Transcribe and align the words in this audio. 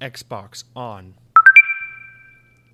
Xbox 0.00 0.64
On. 0.76 1.14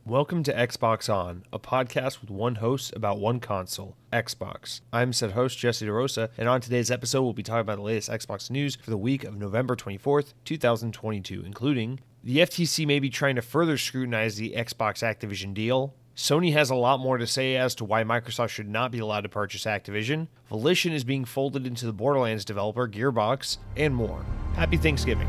Welcome 0.05 0.43
to 0.43 0.53
Xbox 0.53 1.13
On, 1.13 1.45
a 1.51 1.59
podcast 1.59 2.21
with 2.21 2.29
one 2.29 2.57
host 2.57 2.93
about 2.95 3.19
one 3.19 3.41
console, 3.41 3.97
Xbox. 4.13 4.83
I'm 4.93 5.15
said 5.15 5.33
host 5.33 5.59
Jesse 5.59 5.87
DeRosa, 5.87 6.29
and 6.37 6.47
on 6.51 6.61
today's 6.61 6.91
episode, 6.91 7.23
we'll 7.23 7.33
be 7.33 7.43
talking 7.43 7.63
about 7.63 7.77
the 7.77 7.83
latest 7.83 8.11
Xbox 8.11 8.51
news 8.51 8.77
for 8.77 8.91
the 8.91 8.99
week 8.99 9.25
of 9.25 9.39
November 9.39 9.75
24th, 9.75 10.35
2022, 10.45 11.43
including 11.47 12.01
the 12.23 12.39
FTC 12.39 12.87
may 12.87 13.01
be 13.01 13.09
trying 13.09 13.37
to 13.37 13.43
further 13.43 13.79
scrutinize 13.79 14.37
the 14.37 14.53
Xbox 14.55 15.03
Activision 15.03 15.55
deal. 15.55 15.95
Sony 16.15 16.53
has 16.53 16.69
a 16.69 16.75
lot 16.75 17.01
more 17.01 17.17
to 17.17 17.27
say 17.27 17.57
as 17.57 17.75
to 17.77 17.85
why 17.87 18.05
Microsoft 18.05 18.51
should 18.51 18.69
not 18.69 18.93
be 18.93 18.99
allowed 18.99 19.23
to 19.23 19.29
purchase 19.31 19.65
Activision. 19.65 20.29
Volition 20.51 20.93
is 20.93 21.05
being 21.05 21.25
folded 21.25 21.67
into 21.67 21.87
the 21.87 21.93
Borderlands 21.95 22.45
developer 22.45 22.87
Gearbox, 22.87 23.57
and 23.79 23.95
more. 23.95 24.23
Happy 24.55 24.77
Thanksgiving. 24.77 25.29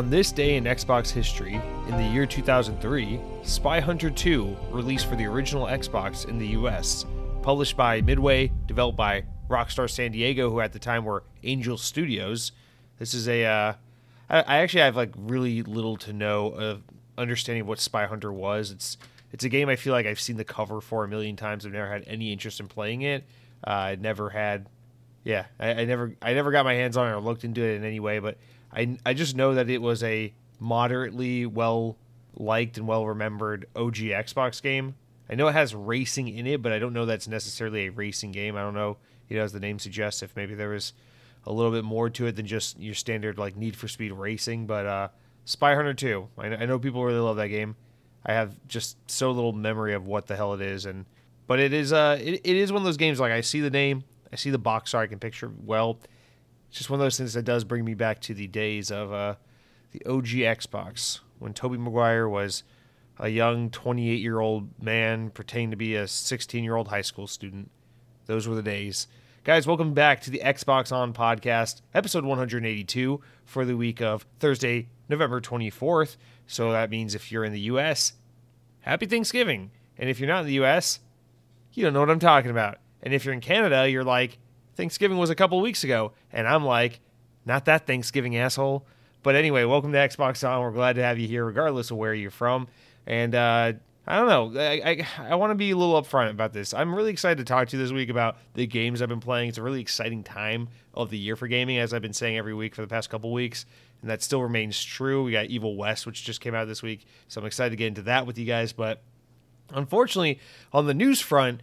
On 0.00 0.08
this 0.08 0.32
day 0.32 0.56
in 0.56 0.64
Xbox 0.64 1.10
history, 1.10 1.60
in 1.86 1.96
the 1.98 2.02
year 2.02 2.24
2003, 2.24 3.20
Spy 3.42 3.80
Hunter 3.80 4.08
2 4.08 4.56
released 4.70 5.04
for 5.04 5.14
the 5.14 5.26
original 5.26 5.66
Xbox 5.66 6.26
in 6.26 6.38
the 6.38 6.46
US. 6.56 7.04
Published 7.42 7.76
by 7.76 8.00
Midway, 8.00 8.50
developed 8.64 8.96
by 8.96 9.24
Rockstar 9.50 9.90
San 9.90 10.12
Diego, 10.12 10.48
who 10.48 10.60
at 10.60 10.72
the 10.72 10.78
time 10.78 11.04
were 11.04 11.22
Angel 11.42 11.76
Studios. 11.76 12.52
This 12.98 13.12
is 13.12 13.28
a. 13.28 13.44
Uh, 13.44 13.72
I, 14.30 14.60
actually 14.60 14.80
have 14.80 14.96
like 14.96 15.12
really 15.18 15.62
little 15.64 15.98
to 15.98 16.14
no 16.14 16.46
of 16.46 16.82
understanding 17.18 17.60
of 17.60 17.68
what 17.68 17.78
Spy 17.78 18.06
Hunter 18.06 18.32
was. 18.32 18.70
It's 18.70 18.96
it's 19.34 19.44
a 19.44 19.50
game 19.50 19.68
I 19.68 19.76
feel 19.76 19.92
like 19.92 20.06
I've 20.06 20.18
seen 20.18 20.38
the 20.38 20.44
cover 20.44 20.80
for 20.80 21.04
a 21.04 21.08
million 21.08 21.36
times. 21.36 21.66
I've 21.66 21.72
never 21.72 21.92
had 21.92 22.04
any 22.06 22.32
interest 22.32 22.58
in 22.58 22.68
playing 22.68 23.02
it. 23.02 23.24
Uh, 23.66 23.70
I 23.70 23.96
never 23.96 24.30
had, 24.30 24.66
yeah, 25.24 25.44
I, 25.58 25.72
I 25.72 25.84
never 25.84 26.16
I 26.22 26.32
never 26.32 26.52
got 26.52 26.64
my 26.64 26.72
hands 26.72 26.96
on 26.96 27.06
it 27.06 27.12
or 27.12 27.20
looked 27.20 27.44
into 27.44 27.62
it 27.62 27.74
in 27.74 27.84
any 27.84 28.00
way. 28.00 28.18
But 28.18 28.38
I, 28.72 28.98
I 29.04 29.14
just 29.14 29.36
know 29.36 29.54
that 29.54 29.68
it 29.68 29.82
was 29.82 30.02
a 30.02 30.32
moderately 30.58 31.46
well 31.46 31.96
liked 32.34 32.78
and 32.78 32.86
well 32.86 33.06
remembered 33.06 33.66
OG 33.74 33.96
Xbox 33.96 34.62
game. 34.62 34.94
I 35.28 35.34
know 35.34 35.48
it 35.48 35.52
has 35.52 35.74
racing 35.74 36.28
in 36.28 36.46
it, 36.46 36.62
but 36.62 36.72
I 36.72 36.78
don't 36.78 36.92
know 36.92 37.06
that's 37.06 37.28
necessarily 37.28 37.86
a 37.86 37.90
racing 37.90 38.32
game. 38.32 38.56
I 38.56 38.62
don't 38.62 38.74
know, 38.74 38.96
you 39.28 39.36
know, 39.36 39.44
as 39.44 39.52
the 39.52 39.60
name 39.60 39.78
suggests, 39.78 40.22
if 40.22 40.34
maybe 40.34 40.54
there 40.54 40.70
was 40.70 40.92
a 41.46 41.52
little 41.52 41.70
bit 41.72 41.84
more 41.84 42.10
to 42.10 42.26
it 42.26 42.36
than 42.36 42.46
just 42.46 42.78
your 42.78 42.94
standard 42.94 43.38
like 43.38 43.56
Need 43.56 43.76
for 43.76 43.88
Speed 43.88 44.12
racing. 44.12 44.66
But 44.66 44.86
uh, 44.86 45.08
Spy 45.44 45.74
Hunter 45.74 45.94
2, 45.94 46.28
I, 46.38 46.46
I 46.48 46.66
know 46.66 46.78
people 46.78 47.04
really 47.04 47.20
love 47.20 47.36
that 47.36 47.48
game. 47.48 47.76
I 48.24 48.32
have 48.32 48.54
just 48.68 48.96
so 49.10 49.30
little 49.30 49.52
memory 49.52 49.94
of 49.94 50.06
what 50.06 50.26
the 50.26 50.36
hell 50.36 50.54
it 50.54 50.60
is, 50.60 50.84
and 50.84 51.06
but 51.46 51.58
it 51.58 51.72
is 51.72 51.92
uh 51.92 52.18
it, 52.20 52.42
it 52.44 52.56
is 52.56 52.70
one 52.70 52.82
of 52.82 52.84
those 52.84 52.98
games 52.98 53.18
like 53.18 53.32
I 53.32 53.40
see 53.40 53.60
the 53.60 53.70
name, 53.70 54.04
I 54.30 54.36
see 54.36 54.50
the 54.50 54.58
box 54.58 54.92
art, 54.92 55.04
I 55.04 55.06
can 55.06 55.18
picture 55.18 55.50
well 55.64 55.98
it's 56.70 56.78
just 56.78 56.88
one 56.88 57.00
of 57.00 57.04
those 57.04 57.18
things 57.18 57.34
that 57.34 57.42
does 57.42 57.64
bring 57.64 57.84
me 57.84 57.94
back 57.94 58.20
to 58.20 58.32
the 58.32 58.46
days 58.46 58.92
of 58.92 59.12
uh, 59.12 59.34
the 59.90 60.06
OG 60.06 60.26
Xbox 60.26 61.18
when 61.40 61.52
Tobey 61.52 61.76
Maguire 61.76 62.28
was 62.28 62.62
a 63.18 63.28
young 63.28 63.70
28 63.70 64.20
year 64.20 64.38
old 64.38 64.80
man 64.80 65.30
pretending 65.30 65.72
to 65.72 65.76
be 65.76 65.96
a 65.96 66.06
16 66.06 66.62
year 66.62 66.76
old 66.76 66.86
high 66.86 67.00
school 67.00 67.26
student. 67.26 67.72
Those 68.26 68.46
were 68.46 68.54
the 68.54 68.62
days. 68.62 69.08
Guys, 69.42 69.66
welcome 69.66 69.94
back 69.94 70.20
to 70.20 70.30
the 70.30 70.42
Xbox 70.44 70.92
On 70.92 71.12
podcast, 71.12 71.80
episode 71.92 72.24
182 72.24 73.20
for 73.44 73.64
the 73.64 73.76
week 73.76 74.00
of 74.00 74.24
Thursday, 74.38 74.86
November 75.08 75.40
24th. 75.40 76.18
So 76.46 76.70
that 76.70 76.88
means 76.88 77.16
if 77.16 77.32
you're 77.32 77.44
in 77.44 77.52
the 77.52 77.60
US, 77.62 78.12
happy 78.82 79.06
Thanksgiving. 79.06 79.72
And 79.98 80.08
if 80.08 80.20
you're 80.20 80.28
not 80.28 80.42
in 80.42 80.46
the 80.46 80.64
US, 80.64 81.00
you 81.72 81.82
don't 81.82 81.94
know 81.94 82.00
what 82.00 82.10
I'm 82.10 82.20
talking 82.20 82.52
about. 82.52 82.78
And 83.02 83.12
if 83.12 83.24
you're 83.24 83.34
in 83.34 83.40
Canada, 83.40 83.90
you're 83.90 84.04
like, 84.04 84.38
Thanksgiving 84.80 85.18
was 85.18 85.28
a 85.28 85.34
couple 85.34 85.60
weeks 85.60 85.84
ago. 85.84 86.12
And 86.32 86.48
I'm 86.48 86.64
like, 86.64 87.00
not 87.44 87.66
that 87.66 87.86
Thanksgiving, 87.86 88.38
asshole. 88.38 88.86
But 89.22 89.34
anyway, 89.34 89.64
welcome 89.64 89.92
to 89.92 89.98
Xbox 89.98 90.48
On. 90.48 90.62
We're 90.62 90.70
glad 90.70 90.96
to 90.96 91.02
have 91.02 91.18
you 91.18 91.28
here, 91.28 91.44
regardless 91.44 91.90
of 91.90 91.98
where 91.98 92.14
you're 92.14 92.30
from. 92.30 92.66
And 93.06 93.34
uh, 93.34 93.74
I 94.06 94.16
don't 94.16 94.26
know. 94.54 94.58
I, 94.58 95.04
I, 95.18 95.32
I 95.32 95.34
want 95.34 95.50
to 95.50 95.54
be 95.54 95.72
a 95.72 95.76
little 95.76 96.00
upfront 96.00 96.30
about 96.30 96.54
this. 96.54 96.72
I'm 96.72 96.94
really 96.94 97.10
excited 97.10 97.36
to 97.36 97.44
talk 97.44 97.68
to 97.68 97.76
you 97.76 97.82
this 97.82 97.92
week 97.92 98.08
about 98.08 98.38
the 98.54 98.66
games 98.66 99.02
I've 99.02 99.10
been 99.10 99.20
playing. 99.20 99.50
It's 99.50 99.58
a 99.58 99.62
really 99.62 99.82
exciting 99.82 100.22
time 100.22 100.68
of 100.94 101.10
the 101.10 101.18
year 101.18 101.36
for 101.36 101.46
gaming, 101.46 101.76
as 101.76 101.92
I've 101.92 102.00
been 102.00 102.14
saying 102.14 102.38
every 102.38 102.54
week 102.54 102.74
for 102.74 102.80
the 102.80 102.88
past 102.88 103.10
couple 103.10 103.30
weeks. 103.34 103.66
And 104.00 104.08
that 104.08 104.22
still 104.22 104.40
remains 104.40 104.82
true. 104.82 105.24
We 105.24 105.32
got 105.32 105.44
Evil 105.46 105.76
West, 105.76 106.06
which 106.06 106.24
just 106.24 106.40
came 106.40 106.54
out 106.54 106.66
this 106.68 106.82
week. 106.82 107.04
So 107.28 107.42
I'm 107.42 107.46
excited 107.46 107.68
to 107.68 107.76
get 107.76 107.88
into 107.88 108.02
that 108.02 108.26
with 108.26 108.38
you 108.38 108.46
guys. 108.46 108.72
But 108.72 109.02
unfortunately, 109.74 110.40
on 110.72 110.86
the 110.86 110.94
news 110.94 111.20
front, 111.20 111.60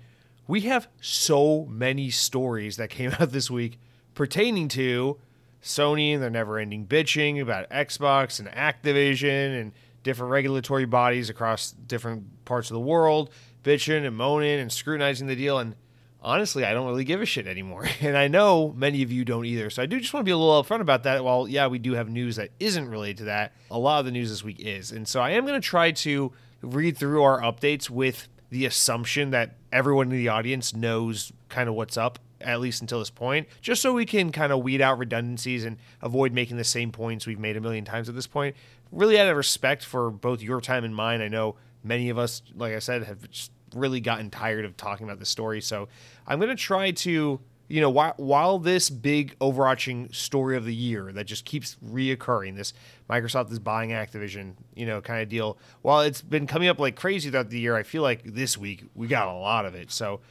we 0.47 0.62
have 0.62 0.88
so 1.02 1.66
many 1.66 2.09
stories 2.09 2.78
that 2.78 2.90
came 2.90 3.12
out 3.19 3.31
this 3.31 3.52
week 3.52 3.80
pertaining 4.13 4.68
to 4.69 5.18
Sony 5.62 6.13
and 6.13 6.24
their 6.24 6.30
never 6.30 6.58
ending 6.58 6.85
bitching 6.85 7.41
about 7.41 7.69
Xbox 7.69 8.40
and 8.40 8.47
Activision 8.50 9.59
and 9.59 9.72
different 10.03 10.31
regulatory 10.31 10.85
bodies 10.85 11.30
across 11.30 11.72
different 11.72 12.46
parts 12.46 12.69
of 12.69 12.75
the 12.75 12.80
world 12.80 13.30
bitching 13.63 14.06
and 14.06 14.16
moaning 14.16 14.59
and 14.59 14.72
scrutinizing 14.72 15.28
the 15.28 15.35
deal. 15.35 15.59
And 15.59 15.75
honestly, 16.22 16.64
I 16.64 16.74
don't 16.74 16.88
really 16.88 17.03
give 17.03 17.22
a 17.22 17.25
shit 17.25 17.47
anymore. 17.47 17.85
And 18.02 18.16
I 18.16 18.29
know 18.29 18.74
many 18.78 19.03
of 19.03 19.12
you 19.12 19.25
don't 19.25 19.46
either. 19.46 19.69
So 19.69 19.84
I 19.84 19.85
do 19.85 20.00
just 20.00 20.14
want 20.14 20.22
to 20.22 20.25
be 20.25 20.31
a 20.31 20.38
little 20.38 20.64
upfront 20.64 20.79
about 20.79 21.03
that. 21.03 21.24
While, 21.24 21.47
yeah, 21.47 21.68
we 21.68 21.79
do 21.79 21.94
have 21.94 22.08
news 22.08 22.38
that 22.38 22.52
isn't 22.59 22.88
related 22.88 23.18
to 23.18 23.24
that, 23.25 23.53
a 23.69 23.78
lot 23.78 24.00
of 24.00 24.06
the 24.06 24.12
news 24.12 24.29
this 24.29 24.44
week 24.44 24.59
is. 24.59 24.91
And 24.91 25.06
so 25.06 25.19
I 25.19 25.31
am 25.31 25.46
going 25.46 25.59
to 25.59 25.68
try 25.68 25.91
to 25.91 26.31
read 26.62 26.97
through 26.97 27.22
our 27.24 27.41
updates 27.41 27.90
with 27.90 28.29
the 28.50 28.66
assumption 28.66 29.31
that 29.31 29.56
everyone 29.72 30.12
in 30.12 30.18
the 30.18 30.30
audience 30.30 30.74
knows 30.74 31.31
kind 31.50 31.68
of 31.68 31.75
what's 31.75 31.97
up 31.97 32.19
at 32.40 32.59
least 32.59 32.81
until 32.81 33.00
this 33.00 33.09
point, 33.09 33.47
just 33.62 33.81
so 33.81 33.94
we 33.94 34.06
can 34.06 34.31
kind 34.31 34.52
of 34.52 34.63
weed 34.63 34.80
out 34.81 35.00
redundancies 35.00 35.66
and 35.66 35.78
avoid 36.02 36.31
making 36.31 36.58
the 36.58 36.63
same 36.63 36.91
points 36.91 37.25
we've 37.25 37.40
made 37.40 37.58
a 37.58 37.62
million 37.62 37.84
times 37.84 38.09
at 38.09 38.16
this 38.16 38.28
point. 38.28 38.56
Really, 38.91 39.19
out 39.19 39.28
of 39.28 39.35
respect 39.35 39.84
for 39.84 40.12
both 40.12 40.41
your 40.41 40.62
time 40.62 40.84
and 40.84 40.96
mine, 40.96 41.22
I 41.22 41.28
know 41.28 41.56
many 41.84 42.09
of 42.09 42.18
us, 42.18 42.41
like 42.56 42.74
I 42.74 42.80
said, 42.80 43.03
have 43.03 43.28
really 43.75 44.00
gotten 44.00 44.30
tired 44.30 44.66
of 44.66 44.78
talking 44.78 45.06
about 45.06 45.19
this 45.19 45.29
story. 45.29 45.62
So 45.62 45.88
I'm 46.25 46.40
going 46.40 46.50
to 46.50 46.56
try 46.56 46.91
to, 46.91 47.40
you 47.67 47.81
know, 47.81 47.89
while, 47.89 48.13
while 48.17 48.59
this 48.59 48.89
big 48.89 49.35
overarching 49.41 50.11
story 50.13 50.55
of 50.55 50.66
the 50.66 50.73
year 50.73 51.11
that 51.11 51.25
just 51.25 51.44
keeps 51.44 51.75
reoccurring, 51.85 52.55
this 52.55 52.73
Microsoft 53.09 53.51
is 53.51 53.59
buying 53.59 53.89
Activision, 53.89 54.53
you 54.75 54.85
know, 54.85 55.01
kind 55.01 55.22
of 55.22 55.29
deal, 55.29 55.57
while 55.81 56.01
it's 56.01 56.22
been 56.22 56.47
coming 56.47 56.69
up 56.69 56.79
like 56.79 56.95
crazy 56.95 57.29
throughout 57.29 57.50
the 57.50 57.59
year, 57.59 57.75
I 57.75 57.83
feel 57.83 58.01
like 58.01 58.23
this 58.23 58.57
week 58.57 58.85
we 58.95 59.07
got 59.07 59.28
a 59.28 59.33
lot 59.33 59.66
of 59.66 59.75
it. 59.75 59.91
So 59.91 60.22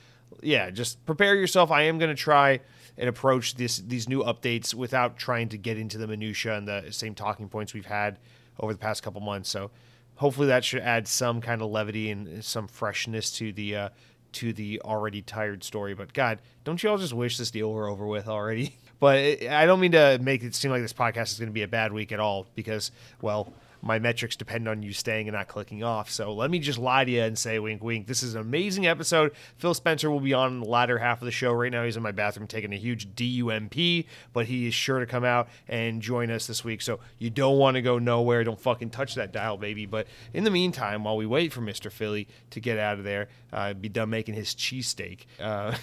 yeah, 0.42 0.70
just 0.70 1.04
prepare 1.06 1.34
yourself. 1.34 1.70
I 1.70 1.82
am 1.82 1.98
going 1.98 2.14
to 2.14 2.20
try 2.20 2.60
and 2.98 3.08
approach 3.08 3.56
this 3.56 3.78
these 3.78 4.08
new 4.08 4.22
updates 4.22 4.72
without 4.74 5.18
trying 5.18 5.48
to 5.50 5.58
get 5.58 5.76
into 5.76 5.98
the 5.98 6.06
minutia 6.06 6.56
and 6.56 6.66
the 6.66 6.86
same 6.90 7.14
talking 7.14 7.48
points 7.48 7.74
we've 7.74 7.86
had 7.86 8.18
over 8.58 8.72
the 8.72 8.78
past 8.78 9.02
couple 9.02 9.20
months. 9.20 9.50
So 9.50 9.70
hopefully 10.16 10.46
that 10.46 10.64
should 10.64 10.80
add 10.80 11.06
some 11.06 11.40
kind 11.40 11.60
of 11.60 11.70
levity 11.70 12.10
and 12.10 12.42
some 12.42 12.66
freshness 12.66 13.30
to 13.32 13.52
the 13.52 13.76
uh, 13.76 13.88
to 14.36 14.52
the 14.52 14.80
already 14.84 15.22
tired 15.22 15.64
story. 15.64 15.94
But 15.94 16.12
God, 16.12 16.38
don't 16.64 16.82
you 16.82 16.90
all 16.90 16.98
just 16.98 17.12
wish 17.12 17.38
this 17.38 17.50
deal 17.50 17.72
were 17.72 17.88
over 17.88 18.06
with 18.06 18.28
already? 18.28 18.76
But 18.98 19.42
I 19.42 19.66
don't 19.66 19.80
mean 19.80 19.92
to 19.92 20.18
make 20.22 20.42
it 20.42 20.54
seem 20.54 20.70
like 20.70 20.80
this 20.80 20.94
podcast 20.94 21.24
is 21.24 21.38
going 21.38 21.50
to 21.50 21.52
be 21.52 21.60
a 21.64 21.68
bad 21.68 21.92
week 21.92 22.12
at 22.12 22.18
all 22.18 22.46
because, 22.54 22.92
well, 23.20 23.52
my 23.86 23.98
metrics 23.98 24.36
depend 24.36 24.68
on 24.68 24.82
you 24.82 24.92
staying 24.92 25.28
and 25.28 25.36
not 25.36 25.48
clicking 25.48 25.82
off. 25.82 26.10
So 26.10 26.32
let 26.32 26.50
me 26.50 26.58
just 26.58 26.78
lie 26.78 27.04
to 27.04 27.10
you 27.10 27.22
and 27.22 27.38
say, 27.38 27.58
wink, 27.58 27.82
wink. 27.82 28.06
This 28.06 28.22
is 28.22 28.34
an 28.34 28.40
amazing 28.40 28.86
episode. 28.86 29.32
Phil 29.56 29.74
Spencer 29.74 30.10
will 30.10 30.20
be 30.20 30.34
on 30.34 30.60
the 30.60 30.66
latter 30.66 30.98
half 30.98 31.22
of 31.22 31.26
the 31.26 31.30
show. 31.30 31.52
Right 31.52 31.72
now, 31.72 31.84
he's 31.84 31.96
in 31.96 32.02
my 32.02 32.12
bathroom 32.12 32.46
taking 32.46 32.72
a 32.72 32.76
huge 32.76 33.14
DUMP, 33.14 34.06
but 34.32 34.46
he 34.46 34.66
is 34.66 34.74
sure 34.74 34.98
to 34.98 35.06
come 35.06 35.24
out 35.24 35.48
and 35.68 36.02
join 36.02 36.30
us 36.30 36.46
this 36.46 36.64
week. 36.64 36.82
So 36.82 37.00
you 37.18 37.30
don't 37.30 37.58
want 37.58 37.76
to 37.76 37.82
go 37.82 37.98
nowhere. 37.98 38.44
Don't 38.44 38.60
fucking 38.60 38.90
touch 38.90 39.14
that 39.14 39.32
dial, 39.32 39.56
baby. 39.56 39.86
But 39.86 40.06
in 40.34 40.44
the 40.44 40.50
meantime, 40.50 41.04
while 41.04 41.16
we 41.16 41.26
wait 41.26 41.52
for 41.52 41.60
Mr. 41.60 41.90
Philly 41.90 42.28
to 42.50 42.60
get 42.60 42.78
out 42.78 42.98
of 42.98 43.04
there, 43.04 43.28
uh, 43.52 43.72
be 43.74 43.88
done 43.88 44.10
making 44.10 44.34
his 44.34 44.54
cheesesteak 44.54 45.20
uh, 45.40 45.76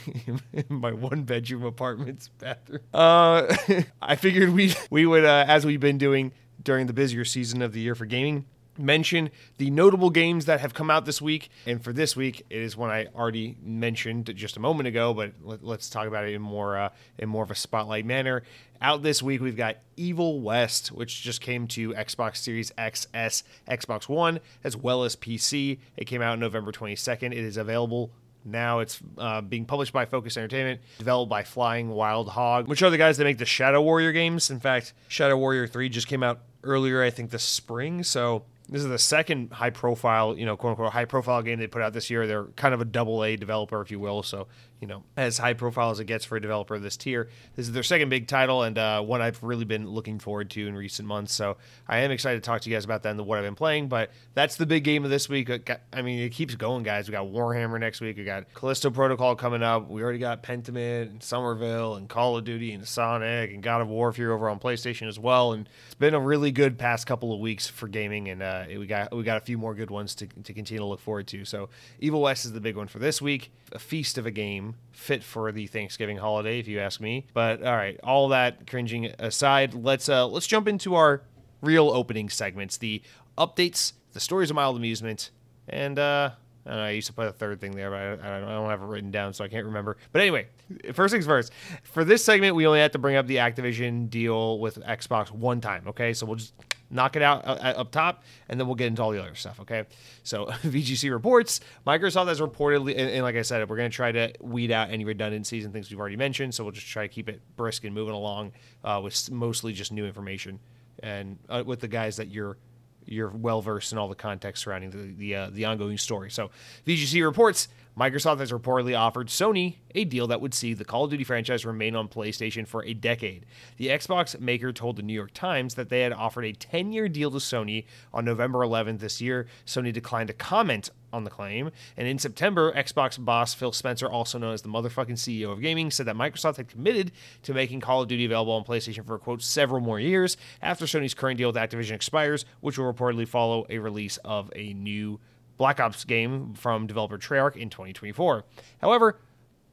in 0.54 0.66
my 0.70 0.92
one 0.92 1.24
bedroom 1.24 1.64
apartment's 1.64 2.28
bathroom. 2.28 2.82
Uh, 2.94 3.56
I 4.02 4.16
figured 4.16 4.50
we 4.50 4.76
we 4.90 5.06
would, 5.06 5.26
uh, 5.26 5.46
as 5.48 5.66
we've 5.66 5.80
been 5.80 5.98
doing 5.98 6.34
during 6.64 6.88
the 6.88 6.94
busier 6.94 7.26
season 7.26 7.62
of 7.62 7.74
the 7.74 7.80
year 7.80 7.96
for 7.96 8.06
gaming, 8.06 8.46
mention 8.78 9.30
the 9.58 9.70
notable 9.70 10.10
games 10.10 10.46
that 10.46 10.60
have 10.60 10.74
come 10.74 10.90
out 10.90 11.06
this 11.06 11.22
week. 11.22 11.50
And 11.66 11.84
for 11.84 11.94
this 11.94 12.16
week, 12.16 12.46
it 12.50 12.62
is 12.62 12.76
one 12.76 12.90
I 12.90 13.08
already 13.16 13.58
mentioned 13.62 14.34
just 14.36 14.58
a 14.58 14.60
moment 14.60 14.88
ago, 14.88 15.14
but 15.14 15.34
let, 15.44 15.64
us 15.64 15.90
talk 15.90 16.08
about 16.08 16.26
it 16.26 16.34
in 16.34 16.42
more 16.42 16.78
uh, 16.78 16.90
in 17.18 17.30
more 17.30 17.44
of 17.44 17.52
a 17.52 17.56
spotlight 17.56 18.06
manner. 18.06 18.44
Out 18.82 19.02
this 19.02 19.24
week, 19.24 19.42
we've 19.42 19.56
got 19.56 19.78
Evil 19.96 20.42
West, 20.42 20.88
which 20.92 21.22
just 21.22 21.40
came 21.40 21.68
to 21.70 21.94
Xbox 21.94 22.38
Series 22.38 22.72
XS, 22.72 23.44
Xbox 23.70 24.10
One, 24.10 24.40
as 24.64 24.76
well 24.76 25.04
as 25.04 25.16
PC. 25.16 25.80
It 25.96 26.06
came 26.06 26.22
out 26.22 26.38
November 26.38 26.72
22nd. 26.72 27.32
It 27.32 27.38
is 27.38 27.58
available 27.58 28.12
now 28.46 28.80
it's 28.80 29.00
uh, 29.18 29.42
being 29.42 29.66
published 29.66 29.94
by 29.94 30.06
Focus 30.06 30.36
Entertainment, 30.36 30.82
developed 30.98 31.30
by 31.30 31.44
Flying 31.44 31.90
Wild 31.90 32.30
Hog, 32.30 32.68
which 32.68 32.84
are 32.84 32.90
the 32.90 32.98
guys 32.98 33.18
that 33.18 33.24
make 33.24 33.38
the 33.38 33.46
Shadow 33.46 33.82
Warrior 33.82 34.12
games. 34.12 34.50
In 34.50 34.60
fact, 34.60 34.94
Shadow 35.08 35.38
Warrior 35.38 35.68
3 35.68 35.88
just 35.90 36.08
came 36.08 36.24
out 36.24 36.42
earlier, 36.64 37.04
I 37.04 37.10
think, 37.10 37.32
this 37.32 37.44
spring. 37.44 38.04
So 38.04 38.44
this 38.70 38.82
is 38.82 38.88
the 38.88 39.00
second 39.00 39.52
high 39.52 39.70
profile, 39.70 40.38
you 40.38 40.46
know, 40.46 40.56
quote 40.56 40.72
unquote 40.72 40.94
high 40.94 41.06
profile 41.06 41.42
game 41.42 41.60
they 41.60 41.68
put 41.68 41.82
out 41.82 41.94
this 41.94 42.10
year. 42.10 42.26
They're 42.26 42.46
kind 42.56 42.74
of 42.74 42.82
a 42.82 42.86
double 42.86 43.24
A 43.24 43.36
developer, 43.36 43.82
if 43.82 43.92
you 43.92 44.00
will. 44.00 44.24
So, 44.24 44.48
you 44.80 44.88
know, 44.88 45.04
as 45.16 45.38
high 45.38 45.54
profile 45.54 45.92
as 45.92 46.00
it 46.00 46.06
gets 46.06 46.26
for 46.26 46.38
a 46.38 46.42
developer 46.42 46.76
of 46.76 46.82
this 46.82 46.98
tier. 46.98 47.30
This 47.56 47.68
is 47.68 47.74
their 47.74 47.84
second 47.84 48.10
big 48.10 48.28
title 48.28 48.64
and 48.64 48.78
uh, 48.78 49.02
one 49.02 49.22
I've 49.22 49.42
really 49.44 49.66
been 49.66 49.88
looking 49.88 50.20
forward 50.20 50.50
to 50.52 50.68
in 50.68 50.76
recent 50.76 51.08
months. 51.08 51.34
So 51.34 51.58
I 51.88 52.00
am 52.00 52.12
excited 52.12 52.42
to 52.42 52.46
talk 52.46 52.62
to 52.62 52.70
you 52.70 52.76
guys 52.76 52.84
about 52.84 53.04
that 53.04 53.12
and 53.12 53.26
what 53.26 53.38
I've 53.38 53.46
been 53.46 53.56
playing. 53.56 53.90
But 53.90 54.12
that's 54.34 54.56
the 54.56 54.66
big 54.66 54.84
game 54.84 55.04
of 55.04 55.10
this 55.10 55.28
week. 55.30 55.50
I 55.94 56.02
mean, 56.02 56.20
it 56.20 56.30
keeps 56.30 56.56
going, 56.56 56.84
guys. 56.84 57.08
We 57.08 57.12
got 57.12 57.28
Warhammer 57.28 57.80
next 57.80 58.02
week. 58.02 58.18
We 58.18 58.24
got 58.24 58.54
Callisto 58.54 58.90
Protocol 58.90 59.36
coming 59.36 59.64
up. 59.64 59.90
We 59.90 60.02
already 60.02 60.20
got 60.20 60.42
Pentiment 60.42 61.04
and 61.04 61.24
Somerville 61.24 61.96
and 61.96 62.10
Call 62.10 62.38
of 62.38 62.44
Duty 62.44 62.74
and 62.74 62.88
Sonic 62.88 63.52
and 63.52 63.62
God 63.62 63.82
of 63.82 63.88
War 63.90 64.12
here 64.12 64.32
over 64.32 64.50
on 64.50 64.60
PlayStation 64.60 65.08
as 65.08 65.20
well. 65.20 65.54
And 65.54 65.68
been 66.04 66.14
a 66.14 66.20
really 66.20 66.52
good 66.52 66.78
past 66.78 67.08
couple 67.08 67.32
of 67.32 67.40
weeks 67.40 67.66
for 67.66 67.88
gaming. 67.88 68.28
And 68.28 68.44
uh, 68.44 68.66
we 68.68 68.86
got 68.86 69.16
we 69.16 69.24
got 69.24 69.38
a 69.38 69.46
few 69.46 69.58
more 69.58 69.74
good 69.74 69.90
ones 69.90 70.14
to, 70.16 70.28
to 70.28 70.54
continue 70.54 70.80
to 70.80 70.86
look 70.86 71.00
forward 71.00 71.28
to. 71.28 71.46
So 71.46 71.70
Evil 71.98 72.22
West 72.22 72.44
is 72.44 72.52
the 72.52 72.60
big 72.60 72.76
one 72.76 72.90
for 72.90 73.00
this 73.00 73.22
week. 73.22 73.54
A 73.72 73.80
feast 73.80 74.18
of 74.18 74.26
a 74.26 74.32
game 74.32 74.76
fit 74.92 75.24
for 75.24 75.50
the 75.54 75.66
Thanksgiving 75.66 76.18
holiday, 76.18 76.60
if 76.60 76.68
you 76.68 76.80
ask 76.80 77.00
me. 77.00 77.28
But 77.34 77.64
all 77.64 77.76
right, 77.76 77.98
all 78.04 78.28
that 78.30 78.68
cringing 78.68 79.14
aside, 79.18 79.74
let's 79.74 80.10
uh 80.10 80.28
let's 80.28 80.46
jump 80.46 80.68
into 80.68 80.94
our 80.96 81.22
real 81.62 81.90
opening 81.90 82.28
segments, 82.28 82.76
the 82.76 83.02
updates, 83.38 83.94
the 84.12 84.20
stories 84.20 84.50
of 84.50 84.58
mild 84.58 84.76
amusement, 84.76 85.32
and 85.70 85.98
uh 85.98 86.32
Know, 86.66 86.72
I 86.72 86.92
used 86.92 87.08
to 87.08 87.14
put 87.14 87.28
a 87.28 87.32
third 87.32 87.60
thing 87.60 87.72
there, 87.72 87.90
but 87.90 88.26
I, 88.26 88.38
I, 88.38 88.40
don't 88.40 88.70
have 88.70 88.82
it 88.82 88.86
written 88.86 89.12
down, 89.12 89.34
so 89.34 89.44
I 89.44 89.50
can't 89.50 89.66
remember. 89.66 89.98
But 90.12 90.22
anyway, 90.22 90.48
first 90.94 91.12
things 91.12 91.26
first. 91.26 91.52
For 91.84 92.06
this 92.06 92.24
segment, 92.24 92.56
we 92.56 92.66
only 92.66 92.80
have 92.80 92.92
to 92.92 93.00
bring 93.00 93.18
up 93.18 93.28
the 93.28 93.38
Activision 93.38 94.10
deal 94.10 94.60
with 94.60 94.78
Xbox 94.78 95.30
one 95.30 95.60
time. 95.60 95.84
Okay, 95.88 96.14
so 96.14 96.26
we'll 96.26 96.38
just 96.38 96.54
knock 96.90 97.16
it 97.16 97.22
out 97.22 97.46
uh, 97.46 97.58
uh 97.60 97.74
up 97.82 97.92
top, 97.92 98.24
and 98.48 98.60
then 98.60 98.68
we'll 98.68 98.76
get 98.76 98.88
into 98.88 99.02
all 99.02 99.12
the 99.12 99.22
other 99.22 99.36
stuff. 99.36 99.60
Okay. 99.60 99.84
So 100.24 100.46
VGC 100.64 101.12
reports 101.12 101.60
Microsoft 101.86 102.28
has 102.28 102.40
reportedly, 102.40 102.92
and, 102.92 103.10
and 103.10 103.24
like 103.24 103.36
I 103.36 103.42
said, 103.42 103.68
we're 103.70 103.78
going 103.78 103.92
to 103.92 103.96
try 103.96 104.12
to 104.14 104.32
weed 104.40 104.72
out 104.72 104.90
any 104.90 105.04
redundancies 105.04 105.66
and 105.66 105.74
things 105.74 105.90
we've 105.90 106.00
already 106.00 106.18
mentioned. 106.18 106.56
So 106.56 106.64
we'll 106.64 106.72
just 106.72 106.88
try 106.88 107.08
to 107.08 107.14
keep 107.14 107.28
it 107.28 107.42
brisk 107.58 107.84
and 107.84 107.94
moving 107.94 108.16
along 108.16 108.54
uh, 108.84 109.02
with 109.04 109.30
mostly 109.32 109.74
just 109.74 109.92
new 109.92 110.06
information 110.06 110.60
and 111.02 111.38
uh, 111.50 111.64
with 111.66 111.82
the 111.82 111.88
guys 111.88 112.16
that 112.18 112.30
you're 112.30 112.58
you're 113.06 113.30
well 113.30 113.62
versed 113.62 113.92
in 113.92 113.98
all 113.98 114.08
the 114.08 114.16
context 114.16 114.64
surrounding 114.64 114.92
the 114.92 115.14
the, 115.14 115.36
uh, 115.36 115.50
the 115.52 115.66
ongoing 115.66 115.98
story. 115.98 116.32
So 116.32 116.52
VGC 116.86 117.24
reports 117.24 117.68
Microsoft 117.98 118.40
has 118.40 118.52
reportedly 118.52 118.98
offered 118.98 119.28
Sony 119.28 119.76
a 119.94 120.04
deal 120.04 120.26
that 120.28 120.42
would 120.42 120.54
see 120.54 120.74
the 120.74 120.86
Call 120.86 121.04
of 121.04 121.12
Duty 121.12 121.24
franchise 121.24 121.64
remain 121.64 121.96
on 121.96 122.08
PlayStation 122.08 122.68
for 122.68 122.84
a 122.84 122.94
decade. 122.94 123.46
The 123.78 123.88
Xbox 123.90 124.40
maker 124.40 124.74
told 124.74 124.96
the 124.96 125.04
New 125.04 125.14
York 125.14 125.32
Times 125.34 125.76
that 125.76 125.90
they 125.90 126.02
had 126.02 126.12
offered 126.12 126.46
a 126.46 126.54
10 126.54 126.92
year 126.92 127.08
deal 127.08 127.30
to 127.30 127.38
Sony 127.38 127.86
on 128.12 128.26
November 128.26 128.60
11th 128.60 129.00
this 129.00 129.22
year. 129.22 129.46
Sony 129.66 129.94
declined 129.94 130.28
to 130.28 130.34
comment 130.34 130.90
on 131.14 131.24
the 131.24 131.30
claim. 131.30 131.72
And 131.96 132.08
in 132.08 132.20
September, 132.20 132.74
Xbox 132.74 133.24
boss 133.24 133.54
Phil 133.54 133.72
Spencer, 133.72 134.10
also 134.10 134.38
known 134.38 134.54
as 134.54 134.64
the 134.64 134.70
motherfucking 134.70 135.12
CEO 135.12 135.52
of 135.52 135.62
gaming, 135.62 135.92
said 135.92 136.08
that 136.08 136.16
Microsoft 136.16 136.58
had 136.58 136.68
committed 136.68 137.12
to 137.44 137.54
making 137.54 137.80
Call 137.80 138.02
of 138.02 138.08
Duty 138.08 138.26
available 138.26 138.54
on 138.54 138.64
PlayStation 138.64 139.06
for, 139.06 139.18
quote, 139.18 139.42
several 139.42 139.80
more 139.80 140.00
years 140.00 140.36
after 140.62 140.86
Sony's 140.86 141.14
current 141.14 141.38
deal 141.38 141.50
with 141.50 141.56
Activision 141.56 141.92
expires, 141.92 142.46
which 142.60 142.78
will 142.78 142.92
reportedly 142.92 143.28
follow 143.28 143.66
a 143.70 143.78
release 143.78 144.18
of 144.26 144.52
a 144.56 144.74
new 144.74 145.20
Black 145.58 145.80
Ops 145.80 146.04
game 146.04 146.54
from 146.56 146.88
developer 146.88 147.18
Treyarch 147.18 147.56
in 147.56 147.70
2024. 147.70 148.44
However, 148.82 149.20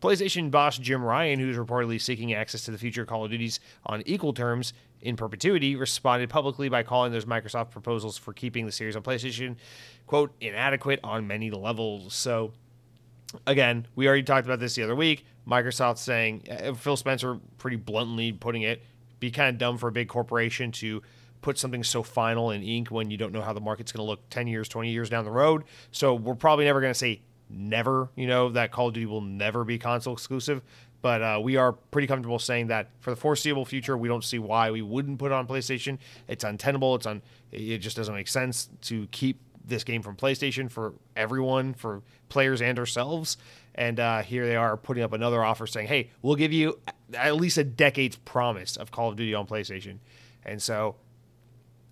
PlayStation 0.01 0.51
boss 0.51 0.79
Jim 0.79 1.03
Ryan, 1.03 1.39
who's 1.39 1.57
reportedly 1.57 2.01
seeking 2.01 2.33
access 2.33 2.65
to 2.65 2.71
the 2.71 2.79
future 2.79 3.05
Call 3.05 3.25
of 3.25 3.31
Duties 3.31 3.61
on 3.85 4.03
equal 4.07 4.33
terms 4.33 4.73
in 5.03 5.17
perpetuity, 5.17 5.77
responded 5.77 6.29
publicly 6.29 6.69
by 6.69 6.83
calling 6.83 7.13
those 7.13 7.25
Microsoft 7.25 7.71
proposals 7.71 8.19
for 8.19 8.33
keeping 8.33 8.67
the 8.67 8.73
series 8.73 8.97
on 8.97 9.03
PlayStation, 9.03 9.57
quote, 10.07 10.33
inadequate 10.41 11.01
on 11.03 11.27
many 11.27 11.51
levels. 11.51 12.15
So, 12.15 12.53
again, 13.47 13.87
we 13.95 14.07
already 14.07 14.23
talked 14.23 14.47
about 14.47 14.61
this 14.61 14.75
the 14.75 14.83
other 14.83 14.97
week. 14.97 15.25
Microsoft 15.47 15.99
saying, 15.99 16.47
uh, 16.51 16.75
Phil 16.75 16.97
Spencer 16.97 17.39
pretty 17.59 17.77
bluntly 17.77 18.33
putting 18.33 18.63
it, 18.63 18.83
be 19.19 19.31
kind 19.31 19.49
of 19.49 19.59
dumb 19.59 19.79
for 19.79 19.89
a 19.89 19.93
big 19.93 20.09
corporation 20.09 20.73
to 20.73 21.03
put 21.43 21.59
something 21.59 21.83
so 21.83 22.03
final 22.03 22.51
in 22.51 22.63
ink 22.63 22.91
when 22.91 23.11
you 23.11 23.17
don't 23.17 23.33
know 23.33 23.41
how 23.41 23.53
the 23.53 23.61
market's 23.61 23.93
going 23.93 24.05
to 24.05 24.09
look 24.09 24.29
10 24.31 24.47
years, 24.47 24.69
20 24.69 24.91
years 24.91 25.09
down 25.09 25.25
the 25.25 25.31
road. 25.31 25.65
So 25.91 26.15
we're 26.15 26.35
probably 26.35 26.67
never 26.67 26.81
going 26.81 26.93
to 26.93 26.99
say 26.99 27.23
never, 27.49 28.11
you 28.15 28.27
know, 28.27 28.51
that 28.51 28.71
Call 28.71 28.89
of 28.89 28.95
Duty 28.95 29.07
will 29.07 29.21
never 29.21 29.65
be 29.65 29.79
console 29.79 30.13
exclusive. 30.13 30.63
But 31.03 31.23
uh, 31.23 31.41
we 31.43 31.57
are 31.57 31.73
pretty 31.73 32.07
comfortable 32.07 32.39
saying 32.39 32.67
that 32.69 32.91
for 33.01 33.11
the 33.11 33.17
foreseeable 33.17 33.65
future, 33.65 33.97
we 33.97 34.09
don't 34.09 34.25
see 34.25 34.39
why 34.39 34.71
we 34.71 34.83
wouldn't 34.83 35.19
put 35.19 35.33
it 35.33 35.35
on 35.35 35.47
PlayStation. 35.47 35.99
It's 36.29 36.45
untenable. 36.45 36.95
It's 36.97 37.07
on. 37.07 37.23
It 37.53 37.79
just 37.79 37.97
doesn't 37.97 38.15
make 38.15 38.29
sense 38.29 38.69
to 38.83 39.07
keep 39.11 39.41
this 39.65 39.85
game 39.85 40.03
from 40.03 40.17
PlayStation 40.17 40.71
for 40.71 40.95
everyone, 41.17 41.75
for 41.75 42.03
players 42.29 42.61
and 42.61 42.79
ourselves. 42.79 43.37
And 43.75 43.99
uh, 43.99 44.23
here 44.23 44.47
they 44.47 44.57
are 44.57 44.77
putting 44.77 45.03
up 45.03 45.13
another 45.13 45.43
offer 45.43 45.67
saying, 45.67 45.89
"Hey, 45.89 46.11
we'll 46.23 46.37
give 46.37 46.53
you 46.53 46.79
at 47.15 47.37
least 47.37 47.57
a 47.57 47.65
decade's 47.65 48.17
promise 48.17 48.77
of 48.77 48.91
Call 48.91 49.09
of 49.09 49.17
Duty 49.17 49.35
on 49.35 49.47
PlayStation." 49.47 49.99
And 50.45 50.61
so 50.61 50.97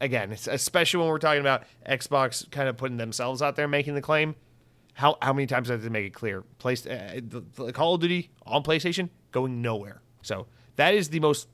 again, 0.01 0.33
especially 0.33 1.01
when 1.01 1.09
we're 1.09 1.19
talking 1.19 1.41
about 1.41 1.65
Xbox 1.89 2.49
kind 2.51 2.69
of 2.69 2.77
putting 2.77 2.97
themselves 2.97 3.43
out 3.43 3.57
there 3.57 3.69
making 3.69 3.95
the 3.95 4.03
claim. 4.03 4.35
How 4.99 5.17
how 5.23 5.33
many 5.33 5.47
times 5.47 5.69
have 5.69 5.81
they 5.81 5.89
make 5.89 6.07
it 6.07 6.13
clear? 6.13 6.43
Place 6.59 6.85
uh, 6.85 7.21
the, 7.23 7.45
the 7.55 7.73
Call 7.73 7.95
of 7.95 8.01
Duty 8.01 8.33
on 8.45 8.65
PlayStation 8.65 9.11
going 9.31 9.63
nowhere. 9.63 10.03
So 10.23 10.49
that 10.75 10.93
is 10.93 11.09
the 11.11 11.21
most 11.21 11.47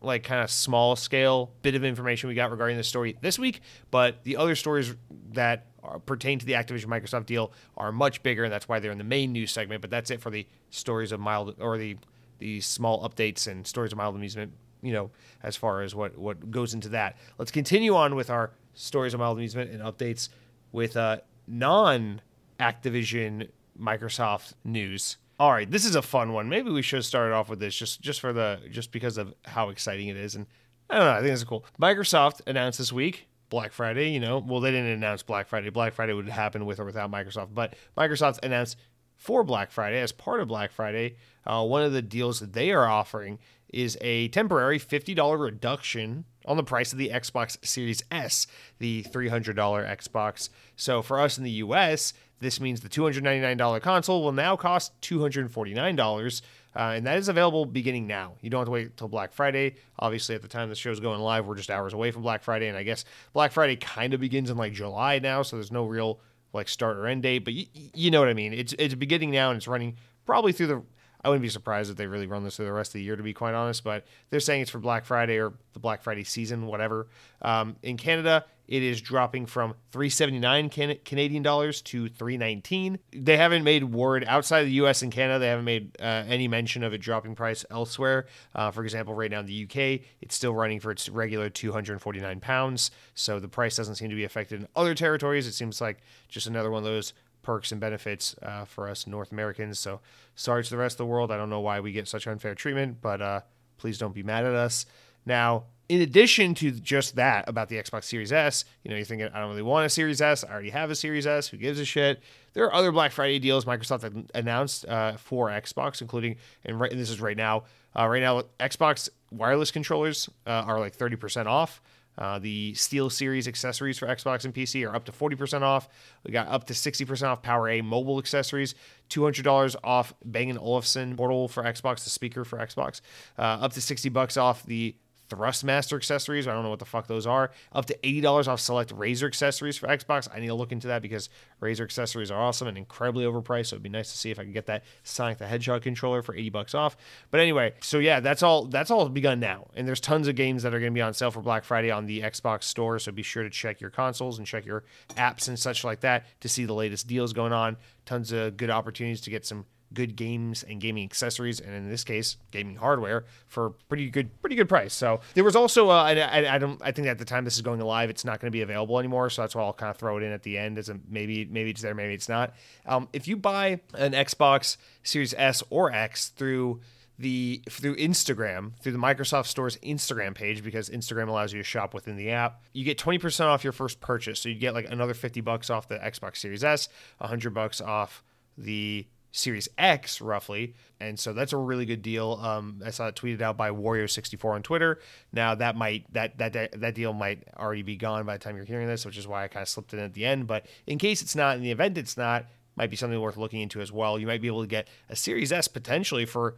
like 0.00 0.22
kind 0.22 0.40
of 0.40 0.52
small 0.52 0.94
scale 0.94 1.50
bit 1.62 1.74
of 1.74 1.82
information 1.82 2.28
we 2.28 2.36
got 2.36 2.52
regarding 2.52 2.76
this 2.76 2.86
story 2.86 3.18
this 3.20 3.40
week. 3.40 3.60
But 3.90 4.22
the 4.22 4.36
other 4.36 4.54
stories 4.54 4.94
that 5.32 5.66
are, 5.82 5.98
pertain 5.98 6.38
to 6.38 6.46
the 6.46 6.52
Activision 6.52 6.86
Microsoft 6.86 7.26
deal 7.26 7.52
are 7.76 7.90
much 7.90 8.22
bigger, 8.22 8.44
and 8.44 8.52
that's 8.52 8.68
why 8.68 8.78
they're 8.78 8.92
in 8.92 8.98
the 8.98 9.04
main 9.04 9.32
news 9.32 9.50
segment. 9.50 9.80
But 9.80 9.90
that's 9.90 10.12
it 10.12 10.20
for 10.20 10.30
the 10.30 10.46
stories 10.70 11.10
of 11.10 11.18
mild 11.18 11.56
or 11.58 11.78
the 11.78 11.96
the 12.38 12.60
small 12.60 13.08
updates 13.08 13.48
and 13.48 13.66
stories 13.66 13.90
of 13.90 13.98
mild 13.98 14.14
amusement 14.14 14.52
you 14.80 14.92
know, 14.92 15.10
as 15.42 15.56
far 15.56 15.82
as 15.82 15.92
what 15.92 16.16
what 16.16 16.52
goes 16.52 16.72
into 16.72 16.90
that. 16.90 17.16
Let's 17.36 17.50
continue 17.50 17.96
on 17.96 18.14
with 18.14 18.30
our 18.30 18.52
stories 18.74 19.12
of 19.12 19.18
mild 19.18 19.38
amusement 19.38 19.72
and 19.72 19.82
updates 19.82 20.28
with 20.70 20.96
uh, 20.96 21.18
non 21.48 22.20
Activision 22.62 23.48
Microsoft 23.78 24.54
news. 24.64 25.16
All 25.40 25.50
right, 25.50 25.68
this 25.68 25.84
is 25.84 25.96
a 25.96 26.02
fun 26.02 26.32
one. 26.32 26.48
Maybe 26.48 26.70
we 26.70 26.82
should 26.82 27.04
start 27.04 27.32
off 27.32 27.48
with 27.48 27.58
this 27.58 27.74
just 27.74 28.00
just 28.00 28.20
for 28.20 28.32
the 28.32 28.60
just 28.70 28.92
because 28.92 29.18
of 29.18 29.34
how 29.44 29.70
exciting 29.70 30.06
it 30.06 30.16
is, 30.16 30.36
and 30.36 30.46
I 30.88 30.98
don't 30.98 31.06
know. 31.06 31.12
I 31.12 31.20
think 31.20 31.32
it's 31.32 31.42
cool. 31.42 31.64
Microsoft 31.80 32.42
announced 32.46 32.78
this 32.78 32.92
week 32.92 33.26
Black 33.48 33.72
Friday. 33.72 34.10
You 34.10 34.20
know, 34.20 34.38
well 34.38 34.60
they 34.60 34.70
didn't 34.70 34.92
announce 34.92 35.24
Black 35.24 35.48
Friday. 35.48 35.70
Black 35.70 35.94
Friday 35.94 36.12
would 36.12 36.28
happen 36.28 36.64
with 36.64 36.78
or 36.78 36.84
without 36.84 37.10
Microsoft, 37.10 37.48
but 37.52 37.74
Microsoft 37.98 38.38
announced 38.44 38.76
for 39.16 39.42
Black 39.42 39.72
Friday 39.72 40.00
as 40.00 40.12
part 40.12 40.40
of 40.40 40.48
Black 40.48 40.70
Friday. 40.70 41.16
Uh, 41.44 41.64
one 41.64 41.82
of 41.82 41.92
the 41.92 42.02
deals 42.02 42.38
that 42.40 42.52
they 42.52 42.70
are 42.70 42.86
offering 42.86 43.38
is 43.72 43.96
a 44.00 44.28
temporary 44.28 44.78
$50 44.78 45.40
reduction 45.40 46.24
on 46.44 46.56
the 46.56 46.64
price 46.64 46.92
of 46.92 46.98
the 46.98 47.08
Xbox 47.08 47.56
Series 47.64 48.02
S, 48.10 48.46
the 48.78 49.02
$300 49.04 49.54
Xbox. 49.54 50.48
So 50.76 51.02
for 51.02 51.20
us 51.20 51.38
in 51.38 51.44
the 51.44 51.50
US, 51.50 52.12
this 52.42 52.60
means 52.60 52.80
the 52.80 52.88
$299 52.88 53.80
console 53.80 54.22
will 54.22 54.32
now 54.32 54.56
cost 54.56 54.92
$249. 55.00 56.42
Uh, 56.74 56.78
and 56.78 57.06
that 57.06 57.18
is 57.18 57.28
available 57.28 57.64
beginning 57.66 58.06
now. 58.06 58.32
You 58.40 58.50
don't 58.50 58.60
have 58.60 58.66
to 58.66 58.72
wait 58.72 58.86
until 58.86 59.08
Black 59.08 59.32
Friday. 59.32 59.76
Obviously, 59.98 60.34
at 60.34 60.42
the 60.42 60.48
time 60.48 60.68
the 60.68 60.74
show's 60.74 61.00
going 61.00 61.20
live, 61.20 61.46
we're 61.46 61.54
just 61.54 61.70
hours 61.70 61.92
away 61.92 62.10
from 62.10 62.22
Black 62.22 62.42
Friday, 62.42 62.68
and 62.68 62.76
I 62.76 62.82
guess 62.82 63.04
Black 63.32 63.52
Friday 63.52 63.76
kind 63.76 64.14
of 64.14 64.20
begins 64.20 64.50
in 64.50 64.56
like 64.56 64.72
July 64.72 65.18
now, 65.18 65.42
so 65.42 65.56
there's 65.56 65.70
no 65.70 65.84
real 65.84 66.18
like 66.54 66.68
start 66.68 66.96
or 66.96 67.06
end 67.06 67.22
date. 67.22 67.40
But 67.40 67.54
y- 67.54 67.66
you 67.74 68.10
know 68.10 68.20
what 68.20 68.28
I 68.28 68.34
mean. 68.34 68.54
It's 68.54 68.74
it's 68.78 68.94
beginning 68.94 69.30
now, 69.30 69.50
and 69.50 69.56
it's 69.58 69.68
running 69.68 69.96
probably 70.24 70.52
through 70.52 70.66
the 70.68 70.82
I 71.24 71.28
wouldn't 71.28 71.42
be 71.42 71.48
surprised 71.48 71.90
if 71.90 71.96
they 71.96 72.06
really 72.06 72.26
run 72.26 72.42
this 72.42 72.56
through 72.56 72.66
the 72.66 72.72
rest 72.72 72.90
of 72.90 72.94
the 72.94 73.02
year, 73.02 73.16
to 73.16 73.22
be 73.22 73.32
quite 73.32 73.54
honest. 73.54 73.84
But 73.84 74.04
they're 74.30 74.40
saying 74.40 74.62
it's 74.62 74.70
for 74.70 74.80
Black 74.80 75.04
Friday 75.04 75.38
or 75.38 75.52
the 75.72 75.78
Black 75.78 76.02
Friday 76.02 76.24
season, 76.24 76.66
whatever. 76.66 77.06
Um, 77.42 77.76
in 77.82 77.96
Canada, 77.96 78.44
it 78.72 78.82
is 78.82 79.02
dropping 79.02 79.44
from 79.44 79.74
379 79.90 80.70
can- 80.70 80.96
Canadian 81.04 81.42
dollars 81.42 81.82
to 81.82 82.08
319. 82.08 82.98
They 83.12 83.36
haven't 83.36 83.64
made 83.64 83.84
word 83.84 84.24
outside 84.26 84.60
of 84.60 84.66
the 84.66 84.72
US 84.84 85.02
and 85.02 85.12
Canada, 85.12 85.40
they 85.40 85.48
haven't 85.48 85.66
made 85.66 85.94
uh, 86.00 86.24
any 86.26 86.48
mention 86.48 86.82
of 86.82 86.94
it 86.94 87.02
dropping 87.02 87.34
price 87.34 87.66
elsewhere. 87.70 88.24
Uh, 88.54 88.70
for 88.70 88.82
example, 88.82 89.12
right 89.12 89.30
now 89.30 89.40
in 89.40 89.46
the 89.46 89.64
UK, 89.64 90.06
it's 90.22 90.34
still 90.34 90.54
running 90.54 90.80
for 90.80 90.90
its 90.90 91.10
regular 91.10 91.50
249 91.50 92.40
pounds. 92.40 92.90
So 93.12 93.38
the 93.38 93.46
price 93.46 93.76
doesn't 93.76 93.96
seem 93.96 94.08
to 94.08 94.16
be 94.16 94.24
affected 94.24 94.62
in 94.62 94.68
other 94.74 94.94
territories. 94.94 95.46
It 95.46 95.52
seems 95.52 95.82
like 95.82 95.98
just 96.30 96.46
another 96.46 96.70
one 96.70 96.78
of 96.78 96.84
those 96.84 97.12
perks 97.42 97.72
and 97.72 97.80
benefits 97.80 98.34
uh, 98.40 98.64
for 98.64 98.88
us 98.88 99.06
North 99.06 99.32
Americans. 99.32 99.80
So 99.80 100.00
sorry 100.34 100.64
to 100.64 100.70
the 100.70 100.78
rest 100.78 100.94
of 100.94 100.98
the 100.98 101.12
world. 101.12 101.30
I 101.30 101.36
don't 101.36 101.50
know 101.50 101.60
why 101.60 101.80
we 101.80 101.92
get 101.92 102.08
such 102.08 102.26
unfair 102.26 102.54
treatment, 102.54 103.02
but 103.02 103.20
uh, 103.20 103.40
please 103.76 103.98
don't 103.98 104.14
be 104.14 104.22
mad 104.22 104.46
at 104.46 104.54
us. 104.54 104.86
Now, 105.26 105.64
in 105.92 106.00
addition 106.00 106.54
to 106.54 106.70
just 106.70 107.16
that 107.16 107.46
about 107.46 107.68
the 107.68 107.76
Xbox 107.76 108.04
Series 108.04 108.32
S, 108.32 108.64
you 108.82 108.90
know, 108.90 108.96
you're 108.96 109.04
thinking, 109.04 109.28
I 109.28 109.40
don't 109.40 109.50
really 109.50 109.60
want 109.60 109.84
a 109.84 109.90
Series 109.90 110.22
S. 110.22 110.42
I 110.42 110.50
already 110.50 110.70
have 110.70 110.90
a 110.90 110.94
Series 110.94 111.26
S. 111.26 111.48
Who 111.48 111.58
gives 111.58 111.78
a 111.78 111.84
shit? 111.84 112.22
There 112.54 112.64
are 112.64 112.72
other 112.72 112.90
Black 112.92 113.12
Friday 113.12 113.38
deals 113.38 113.66
Microsoft 113.66 114.30
announced 114.34 114.86
uh, 114.86 115.18
for 115.18 115.50
Xbox, 115.50 116.00
including, 116.00 116.36
and, 116.64 116.80
right, 116.80 116.90
and 116.90 116.98
this 116.98 117.10
is 117.10 117.20
right 117.20 117.36
now, 117.36 117.64
uh, 117.94 118.06
right 118.06 118.22
now, 118.22 118.40
Xbox 118.58 119.10
wireless 119.30 119.70
controllers 119.70 120.30
uh, 120.46 120.64
are 120.66 120.80
like 120.80 120.96
30% 120.96 121.44
off. 121.44 121.82
Uh, 122.16 122.38
the 122.38 122.72
Steel 122.72 123.10
Series 123.10 123.46
accessories 123.46 123.98
for 123.98 124.06
Xbox 124.06 124.46
and 124.46 124.54
PC 124.54 124.88
are 124.88 124.94
up 124.94 125.04
to 125.04 125.12
40% 125.12 125.60
off. 125.60 125.90
We 126.24 126.32
got 126.32 126.48
up 126.48 126.64
to 126.68 126.72
60% 126.72 127.28
off 127.28 127.42
Power 127.42 127.68
A 127.68 127.82
mobile 127.82 128.18
accessories, 128.18 128.74
$200 129.10 129.76
off 129.84 130.14
Bang 130.24 130.56
& 130.58 130.58
Olufsen 130.58 131.16
portal 131.16 131.48
for 131.48 131.62
Xbox, 131.64 132.04
the 132.04 132.10
speaker 132.10 132.44
for 132.46 132.58
Xbox, 132.58 133.02
uh, 133.38 133.42
up 133.42 133.74
to 133.74 133.80
60 133.82 134.08
bucks 134.08 134.38
off 134.38 134.64
the 134.64 134.94
Thrustmaster 135.32 135.96
accessories. 135.96 136.46
I 136.46 136.52
don't 136.52 136.62
know 136.62 136.70
what 136.70 136.78
the 136.78 136.84
fuck 136.84 137.06
those 137.06 137.26
are. 137.26 137.50
Up 137.72 137.86
to 137.86 137.98
$80 138.04 138.48
off 138.48 138.60
select 138.60 138.94
Razer 138.94 139.26
accessories 139.26 139.78
for 139.78 139.86
Xbox. 139.88 140.28
I 140.32 140.40
need 140.40 140.48
to 140.48 140.54
look 140.54 140.72
into 140.72 140.88
that 140.88 141.00
because 141.00 141.28
Razer 141.60 141.82
accessories 141.82 142.30
are 142.30 142.40
awesome 142.40 142.68
and 142.68 142.76
incredibly 142.76 143.24
overpriced. 143.24 143.66
So 143.66 143.74
it'd 143.76 143.82
be 143.82 143.88
nice 143.88 144.10
to 144.12 144.18
see 144.18 144.30
if 144.30 144.38
I 144.38 144.42
can 144.42 144.52
get 144.52 144.66
that 144.66 144.84
Sonic 145.02 145.38
the 145.38 145.46
Hedgehog 145.46 145.82
controller 145.82 146.22
for 146.22 146.34
80 146.34 146.50
bucks 146.50 146.74
off. 146.74 146.96
But 147.30 147.40
anyway, 147.40 147.74
so 147.80 147.98
yeah, 147.98 148.20
that's 148.20 148.42
all 148.42 148.66
that's 148.66 148.90
all 148.90 149.08
begun 149.08 149.40
now. 149.40 149.68
And 149.74 149.88
there's 149.88 150.00
tons 150.00 150.28
of 150.28 150.34
games 150.34 150.62
that 150.62 150.74
are 150.74 150.80
going 150.80 150.92
to 150.92 150.94
be 150.94 151.02
on 151.02 151.14
sale 151.14 151.30
for 151.30 151.40
Black 151.40 151.64
Friday 151.64 151.90
on 151.90 152.06
the 152.06 152.20
Xbox 152.20 152.64
store. 152.64 152.98
So 152.98 153.12
be 153.12 153.22
sure 153.22 153.42
to 153.42 153.50
check 153.50 153.80
your 153.80 153.90
consoles 153.90 154.38
and 154.38 154.46
check 154.46 154.66
your 154.66 154.84
apps 155.16 155.48
and 155.48 155.58
such 155.58 155.84
like 155.84 156.00
that 156.00 156.26
to 156.40 156.48
see 156.48 156.64
the 156.64 156.74
latest 156.74 157.06
deals 157.06 157.32
going 157.32 157.52
on. 157.52 157.76
Tons 158.04 158.32
of 158.32 158.56
good 158.56 158.70
opportunities 158.70 159.20
to 159.22 159.30
get 159.30 159.46
some 159.46 159.64
good 159.94 160.16
games 160.16 160.62
and 160.62 160.80
gaming 160.80 161.04
accessories, 161.04 161.60
and 161.60 161.74
in 161.74 161.88
this 161.88 162.04
case, 162.04 162.36
gaming 162.50 162.76
hardware 162.76 163.24
for 163.46 163.70
pretty 163.88 164.10
good, 164.10 164.40
pretty 164.40 164.56
good 164.56 164.68
price. 164.68 164.94
So 164.94 165.20
there 165.34 165.44
was 165.44 165.56
also, 165.56 165.90
uh, 165.90 166.02
I, 166.02 166.54
I, 166.54 166.58
don't, 166.58 166.80
I 166.82 166.92
think 166.92 167.08
at 167.08 167.18
the 167.18 167.24
time 167.24 167.44
this 167.44 167.56
is 167.56 167.62
going 167.62 167.80
live, 167.80 168.10
it's 168.10 168.24
not 168.24 168.40
going 168.40 168.50
to 168.50 168.56
be 168.56 168.62
available 168.62 168.98
anymore. 168.98 169.30
So 169.30 169.42
that's 169.42 169.54
why 169.54 169.62
I'll 169.62 169.72
kind 169.72 169.90
of 169.90 169.96
throw 169.96 170.18
it 170.18 170.22
in 170.22 170.32
at 170.32 170.42
the 170.42 170.58
end 170.58 170.78
as 170.78 170.88
a 170.88 170.98
maybe, 171.08 171.44
maybe 171.44 171.70
it's 171.70 171.82
there, 171.82 171.94
maybe 171.94 172.14
it's 172.14 172.28
not. 172.28 172.54
Um, 172.86 173.08
if 173.12 173.28
you 173.28 173.36
buy 173.36 173.80
an 173.94 174.12
Xbox 174.12 174.76
Series 175.02 175.34
S 175.36 175.62
or 175.70 175.92
X 175.92 176.28
through 176.28 176.80
the 177.18 177.62
through 177.68 177.94
Instagram, 177.96 178.72
through 178.80 178.92
the 178.92 178.98
Microsoft 178.98 179.46
Store's 179.46 179.76
Instagram 179.78 180.34
page, 180.34 180.64
because 180.64 180.88
Instagram 180.90 181.28
allows 181.28 181.52
you 181.52 181.60
to 181.60 181.64
shop 181.64 181.94
within 181.94 182.16
the 182.16 182.30
app. 182.30 182.62
You 182.72 182.84
get 182.84 182.98
20% 182.98 183.46
off 183.46 183.62
your 183.62 183.72
first 183.72 184.00
purchase. 184.00 184.40
So 184.40 184.48
you 184.48 184.56
get 184.56 184.74
like 184.74 184.90
another 184.90 185.14
50 185.14 185.40
bucks 185.40 185.70
off 185.70 185.88
the 185.88 185.98
Xbox 185.98 186.38
Series 186.38 186.64
S, 186.64 186.88
100 187.18 187.54
bucks 187.54 187.80
off 187.80 188.24
the 188.58 189.06
Series 189.32 189.68
X, 189.78 190.20
roughly. 190.20 190.74
And 191.00 191.18
so 191.18 191.32
that's 191.32 191.52
a 191.52 191.56
really 191.56 191.86
good 191.86 192.02
deal. 192.02 192.38
Um, 192.40 192.82
I 192.84 192.90
saw 192.90 193.08
it 193.08 193.16
tweeted 193.16 193.40
out 193.40 193.56
by 193.56 193.70
Wario64 193.70 194.54
on 194.54 194.62
Twitter. 194.62 195.00
Now 195.32 195.54
that 195.54 195.74
might 195.74 196.12
that 196.12 196.38
that 196.38 196.80
that 196.80 196.94
deal 196.94 197.12
might 197.14 197.48
already 197.58 197.82
be 197.82 197.96
gone 197.96 198.24
by 198.26 198.36
the 198.36 198.44
time 198.44 198.56
you're 198.56 198.66
hearing 198.66 198.86
this, 198.86 199.04
which 199.04 199.16
is 199.16 199.26
why 199.26 199.44
I 199.44 199.48
kind 199.48 199.62
of 199.62 199.68
slipped 199.68 199.94
it 199.94 199.98
in 199.98 200.04
at 200.04 200.12
the 200.12 200.26
end. 200.26 200.46
But 200.46 200.66
in 200.86 200.98
case 200.98 201.22
it's 201.22 201.34
not, 201.34 201.56
in 201.56 201.62
the 201.62 201.70
event 201.70 201.96
it's 201.96 202.16
not, 202.16 202.46
might 202.76 202.90
be 202.90 202.96
something 202.96 203.18
worth 203.20 203.36
looking 203.38 203.60
into 203.60 203.80
as 203.80 203.90
well. 203.90 204.18
You 204.18 204.26
might 204.26 204.42
be 204.42 204.46
able 204.48 204.60
to 204.60 204.68
get 204.68 204.86
a 205.08 205.16
Series 205.16 205.50
S 205.50 205.66
potentially 205.66 206.26
for 206.26 206.56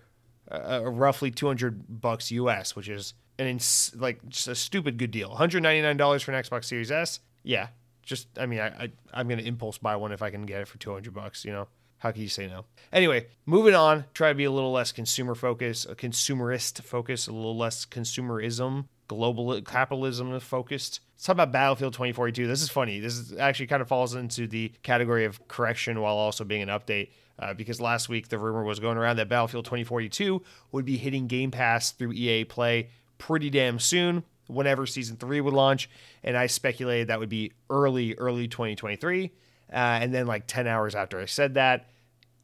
uh, 0.50 0.82
roughly 0.84 1.30
200 1.30 2.00
bucks 2.00 2.30
US, 2.32 2.74
which 2.76 2.88
is 2.88 3.14
an 3.38 3.46
ins- 3.46 3.94
like 3.96 4.28
just 4.28 4.48
a 4.48 4.54
stupid 4.54 4.98
good 4.98 5.12
deal. 5.12 5.28
199 5.30 5.96
dollars 5.96 6.22
for 6.22 6.32
an 6.32 6.42
Xbox 6.42 6.64
Series 6.64 6.90
S. 6.90 7.20
Yeah, 7.44 7.68
just 8.02 8.26
I 8.36 8.46
mean 8.46 8.58
I, 8.58 8.66
I 8.66 8.92
I'm 9.12 9.28
gonna 9.28 9.42
impulse 9.42 9.78
buy 9.78 9.94
one 9.94 10.10
if 10.10 10.22
I 10.22 10.30
can 10.30 10.44
get 10.44 10.60
it 10.60 10.68
for 10.68 10.78
200 10.78 11.14
bucks. 11.14 11.44
You 11.44 11.52
know. 11.52 11.68
How 12.04 12.12
can 12.12 12.20
you 12.20 12.28
say 12.28 12.46
no? 12.46 12.66
Anyway, 12.92 13.28
moving 13.46 13.74
on, 13.74 14.04
try 14.12 14.28
to 14.28 14.34
be 14.34 14.44
a 14.44 14.50
little 14.50 14.72
less 14.72 14.92
consumer 14.92 15.34
focused, 15.34 15.88
a 15.88 15.94
consumerist 15.94 16.82
focus, 16.82 17.28
a 17.28 17.32
little 17.32 17.56
less 17.56 17.86
consumerism, 17.86 18.84
global 19.08 19.58
capitalism 19.62 20.38
focused. 20.38 21.00
Let's 21.14 21.24
talk 21.24 21.32
about 21.32 21.50
Battlefield 21.50 21.94
2042. 21.94 22.46
This 22.46 22.60
is 22.60 22.68
funny. 22.68 23.00
This 23.00 23.14
is 23.14 23.32
actually 23.38 23.68
kind 23.68 23.80
of 23.80 23.88
falls 23.88 24.14
into 24.14 24.46
the 24.46 24.70
category 24.82 25.24
of 25.24 25.48
correction 25.48 25.98
while 26.02 26.16
also 26.16 26.44
being 26.44 26.60
an 26.60 26.68
update. 26.68 27.08
Uh, 27.38 27.54
because 27.54 27.80
last 27.80 28.10
week 28.10 28.28
the 28.28 28.38
rumor 28.38 28.64
was 28.64 28.80
going 28.80 28.98
around 28.98 29.16
that 29.16 29.30
Battlefield 29.30 29.64
2042 29.64 30.42
would 30.72 30.84
be 30.84 30.98
hitting 30.98 31.26
Game 31.26 31.50
Pass 31.50 31.90
through 31.90 32.12
EA 32.12 32.44
Play 32.44 32.90
pretty 33.16 33.48
damn 33.48 33.78
soon, 33.78 34.24
whenever 34.46 34.84
Season 34.84 35.16
3 35.16 35.40
would 35.40 35.54
launch. 35.54 35.88
And 36.22 36.36
I 36.36 36.48
speculated 36.48 37.08
that 37.08 37.18
would 37.18 37.30
be 37.30 37.52
early, 37.70 38.14
early 38.16 38.46
2023. 38.46 39.32
Uh, 39.72 39.76
and 39.76 40.14
then, 40.14 40.26
like 40.26 40.46
10 40.46 40.66
hours 40.66 40.94
after 40.94 41.18
I 41.18 41.24
said 41.24 41.54
that, 41.54 41.88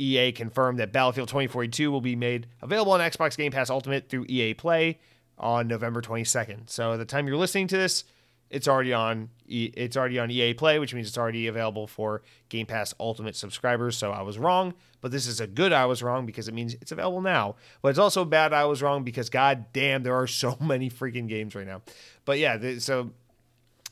EA 0.00 0.32
confirmed 0.32 0.78
that 0.78 0.92
Battlefield 0.92 1.28
2042 1.28 1.90
will 1.90 2.00
be 2.00 2.16
made 2.16 2.46
available 2.62 2.92
on 2.92 3.00
Xbox 3.00 3.36
Game 3.36 3.52
Pass 3.52 3.70
Ultimate 3.70 4.08
through 4.08 4.26
EA 4.28 4.54
Play 4.54 4.98
on 5.38 5.68
November 5.68 6.00
22nd. 6.00 6.70
So, 6.70 6.92
at 6.92 6.96
the 6.96 7.04
time 7.04 7.26
you're 7.26 7.36
listening 7.36 7.66
to 7.68 7.76
this, 7.76 8.04
it's 8.50 8.66
already 8.66 8.92
on 8.92 9.30
it's 9.46 9.96
already 9.96 10.18
on 10.18 10.30
EA 10.30 10.54
Play, 10.54 10.78
which 10.78 10.92
means 10.92 11.08
it's 11.08 11.18
already 11.18 11.46
available 11.46 11.86
for 11.86 12.22
Game 12.48 12.66
Pass 12.66 12.92
Ultimate 13.00 13.36
subscribers. 13.36 13.96
So 13.96 14.10
I 14.10 14.22
was 14.22 14.38
wrong, 14.38 14.74
but 15.00 15.12
this 15.12 15.26
is 15.26 15.40
a 15.40 15.46
good 15.46 15.72
I 15.72 15.86
was 15.86 16.02
wrong 16.02 16.26
because 16.26 16.48
it 16.48 16.54
means 16.54 16.74
it's 16.74 16.92
available 16.92 17.20
now. 17.20 17.56
But 17.80 17.90
it's 17.90 17.98
also 17.98 18.24
bad 18.24 18.52
I 18.52 18.64
was 18.64 18.82
wrong 18.82 19.04
because 19.04 19.30
god 19.30 19.66
damn 19.72 20.02
there 20.02 20.16
are 20.16 20.26
so 20.26 20.56
many 20.60 20.90
freaking 20.90 21.28
games 21.28 21.54
right 21.54 21.66
now. 21.66 21.82
But 22.24 22.38
yeah, 22.38 22.78
so 22.78 23.10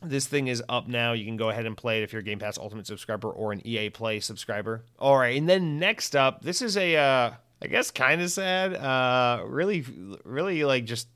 this 0.03 0.27
thing 0.27 0.49
is 0.49 0.63
up 0.69 0.89
now. 0.89 1.13
You 1.13 1.25
can 1.25 1.37
go 1.37 1.51
ahead 1.51 1.67
and 1.67 1.77
play 1.77 2.01
it 2.01 2.05
if 2.05 2.13
you're 2.13 2.21
a 2.21 2.25
Game 2.25 2.39
Pass 2.39 2.59
Ultimate 2.59 2.87
subscriber 2.87 3.31
or 3.31 3.53
an 3.53 3.67
EA 3.67 3.91
Play 3.91 4.21
subscriber. 4.21 4.85
All 4.99 5.17
right, 5.19 5.37
and 5.37 5.49
then 5.49 5.79
next 5.79 6.15
up, 6.15 6.43
this 6.43 6.63
is 6.63 6.77
a, 6.77 6.97
uh, 6.97 7.33
I 7.63 7.67
guess, 7.67 7.91
kind 7.91 8.21
of 8.21 8.31
sad. 8.31 8.75
Uh, 8.75 9.43
really, 9.47 9.85
really 10.25 10.65
like 10.65 10.85
just 10.85 11.09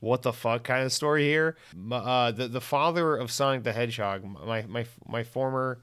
what 0.00 0.22
the 0.22 0.32
fuck 0.32 0.64
kind 0.64 0.84
of 0.84 0.92
story 0.92 1.24
here. 1.24 1.56
Uh, 1.90 2.32
the 2.32 2.48
the 2.48 2.60
father 2.60 3.16
of 3.16 3.30
Sonic 3.30 3.62
the 3.62 3.72
Hedgehog, 3.72 4.24
my 4.24 4.62
my 4.66 4.86
my 5.06 5.22
former 5.22 5.82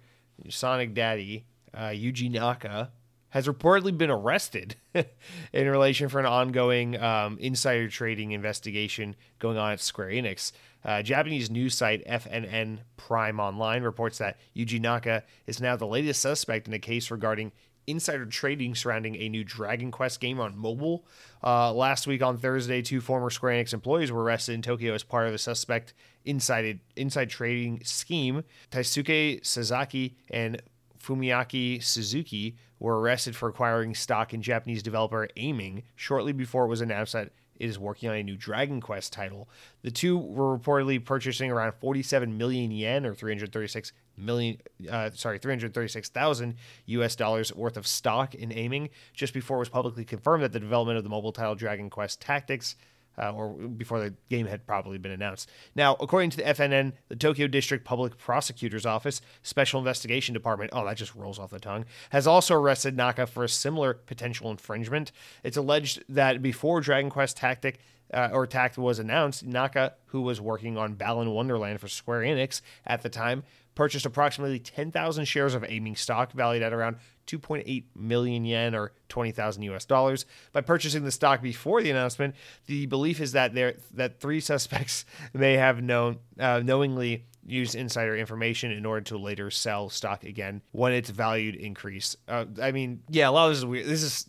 Sonic 0.50 0.94
daddy, 0.94 1.46
uh, 1.74 1.90
Yuji 1.90 2.32
Naka, 2.32 2.92
has 3.30 3.48
reportedly 3.48 3.96
been 3.96 4.10
arrested 4.10 4.76
in 5.54 5.68
relation 5.68 6.10
for 6.10 6.20
an 6.20 6.26
ongoing 6.26 7.00
um, 7.02 7.38
insider 7.40 7.88
trading 7.88 8.32
investigation 8.32 9.16
going 9.40 9.58
on 9.58 9.72
at 9.74 9.80
Square 9.80 10.10
Enix. 10.10 10.52
Uh, 10.88 11.01
Japanese 11.01 11.51
news 11.51 11.75
site 11.75 12.08
FNN 12.08 12.79
Prime 12.96 13.41
Online 13.41 13.84
reports 13.84 14.20
that 14.20 14.38
Yuji 14.56 14.79
Naka 14.79 15.24
is 15.46 15.60
now 15.60 15.75
the 15.75 15.86
latest 15.86 16.22
suspect 16.22 16.65
in 16.65 16.74
a 16.74 16.79
case 16.79 17.12
regarding 17.12 17.51
insider 17.88 18.25
trading 18.25 18.74
surrounding 18.74 19.15
a 19.17 19.27
new 19.27 19.44
Dragon 19.44 19.91
Quest 19.91 20.22
game 20.22 20.39
on 20.39 20.58
mobile. 20.58 21.06
Uh, 21.44 21.74
last 21.74 22.08
week 22.08 22.24
on 22.24 22.38
Thursday, 22.38 22.82
two 22.82 23.01
former 23.01 23.29
Square 23.29 23.63
Enix 23.63 23.74
employees 23.74 24.13
were 24.13 24.24
arrested 24.24 24.53
in 24.53 24.62
Tokyo 24.62 24.94
as 24.94 25.03
part 25.03 25.27
of 25.27 25.34
a 25.34 25.38
suspect 25.38 25.94
inside 26.24 26.79
inside 26.96 27.29
trading 27.29 27.82
scheme. 27.84 28.46
Taisuke 28.72 29.46
Sasaki 29.46 30.15
and 30.29 30.62
Fumiaki 30.98 31.84
Suzuki 31.84 32.56
were 32.79 33.00
arrested 33.00 33.36
for 33.36 33.50
acquiring 33.50 33.94
stock 33.94 34.34
in 34.34 34.41
Japanese 34.41 34.84
developer 34.84 35.27
Aiming 35.36 35.84
shortly 35.96 36.32
before 36.32 36.65
it 36.65 36.70
was 36.70 36.82
announced 36.82 37.13
that 37.13 37.32
is 37.60 37.80
working 37.80 38.10
on 38.10 38.16
a 38.16 38.24
new 38.24 38.36
Dragon 38.36 38.82
Quest 38.82 39.14
title. 39.14 39.50
The 39.82 39.92
two 39.92 40.18
were 40.18 40.58
reportedly 40.58 41.04
purchasing 41.04 41.52
around 41.52 41.74
47 41.80 42.38
million 42.38 42.72
yen 42.72 43.06
or 43.06 43.14
336 43.14 43.94
million 44.18 44.58
uh, 44.90 45.12
sorry 45.14 45.38
336,000 45.38 46.56
US 46.88 47.16
dollars 47.16 47.54
worth 47.54 47.78
of 47.78 47.86
stock 47.86 48.34
in 48.34 48.52
aiming 48.52 48.90
just 49.14 49.34
before 49.34 49.58
it 49.58 49.60
was 49.60 49.70
publicly 49.70 50.04
confirmed 50.04 50.44
that 50.44 50.54
the 50.54 50.60
development 50.60 50.98
of 50.98 51.04
the 51.04 51.10
mobile 51.10 51.32
title 51.32 51.54
Dragon 51.54 51.90
Quest 51.90 52.20
Tactics 52.20 52.76
uh, 53.17 53.31
or 53.31 53.50
before 53.50 54.00
the 54.00 54.13
game 54.29 54.45
had 54.47 54.65
probably 54.65 54.97
been 54.97 55.12
announced. 55.12 55.50
Now, 55.75 55.95
according 56.00 56.31
to 56.31 56.38
the 56.38 56.43
FNN, 56.43 56.93
the 57.09 57.15
Tokyo 57.15 57.47
District 57.47 57.83
Public 57.83 58.17
Prosecutor's 58.17 58.86
Office 58.86 59.21
Special 59.43 59.79
Investigation 59.79 60.33
Department, 60.33 60.71
oh, 60.74 60.86
that 60.86 60.97
just 60.97 61.15
rolls 61.15 61.39
off 61.39 61.51
the 61.51 61.59
tongue, 61.59 61.86
has 62.12 62.27
also 62.27 62.55
arrested 62.55 62.95
Naka 62.95 63.27
for 63.27 63.43
a 63.43 63.50
similar 63.50 63.93
potential 63.93 64.51
infringement. 64.51 65.12
It's 65.43 65.57
alleged 65.57 66.03
that 66.09 66.41
before 66.41 66.81
Dragon 66.81 67.09
Quest 67.09 67.38
Tactic 67.38 67.79
uh, 68.13 68.29
or 68.31 68.47
Tact 68.47 68.77
was 68.77 69.00
announced, 69.00 69.45
Naka, 69.45 69.93
who 70.07 70.21
was 70.21 70.39
working 70.39 70.77
on 70.77 70.93
Balan 70.93 71.31
Wonderland 71.31 71.81
for 71.81 71.88
Square 71.88 72.21
Enix 72.21 72.62
at 72.86 73.01
the 73.01 73.09
time, 73.09 73.43
purchased 73.75 74.05
approximately 74.05 74.59
10,000 74.59 75.25
shares 75.25 75.53
of 75.53 75.65
aiming 75.67 75.95
stock 75.95 76.31
valued 76.31 76.63
at 76.63 76.74
around 76.74 76.97
2.8 77.27 77.84
million 77.96 78.46
yen 78.46 78.74
or 78.74 78.93
20,000 79.10 79.63
US 79.63 79.86
dollars. 79.86 80.25
By 80.53 80.62
purchasing 80.62 81.03
the 81.03 81.12
stock 81.12 81.41
before 81.41 81.81
the 81.81 81.91
announcement, 81.91 82.36
the 82.65 82.86
belief 82.86 83.22
is 83.22 83.34
that 83.34 83.53
there 83.53 83.75
that 83.93 84.19
three 84.19 84.39
suspects 84.51 85.05
may 85.34 85.53
have 85.53 85.81
known 85.81 86.19
uh, 86.39 86.62
knowingly 86.63 87.25
used 87.46 87.75
insider 87.75 88.15
information 88.15 88.72
in 88.72 88.86
order 88.86 89.01
to 89.01 89.17
later 89.17 89.50
sell 89.50 89.89
stock 89.89 90.24
again 90.24 90.62
when 90.72 90.91
its 90.91 91.10
valued 91.10 91.55
increase. 91.55 92.15
Uh, 92.27 92.46
I 92.62 92.72
mean, 92.72 93.01
yeah, 93.10 93.29
a 93.29 93.31
lot 93.31 93.46
of 93.46 93.51
this 93.51 93.60
is 93.60 93.65
weird. 93.65 93.86
This 93.86 94.03
is 94.03 94.25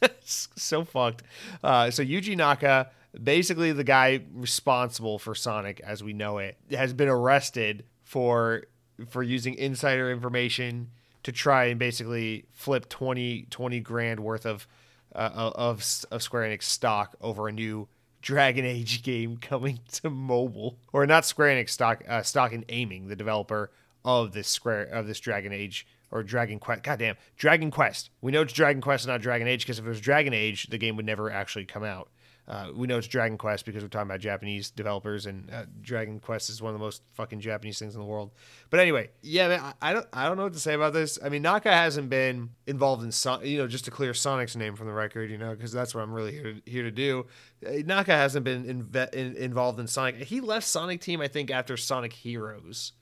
so 0.56 0.84
fucked. 0.84 1.22
Uh, 1.62 1.90
so 1.90 2.04
Yuji 2.04 2.36
Naka, 2.36 2.90
basically 3.22 3.72
the 3.72 3.84
guy 3.84 4.20
responsible 4.32 5.18
for 5.18 5.34
Sonic 5.34 5.80
as 5.80 6.02
we 6.02 6.12
know 6.12 6.38
it, 6.38 6.56
has 6.70 6.92
been 6.92 7.08
arrested 7.08 7.84
for 8.04 8.64
for 9.08 9.22
using 9.22 9.54
insider 9.54 10.10
information 10.10 10.90
to 11.26 11.32
try 11.32 11.64
and 11.64 11.76
basically 11.76 12.44
flip 12.52 12.88
20, 12.88 13.48
20 13.50 13.80
grand 13.80 14.20
worth 14.20 14.46
of, 14.46 14.68
uh, 15.12 15.50
of 15.56 15.84
of 16.12 16.22
Square 16.22 16.48
Enix 16.48 16.62
stock 16.62 17.16
over 17.20 17.48
a 17.48 17.52
new 17.52 17.88
Dragon 18.22 18.64
Age 18.76 19.02
game 19.02 19.36
coming 19.36 19.80
to 19.94 20.08
mobile, 20.08 20.78
or 20.92 21.04
not 21.04 21.24
Square 21.24 21.56
Enix 21.56 21.70
stock 21.70 22.04
uh, 22.06 22.22
stock 22.22 22.52
and 22.52 22.64
aiming 22.68 23.08
the 23.08 23.16
developer 23.16 23.72
of 24.04 24.34
this 24.34 24.46
Square 24.46 24.84
of 24.84 25.08
this 25.08 25.18
Dragon 25.18 25.52
Age 25.52 25.84
or 26.12 26.22
Dragon 26.22 26.60
Quest. 26.60 26.84
Goddamn, 26.84 27.16
Dragon 27.36 27.72
Quest. 27.72 28.10
We 28.20 28.30
know 28.30 28.42
it's 28.42 28.52
Dragon 28.52 28.80
Quest, 28.80 29.08
not 29.08 29.20
Dragon 29.20 29.48
Age, 29.48 29.64
because 29.64 29.80
if 29.80 29.84
it 29.84 29.88
was 29.88 30.00
Dragon 30.00 30.32
Age, 30.32 30.68
the 30.68 30.78
game 30.78 30.94
would 30.94 31.06
never 31.06 31.28
actually 31.28 31.64
come 31.64 31.82
out. 31.82 32.08
Uh, 32.48 32.68
we 32.74 32.86
know 32.86 32.96
it's 32.96 33.08
Dragon 33.08 33.36
Quest 33.36 33.66
because 33.66 33.82
we're 33.82 33.88
talking 33.88 34.08
about 34.08 34.20
Japanese 34.20 34.70
developers, 34.70 35.26
and 35.26 35.50
uh, 35.50 35.64
Dragon 35.80 36.20
Quest 36.20 36.48
is 36.48 36.62
one 36.62 36.72
of 36.72 36.78
the 36.78 36.84
most 36.84 37.02
fucking 37.14 37.40
Japanese 37.40 37.78
things 37.78 37.94
in 37.94 38.00
the 38.00 38.06
world. 38.06 38.30
But 38.70 38.78
anyway, 38.78 39.10
yeah, 39.20 39.48
man, 39.48 39.60
I, 39.60 39.72
I, 39.82 39.92
don't, 39.92 40.06
I 40.12 40.26
don't 40.26 40.36
know 40.36 40.44
what 40.44 40.52
to 40.52 40.60
say 40.60 40.74
about 40.74 40.92
this. 40.92 41.18
I 41.24 41.28
mean, 41.28 41.42
Naka 41.42 41.72
hasn't 41.72 42.08
been 42.08 42.50
involved 42.66 43.02
in, 43.02 43.10
you 43.46 43.58
know, 43.58 43.66
just 43.66 43.84
to 43.86 43.90
clear 43.90 44.14
Sonic's 44.14 44.54
name 44.54 44.76
from 44.76 44.86
the 44.86 44.92
record, 44.92 45.28
you 45.30 45.38
know, 45.38 45.56
because 45.56 45.72
that's 45.72 45.92
what 45.92 46.02
I'm 46.02 46.12
really 46.12 46.32
here 46.32 46.54
to, 46.54 46.70
here 46.70 46.82
to 46.84 46.92
do. 46.92 47.26
Uh, 47.66 47.72
Naka 47.84 48.12
hasn't 48.12 48.44
been 48.44 48.64
inve- 48.64 49.12
in, 49.12 49.34
involved 49.34 49.80
in 49.80 49.88
Sonic. 49.88 50.16
He 50.16 50.40
left 50.40 50.66
Sonic 50.66 51.00
Team, 51.00 51.20
I 51.20 51.26
think, 51.26 51.50
after 51.50 51.76
Sonic 51.76 52.12
Heroes, 52.12 52.92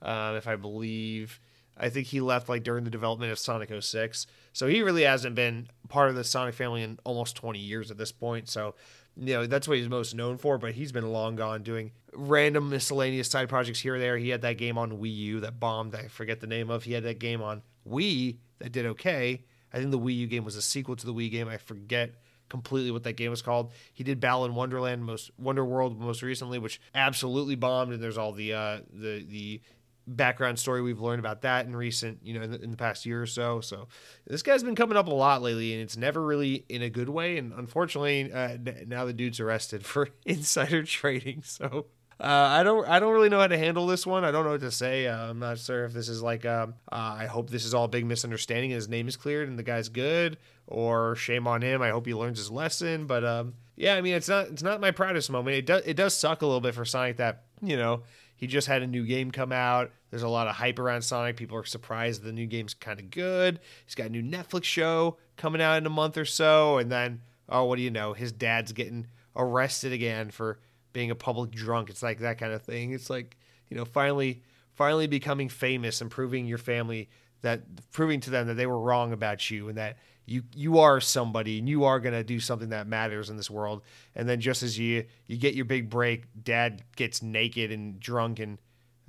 uh, 0.00 0.34
if 0.38 0.48
I 0.48 0.56
believe. 0.56 1.38
I 1.76 1.88
think 1.90 2.06
he 2.06 2.20
left 2.20 2.48
like 2.48 2.62
during 2.62 2.84
the 2.84 2.90
development 2.90 3.32
of 3.32 3.38
Sonic 3.38 3.70
06. 3.78 4.26
So 4.52 4.66
he 4.66 4.82
really 4.82 5.02
hasn't 5.02 5.34
been 5.34 5.68
part 5.88 6.08
of 6.08 6.16
the 6.16 6.24
Sonic 6.24 6.54
family 6.54 6.82
in 6.82 6.98
almost 7.04 7.36
20 7.36 7.58
years 7.58 7.90
at 7.90 7.98
this 7.98 8.12
point. 8.12 8.48
So, 8.48 8.74
you 9.16 9.34
know, 9.34 9.46
that's 9.46 9.68
what 9.68 9.76
he's 9.78 9.88
most 9.88 10.14
known 10.14 10.38
for, 10.38 10.58
but 10.58 10.72
he's 10.72 10.92
been 10.92 11.12
long 11.12 11.36
gone 11.36 11.62
doing 11.62 11.92
random 12.14 12.70
miscellaneous 12.70 13.30
side 13.30 13.48
projects 13.48 13.80
here 13.80 13.96
or 13.96 13.98
there. 13.98 14.16
He 14.16 14.30
had 14.30 14.42
that 14.42 14.58
game 14.58 14.78
on 14.78 14.98
Wii 14.98 15.14
U 15.16 15.40
that 15.40 15.60
bombed, 15.60 15.94
I 15.94 16.08
forget 16.08 16.40
the 16.40 16.46
name 16.46 16.70
of. 16.70 16.84
He 16.84 16.92
had 16.92 17.04
that 17.04 17.18
game 17.18 17.42
on 17.42 17.62
Wii 17.88 18.38
that 18.58 18.72
did 18.72 18.86
okay. 18.86 19.44
I 19.72 19.78
think 19.78 19.90
the 19.90 19.98
Wii 19.98 20.16
U 20.16 20.26
game 20.26 20.44
was 20.44 20.56
a 20.56 20.62
sequel 20.62 20.96
to 20.96 21.06
the 21.06 21.12
Wii 21.12 21.30
game. 21.30 21.48
I 21.48 21.58
forget 21.58 22.14
completely 22.48 22.90
what 22.90 23.02
that 23.04 23.16
game 23.16 23.30
was 23.30 23.42
called. 23.42 23.72
He 23.92 24.04
did 24.04 24.20
Balan 24.20 24.54
Wonderland 24.54 25.04
most 25.04 25.30
Wonder 25.38 25.64
World 25.64 25.98
most 25.98 26.22
recently, 26.22 26.58
which 26.58 26.80
absolutely 26.94 27.56
bombed. 27.56 27.92
And 27.92 28.02
there's 28.02 28.18
all 28.18 28.32
the 28.32 28.52
uh, 28.54 28.80
the 28.92 29.24
the 29.28 29.60
background 30.06 30.58
story 30.58 30.82
we've 30.82 31.00
learned 31.00 31.20
about 31.20 31.42
that 31.42 31.66
in 31.66 31.74
recent, 31.74 32.20
you 32.22 32.34
know, 32.34 32.42
in 32.42 32.50
the, 32.50 32.62
in 32.62 32.70
the, 32.70 32.76
past 32.76 33.06
year 33.06 33.22
or 33.22 33.26
so. 33.26 33.60
So 33.60 33.88
this 34.26 34.42
guy's 34.42 34.62
been 34.62 34.76
coming 34.76 34.96
up 34.96 35.08
a 35.08 35.14
lot 35.14 35.42
lately, 35.42 35.72
and 35.72 35.82
it's 35.82 35.96
never 35.96 36.22
really 36.22 36.64
in 36.68 36.82
a 36.82 36.90
good 36.90 37.08
way. 37.08 37.38
And 37.38 37.52
unfortunately, 37.52 38.32
uh, 38.32 38.56
now 38.86 39.04
the 39.04 39.12
dude's 39.12 39.40
arrested 39.40 39.84
for 39.86 40.08
insider 40.24 40.82
trading. 40.82 41.42
So. 41.42 41.86
Uh, 42.18 42.24
I 42.24 42.62
don't. 42.62 42.88
I 42.88 42.98
don't 42.98 43.12
really 43.12 43.28
know 43.28 43.40
how 43.40 43.46
to 43.46 43.58
handle 43.58 43.86
this 43.86 44.06
one. 44.06 44.24
I 44.24 44.30
don't 44.30 44.44
know 44.44 44.52
what 44.52 44.62
to 44.62 44.70
say. 44.70 45.06
Uh, 45.06 45.28
I'm 45.28 45.38
not 45.38 45.58
sure 45.58 45.84
if 45.84 45.92
this 45.92 46.08
is 46.08 46.22
like. 46.22 46.46
Um, 46.46 46.72
uh, 46.90 47.14
I 47.18 47.26
hope 47.26 47.50
this 47.50 47.66
is 47.66 47.74
all 47.74 47.84
a 47.84 47.88
big 47.88 48.06
misunderstanding. 48.06 48.72
and 48.72 48.76
His 48.76 48.88
name 48.88 49.06
is 49.06 49.18
cleared 49.18 49.50
and 49.50 49.58
the 49.58 49.62
guy's 49.62 49.90
good, 49.90 50.38
or 50.66 51.14
shame 51.16 51.46
on 51.46 51.60
him. 51.60 51.82
I 51.82 51.90
hope 51.90 52.06
he 52.06 52.14
learns 52.14 52.38
his 52.38 52.50
lesson. 52.50 53.06
But 53.06 53.22
um, 53.22 53.52
yeah, 53.76 53.96
I 53.96 54.00
mean, 54.00 54.14
it's 54.14 54.30
not. 54.30 54.46
It's 54.46 54.62
not 54.62 54.80
my 54.80 54.92
proudest 54.92 55.28
moment. 55.28 55.56
It 55.56 55.66
does. 55.66 55.82
It 55.84 55.94
does 55.94 56.16
suck 56.16 56.40
a 56.40 56.46
little 56.46 56.62
bit 56.62 56.74
for 56.74 56.86
Sonic 56.86 57.18
that 57.18 57.44
you 57.60 57.76
know 57.76 58.02
he 58.36 58.46
just 58.46 58.66
had 58.66 58.82
a 58.82 58.86
new 58.86 59.04
game 59.04 59.30
come 59.30 59.52
out. 59.52 59.90
There's 60.10 60.22
a 60.22 60.28
lot 60.28 60.46
of 60.46 60.54
hype 60.54 60.78
around 60.78 61.02
Sonic. 61.02 61.36
People 61.36 61.58
are 61.58 61.64
surprised 61.64 62.22
the 62.22 62.32
new 62.32 62.46
game's 62.46 62.74
kind 62.74 63.00
of 63.00 63.10
good. 63.10 63.60
He's 63.84 63.94
got 63.94 64.06
a 64.06 64.10
new 64.10 64.22
Netflix 64.22 64.64
show 64.64 65.18
coming 65.36 65.60
out 65.60 65.78
in 65.78 65.86
a 65.86 65.90
month 65.90 66.16
or 66.16 66.24
so. 66.24 66.78
And 66.78 66.90
then, 66.90 67.22
oh, 67.48 67.64
what 67.64 67.76
do 67.76 67.82
you 67.82 67.90
know? 67.90 68.12
His 68.12 68.32
dad's 68.32 68.72
getting 68.72 69.08
arrested 69.34 69.92
again 69.92 70.30
for 70.30 70.60
being 70.92 71.10
a 71.10 71.16
public 71.16 71.50
drunk. 71.50 71.90
It's 71.90 72.02
like 72.02 72.20
that 72.20 72.38
kind 72.38 72.52
of 72.52 72.62
thing. 72.62 72.92
It's 72.92 73.10
like, 73.10 73.36
you 73.68 73.76
know, 73.76 73.84
finally, 73.84 74.42
finally 74.74 75.06
becoming 75.06 75.48
famous 75.48 76.00
and 76.00 76.10
proving 76.10 76.46
your 76.46 76.58
family 76.58 77.08
that, 77.42 77.62
proving 77.92 78.20
to 78.20 78.30
them 78.30 78.46
that 78.46 78.54
they 78.54 78.66
were 78.66 78.80
wrong 78.80 79.12
about 79.12 79.50
you 79.50 79.68
and 79.68 79.76
that 79.78 79.96
you 80.26 80.42
you 80.54 80.80
are 80.80 81.00
somebody 81.00 81.60
and 81.60 81.68
you 81.68 81.84
are 81.84 82.00
going 82.00 82.12
to 82.12 82.24
do 82.24 82.40
something 82.40 82.70
that 82.70 82.88
matters 82.88 83.30
in 83.30 83.36
this 83.36 83.48
world 83.48 83.82
and 84.16 84.28
then 84.28 84.40
just 84.40 84.62
as 84.64 84.76
you 84.76 85.04
you 85.28 85.36
get 85.36 85.54
your 85.54 85.64
big 85.64 85.88
break 85.88 86.24
dad 86.42 86.82
gets 86.96 87.22
naked 87.22 87.70
and 87.70 88.00
drunk 88.00 88.40
and 88.40 88.58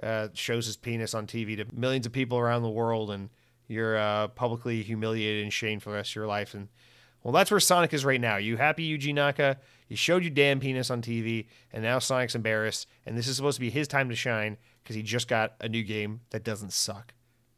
uh, 0.02 0.28
shows 0.34 0.66
his 0.66 0.78
penis 0.78 1.14
on 1.14 1.28
TV 1.28 1.58
to 1.58 1.66
millions 1.74 2.06
of 2.06 2.12
people 2.12 2.38
around 2.38 2.62
the 2.64 2.70
world 2.70 3.12
and 3.12 3.30
you're 3.68 3.98
uh, 3.98 4.28
publicly 4.30 4.82
humiliated 4.82 5.44
and 5.44 5.52
shamed 5.52 5.84
for 5.84 5.90
the 5.90 5.96
rest 5.96 6.12
of 6.12 6.16
your 6.16 6.28
life. 6.28 6.54
And 6.54 6.70
well 7.24 7.34
that's 7.34 7.52
where 7.52 7.60
Sonic 7.60 7.94
is 7.94 8.06
right 8.06 8.22
now. 8.22 8.38
You 8.38 8.58
happy 8.58 8.98
Yuji 8.98 9.14
Naka? 9.14 9.58
You 9.88 9.96
showed 9.96 10.24
your 10.24 10.32
damn 10.32 10.60
penis 10.60 10.90
on 10.92 11.02
TV 11.02 11.48
and 11.72 11.84
now 11.84 12.00
Sonic's 12.00 12.36
embarrassed 12.36 12.88
and 13.06 13.18
this 13.18 13.28
is 13.28 13.36
supposed 13.36 13.58
to 13.58 13.62
be 13.62 13.70
his 13.70 13.88
time 13.88 14.10
to 14.10 14.16
shine 14.16 14.58
because 14.84 14.96
he 14.96 15.04
just 15.04 15.28
got 15.28 15.56
a 15.60 15.68
new 15.70 15.84
game 15.84 16.22
that 16.30 16.44
doesn't 16.44 16.74
suck. 16.74 17.14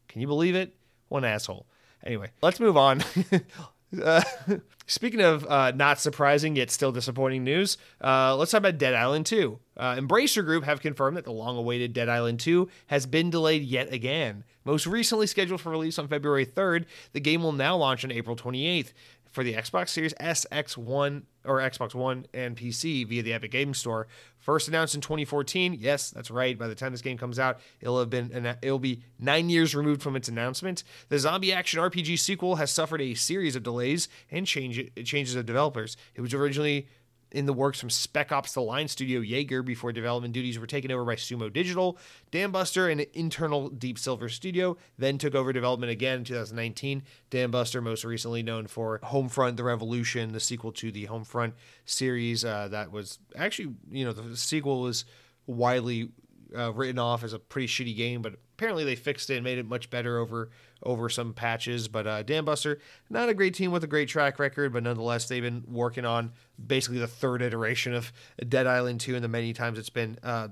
Can 0.07 0.21
you 0.21 0.27
believe 0.27 0.55
it? 0.55 0.75
One 1.09 1.25
asshole. 1.25 1.67
Anyway, 2.03 2.31
let's 2.41 2.59
move 2.59 2.77
on. 2.77 3.03
Speaking 4.87 5.21
of 5.21 5.45
uh, 5.45 5.71
not 5.71 5.99
surprising 5.99 6.55
yet 6.55 6.71
still 6.71 6.91
disappointing 6.91 7.43
news, 7.43 7.77
uh, 8.03 8.35
let's 8.35 8.51
talk 8.51 8.59
about 8.59 8.77
Dead 8.77 8.95
Island 8.95 9.25
2. 9.25 9.59
Uh, 9.77 9.95
Embracer 9.95 10.43
Group 10.43 10.63
have 10.63 10.81
confirmed 10.81 11.17
that 11.17 11.25
the 11.25 11.31
long 11.31 11.57
awaited 11.57 11.93
Dead 11.93 12.09
Island 12.09 12.39
2 12.39 12.67
has 12.87 13.05
been 13.05 13.29
delayed 13.29 13.63
yet 13.63 13.91
again. 13.93 14.43
Most 14.65 14.87
recently 14.87 15.27
scheduled 15.27 15.61
for 15.61 15.69
release 15.69 15.99
on 15.99 16.07
February 16.07 16.45
3rd, 16.45 16.85
the 17.13 17.19
game 17.19 17.43
will 17.43 17.51
now 17.51 17.77
launch 17.77 18.03
on 18.03 18.11
April 18.11 18.35
28th 18.35 18.93
for 19.31 19.43
the 19.43 19.53
Xbox 19.53 19.89
Series 19.89 20.13
S, 20.19 20.45
X1, 20.51 21.23
or 21.45 21.59
Xbox 21.59 21.93
One 21.95 22.25
and 22.33 22.55
PC 22.55 23.07
via 23.07 23.23
the 23.23 23.33
Epic 23.33 23.51
Games 23.51 23.77
Store. 23.77 24.07
First 24.37 24.67
announced 24.67 24.95
in 24.95 25.01
2014. 25.01 25.77
Yes, 25.79 26.11
that's 26.11 26.31
right. 26.31 26.57
By 26.57 26.67
the 26.67 26.75
time 26.75 26.91
this 26.91 27.01
game 27.01 27.17
comes 27.17 27.39
out, 27.39 27.59
it'll 27.81 27.99
have 27.99 28.09
been 28.09 28.55
it'll 28.61 28.79
be 28.79 29.01
nine 29.19 29.49
years 29.49 29.75
removed 29.75 30.01
from 30.01 30.15
its 30.15 30.27
announcement. 30.27 30.83
The 31.09 31.19
zombie 31.19 31.53
action 31.53 31.79
RPG 31.79 32.19
sequel 32.19 32.55
has 32.55 32.71
suffered 32.71 33.01
a 33.01 33.13
series 33.15 33.55
of 33.55 33.63
delays 33.63 34.07
and 34.31 34.47
change, 34.47 34.89
changes 35.03 35.35
of 35.35 35.45
developers. 35.45 35.97
It 36.15 36.21
was 36.21 36.33
originally 36.33 36.87
in 37.31 37.45
the 37.45 37.53
works 37.53 37.79
from 37.79 37.89
Spec 37.89 38.31
Ops 38.31 38.53
The 38.53 38.61
Line 38.61 38.87
Studio 38.87 39.19
Yager 39.19 39.61
before 39.61 39.91
development 39.91 40.33
duties 40.33 40.57
were 40.57 40.67
taken 40.67 40.91
over 40.91 41.05
by 41.05 41.15
Sumo 41.15 41.51
Digital. 41.51 41.97
Dambuster, 42.31 42.91
an 42.91 43.05
internal 43.13 43.69
Deep 43.69 43.99
Silver 43.99 44.29
studio, 44.29 44.77
then 44.97 45.17
took 45.17 45.35
over 45.35 45.53
development 45.53 45.91
again 45.91 46.19
in 46.19 46.23
2019. 46.23 47.03
Dambuster, 47.31 47.81
most 47.83 48.03
recently 48.03 48.43
known 48.43 48.67
for 48.67 48.99
Homefront 48.99 49.57
The 49.57 49.63
Revolution, 49.63 50.31
the 50.31 50.39
sequel 50.39 50.71
to 50.73 50.91
the 50.91 51.07
Homefront 51.07 51.53
series. 51.85 52.43
Uh, 52.43 52.67
that 52.69 52.91
was 52.91 53.19
actually, 53.35 53.75
you 53.91 54.05
know, 54.05 54.13
the 54.13 54.35
sequel 54.35 54.81
was 54.81 55.05
widely 55.45 56.09
uh, 56.57 56.71
written 56.73 56.99
off 56.99 57.23
as 57.23 57.33
a 57.33 57.39
pretty 57.39 57.67
shitty 57.67 57.95
game, 57.95 58.21
but 58.21 58.33
apparently 58.53 58.83
they 58.83 58.95
fixed 58.95 59.29
it 59.29 59.35
and 59.35 59.43
made 59.43 59.57
it 59.57 59.67
much 59.67 59.89
better 59.89 60.17
over 60.17 60.49
over 60.83 61.09
some 61.09 61.33
patches. 61.33 61.87
But 61.87 62.07
uh, 62.07 62.23
Dambuster, 62.23 62.79
not 63.09 63.29
a 63.29 63.33
great 63.33 63.53
team 63.53 63.71
with 63.71 63.83
a 63.83 63.87
great 63.87 64.09
track 64.09 64.39
record, 64.39 64.73
but 64.73 64.83
nonetheless, 64.83 65.27
they've 65.27 65.43
been 65.43 65.63
working 65.67 66.05
on 66.05 66.31
basically 66.65 66.99
the 66.99 67.07
third 67.07 67.41
iteration 67.41 67.93
of 67.93 68.11
Dead 68.47 68.67
Island 68.67 69.01
2 69.01 69.15
and 69.15 69.23
the 69.23 69.27
many 69.27 69.53
times 69.53 69.77
it's 69.77 69.89
been 69.89 70.17
uh, 70.23 70.49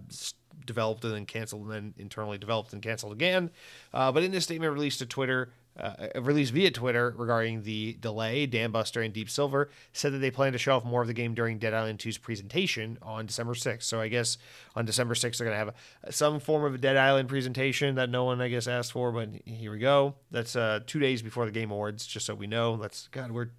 developed 0.65 1.03
and 1.03 1.13
then 1.13 1.25
canceled 1.25 1.63
and 1.63 1.71
then 1.71 1.93
internally 1.97 2.37
developed 2.37 2.73
and 2.73 2.81
canceled 2.81 3.13
again. 3.13 3.49
Uh, 3.93 4.11
but 4.11 4.23
in 4.23 4.31
this 4.31 4.43
statement 4.43 4.71
released 4.73 4.99
to 4.99 5.05
Twitter, 5.05 5.51
uh, 5.79 6.21
released 6.21 6.53
via 6.53 6.71
Twitter 6.71 7.13
regarding 7.17 7.63
the 7.63 7.97
delay, 7.99 8.47
Dambuster 8.47 9.03
and 9.03 9.13
Deep 9.13 9.29
Silver 9.29 9.69
said 9.93 10.13
that 10.13 10.19
they 10.19 10.31
plan 10.31 10.53
to 10.53 10.57
show 10.57 10.75
off 10.75 10.85
more 10.85 11.01
of 11.01 11.07
the 11.07 11.13
game 11.13 11.33
during 11.33 11.59
Dead 11.59 11.73
Island 11.73 11.99
2's 11.99 12.17
presentation 12.17 12.97
on 13.01 13.25
December 13.27 13.53
6th. 13.53 13.83
So 13.83 13.99
I 13.99 14.07
guess 14.07 14.37
on 14.75 14.85
December 14.85 15.13
6th, 15.13 15.37
they're 15.37 15.47
going 15.47 15.53
to 15.53 15.65
have 15.65 15.75
a, 16.03 16.11
some 16.11 16.39
form 16.39 16.65
of 16.65 16.73
a 16.73 16.77
Dead 16.77 16.97
Island 16.97 17.29
presentation 17.29 17.95
that 17.95 18.09
no 18.09 18.23
one, 18.23 18.41
I 18.41 18.47
guess, 18.47 18.67
asked 18.67 18.91
for, 18.91 19.11
but 19.11 19.29
here 19.45 19.71
we 19.71 19.79
go. 19.79 20.15
That's 20.31 20.55
uh, 20.55 20.79
two 20.85 20.99
days 20.99 21.21
before 21.21 21.45
the 21.45 21.51
Game 21.51 21.71
Awards, 21.71 22.07
just 22.07 22.25
so 22.25 22.33
we 22.33 22.47
know. 22.47 22.77
That's, 22.77 23.07
God, 23.09 23.31
we're 23.31 23.49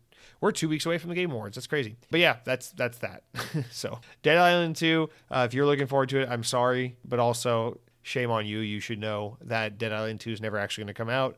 we're 0.41 0.53
two 0.53 0.69
weeks 0.69 0.87
away 0.87 0.99
from 0.99 1.11
the 1.11 1.17
Game 1.17 1.33
Awards. 1.33 1.57
That's 1.57 1.67
crazy. 1.67 1.97
But 2.11 2.21
yeah, 2.21 2.37
that's 2.45 2.71
that's 2.71 2.99
that. 2.99 3.25
so 3.71 4.01
Dead 4.23 4.39
Island 4.39 4.77
2, 4.77 5.09
uh, 5.31 5.47
if 5.49 5.55
you're 5.55 5.67
looking 5.67 5.87
forward 5.87 6.09
to 6.11 6.21
it, 6.21 6.29
I'm 6.29 6.45
sorry, 6.45 6.97
but 7.05 7.19
also 7.19 7.81
shame 8.03 8.31
on 8.31 8.47
you. 8.47 8.61
You 8.61 8.81
should 8.81 8.99
know 8.99 9.37
that 9.43 9.79
Dead 9.79 9.93
Island 9.93 10.21
2 10.21 10.33
is 10.33 10.41
never 10.41 10.59
actually 10.59 10.83
going 10.85 10.95
to 10.95 10.99
come 10.99 11.11
out. 11.11 11.37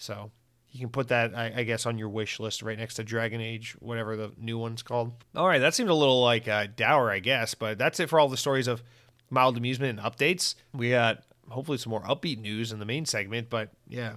So 0.00 0.30
you 0.70 0.80
can 0.80 0.88
put 0.88 1.08
that, 1.08 1.36
I, 1.36 1.52
I, 1.56 1.62
guess, 1.64 1.84
on 1.84 1.98
your 1.98 2.08
wish 2.08 2.40
list 2.40 2.62
right 2.62 2.78
next 2.78 2.94
to 2.94 3.04
Dragon 3.04 3.40
Age, 3.40 3.76
whatever 3.80 4.16
the 4.16 4.32
new 4.38 4.56
one's 4.56 4.82
called. 4.82 5.12
All 5.36 5.46
right, 5.46 5.58
that 5.58 5.74
seemed 5.74 5.90
a 5.90 5.94
little 5.94 6.22
like 6.22 6.48
uh, 6.48 6.68
dour, 6.74 7.10
I 7.10 7.18
guess, 7.18 7.54
but 7.54 7.76
that's 7.76 8.00
it 8.00 8.08
for 8.08 8.18
all 8.18 8.28
the 8.28 8.36
stories 8.36 8.66
of 8.66 8.82
mild 9.28 9.56
amusement 9.56 9.98
and 9.98 10.12
updates. 10.12 10.54
We 10.72 10.90
got 10.90 11.22
hopefully 11.50 11.78
some 11.78 11.90
more 11.90 12.02
upbeat 12.02 12.40
news 12.40 12.72
in 12.72 12.78
the 12.78 12.86
main 12.86 13.04
segment, 13.04 13.50
but 13.50 13.70
yeah, 13.88 14.14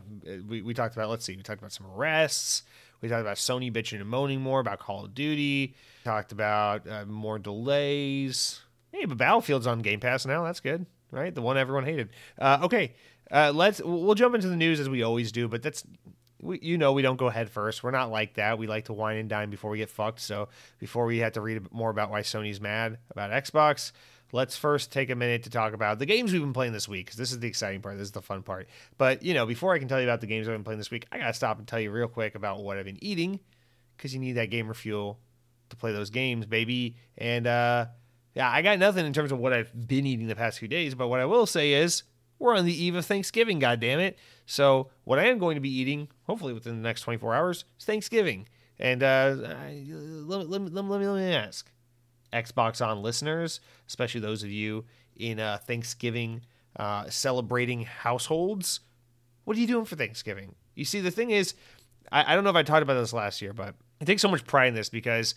we, 0.47 0.61
we 0.61 0.73
talked 0.73 0.95
about, 0.95 1.09
let's 1.09 1.25
see, 1.25 1.35
we 1.35 1.43
talked 1.43 1.59
about 1.59 1.73
some 1.73 1.87
arrests. 1.87 2.63
We 3.01 3.09
talked 3.09 3.21
about 3.21 3.35
Sony 3.35 3.69
bitching 3.69 3.99
and 3.99 4.09
moaning 4.09 4.39
more 4.39 4.61
about 4.61 4.79
Call 4.79 5.03
of 5.03 5.13
Duty. 5.13 5.75
Talked 6.05 6.31
about 6.31 6.87
uh, 6.87 7.05
more 7.05 7.37
delays. 7.37 8.61
Hey, 8.93 9.03
but 9.03 9.17
Battlefield's 9.17 9.67
on 9.67 9.81
Game 9.81 9.99
Pass 9.99 10.25
now. 10.25 10.45
That's 10.45 10.61
good. 10.61 10.85
right? 11.11 11.33
The 11.33 11.41
one 11.41 11.57
everyone 11.57 11.83
hated. 11.83 12.09
Uh, 12.39 12.59
okay, 12.63 12.93
uh, 13.31 13.51
let's 13.53 13.81
we'll 13.83 14.15
jump 14.15 14.35
into 14.35 14.47
the 14.47 14.55
news 14.55 14.79
as 14.79 14.89
we 14.89 15.03
always 15.03 15.31
do, 15.31 15.47
but 15.47 15.61
that's 15.61 15.83
we, 16.41 16.59
you 16.61 16.77
know 16.77 16.91
we 16.91 17.01
don't 17.01 17.17
go 17.17 17.29
head 17.29 17.49
first. 17.49 17.83
We're 17.83 17.91
not 17.91 18.11
like 18.11 18.35
that. 18.35 18.57
We 18.57 18.67
like 18.67 18.85
to 18.85 18.93
wine 18.93 19.17
and 19.17 19.29
dine 19.29 19.49
before 19.49 19.71
we 19.71 19.77
get 19.77 19.89
fucked. 19.89 20.19
So 20.19 20.49
before 20.79 21.05
we 21.05 21.19
have 21.19 21.33
to 21.33 21.41
read 21.41 21.71
more 21.71 21.89
about 21.89 22.11
why 22.11 22.21
Sony's 22.21 22.61
mad 22.61 22.97
about 23.09 23.31
Xbox, 23.31 23.91
let's 24.31 24.57
first 24.57 24.91
take 24.91 25.09
a 25.09 25.15
minute 25.15 25.43
to 25.43 25.49
talk 25.49 25.73
about 25.73 25.99
the 25.99 26.05
games 26.05 26.33
we've 26.33 26.41
been 26.41 26.53
playing 26.53 26.73
this 26.73 26.87
week 26.87 27.05
because 27.05 27.17
this 27.17 27.31
is 27.31 27.39
the 27.39 27.47
exciting 27.47 27.81
part. 27.81 27.97
This 27.97 28.05
is 28.05 28.11
the 28.11 28.21
fun 28.21 28.43
part. 28.43 28.67
But 28.97 29.23
you 29.23 29.33
know, 29.33 29.45
before 29.45 29.73
I 29.73 29.79
can 29.79 29.87
tell 29.87 29.99
you 29.99 30.07
about 30.07 30.21
the 30.21 30.27
games 30.27 30.47
I've 30.47 30.55
been 30.55 30.63
playing 30.63 30.79
this 30.79 30.91
week, 30.91 31.05
I 31.11 31.17
gotta 31.17 31.33
stop 31.33 31.57
and 31.59 31.67
tell 31.67 31.79
you 31.79 31.91
real 31.91 32.07
quick 32.07 32.35
about 32.35 32.63
what 32.63 32.77
I've 32.77 32.85
been 32.85 33.03
eating 33.03 33.39
because 33.95 34.13
you 34.13 34.19
need 34.19 34.33
that 34.33 34.49
gamer 34.49 34.73
fuel 34.73 35.19
to 35.69 35.75
play 35.75 35.93
those 35.93 36.09
games, 36.09 36.45
baby. 36.45 36.95
And 37.17 37.47
uh, 37.47 37.85
yeah, 38.35 38.49
I 38.49 38.61
got 38.61 38.79
nothing 38.79 39.05
in 39.05 39.13
terms 39.13 39.31
of 39.31 39.39
what 39.39 39.53
I've 39.53 39.71
been 39.87 40.05
eating 40.05 40.27
the 40.27 40.35
past 40.35 40.59
few 40.59 40.67
days. 40.67 40.95
But 40.95 41.07
what 41.07 41.19
I 41.19 41.25
will 41.25 41.45
say 41.45 41.73
is 41.73 42.03
we're 42.43 42.55
on 42.55 42.65
the 42.65 42.83
eve 42.83 42.95
of 42.95 43.05
Thanksgiving, 43.05 43.59
God 43.59 43.79
damn 43.79 43.99
it! 43.99 44.17
So 44.45 44.89
what 45.05 45.17
I 45.17 45.25
am 45.25 45.39
going 45.39 45.55
to 45.55 45.61
be 45.61 45.73
eating, 45.73 46.09
hopefully 46.23 46.53
within 46.53 46.75
the 46.75 46.87
next 46.87 47.01
24 47.01 47.33
hours, 47.33 47.65
is 47.79 47.85
Thanksgiving. 47.85 48.47
And 48.79 49.01
uh, 49.01 49.35
let, 49.37 50.49
let, 50.49 50.49
let, 50.49 50.73
let, 50.73 50.99
me, 50.99 51.07
let 51.07 51.21
me 51.21 51.33
ask, 51.33 51.71
Xbox 52.33 52.85
On 52.85 53.01
listeners, 53.01 53.61
especially 53.87 54.21
those 54.21 54.43
of 54.43 54.51
you 54.51 54.85
in 55.15 55.39
uh, 55.39 55.57
Thanksgiving 55.65 56.41
uh, 56.75 57.09
celebrating 57.09 57.83
households, 57.83 58.81
what 59.45 59.55
are 59.55 59.59
you 59.59 59.67
doing 59.67 59.85
for 59.85 59.95
Thanksgiving? 59.95 60.55
You 60.75 60.85
see, 60.85 60.99
the 60.99 61.11
thing 61.11 61.29
is, 61.29 61.53
I, 62.11 62.33
I 62.33 62.35
don't 62.35 62.43
know 62.43 62.49
if 62.49 62.55
I 62.55 62.63
talked 62.63 62.83
about 62.83 62.95
this 62.95 63.13
last 63.13 63.41
year, 63.41 63.53
but 63.53 63.75
I 64.01 64.05
take 64.05 64.19
so 64.19 64.27
much 64.27 64.45
pride 64.45 64.67
in 64.67 64.73
this 64.73 64.89
because 64.89 65.35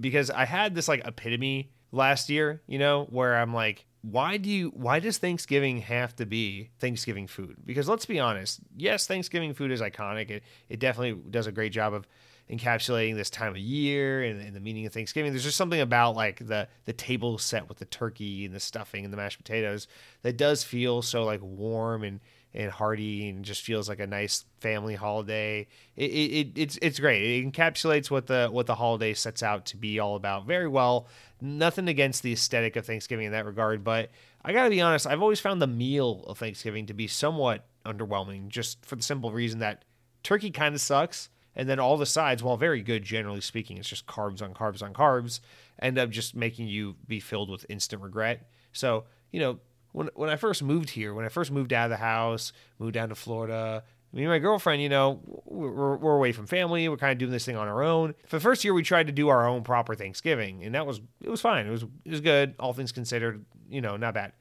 because 0.00 0.30
I 0.30 0.44
had 0.44 0.74
this 0.74 0.86
like 0.86 1.06
epitome 1.06 1.70
last 1.92 2.28
year, 2.28 2.62
you 2.66 2.78
know, 2.78 3.06
where 3.10 3.36
I'm 3.36 3.54
like, 3.54 3.86
why 4.02 4.36
do 4.36 4.48
you 4.48 4.68
why 4.70 5.00
does 5.00 5.18
Thanksgiving 5.18 5.78
have 5.78 6.14
to 6.16 6.26
be 6.26 6.70
Thanksgiving 6.78 7.26
food? 7.26 7.56
Because 7.64 7.88
let's 7.88 8.06
be 8.06 8.20
honest, 8.20 8.60
yes, 8.76 9.06
Thanksgiving 9.06 9.54
food 9.54 9.70
is 9.70 9.80
iconic. 9.80 10.30
It 10.30 10.42
it 10.68 10.78
definitely 10.78 11.20
does 11.30 11.46
a 11.46 11.52
great 11.52 11.72
job 11.72 11.92
of 11.94 12.06
encapsulating 12.50 13.16
this 13.16 13.28
time 13.28 13.50
of 13.50 13.58
year 13.58 14.22
and, 14.22 14.40
and, 14.40 14.54
the 14.54 14.60
meaning 14.60 14.86
of 14.86 14.92
Thanksgiving. 14.92 15.32
There's 15.32 15.42
just 15.42 15.56
something 15.56 15.80
about 15.80 16.14
like 16.14 16.46
the 16.46 16.68
the 16.84 16.92
table 16.92 17.38
set 17.38 17.68
with 17.68 17.78
the 17.78 17.84
turkey 17.84 18.44
and 18.44 18.54
the 18.54 18.60
stuffing 18.60 19.04
and 19.04 19.12
the 19.12 19.16
mashed 19.16 19.38
potatoes 19.38 19.88
that 20.22 20.36
does 20.36 20.62
feel 20.62 21.02
so 21.02 21.24
like 21.24 21.40
warm 21.42 22.04
and 22.04 22.20
and 22.56 22.70
hearty 22.70 23.28
and 23.28 23.44
just 23.44 23.62
feels 23.62 23.88
like 23.88 24.00
a 24.00 24.06
nice 24.06 24.46
family 24.60 24.94
holiday. 24.94 25.68
It, 25.94 26.04
it, 26.10 26.48
it's 26.56 26.78
it's 26.80 26.98
great. 26.98 27.22
It 27.22 27.52
encapsulates 27.52 28.10
what 28.10 28.26
the 28.26 28.48
what 28.50 28.66
the 28.66 28.74
holiday 28.74 29.12
sets 29.12 29.42
out 29.42 29.66
to 29.66 29.76
be 29.76 29.98
all 29.98 30.16
about 30.16 30.46
very 30.46 30.68
well. 30.68 31.06
Nothing 31.40 31.88
against 31.88 32.22
the 32.22 32.32
aesthetic 32.32 32.76
of 32.76 32.86
Thanksgiving 32.86 33.26
in 33.26 33.32
that 33.32 33.44
regard, 33.44 33.84
but 33.84 34.10
I 34.44 34.52
got 34.52 34.64
to 34.64 34.70
be 34.70 34.80
honest, 34.80 35.06
I've 35.06 35.22
always 35.22 35.40
found 35.40 35.60
the 35.60 35.66
meal 35.66 36.24
of 36.26 36.38
Thanksgiving 36.38 36.86
to 36.86 36.94
be 36.94 37.06
somewhat 37.06 37.66
underwhelming 37.84 38.48
just 38.48 38.84
for 38.86 38.96
the 38.96 39.02
simple 39.02 39.32
reason 39.32 39.58
that 39.58 39.84
turkey 40.22 40.50
kind 40.50 40.74
of 40.74 40.80
sucks 40.80 41.28
and 41.56 41.68
then 41.68 41.80
all 41.80 41.96
the 41.96 42.06
sides, 42.06 42.42
while 42.42 42.58
very 42.58 42.82
good 42.82 43.02
generally 43.02 43.40
speaking, 43.40 43.78
it's 43.78 43.88
just 43.88 44.06
carbs 44.06 44.42
on 44.42 44.52
carbs 44.52 44.82
on 44.82 44.92
carbs, 44.92 45.40
end 45.80 45.98
up 45.98 46.10
just 46.10 46.36
making 46.36 46.68
you 46.68 46.96
be 47.08 47.18
filled 47.18 47.48
with 47.48 47.64
instant 47.70 48.02
regret. 48.02 48.48
So, 48.72 49.04
you 49.32 49.40
know, 49.40 49.58
when 49.92 50.10
when 50.14 50.28
I 50.28 50.36
first 50.36 50.62
moved 50.62 50.90
here, 50.90 51.14
when 51.14 51.24
I 51.24 51.30
first 51.30 51.50
moved 51.50 51.72
out 51.72 51.86
of 51.86 51.90
the 51.90 51.96
house, 51.96 52.52
moved 52.78 52.92
down 52.92 53.08
to 53.08 53.14
Florida, 53.14 53.84
me 54.16 54.22
and 54.22 54.30
my 54.30 54.38
girlfriend, 54.38 54.80
you 54.80 54.88
know, 54.88 55.20
we're, 55.44 55.96
we're 55.96 56.16
away 56.16 56.32
from 56.32 56.46
family. 56.46 56.88
We're 56.88 56.96
kind 56.96 57.12
of 57.12 57.18
doing 57.18 57.30
this 57.30 57.44
thing 57.44 57.56
on 57.56 57.68
our 57.68 57.82
own. 57.82 58.14
For 58.26 58.36
the 58.36 58.40
first 58.40 58.64
year, 58.64 58.72
we 58.72 58.82
tried 58.82 59.08
to 59.08 59.12
do 59.12 59.28
our 59.28 59.46
own 59.46 59.62
proper 59.62 59.94
Thanksgiving, 59.94 60.64
and 60.64 60.74
that 60.74 60.86
was 60.86 61.02
it 61.20 61.28
was 61.28 61.42
fine. 61.42 61.66
It 61.66 61.70
was 61.70 61.82
it 61.82 62.10
was 62.10 62.22
good, 62.22 62.54
all 62.58 62.72
things 62.72 62.92
considered. 62.92 63.44
You 63.68 63.82
know, 63.82 63.98
not 63.98 64.14
bad. 64.14 64.32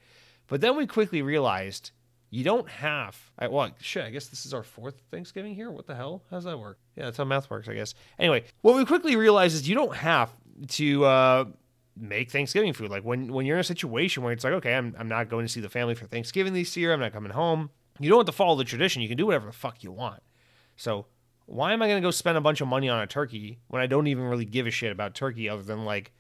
But 0.48 0.62
then 0.62 0.78
we 0.78 0.88
quickly 0.88 1.22
realized 1.22 1.92
you 2.30 2.46
don't 2.46 2.70
have. 2.70 3.20
I, 3.38 3.50
well, 3.50 3.70
shit. 3.82 4.06
I 4.06 4.12
guess 4.12 4.28
this 4.28 4.46
is 4.46 4.54
our 4.54 4.64
fourth 4.64 5.02
Thanksgiving 5.12 5.54
here. 5.54 5.70
What 5.70 5.88
the 5.88 5.96
hell? 5.96 6.24
How 6.32 6.38
does 6.38 6.46
that 6.46 6.58
work? 6.58 6.80
Yeah, 6.96 7.06
that's 7.06 7.18
how 7.18 7.26
math 7.26 7.50
works, 7.50 7.68
I 7.68 7.74
guess. 7.74 7.96
Anyway, 8.18 8.46
what 8.62 8.78
we 8.78 8.86
quickly 8.86 9.18
realized 9.18 9.56
is 9.56 9.68
you 9.68 9.76
don't 9.76 9.96
have 9.96 10.32
to. 10.70 11.04
Uh, 11.04 11.46
make 11.98 12.30
Thanksgiving 12.30 12.74
food. 12.74 12.92
Like 12.92 13.04
when 13.04 13.32
when 13.32 13.46
you're 13.46 13.56
in 13.56 13.62
a 13.62 13.66
situation 13.66 14.24
where 14.24 14.32
it's 14.32 14.44
like, 14.44 14.54
okay, 14.54 14.74
I'm 14.74 14.96
I'm 14.98 15.08
not 15.10 15.30
going 15.30 15.46
to 15.46 15.52
see 15.52 15.62
the 15.62 15.70
family 15.70 15.96
for 15.96 16.06
Thanksgiving 16.06 16.54
this 16.54 16.76
year. 16.78 16.94
I'm 16.94 17.00
not 17.00 17.14
coming 17.14 17.32
home. 17.32 17.70
You 18.00 18.10
don't 18.10 18.20
have 18.20 18.26
to 18.26 18.32
follow 18.32 18.56
the 18.56 18.64
tradition. 18.64 19.02
You 19.02 19.08
can 19.08 19.18
do 19.18 19.26
whatever 19.26 19.46
the 19.46 19.54
fuck 19.54 19.84
you 19.84 19.92
want. 19.92 20.22
So 20.76 21.06
why 21.46 21.74
am 21.74 21.82
I 21.82 21.88
going 21.88 22.02
to 22.02 22.06
go 22.06 22.12
spend 22.12 22.38
a 22.38 22.42
bunch 22.42 22.62
of 22.62 22.68
money 22.68 22.90
on 22.90 23.02
a 23.02 23.08
turkey 23.08 23.60
when 23.68 23.82
I 23.82 23.88
don't 23.88 24.08
even 24.08 24.26
really 24.26 24.46
give 24.46 24.68
a 24.68 24.72
shit 24.72 24.92
about 24.92 25.16
turkey 25.16 25.48
other 25.48 25.64
than 25.64 25.86
like 25.86 26.12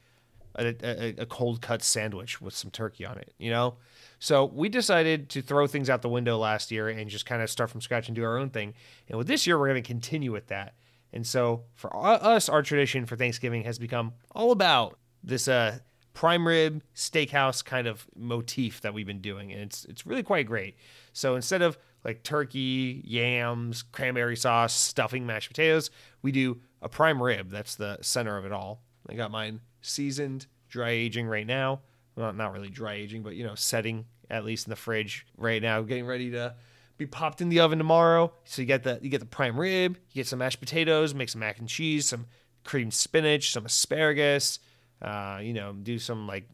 a, 0.56 0.74
a, 0.84 1.24
a 1.24 1.26
cold 1.26 1.62
cut 1.62 1.84
sandwich 1.84 2.40
with 2.40 2.54
some 2.54 2.72
turkey 2.72 3.06
on 3.06 3.18
it, 3.18 3.34
you 3.38 3.50
know? 3.50 3.76
So 4.20 4.46
we 4.46 4.70
decided 4.70 5.30
to 5.30 5.42
throw 5.42 5.68
things 5.68 5.90
out 5.90 6.02
the 6.02 6.10
window 6.10 6.38
last 6.38 6.72
year 6.72 6.88
and 6.88 7.10
just 7.10 7.26
kind 7.26 7.42
of 7.42 7.50
start 7.50 7.70
from 7.70 7.82
scratch 7.82 8.08
and 8.08 8.16
do 8.16 8.24
our 8.24 8.38
own 8.38 8.50
thing. 8.50 8.74
And 9.10 9.18
with 9.18 9.28
this 9.28 9.46
year, 9.46 9.60
we're 9.60 9.68
going 9.68 9.84
to 9.84 9.88
continue 9.88 10.32
with 10.32 10.48
that. 10.48 10.76
And 11.12 11.26
so 11.26 11.64
for 11.74 11.96
us, 11.96 12.48
our 12.50 12.62
tradition 12.62 13.06
for 13.06 13.16
Thanksgiving 13.16 13.64
has 13.64 13.80
become 13.80 14.14
all 14.32 14.52
about 14.52 14.98
this 15.24 15.48
uh, 15.48 15.80
prime 16.14 16.48
rib 16.48 16.82
steakhouse 16.96 17.64
kind 17.64 17.88
of 17.88 18.08
motif 18.16 18.82
that 18.82 18.94
we've 18.94 19.06
been 19.06 19.22
doing, 19.22 19.52
and 19.52 19.62
it's 19.62 19.86
it's 19.86 20.06
really 20.06 20.24
quite 20.24 20.48
great. 20.48 20.76
So 21.16 21.36
instead 21.36 21.62
of 21.62 21.78
like 22.04 22.24
turkey, 22.24 23.02
yams, 23.06 23.82
cranberry 23.84 24.36
sauce, 24.36 24.74
stuffing, 24.74 25.26
mashed 25.26 25.48
potatoes, 25.48 25.90
we 26.22 26.34
do 26.34 26.60
a 26.82 26.90
prime 26.90 27.24
rib. 27.24 27.50
That's 27.50 27.76
the 27.76 27.98
center 28.02 28.38
of 28.38 28.46
it 28.46 28.52
all. 28.52 28.82
I 29.10 29.14
got 29.14 29.32
mine 29.32 29.62
seasoned, 29.82 30.46
dry 30.68 30.90
aging 30.90 31.26
right 31.26 31.48
now. 31.48 31.80
Well, 32.18 32.34
not 32.34 32.52
really 32.52 32.70
dry 32.70 32.96
aging, 32.96 33.24
but 33.24 33.36
you 33.36 33.46
know, 33.46 33.56
setting 33.56 34.06
at 34.30 34.44
least 34.44 34.68
in 34.68 34.72
the 34.72 34.76
fridge 34.76 35.26
right 35.38 35.62
now, 35.62 35.82
getting 35.82 36.06
ready 36.06 36.32
to 36.32 36.54
be 36.98 37.06
popped 37.06 37.40
in 37.40 37.48
the 37.48 37.62
oven 37.62 37.78
tomorrow. 37.78 38.34
So 38.44 38.62
you 38.62 38.66
get 38.66 38.84
the 38.84 39.00
you 39.02 39.10
get 39.10 39.22
the 39.22 39.26
prime 39.26 39.58
rib, 39.58 39.98
you 40.12 40.16
get 40.16 40.28
some 40.28 40.40
mashed 40.40 40.60
potatoes, 40.60 41.16
make 41.16 41.30
some 41.30 41.40
mac 41.40 41.60
and 41.60 41.70
cheese, 41.70 42.08
some 42.08 42.26
creamed 42.66 42.94
spinach, 42.94 43.54
some 43.54 43.66
asparagus, 43.66 44.60
uh, 45.02 45.40
you 45.42 45.54
know, 45.54 45.72
do 45.72 45.98
some 45.98 46.28
like 46.28 46.50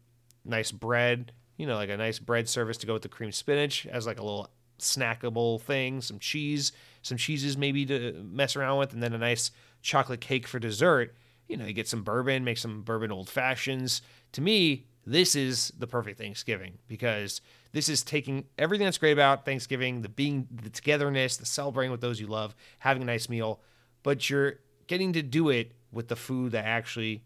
nice 0.45 0.71
bread, 0.71 1.31
you 1.61 1.67
know, 1.67 1.75
like 1.75 1.91
a 1.91 1.95
nice 1.97 2.17
bread 2.17 2.49
service 2.49 2.75
to 2.77 2.87
go 2.87 2.93
with 2.93 3.03
the 3.03 3.07
cream 3.07 3.31
spinach 3.31 3.85
as 3.85 4.07
like 4.07 4.19
a 4.19 4.23
little 4.23 4.49
snackable 4.79 5.61
thing, 5.61 6.01
some 6.01 6.17
cheese, 6.17 6.71
some 7.03 7.19
cheeses 7.19 7.55
maybe 7.55 7.85
to 7.85 8.13
mess 8.27 8.55
around 8.55 8.79
with, 8.79 8.93
and 8.93 9.03
then 9.03 9.13
a 9.13 9.17
nice 9.19 9.51
chocolate 9.83 10.21
cake 10.21 10.47
for 10.47 10.57
dessert. 10.57 11.15
You 11.47 11.57
know, 11.57 11.65
you 11.65 11.73
get 11.73 11.87
some 11.87 12.01
bourbon, 12.01 12.43
make 12.43 12.57
some 12.57 12.81
bourbon 12.81 13.11
old 13.11 13.29
fashions. 13.29 14.01
To 14.31 14.41
me, 14.41 14.87
this 15.05 15.35
is 15.35 15.71
the 15.77 15.85
perfect 15.85 16.17
Thanksgiving 16.17 16.79
because 16.87 17.41
this 17.73 17.89
is 17.89 18.01
taking 18.01 18.45
everything 18.57 18.85
that's 18.85 18.97
great 18.97 19.11
about 19.11 19.45
Thanksgiving, 19.45 20.01
the 20.01 20.09
being 20.09 20.47
the 20.51 20.71
togetherness, 20.71 21.37
the 21.37 21.45
celebrating 21.45 21.91
with 21.91 22.01
those 22.01 22.19
you 22.19 22.25
love, 22.25 22.55
having 22.79 23.03
a 23.03 23.05
nice 23.05 23.29
meal, 23.29 23.61
but 24.01 24.31
you're 24.31 24.55
getting 24.87 25.13
to 25.13 25.21
do 25.21 25.49
it 25.49 25.73
with 25.91 26.07
the 26.07 26.15
food 26.15 26.53
that 26.53 26.65
actually 26.65 27.23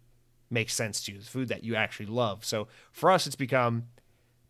makes 0.49 0.73
sense 0.73 1.05
to 1.05 1.13
you, 1.13 1.19
the 1.19 1.25
food 1.25 1.47
that 1.47 1.63
you 1.63 1.77
actually 1.77 2.07
love. 2.07 2.43
So 2.43 2.67
for 2.91 3.11
us, 3.11 3.25
it's 3.27 3.37
become 3.37 3.85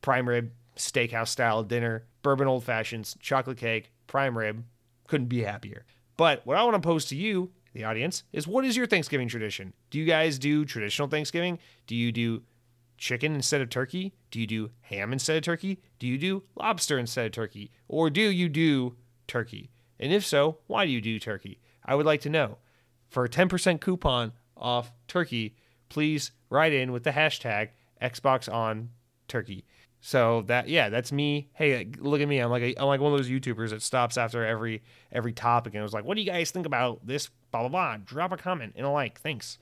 prime 0.02 0.28
rib, 0.28 0.52
steakhouse 0.76 1.30
style 1.30 1.64
dinner, 1.64 2.06
bourbon 2.22 2.48
old 2.48 2.64
fashions, 2.64 3.16
chocolate 3.20 3.58
cake, 3.58 3.92
prime 4.08 4.38
rib. 4.38 4.64
Couldn't 5.08 5.28
be 5.28 5.44
happier. 5.44 5.86
But 6.18 6.46
what 6.46 6.58
I 6.58 6.64
want 6.64 6.76
to 6.76 6.88
pose 6.88 7.06
to 7.06 7.16
you, 7.16 7.52
the 7.74 7.84
audience, 7.84 8.24
is 8.34 8.48
what 8.48 8.66
is 8.66 8.76
your 8.76 8.88
Thanksgiving 8.88 9.28
tradition? 9.28 9.74
Do 9.90 10.00
you 10.00 10.06
guys 10.06 10.40
do 10.40 10.66
traditional 10.66 11.08
Thanksgiving? 11.08 11.60
Do 11.88 11.96
you 11.96 12.12
do 12.12 12.44
chicken 12.98 13.36
instead 13.36 13.62
of 13.62 13.70
turkey? 13.70 14.14
Do 14.32 14.40
you 14.40 14.48
do 14.48 14.72
ham 14.82 15.14
instead 15.14 15.38
of 15.38 15.44
turkey? 15.44 15.82
Do 16.00 16.08
you 16.08 16.18
do 16.18 16.44
lobster 16.56 16.98
instead 16.98 17.26
of 17.26 17.32
turkey? 17.34 17.72
Or 17.88 18.10
do 18.10 18.22
you 18.22 18.50
do 18.50 18.96
turkey? 19.28 19.70
And 20.00 20.12
if 20.12 20.26
so, 20.26 20.60
why 20.68 20.86
do 20.86 20.92
you 20.92 21.02
do 21.02 21.20
turkey? 21.20 21.60
I 21.86 21.96
would 21.96 22.06
like 22.06 22.22
to 22.22 22.30
know. 22.30 22.58
For 23.10 23.26
a 23.26 23.30
10% 23.30 23.80
coupon 23.80 24.34
off 24.58 24.92
turkey, 25.08 25.56
please 25.90 26.32
write 26.50 26.74
in 26.74 26.92
with 26.92 27.04
the 27.04 27.12
hashtag 27.12 27.70
Xbox 28.02 28.52
on 28.52 28.90
Turkey. 29.28 29.66
So 30.06 30.44
that 30.44 30.70
yeah, 30.70 30.89
that's 30.89 31.12
me. 31.12 31.50
Hey, 31.54 31.89
look 31.98 32.22
at 32.22 32.28
me. 32.28 32.38
I'm 32.38 32.52
like 32.52 32.62
a, 32.62 32.80
I'm 32.80 32.86
like 32.86 33.02
one 33.02 33.12
of 33.12 33.18
those 33.18 33.28
YouTubers 33.28 33.72
that 33.72 33.82
stops 33.82 34.18
after 34.18 34.46
every 34.46 34.84
every 35.12 35.34
topic 35.34 35.74
and 35.74 35.82
was 35.82 35.94
like, 35.94 36.06
"What 36.06 36.13
do 36.13 36.22
you 36.22 36.30
guys 36.30 36.52
think 36.52 36.68
about 36.68 37.08
this?" 37.08 37.32
Blah 37.50 37.62
blah 37.62 37.70
blah. 37.70 37.98
Drop 38.06 38.32
a 38.32 38.38
comment 38.38 38.74
and 38.76 38.86
a 38.86 38.89
like. 38.91 39.20
Thanks. 39.20 39.58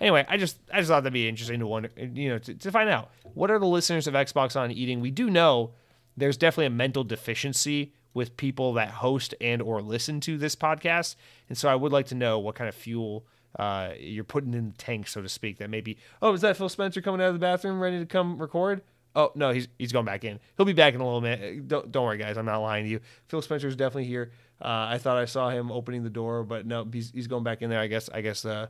Anyway, 0.00 0.24
I 0.28 0.36
just 0.36 0.60
I 0.72 0.76
just 0.76 0.88
thought 0.88 1.00
that'd 1.00 1.12
be 1.12 1.28
interesting 1.28 1.58
to 1.58 1.66
wonder, 1.66 1.90
you 1.96 2.28
know, 2.28 2.38
to, 2.38 2.54
to 2.54 2.70
find 2.70 2.88
out 2.88 3.10
what 3.34 3.50
are 3.50 3.58
the 3.58 3.66
listeners 3.66 4.06
of 4.06 4.14
Xbox 4.14 4.54
on 4.54 4.70
eating. 4.70 5.00
We 5.00 5.10
do 5.10 5.30
know 5.30 5.72
there's 6.16 6.36
definitely 6.36 6.66
a 6.66 6.70
mental 6.70 7.02
deficiency 7.02 7.92
with 8.14 8.36
people 8.36 8.74
that 8.74 8.90
host 8.90 9.34
and 9.40 9.60
or 9.60 9.82
listen 9.82 10.20
to 10.20 10.38
this 10.38 10.54
podcast, 10.54 11.16
and 11.48 11.58
so 11.58 11.68
I 11.68 11.74
would 11.74 11.90
like 11.90 12.06
to 12.06 12.14
know 12.14 12.38
what 12.38 12.54
kind 12.54 12.68
of 12.68 12.76
fuel 12.76 13.26
uh, 13.58 13.90
you're 13.98 14.22
putting 14.22 14.54
in 14.54 14.68
the 14.68 14.76
tank, 14.76 15.08
so 15.08 15.22
to 15.22 15.28
speak. 15.28 15.58
That 15.58 15.70
maybe, 15.70 15.98
oh, 16.22 16.34
is 16.34 16.42
that 16.42 16.56
Phil 16.56 16.68
Spencer 16.68 17.00
coming 17.00 17.20
out 17.20 17.30
of 17.30 17.34
the 17.34 17.40
bathroom 17.40 17.80
ready 17.80 17.98
to 17.98 18.06
come 18.06 18.40
record? 18.40 18.82
Oh 19.16 19.32
no, 19.34 19.50
he's 19.50 19.68
he's 19.78 19.92
going 19.92 20.04
back 20.04 20.24
in. 20.24 20.38
He'll 20.56 20.66
be 20.66 20.72
back 20.72 20.94
in 20.94 21.00
a 21.00 21.04
little 21.04 21.20
minute. 21.20 21.66
Don't 21.68 21.90
don't 21.90 22.04
worry, 22.04 22.18
guys. 22.18 22.36
I'm 22.36 22.44
not 22.44 22.58
lying 22.58 22.84
to 22.84 22.90
you. 22.90 23.00
Phil 23.28 23.42
Spencer 23.42 23.68
is 23.68 23.76
definitely 23.76 24.04
here. 24.04 24.32
Uh, 24.60 24.86
I 24.90 24.98
thought 24.98 25.16
I 25.16 25.24
saw 25.24 25.50
him 25.50 25.70
opening 25.72 26.02
the 26.02 26.10
door, 26.10 26.44
but 26.44 26.66
no, 26.66 26.86
he's 26.92 27.10
he's 27.10 27.26
going 27.26 27.44
back 27.44 27.62
in 27.62 27.70
there. 27.70 27.80
I 27.80 27.86
guess 27.86 28.08
I 28.12 28.20
guess 28.20 28.44
uh, 28.44 28.68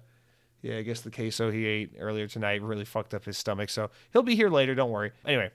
yeah, 0.63 0.77
I 0.77 0.83
guess 0.83 1.01
the 1.03 1.11
queso 1.11 1.51
he 1.51 1.67
ate 1.67 1.95
earlier 1.99 2.27
tonight 2.27 2.63
really 2.63 2.85
fucked 2.85 3.15
up 3.15 3.25
his 3.25 3.37
stomach. 3.39 3.71
So 3.71 3.91
he'll 4.13 4.23
be 4.23 4.37
here 4.37 4.49
later. 4.51 4.75
Don't 4.75 4.91
worry. 4.91 5.13
Anyway, 5.27 5.51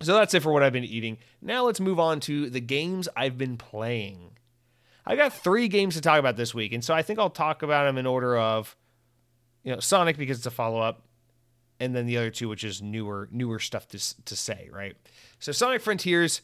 So 0.00 0.14
that's 0.14 0.34
it 0.34 0.42
for 0.42 0.52
what 0.52 0.62
I've 0.62 0.72
been 0.72 0.84
eating. 0.84 1.18
Now 1.40 1.64
let's 1.64 1.80
move 1.80 1.98
on 2.00 2.20
to 2.20 2.48
the 2.50 2.60
games 2.60 3.08
I've 3.16 3.38
been 3.38 3.56
playing. 3.56 4.36
I 5.04 5.16
got 5.16 5.32
three 5.32 5.68
games 5.68 5.94
to 5.94 6.00
talk 6.00 6.18
about 6.20 6.36
this 6.36 6.54
week, 6.54 6.72
and 6.72 6.84
so 6.84 6.94
I 6.94 7.02
think 7.02 7.18
I'll 7.18 7.30
talk 7.30 7.62
about 7.62 7.84
them 7.84 7.98
in 7.98 8.06
order 8.06 8.36
of, 8.36 8.76
you 9.64 9.72
know, 9.72 9.80
Sonic 9.80 10.16
because 10.16 10.38
it's 10.38 10.46
a 10.46 10.50
follow 10.50 10.80
up, 10.80 11.02
and 11.82 11.96
then 11.96 12.06
the 12.06 12.16
other 12.16 12.30
two, 12.30 12.48
which 12.48 12.62
is 12.62 12.80
newer 12.80 13.28
newer 13.32 13.58
stuff 13.58 13.88
to 13.88 14.24
to 14.24 14.36
say, 14.36 14.68
right? 14.72 14.96
So 15.40 15.50
Sonic 15.50 15.82
Frontiers, 15.82 16.40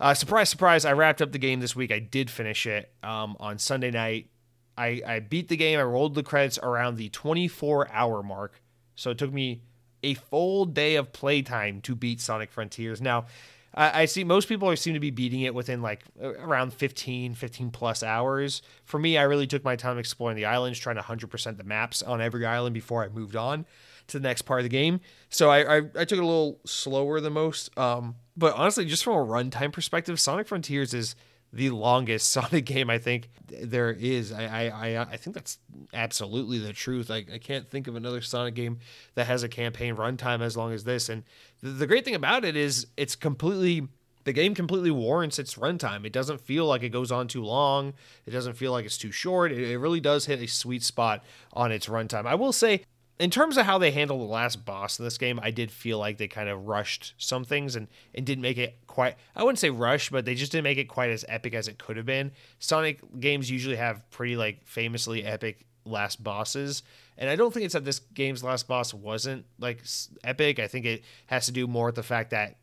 uh, 0.00 0.14
surprise, 0.14 0.48
surprise! 0.48 0.84
I 0.84 0.92
wrapped 0.92 1.20
up 1.20 1.32
the 1.32 1.38
game 1.38 1.60
this 1.60 1.76
week. 1.76 1.92
I 1.92 1.98
did 1.98 2.30
finish 2.30 2.66
it 2.66 2.90
um, 3.02 3.36
on 3.38 3.58
Sunday 3.58 3.90
night. 3.90 4.28
I, 4.76 5.02
I 5.06 5.20
beat 5.20 5.48
the 5.48 5.56
game. 5.56 5.78
I 5.78 5.82
rolled 5.82 6.14
the 6.14 6.22
credits 6.22 6.58
around 6.58 6.96
the 6.96 7.10
24 7.10 7.90
hour 7.92 8.22
mark, 8.22 8.62
so 8.94 9.10
it 9.10 9.18
took 9.18 9.32
me 9.32 9.60
a 10.02 10.14
full 10.14 10.64
day 10.64 10.96
of 10.96 11.12
playtime 11.12 11.82
to 11.82 11.94
beat 11.94 12.20
Sonic 12.20 12.50
Frontiers. 12.50 13.02
Now, 13.02 13.26
I 13.74 14.04
see 14.04 14.22
most 14.22 14.48
people 14.48 14.74
seem 14.76 14.92
to 14.92 15.00
be 15.00 15.10
beating 15.10 15.42
it 15.42 15.54
within 15.54 15.80
like 15.80 16.04
around 16.20 16.74
15, 16.74 17.34
15 17.34 17.70
plus 17.70 18.02
hours. 18.02 18.60
For 18.84 18.98
me, 18.98 19.16
I 19.16 19.22
really 19.22 19.46
took 19.46 19.64
my 19.64 19.76
time 19.76 19.96
exploring 19.96 20.36
the 20.36 20.44
islands, 20.44 20.78
trying 20.78 20.96
to 20.96 21.02
100% 21.02 21.56
the 21.56 21.64
maps 21.64 22.02
on 22.02 22.20
every 22.20 22.44
island 22.44 22.74
before 22.74 23.02
I 23.02 23.08
moved 23.08 23.34
on 23.34 23.64
to 24.08 24.18
the 24.18 24.28
next 24.28 24.42
part 24.42 24.60
of 24.60 24.64
the 24.64 24.70
game. 24.70 25.00
So 25.28 25.50
I, 25.50 25.78
I, 25.78 25.82
I 25.96 26.04
took 26.04 26.12
it 26.12 26.18
a 26.18 26.26
little 26.26 26.60
slower 26.64 27.20
than 27.20 27.32
most. 27.32 27.76
Um, 27.78 28.16
but 28.36 28.54
honestly, 28.54 28.84
just 28.84 29.04
from 29.04 29.14
a 29.14 29.24
runtime 29.24 29.72
perspective, 29.72 30.18
Sonic 30.18 30.48
Frontiers 30.48 30.94
is 30.94 31.14
the 31.52 31.70
longest 31.70 32.30
Sonic 32.32 32.64
game 32.64 32.90
I 32.90 32.98
think 32.98 33.28
there 33.48 33.90
is. 33.90 34.32
I 34.32 34.68
I, 34.68 35.02
I 35.02 35.16
think 35.16 35.34
that's 35.34 35.58
absolutely 35.92 36.58
the 36.58 36.72
truth. 36.72 37.10
I, 37.10 37.24
I 37.32 37.38
can't 37.38 37.68
think 37.68 37.88
of 37.88 37.96
another 37.96 38.20
Sonic 38.20 38.54
game 38.54 38.78
that 39.14 39.26
has 39.26 39.42
a 39.42 39.48
campaign 39.48 39.96
runtime 39.96 40.40
as 40.40 40.56
long 40.56 40.72
as 40.72 40.84
this. 40.84 41.08
And 41.08 41.24
the, 41.62 41.86
great 41.86 42.04
thing 42.04 42.14
about 42.14 42.44
it 42.44 42.56
is 42.56 42.86
it's 42.96 43.14
completely 43.14 43.88
the 44.24 44.32
game 44.32 44.54
completely 44.54 44.90
warrants 44.90 45.38
its 45.38 45.56
runtime. 45.56 46.04
It 46.04 46.12
doesn't 46.12 46.40
feel 46.40 46.66
like 46.66 46.84
it 46.84 46.90
goes 46.90 47.10
on 47.10 47.26
too 47.26 47.42
long. 47.42 47.92
It 48.24 48.30
doesn't 48.30 48.54
feel 48.54 48.70
like 48.70 48.84
it's 48.84 48.98
too 48.98 49.10
short. 49.10 49.50
It, 49.50 49.58
it 49.58 49.78
really 49.78 50.00
does 50.00 50.26
hit 50.26 50.40
a 50.40 50.46
sweet 50.46 50.84
spot 50.84 51.24
on 51.52 51.72
its 51.72 51.86
runtime. 51.86 52.24
I 52.26 52.36
will 52.36 52.52
say 52.52 52.84
in 53.22 53.30
terms 53.30 53.56
of 53.56 53.64
how 53.64 53.78
they 53.78 53.92
handled 53.92 54.20
the 54.20 54.24
last 54.24 54.64
boss 54.64 54.98
in 54.98 55.04
this 55.04 55.16
game, 55.16 55.38
I 55.40 55.52
did 55.52 55.70
feel 55.70 55.96
like 55.96 56.18
they 56.18 56.26
kind 56.26 56.48
of 56.48 56.66
rushed 56.66 57.14
some 57.18 57.44
things 57.44 57.76
and, 57.76 57.86
and 58.16 58.26
didn't 58.26 58.42
make 58.42 58.58
it 58.58 58.76
quite, 58.88 59.14
I 59.36 59.44
wouldn't 59.44 59.60
say 59.60 59.70
rush, 59.70 60.10
but 60.10 60.24
they 60.24 60.34
just 60.34 60.50
didn't 60.50 60.64
make 60.64 60.76
it 60.76 60.88
quite 60.88 61.10
as 61.10 61.24
epic 61.28 61.54
as 61.54 61.68
it 61.68 61.78
could 61.78 61.96
have 61.96 62.04
been. 62.04 62.32
Sonic 62.58 62.98
games 63.20 63.48
usually 63.48 63.76
have 63.76 64.10
pretty, 64.10 64.34
like, 64.34 64.66
famously 64.66 65.24
epic 65.24 65.66
last 65.84 66.20
bosses. 66.24 66.82
And 67.16 67.30
I 67.30 67.36
don't 67.36 67.54
think 67.54 67.64
it's 67.64 67.74
that 67.74 67.84
this 67.84 68.00
game's 68.00 68.42
last 68.42 68.66
boss 68.66 68.92
wasn't, 68.92 69.46
like, 69.60 69.84
epic. 70.24 70.58
I 70.58 70.66
think 70.66 70.84
it 70.84 71.04
has 71.26 71.46
to 71.46 71.52
do 71.52 71.68
more 71.68 71.86
with 71.86 71.94
the 71.94 72.02
fact 72.02 72.30
that 72.30 72.56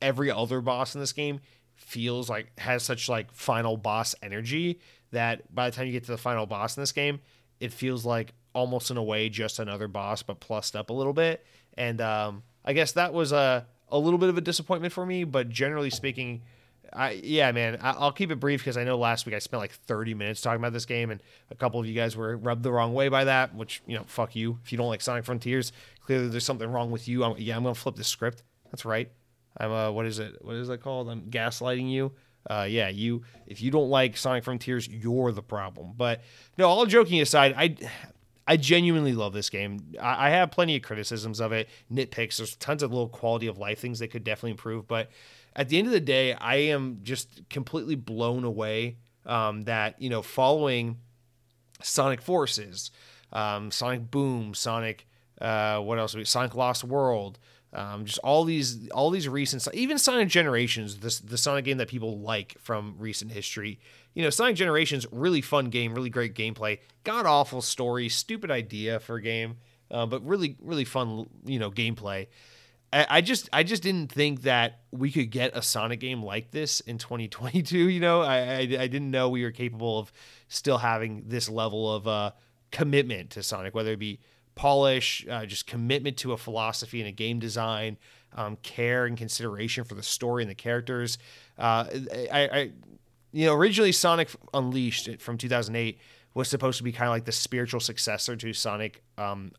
every 0.00 0.30
other 0.30 0.62
boss 0.62 0.94
in 0.94 1.00
this 1.02 1.12
game 1.12 1.40
feels 1.74 2.30
like, 2.30 2.58
has 2.58 2.82
such, 2.82 3.10
like, 3.10 3.30
final 3.32 3.76
boss 3.76 4.14
energy 4.22 4.80
that 5.10 5.54
by 5.54 5.68
the 5.68 5.76
time 5.76 5.86
you 5.86 5.92
get 5.92 6.04
to 6.04 6.12
the 6.12 6.16
final 6.16 6.46
boss 6.46 6.74
in 6.74 6.82
this 6.82 6.92
game, 6.92 7.20
it 7.60 7.70
feels 7.70 8.06
like 8.06 8.32
almost 8.56 8.90
in 8.90 8.96
a 8.96 9.02
way 9.02 9.28
just 9.28 9.58
another 9.58 9.86
boss, 9.86 10.22
but 10.22 10.40
plussed 10.40 10.74
up 10.74 10.88
a 10.88 10.92
little 10.92 11.12
bit. 11.12 11.44
And 11.76 12.00
um, 12.00 12.42
I 12.64 12.72
guess 12.72 12.92
that 12.92 13.12
was 13.12 13.30
a 13.30 13.66
a 13.88 13.98
little 13.98 14.18
bit 14.18 14.30
of 14.30 14.38
a 14.38 14.40
disappointment 14.40 14.92
for 14.92 15.04
me. 15.04 15.24
But 15.24 15.50
generally 15.50 15.90
speaking, 15.90 16.42
I 16.92 17.20
yeah, 17.22 17.52
man, 17.52 17.78
I, 17.82 17.98
will 18.00 18.12
keep 18.12 18.30
it 18.30 18.36
brief 18.36 18.60
because 18.60 18.78
I 18.78 18.84
know 18.84 18.96
last 18.96 19.26
week 19.26 19.34
I 19.34 19.40
spent 19.40 19.60
like 19.60 19.72
30 19.72 20.14
minutes 20.14 20.40
talking 20.40 20.58
about 20.58 20.72
this 20.72 20.86
game, 20.86 21.10
and 21.10 21.22
a 21.50 21.54
couple 21.54 21.78
of 21.78 21.86
you 21.86 21.94
guys 21.94 22.16
were 22.16 22.36
rubbed 22.36 22.62
the 22.62 22.72
wrong 22.72 22.94
way 22.94 23.08
by 23.08 23.24
that. 23.24 23.54
Which 23.54 23.82
you 23.86 23.96
know, 23.96 24.04
fuck 24.06 24.34
you. 24.34 24.58
If 24.64 24.72
you 24.72 24.78
don't 24.78 24.88
like 24.88 25.02
Sonic 25.02 25.26
Frontiers, 25.26 25.72
clearly 26.00 26.28
there's 26.28 26.44
something 26.44 26.70
wrong 26.70 26.90
with 26.90 27.06
you. 27.06 27.24
I'm, 27.24 27.36
yeah, 27.38 27.56
I'm 27.56 27.62
gonna 27.62 27.74
flip 27.74 27.96
the 27.96 28.04
script. 28.04 28.42
That's 28.70 28.86
right. 28.86 29.10
I'm 29.58 29.70
uh, 29.70 29.90
what 29.90 30.06
is 30.06 30.18
it? 30.18 30.36
What 30.40 30.56
is 30.56 30.68
that 30.68 30.80
called? 30.80 31.10
I'm 31.10 31.30
gaslighting 31.30 31.90
you. 31.90 32.12
Uh, 32.48 32.66
yeah, 32.68 32.88
you. 32.88 33.22
If 33.46 33.60
you 33.60 33.70
don't 33.70 33.90
like 33.90 34.16
Sonic 34.16 34.44
Frontiers, 34.44 34.88
you're 34.88 35.32
the 35.32 35.42
problem. 35.42 35.92
But 35.96 36.22
no, 36.56 36.68
all 36.68 36.86
joking 36.86 37.20
aside, 37.20 37.54
I 37.56 37.76
I 38.46 38.56
genuinely 38.56 39.12
love 39.12 39.32
this 39.32 39.50
game. 39.50 39.94
I, 40.00 40.28
I 40.28 40.30
have 40.30 40.50
plenty 40.50 40.76
of 40.76 40.82
criticisms 40.82 41.40
of 41.40 41.52
it, 41.52 41.68
nitpicks. 41.92 42.36
There's 42.36 42.56
tons 42.56 42.82
of 42.82 42.92
little 42.92 43.08
quality 43.08 43.46
of 43.46 43.58
life 43.58 43.80
things 43.80 43.98
that 43.98 44.08
could 44.08 44.24
definitely 44.24 44.52
improve. 44.52 44.86
But 44.86 45.10
at 45.54 45.68
the 45.68 45.78
end 45.78 45.86
of 45.86 45.92
the 45.92 46.00
day, 46.00 46.34
I 46.34 46.56
am 46.56 47.00
just 47.02 47.48
completely 47.48 47.94
blown 47.94 48.44
away 48.44 48.98
um, 49.24 49.62
that, 49.62 50.00
you 50.00 50.10
know, 50.10 50.22
following 50.22 50.98
Sonic 51.82 52.22
Forces, 52.22 52.90
um, 53.32 53.70
Sonic 53.70 54.10
Boom, 54.10 54.54
Sonic, 54.54 55.06
uh, 55.40 55.80
what 55.80 55.98
else? 55.98 56.16
Sonic 56.24 56.54
Lost 56.54 56.84
World, 56.84 57.38
um, 57.76 58.06
just 58.06 58.18
all 58.18 58.44
these 58.44 58.88
all 58.88 59.10
these 59.10 59.28
recent 59.28 59.68
even 59.74 59.98
Sonic 59.98 60.28
Generations, 60.28 60.96
this 60.96 61.20
the 61.20 61.36
Sonic 61.36 61.66
game 61.66 61.76
that 61.76 61.88
people 61.88 62.18
like 62.18 62.56
from 62.58 62.94
recent 62.98 63.32
history. 63.32 63.78
You 64.14 64.22
know, 64.22 64.30
Sonic 64.30 64.56
Generations, 64.56 65.06
really 65.12 65.42
fun 65.42 65.66
game, 65.66 65.94
really 65.94 66.08
great 66.08 66.34
gameplay. 66.34 66.78
God 67.04 67.26
awful 67.26 67.60
story, 67.60 68.08
stupid 68.08 68.50
idea 68.50 68.98
for 68.98 69.16
a 69.16 69.22
game, 69.22 69.58
uh, 69.90 70.06
but 70.06 70.26
really 70.26 70.56
really 70.60 70.86
fun. 70.86 71.28
You 71.44 71.58
know, 71.58 71.70
gameplay. 71.70 72.28
I, 72.92 73.20
just 73.20 73.50
I 73.52 73.62
just 73.62 73.82
didn't 73.82 74.10
think 74.10 74.42
that 74.42 74.80
we 74.90 75.10
could 75.10 75.30
get 75.30 75.54
a 75.54 75.60
Sonic 75.60 76.00
game 76.00 76.22
like 76.22 76.52
this 76.52 76.80
in 76.80 76.96
2022. 76.96 77.76
You 77.76 78.00
know, 78.00 78.22
I 78.22 78.38
I, 78.38 78.58
I 78.58 78.86
didn't 78.86 79.10
know 79.10 79.28
we 79.28 79.42
were 79.44 79.50
capable 79.50 79.98
of 79.98 80.12
still 80.48 80.78
having 80.78 81.24
this 81.26 81.50
level 81.50 81.94
of 81.94 82.08
uh, 82.08 82.30
commitment 82.70 83.30
to 83.30 83.42
Sonic, 83.42 83.74
whether 83.74 83.92
it 83.92 83.98
be 83.98 84.20
polish, 84.56 85.24
uh, 85.30 85.46
just 85.46 85.66
commitment 85.66 86.16
to 86.16 86.32
a 86.32 86.36
philosophy 86.36 87.00
and 87.00 87.08
a 87.08 87.12
game 87.12 87.38
design, 87.38 87.96
um, 88.34 88.56
care 88.62 89.06
and 89.06 89.16
consideration 89.16 89.84
for 89.84 89.94
the 89.94 90.02
story 90.02 90.42
and 90.42 90.50
the 90.50 90.54
characters. 90.56 91.18
Uh, 91.56 91.86
I, 92.32 92.48
I, 92.52 92.70
you 93.32 93.46
know, 93.46 93.54
originally 93.54 93.92
Sonic 93.92 94.30
Unleashed 94.52 95.20
from 95.20 95.38
2008 95.38 95.98
was 96.34 96.48
supposed 96.48 96.78
to 96.78 96.84
be 96.84 96.92
kind 96.92 97.08
of 97.08 97.14
like 97.14 97.24
the 97.24 97.32
spiritual 97.32 97.80
successor 97.80 98.34
to 98.34 98.52
Sonic 98.52 99.02
um, 99.16 99.52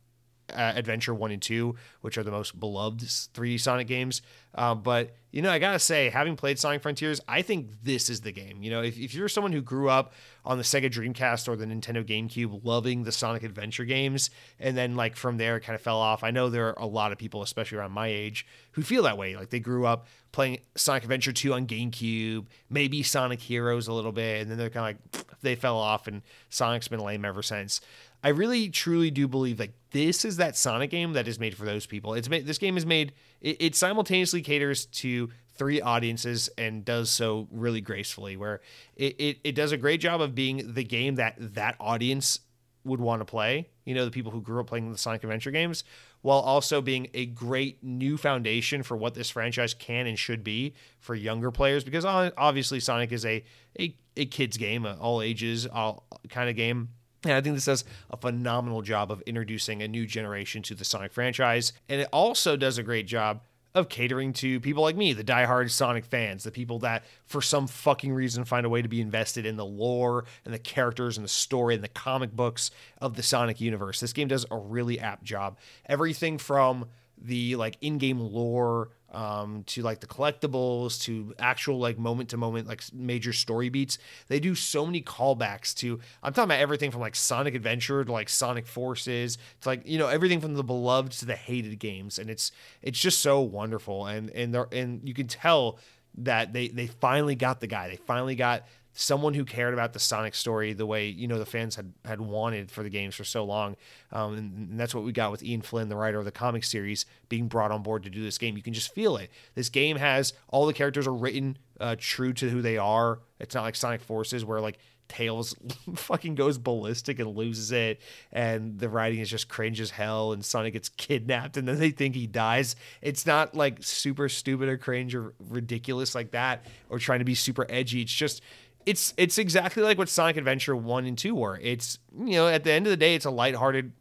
uh, 0.53 0.73
Adventure 0.75 1.13
1 1.13 1.31
and 1.31 1.41
2, 1.41 1.75
which 2.01 2.17
are 2.17 2.23
the 2.23 2.31
most 2.31 2.59
beloved 2.59 3.01
3D 3.01 3.59
Sonic 3.59 3.87
games. 3.87 4.21
Uh, 4.55 4.73
but, 4.73 5.15
you 5.31 5.41
know, 5.41 5.51
I 5.51 5.59
gotta 5.59 5.77
say, 5.77 6.09
having 6.09 6.35
played 6.35 6.57
Sonic 6.57 6.81
Frontiers, 6.81 7.21
I 7.27 7.41
think 7.41 7.83
this 7.83 8.09
is 8.09 8.21
the 8.21 8.31
game. 8.31 8.63
You 8.63 8.71
know, 8.71 8.81
if, 8.81 8.97
if 8.97 9.13
you're 9.13 9.27
someone 9.27 9.51
who 9.51 9.61
grew 9.61 9.89
up 9.89 10.13
on 10.45 10.57
the 10.57 10.63
Sega 10.63 10.89
Dreamcast 10.89 11.47
or 11.47 11.55
the 11.55 11.65
Nintendo 11.65 12.03
GameCube 12.03 12.61
loving 12.63 13.03
the 13.03 13.11
Sonic 13.11 13.43
Adventure 13.43 13.85
games, 13.85 14.29
and 14.59 14.75
then, 14.75 14.95
like, 14.95 15.15
from 15.15 15.37
there 15.37 15.59
kind 15.59 15.75
of 15.75 15.81
fell 15.81 15.97
off, 15.97 16.23
I 16.23 16.31
know 16.31 16.49
there 16.49 16.67
are 16.67 16.83
a 16.83 16.87
lot 16.87 17.11
of 17.11 17.17
people, 17.17 17.41
especially 17.41 17.77
around 17.77 17.91
my 17.91 18.07
age, 18.07 18.47
who 18.71 18.81
feel 18.81 19.03
that 19.03 19.17
way. 19.17 19.35
Like, 19.35 19.49
they 19.49 19.59
grew 19.59 19.85
up 19.85 20.07
playing 20.31 20.59
Sonic 20.75 21.03
Adventure 21.03 21.33
2 21.33 21.53
on 21.53 21.67
GameCube, 21.67 22.45
maybe 22.69 23.03
Sonic 23.03 23.41
Heroes 23.41 23.87
a 23.87 23.93
little 23.93 24.11
bit, 24.11 24.41
and 24.41 24.49
then 24.49 24.57
they're 24.57 24.69
kind 24.69 24.97
of 24.97 25.23
like, 25.23 25.27
they 25.41 25.55
fell 25.55 25.77
off, 25.77 26.07
and 26.07 26.21
Sonic's 26.49 26.87
been 26.87 26.99
lame 26.99 27.25
ever 27.25 27.43
since. 27.43 27.81
I 28.23 28.29
really 28.29 28.69
truly 28.69 29.11
do 29.11 29.27
believe 29.27 29.59
like 29.59 29.73
this 29.91 30.25
is 30.25 30.37
that 30.37 30.57
Sonic 30.57 30.89
game 30.89 31.13
that 31.13 31.27
is 31.27 31.39
made 31.39 31.55
for 31.55 31.65
those 31.65 31.85
people. 31.85 32.13
It's 32.13 32.29
made 32.29 32.45
this 32.45 32.57
game 32.57 32.77
is 32.77 32.85
made 32.85 33.13
it, 33.41 33.57
it 33.59 33.75
simultaneously 33.75 34.41
caters 34.41 34.85
to 34.85 35.29
three 35.57 35.81
audiences 35.81 36.49
and 36.57 36.85
does 36.85 37.09
so 37.09 37.47
really 37.51 37.81
gracefully 37.81 38.37
where 38.37 38.61
it, 38.95 39.15
it, 39.19 39.37
it 39.43 39.55
does 39.55 39.71
a 39.71 39.77
great 39.77 39.99
job 39.99 40.21
of 40.21 40.35
being 40.35 40.73
the 40.73 40.83
game 40.83 41.15
that 41.15 41.35
that 41.39 41.75
audience 41.79 42.39
would 42.83 43.01
want 43.01 43.19
to 43.19 43.25
play 43.25 43.67
you 43.83 43.93
know 43.93 44.05
the 44.05 44.11
people 44.11 44.31
who 44.31 44.41
grew 44.41 44.61
up 44.61 44.67
playing 44.67 44.91
the 44.91 44.97
sonic 44.97 45.23
adventure 45.23 45.51
games 45.51 45.83
while 46.21 46.39
also 46.39 46.81
being 46.81 47.07
a 47.13 47.25
great 47.25 47.83
new 47.83 48.17
foundation 48.17 48.81
for 48.81 48.95
what 48.95 49.13
this 49.13 49.29
franchise 49.29 49.73
can 49.73 50.07
and 50.07 50.17
should 50.17 50.43
be 50.43 50.73
for 50.99 51.15
younger 51.15 51.51
players 51.51 51.83
because 51.83 52.05
obviously 52.05 52.79
sonic 52.79 53.11
is 53.11 53.25
a 53.25 53.43
a, 53.79 53.95
a 54.15 54.25
kids 54.25 54.57
game 54.57 54.85
all 54.85 55.21
ages 55.21 55.67
all 55.67 56.05
kind 56.29 56.49
of 56.49 56.55
game 56.55 56.89
and 57.23 57.33
I 57.33 57.41
think 57.41 57.55
this 57.55 57.65
does 57.65 57.83
a 58.09 58.17
phenomenal 58.17 58.81
job 58.81 59.11
of 59.11 59.21
introducing 59.21 59.81
a 59.81 59.87
new 59.87 60.05
generation 60.05 60.61
to 60.63 60.75
the 60.75 60.85
Sonic 60.85 61.11
franchise. 61.11 61.73
And 61.89 62.01
it 62.01 62.09
also 62.13 62.55
does 62.55 62.77
a 62.77 62.83
great 62.83 63.07
job 63.07 63.41
of 63.73 63.89
catering 63.89 64.33
to 64.33 64.59
people 64.59 64.81
like 64.81 64.95
me, 64.95 65.13
the 65.13 65.23
diehard 65.23 65.69
Sonic 65.69 66.05
fans, 66.05 66.43
the 66.43 66.51
people 66.51 66.79
that 66.79 67.03
for 67.25 67.41
some 67.41 67.67
fucking 67.67 68.13
reason 68.13 68.43
find 68.43 68.65
a 68.65 68.69
way 68.69 68.81
to 68.81 68.87
be 68.87 69.01
invested 69.01 69.45
in 69.45 69.55
the 69.55 69.65
lore 69.65 70.25
and 70.45 70.53
the 70.53 70.59
characters 70.59 71.17
and 71.17 71.23
the 71.23 71.29
story 71.29 71.75
and 71.75 71.83
the 71.83 71.89
comic 71.89 72.31
books 72.31 72.71
of 72.99 73.15
the 73.15 73.23
Sonic 73.23 73.61
universe. 73.61 73.99
This 73.99 74.13
game 74.13 74.27
does 74.27 74.45
a 74.49 74.57
really 74.57 74.99
apt 74.99 75.23
job. 75.23 75.57
Everything 75.85 76.37
from 76.37 76.87
the 77.21 77.55
like 77.55 77.77
in-game 77.81 78.19
lore 78.19 78.89
um, 79.11 79.63
to 79.67 79.81
like 79.81 79.99
the 80.01 80.07
collectibles 80.07 81.01
to 81.03 81.33
actual 81.39 81.79
like 81.79 81.97
moment 81.97 82.29
to 82.29 82.37
moment 82.37 82.67
like 82.67 82.81
major 82.93 83.33
story 83.33 83.69
beats. 83.69 83.97
They 84.27 84.39
do 84.39 84.53
so 84.53 84.85
many 84.85 85.01
callbacks 85.01 85.73
to 85.77 85.99
I'm 86.21 86.33
talking 86.33 86.49
about 86.49 86.59
everything 86.59 86.91
from 86.91 87.01
like 87.01 87.15
Sonic 87.15 87.55
Adventure 87.55 88.03
to 88.03 88.11
like 88.11 88.29
Sonic 88.29 88.67
Forces 88.67 89.37
to 89.61 89.69
like 89.69 89.87
you 89.87 89.97
know 89.97 90.07
everything 90.07 90.41
from 90.41 90.55
the 90.55 90.63
beloved 90.63 91.13
to 91.13 91.25
the 91.25 91.35
hated 91.35 91.79
games, 91.79 92.19
and 92.19 92.29
it's 92.29 92.51
it's 92.81 92.99
just 92.99 93.19
so 93.19 93.41
wonderful. 93.41 94.05
And 94.05 94.29
and 94.31 94.53
there 94.53 94.67
and 94.71 95.01
you 95.07 95.13
can 95.13 95.27
tell 95.27 95.79
that 96.17 96.51
they 96.51 96.67
they 96.67 96.87
finally 96.87 97.35
got 97.35 97.59
the 97.61 97.67
guy. 97.67 97.87
They 97.89 97.97
finally 97.97 98.35
got 98.35 98.65
someone 98.99 99.35
who 99.35 99.45
cared 99.45 99.75
about 99.75 99.93
the 99.93 99.99
Sonic 99.99 100.33
story 100.33 100.73
the 100.73 100.85
way 100.87 101.07
you 101.07 101.27
know 101.27 101.37
the 101.37 101.45
fans 101.45 101.75
had 101.75 101.93
had 102.03 102.19
wanted 102.19 102.71
for 102.71 102.81
the 102.81 102.89
games 102.89 103.13
for 103.13 103.23
so 103.23 103.45
long, 103.45 103.75
um, 104.11 104.33
and, 104.33 104.69
and, 104.71 104.79
that's 104.79 104.95
what 104.95 105.03
we 105.03 105.11
got 105.11 105.31
with 105.31 105.43
Ian 105.43 105.61
Flynn, 105.61 105.87
the 105.87 105.95
writer 105.95 106.17
of 106.17 106.25
the 106.25 106.31
comic 106.31 106.63
series, 106.63 107.05
being 107.29 107.47
brought 107.47 107.71
on 107.71 107.83
board 107.83 108.03
to 108.03 108.09
do 108.09 108.23
this 108.23 108.39
game. 108.39 108.57
You 108.57 108.63
can 108.63 108.73
just 108.73 108.93
feel 108.93 109.15
it. 109.17 109.29
This 109.53 109.69
game 109.69 109.97
has 109.97 110.33
all 110.49 110.65
the 110.65 110.73
characters 110.73 111.05
are 111.05 111.13
written 111.13 111.57
uh, 111.79 111.95
true 111.99 112.33
to 112.33 112.49
who 112.49 112.63
they 112.63 112.77
are. 112.77 113.19
It's 113.39 113.53
not 113.53 113.61
like 113.63 113.75
Sonic 113.75 114.01
Forces 114.01 114.43
where 114.43 114.59
like 114.59 114.79
Tails 115.07 115.55
fucking 115.95 116.35
goes 116.35 116.57
ballistic 116.57 117.19
and 117.19 117.35
loses 117.35 117.71
it, 117.71 118.01
and 118.31 118.79
the 118.79 118.89
writing 118.89 119.19
is 119.19 119.29
just 119.29 119.47
cringe 119.47 119.79
as 119.79 119.91
hell, 119.91 120.33
and 120.33 120.43
Sonic 120.43 120.73
gets 120.73 120.89
kidnapped, 120.89 121.55
and 121.55 121.67
then 121.67 121.79
they 121.79 121.91
think 121.91 122.15
he 122.15 122.27
dies. 122.27 122.75
It's 123.01 123.25
not 123.25 123.55
like 123.55 123.83
super 123.83 124.27
stupid 124.27 124.69
or 124.69 124.77
cringe 124.77 125.15
or 125.15 125.33
ridiculous 125.49 126.15
like 126.15 126.31
that, 126.31 126.65
or 126.89 126.99
trying 126.99 127.19
to 127.19 127.25
be 127.25 127.35
super 127.35 127.65
edgy. 127.69 128.01
It's 128.01 128.11
just 128.11 128.41
it's 128.87 129.13
it's 129.17 129.37
exactly 129.37 129.83
like 129.83 129.97
what 129.97 130.07
Sonic 130.07 130.37
Adventure 130.37 130.73
one 130.73 131.05
and 131.05 131.17
two 131.17 131.35
were. 131.35 131.59
It's 131.61 131.99
you 132.17 132.31
know 132.31 132.47
at 132.47 132.63
the 132.63 132.71
end 132.71 132.87
of 132.87 132.89
the 132.89 132.97
day, 132.97 133.15
it's 133.15 133.25
a 133.25 133.29
lighthearted 133.29 133.91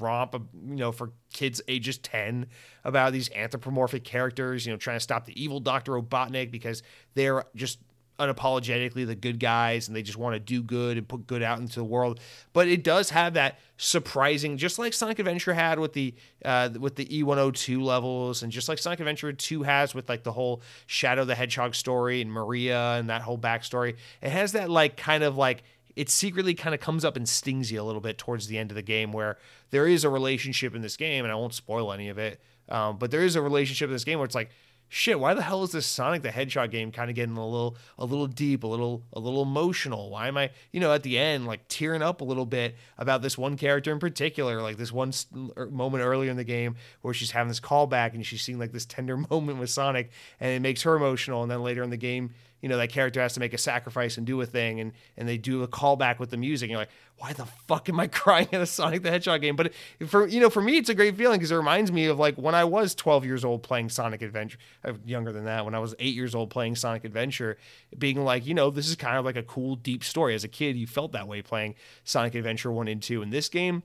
romp, 0.00 0.34
you 0.34 0.76
know, 0.76 0.90
for 0.90 1.12
kids 1.32 1.62
ages 1.68 1.96
ten 1.98 2.46
about 2.82 3.12
these 3.12 3.30
anthropomorphic 3.36 4.02
characters, 4.02 4.66
you 4.66 4.72
know, 4.72 4.76
trying 4.76 4.96
to 4.96 5.00
stop 5.00 5.26
the 5.26 5.42
evil 5.42 5.60
Doctor 5.60 5.92
Robotnik 5.92 6.50
because 6.50 6.82
they're 7.14 7.44
just 7.54 7.78
unapologetically 8.18 9.06
the 9.06 9.14
good 9.14 9.40
guys 9.40 9.88
and 9.88 9.96
they 9.96 10.02
just 10.02 10.18
want 10.18 10.34
to 10.34 10.40
do 10.40 10.62
good 10.62 10.96
and 10.96 11.08
put 11.08 11.26
good 11.26 11.42
out 11.42 11.58
into 11.58 11.76
the 11.76 11.84
world. 11.84 12.20
But 12.52 12.68
it 12.68 12.84
does 12.84 13.10
have 13.10 13.34
that 13.34 13.58
surprising, 13.76 14.58
just 14.58 14.78
like 14.78 14.92
Sonic 14.92 15.18
Adventure 15.18 15.54
had 15.54 15.78
with 15.78 15.92
the 15.92 16.14
uh, 16.44 16.70
with 16.78 16.96
the 16.96 17.06
E102 17.06 17.82
levels, 17.82 18.42
and 18.42 18.52
just 18.52 18.68
like 18.68 18.78
Sonic 18.78 19.00
Adventure 19.00 19.32
2 19.32 19.62
has 19.62 19.94
with 19.94 20.08
like 20.08 20.22
the 20.22 20.32
whole 20.32 20.62
Shadow 20.86 21.24
the 21.24 21.34
Hedgehog 21.34 21.74
story 21.74 22.20
and 22.20 22.30
Maria 22.30 22.92
and 22.94 23.10
that 23.10 23.22
whole 23.22 23.38
backstory. 23.38 23.96
It 24.20 24.30
has 24.30 24.52
that 24.52 24.70
like 24.70 24.96
kind 24.96 25.24
of 25.24 25.36
like 25.36 25.64
it 25.96 26.08
secretly 26.08 26.54
kind 26.54 26.74
of 26.74 26.80
comes 26.80 27.04
up 27.04 27.16
and 27.16 27.28
stings 27.28 27.70
you 27.70 27.80
a 27.80 27.84
little 27.84 28.00
bit 28.00 28.18
towards 28.18 28.46
the 28.46 28.58
end 28.58 28.70
of 28.70 28.76
the 28.76 28.82
game 28.82 29.12
where 29.12 29.36
there 29.70 29.86
is 29.86 30.04
a 30.04 30.08
relationship 30.08 30.74
in 30.74 30.82
this 30.82 30.96
game, 30.96 31.24
and 31.24 31.32
I 31.32 31.34
won't 31.34 31.54
spoil 31.54 31.92
any 31.92 32.08
of 32.08 32.18
it. 32.18 32.40
Um, 32.68 32.96
but 32.98 33.10
there 33.10 33.22
is 33.22 33.36
a 33.36 33.42
relationship 33.42 33.88
in 33.88 33.92
this 33.92 34.04
game 34.04 34.18
where 34.18 34.26
it's 34.26 34.34
like 34.34 34.50
shit, 34.92 35.18
why 35.18 35.32
the 35.32 35.40
hell 35.40 35.62
is 35.62 35.72
this 35.72 35.86
Sonic 35.86 36.20
the 36.20 36.30
Hedgehog 36.30 36.70
game 36.70 36.92
kind 36.92 37.08
of 37.08 37.16
getting 37.16 37.34
a 37.38 37.46
little 37.46 37.78
a 37.98 38.04
little 38.04 38.26
deep, 38.26 38.62
a 38.62 38.66
little 38.66 39.02
a 39.14 39.18
little 39.18 39.42
emotional? 39.42 40.10
Why 40.10 40.28
am 40.28 40.36
I, 40.36 40.50
you 40.70 40.80
know, 40.80 40.92
at 40.92 41.02
the 41.02 41.18
end 41.18 41.46
like 41.46 41.66
tearing 41.68 42.02
up 42.02 42.20
a 42.20 42.24
little 42.24 42.44
bit 42.44 42.76
about 42.98 43.22
this 43.22 43.38
one 43.38 43.56
character 43.56 43.90
in 43.90 43.98
particular, 43.98 44.60
like 44.60 44.76
this 44.76 44.92
one 44.92 45.12
er, 45.56 45.70
moment 45.70 46.04
earlier 46.04 46.30
in 46.30 46.36
the 46.36 46.44
game 46.44 46.76
where 47.00 47.14
she's 47.14 47.30
having 47.30 47.48
this 47.48 47.58
callback 47.58 48.12
and 48.12 48.26
she's 48.26 48.42
seeing 48.42 48.58
like 48.58 48.72
this 48.72 48.84
tender 48.84 49.16
moment 49.30 49.58
with 49.58 49.70
Sonic 49.70 50.10
and 50.38 50.50
it 50.50 50.60
makes 50.60 50.82
her 50.82 50.94
emotional 50.94 51.42
and 51.42 51.50
then 51.50 51.62
later 51.62 51.82
in 51.82 51.88
the 51.88 51.96
game 51.96 52.34
you 52.62 52.68
know 52.68 52.78
that 52.78 52.88
character 52.88 53.20
has 53.20 53.34
to 53.34 53.40
make 53.40 53.52
a 53.52 53.58
sacrifice 53.58 54.16
and 54.16 54.26
do 54.26 54.40
a 54.40 54.46
thing 54.46 54.80
and 54.80 54.92
and 55.18 55.28
they 55.28 55.36
do 55.36 55.62
a 55.62 55.68
callback 55.68 56.18
with 56.18 56.30
the 56.30 56.36
music 56.38 56.66
and 56.66 56.70
you're 56.70 56.80
like 56.80 56.88
why 57.18 57.32
the 57.34 57.44
fuck 57.44 57.88
am 57.88 58.00
i 58.00 58.06
crying 58.08 58.48
at 58.52 58.60
a 58.60 58.66
sonic 58.66 59.02
the 59.02 59.10
hedgehog 59.10 59.42
game? 59.42 59.54
But 59.54 59.72
for 60.06 60.26
you 60.26 60.40
know 60.40 60.48
for 60.48 60.62
me 60.62 60.78
it's 60.78 60.88
a 60.88 60.94
great 60.94 61.16
feeling 61.16 61.38
because 61.38 61.50
it 61.50 61.56
reminds 61.56 61.92
me 61.92 62.06
of 62.06 62.18
like 62.18 62.36
when 62.36 62.54
i 62.54 62.64
was 62.64 62.94
12 62.94 63.26
years 63.26 63.44
old 63.44 63.62
playing 63.62 63.90
sonic 63.90 64.22
adventure 64.22 64.58
uh, 64.84 64.94
younger 65.04 65.32
than 65.32 65.44
that 65.44 65.64
when 65.64 65.74
i 65.74 65.78
was 65.78 65.94
8 65.98 66.14
years 66.14 66.34
old 66.34 66.50
playing 66.50 66.76
sonic 66.76 67.04
adventure 67.04 67.58
being 67.98 68.24
like 68.24 68.46
you 68.46 68.54
know 68.54 68.70
this 68.70 68.88
is 68.88 68.96
kind 68.96 69.18
of 69.18 69.24
like 69.24 69.36
a 69.36 69.42
cool 69.42 69.76
deep 69.76 70.02
story. 70.02 70.34
As 70.34 70.44
a 70.44 70.48
kid 70.48 70.76
you 70.76 70.86
felt 70.86 71.12
that 71.12 71.28
way 71.28 71.42
playing 71.42 71.74
sonic 72.04 72.34
adventure 72.34 72.70
1 72.70 72.88
and 72.88 73.02
2 73.02 73.22
and 73.22 73.32
this 73.32 73.48
game 73.48 73.82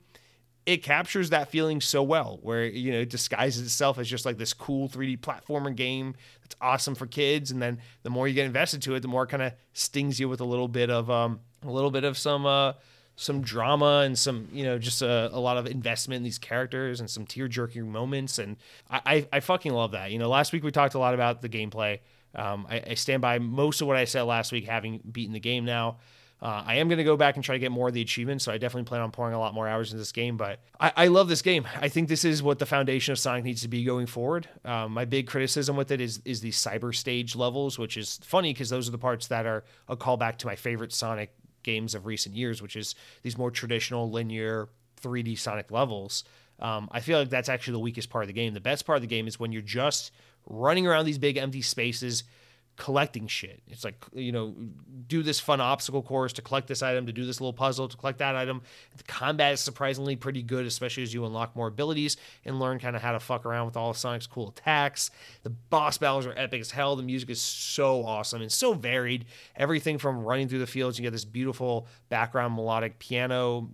it 0.68 0.84
captures 0.84 1.30
that 1.30 1.50
feeling 1.50 1.80
so 1.80 2.04
well 2.04 2.40
where 2.44 2.66
you 2.66 2.92
know 2.92 3.00
it 3.00 3.10
disguises 3.10 3.64
itself 3.64 3.98
as 3.98 4.08
just 4.08 4.26
like 4.26 4.38
this 4.38 4.54
cool 4.54 4.88
3D 4.90 5.18
platformer 5.20 5.74
game 5.74 6.14
that's 6.42 6.56
awesome 6.62 6.94
for 6.94 7.08
kids 7.08 7.50
and 7.50 7.62
then 7.62 7.80
the 8.04 8.10
more 8.10 8.28
you 8.28 8.36
get 8.36 8.46
invested 8.46 8.82
to 8.84 8.94
it 8.94 9.00
the 9.00 9.08
more 9.08 9.24
it 9.24 9.28
kind 9.28 9.42
of 9.42 9.54
stings 9.74 10.20
you 10.20 10.30
with 10.30 10.42
a 10.42 10.46
little 10.46 10.68
bit 10.68 10.92
of 10.92 11.10
um 11.10 11.40
a 11.64 11.72
little 11.72 11.90
bit 11.90 12.04
of 12.04 12.18
some 12.18 12.46
uh 12.46 12.74
some 13.16 13.42
drama 13.42 14.04
and 14.06 14.20
some 14.20 14.48
you 14.52 14.64
know 14.64 14.78
just 14.78 15.02
a, 15.02 15.30
a 15.34 15.40
lot 15.40 15.58
of 15.58 15.66
investment 15.66 16.18
in 16.18 16.24
these 16.24 16.38
characters 16.38 17.00
and 17.00 17.10
some 17.10 17.26
tear 17.26 17.48
jerking 17.48 17.90
moments 17.90 18.38
and 18.38 18.58
I, 18.92 19.02
I, 19.06 19.28
I 19.34 19.40
fucking 19.40 19.74
love 19.74 19.92
that. 19.94 20.12
You 20.12 20.20
know 20.20 20.30
last 20.30 20.54
week 20.54 20.64
we 20.64 20.72
talked 20.72 20.94
a 20.94 21.00
lot 21.00 21.16
about 21.16 21.42
the 21.42 21.50
gameplay. 21.50 22.00
Um, 22.36 22.68
I, 22.70 22.84
I 22.90 22.94
stand 22.94 23.22
by 23.22 23.40
most 23.40 23.82
of 23.82 23.88
what 23.88 23.96
I 23.98 24.06
said 24.06 24.24
last 24.24 24.52
week 24.52 24.66
having 24.66 25.02
beaten 25.12 25.34
the 25.34 25.40
game 25.40 25.66
now 25.66 25.98
uh, 26.40 26.64
I 26.66 26.76
am 26.76 26.88
going 26.88 27.00
to 27.00 27.04
go 27.04 27.18
back 27.18 27.36
and 27.36 27.44
try 27.44 27.56
to 27.56 27.60
get 27.60 27.72
more 27.72 27.88
of 27.88 27.96
the 27.96 28.02
achievements, 28.02 28.46
so 28.46 28.52
I 28.52 28.60
definitely 28.60 28.88
plan 28.88 29.02
on 29.02 29.10
pouring 29.12 29.34
a 29.34 29.40
lot 29.40 29.56
more 29.56 29.68
hours 29.68 29.92
into 29.92 30.00
this 30.00 30.12
game. 30.12 30.38
But 30.38 30.60
I, 30.80 30.92
I 30.96 31.08
love 31.08 31.28
this 31.30 31.42
game. 31.42 31.68
I 31.82 31.90
think 31.90 32.10
this 32.10 32.24
is 32.24 32.44
what 32.44 32.60
the 32.60 32.66
foundation 32.68 33.12
of 33.12 33.18
Sonic 33.18 33.44
needs 33.44 33.64
to 33.64 33.68
be 33.68 33.84
going 33.84 34.06
forward. 34.06 34.48
Um, 34.64 34.92
my 34.92 35.06
big 35.06 35.26
criticism 35.28 35.76
with 35.76 35.90
it 35.92 36.00
is 36.00 36.22
is 36.26 36.42
the 36.42 36.52
cyber 36.52 36.96
stage 36.96 37.36
levels, 37.36 37.80
which 37.80 37.98
is 37.98 38.20
funny 38.24 38.54
because 38.54 38.70
those 38.70 38.88
are 38.88 38.92
the 38.92 39.00
parts 39.00 39.28
that 39.28 39.48
are 39.48 39.64
a 39.88 39.98
callback 39.98 40.38
to 40.38 40.48
my 40.48 40.56
favorite 40.56 40.94
Sonic 40.94 41.34
games 41.64 41.96
of 41.96 42.06
recent 42.06 42.36
years, 42.36 42.62
which 42.62 42.76
is 42.76 42.94
these 43.24 43.38
more 43.38 43.50
traditional 43.50 44.12
linear 44.12 44.70
3D 45.02 45.40
Sonic 45.40 45.72
levels. 45.72 46.24
Um, 46.60 46.88
I 46.92 47.00
feel 47.00 47.20
like 47.20 47.30
that's 47.30 47.50
actually 47.50 47.74
the 47.74 47.80
weakest 47.80 48.10
part 48.10 48.24
of 48.24 48.28
the 48.28 48.34
game. 48.34 48.54
The 48.54 48.60
best 48.60 48.86
part 48.86 48.98
of 48.98 49.02
the 49.02 49.08
game 49.08 49.28
is 49.28 49.40
when 49.40 49.52
you're 49.52 49.62
just 49.62 50.12
running 50.46 50.88
around 50.88 51.06
these 51.06 51.18
big 51.18 51.38
empty 51.38 51.62
spaces 51.62 52.24
collecting 52.78 53.28
shit. 53.28 53.62
It's 53.68 53.84
like, 53.84 54.06
you 54.14 54.32
know, 54.32 54.54
do 55.08 55.24
this 55.24 55.40
fun 55.40 55.60
obstacle 55.60 56.04
course 56.04 56.32
to 56.34 56.44
collect 56.44 56.68
this 56.68 56.84
item, 56.84 57.08
to 57.08 57.12
do 57.12 57.26
this 57.26 57.42
little 57.42 57.52
puzzle 57.54 57.88
to 57.88 57.98
collect 57.98 58.20
that 58.20 58.36
item. 58.36 58.62
The 58.96 59.04
combat 59.04 59.54
is 59.54 59.60
surprisingly 59.60 60.16
pretty 60.16 60.44
good, 60.44 60.66
especially 60.66 61.04
as 61.04 61.14
you 61.14 61.26
unlock 61.26 61.56
more 61.56 61.68
abilities 61.68 62.18
and 62.46 62.60
learn 62.60 62.78
kind 62.80 62.96
of 62.96 63.02
how 63.02 63.14
to 63.14 63.20
fuck 63.20 63.46
around 63.46 63.66
with 63.66 63.76
all 63.76 63.90
of 63.90 63.98
Sonic's 63.98 64.28
cool 64.28 64.50
attacks. 64.50 65.10
The 65.42 65.50
boss 65.50 65.98
battles 65.98 66.28
are 66.28 66.34
epic 66.38 66.62
as 66.62 66.72
hell. 66.72 66.96
The 66.96 67.04
music 67.04 67.32
is 67.32 67.42
so 67.42 68.06
awesome 68.06 68.42
and 68.42 68.52
so 68.52 68.74
varied. 68.74 69.26
Everything 69.56 69.98
from 69.98 70.24
running 70.24 70.48
through 70.48 70.60
the 70.60 70.68
fields, 70.68 71.00
you 71.00 71.04
get 71.04 71.12
this 71.12 71.26
beautiful 71.26 71.88
background 72.10 72.56
melodic 72.56 73.00
piano, 73.00 73.70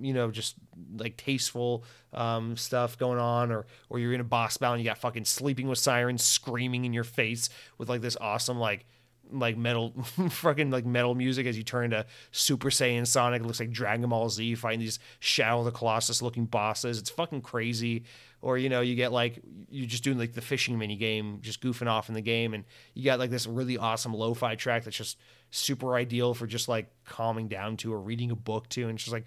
you 0.00 0.14
know, 0.14 0.30
just 0.30 0.56
like 0.96 1.16
tasteful 1.16 1.84
um, 2.12 2.56
stuff 2.56 2.98
going 2.98 3.18
on, 3.18 3.50
or 3.50 3.66
or 3.88 3.98
you're 3.98 4.12
in 4.12 4.20
a 4.20 4.24
boss 4.24 4.56
battle 4.56 4.74
and 4.74 4.82
you 4.82 4.88
got 4.88 4.98
fucking 4.98 5.24
sleeping 5.24 5.68
with 5.68 5.78
sirens 5.78 6.24
screaming 6.24 6.84
in 6.84 6.92
your 6.92 7.04
face 7.04 7.48
with 7.78 7.88
like 7.88 8.00
this 8.00 8.16
awesome 8.20 8.58
like 8.58 8.86
like 9.32 9.56
metal 9.56 9.90
fucking 10.30 10.70
like 10.70 10.86
metal 10.86 11.14
music 11.14 11.46
as 11.46 11.56
you 11.56 11.62
turn 11.62 11.86
into 11.86 12.06
Super 12.30 12.70
Saiyan 12.70 13.06
Sonic. 13.06 13.42
It 13.42 13.46
looks 13.46 13.60
like 13.60 13.70
Dragon 13.70 14.08
Ball 14.08 14.28
Z 14.28 14.54
fighting 14.56 14.80
these 14.80 14.98
Shadow 15.20 15.60
of 15.60 15.64
the 15.64 15.72
Colossus 15.72 16.22
looking 16.22 16.46
bosses. 16.46 16.98
It's 16.98 17.10
fucking 17.10 17.42
crazy. 17.42 18.04
Or 18.42 18.58
you 18.58 18.68
know, 18.68 18.80
you 18.80 18.94
get 18.94 19.12
like 19.12 19.40
you're 19.70 19.86
just 19.86 20.04
doing 20.04 20.18
like 20.18 20.34
the 20.34 20.40
fishing 20.40 20.78
mini 20.78 20.96
game, 20.96 21.38
just 21.40 21.60
goofing 21.60 21.88
off 21.88 22.08
in 22.08 22.14
the 22.14 22.20
game, 22.20 22.54
and 22.54 22.64
you 22.94 23.04
got 23.04 23.18
like 23.18 23.30
this 23.30 23.46
really 23.46 23.78
awesome 23.78 24.14
lo-fi 24.14 24.54
track 24.54 24.84
that's 24.84 24.96
just 24.96 25.18
super 25.50 25.94
ideal 25.94 26.34
for 26.34 26.46
just 26.46 26.68
like 26.68 26.90
calming 27.04 27.48
down 27.48 27.76
to 27.78 27.92
or 27.92 27.98
reading 27.98 28.30
a 28.30 28.36
book 28.36 28.68
to, 28.70 28.82
and 28.82 28.92
it's 28.92 29.04
just 29.04 29.12
like 29.12 29.26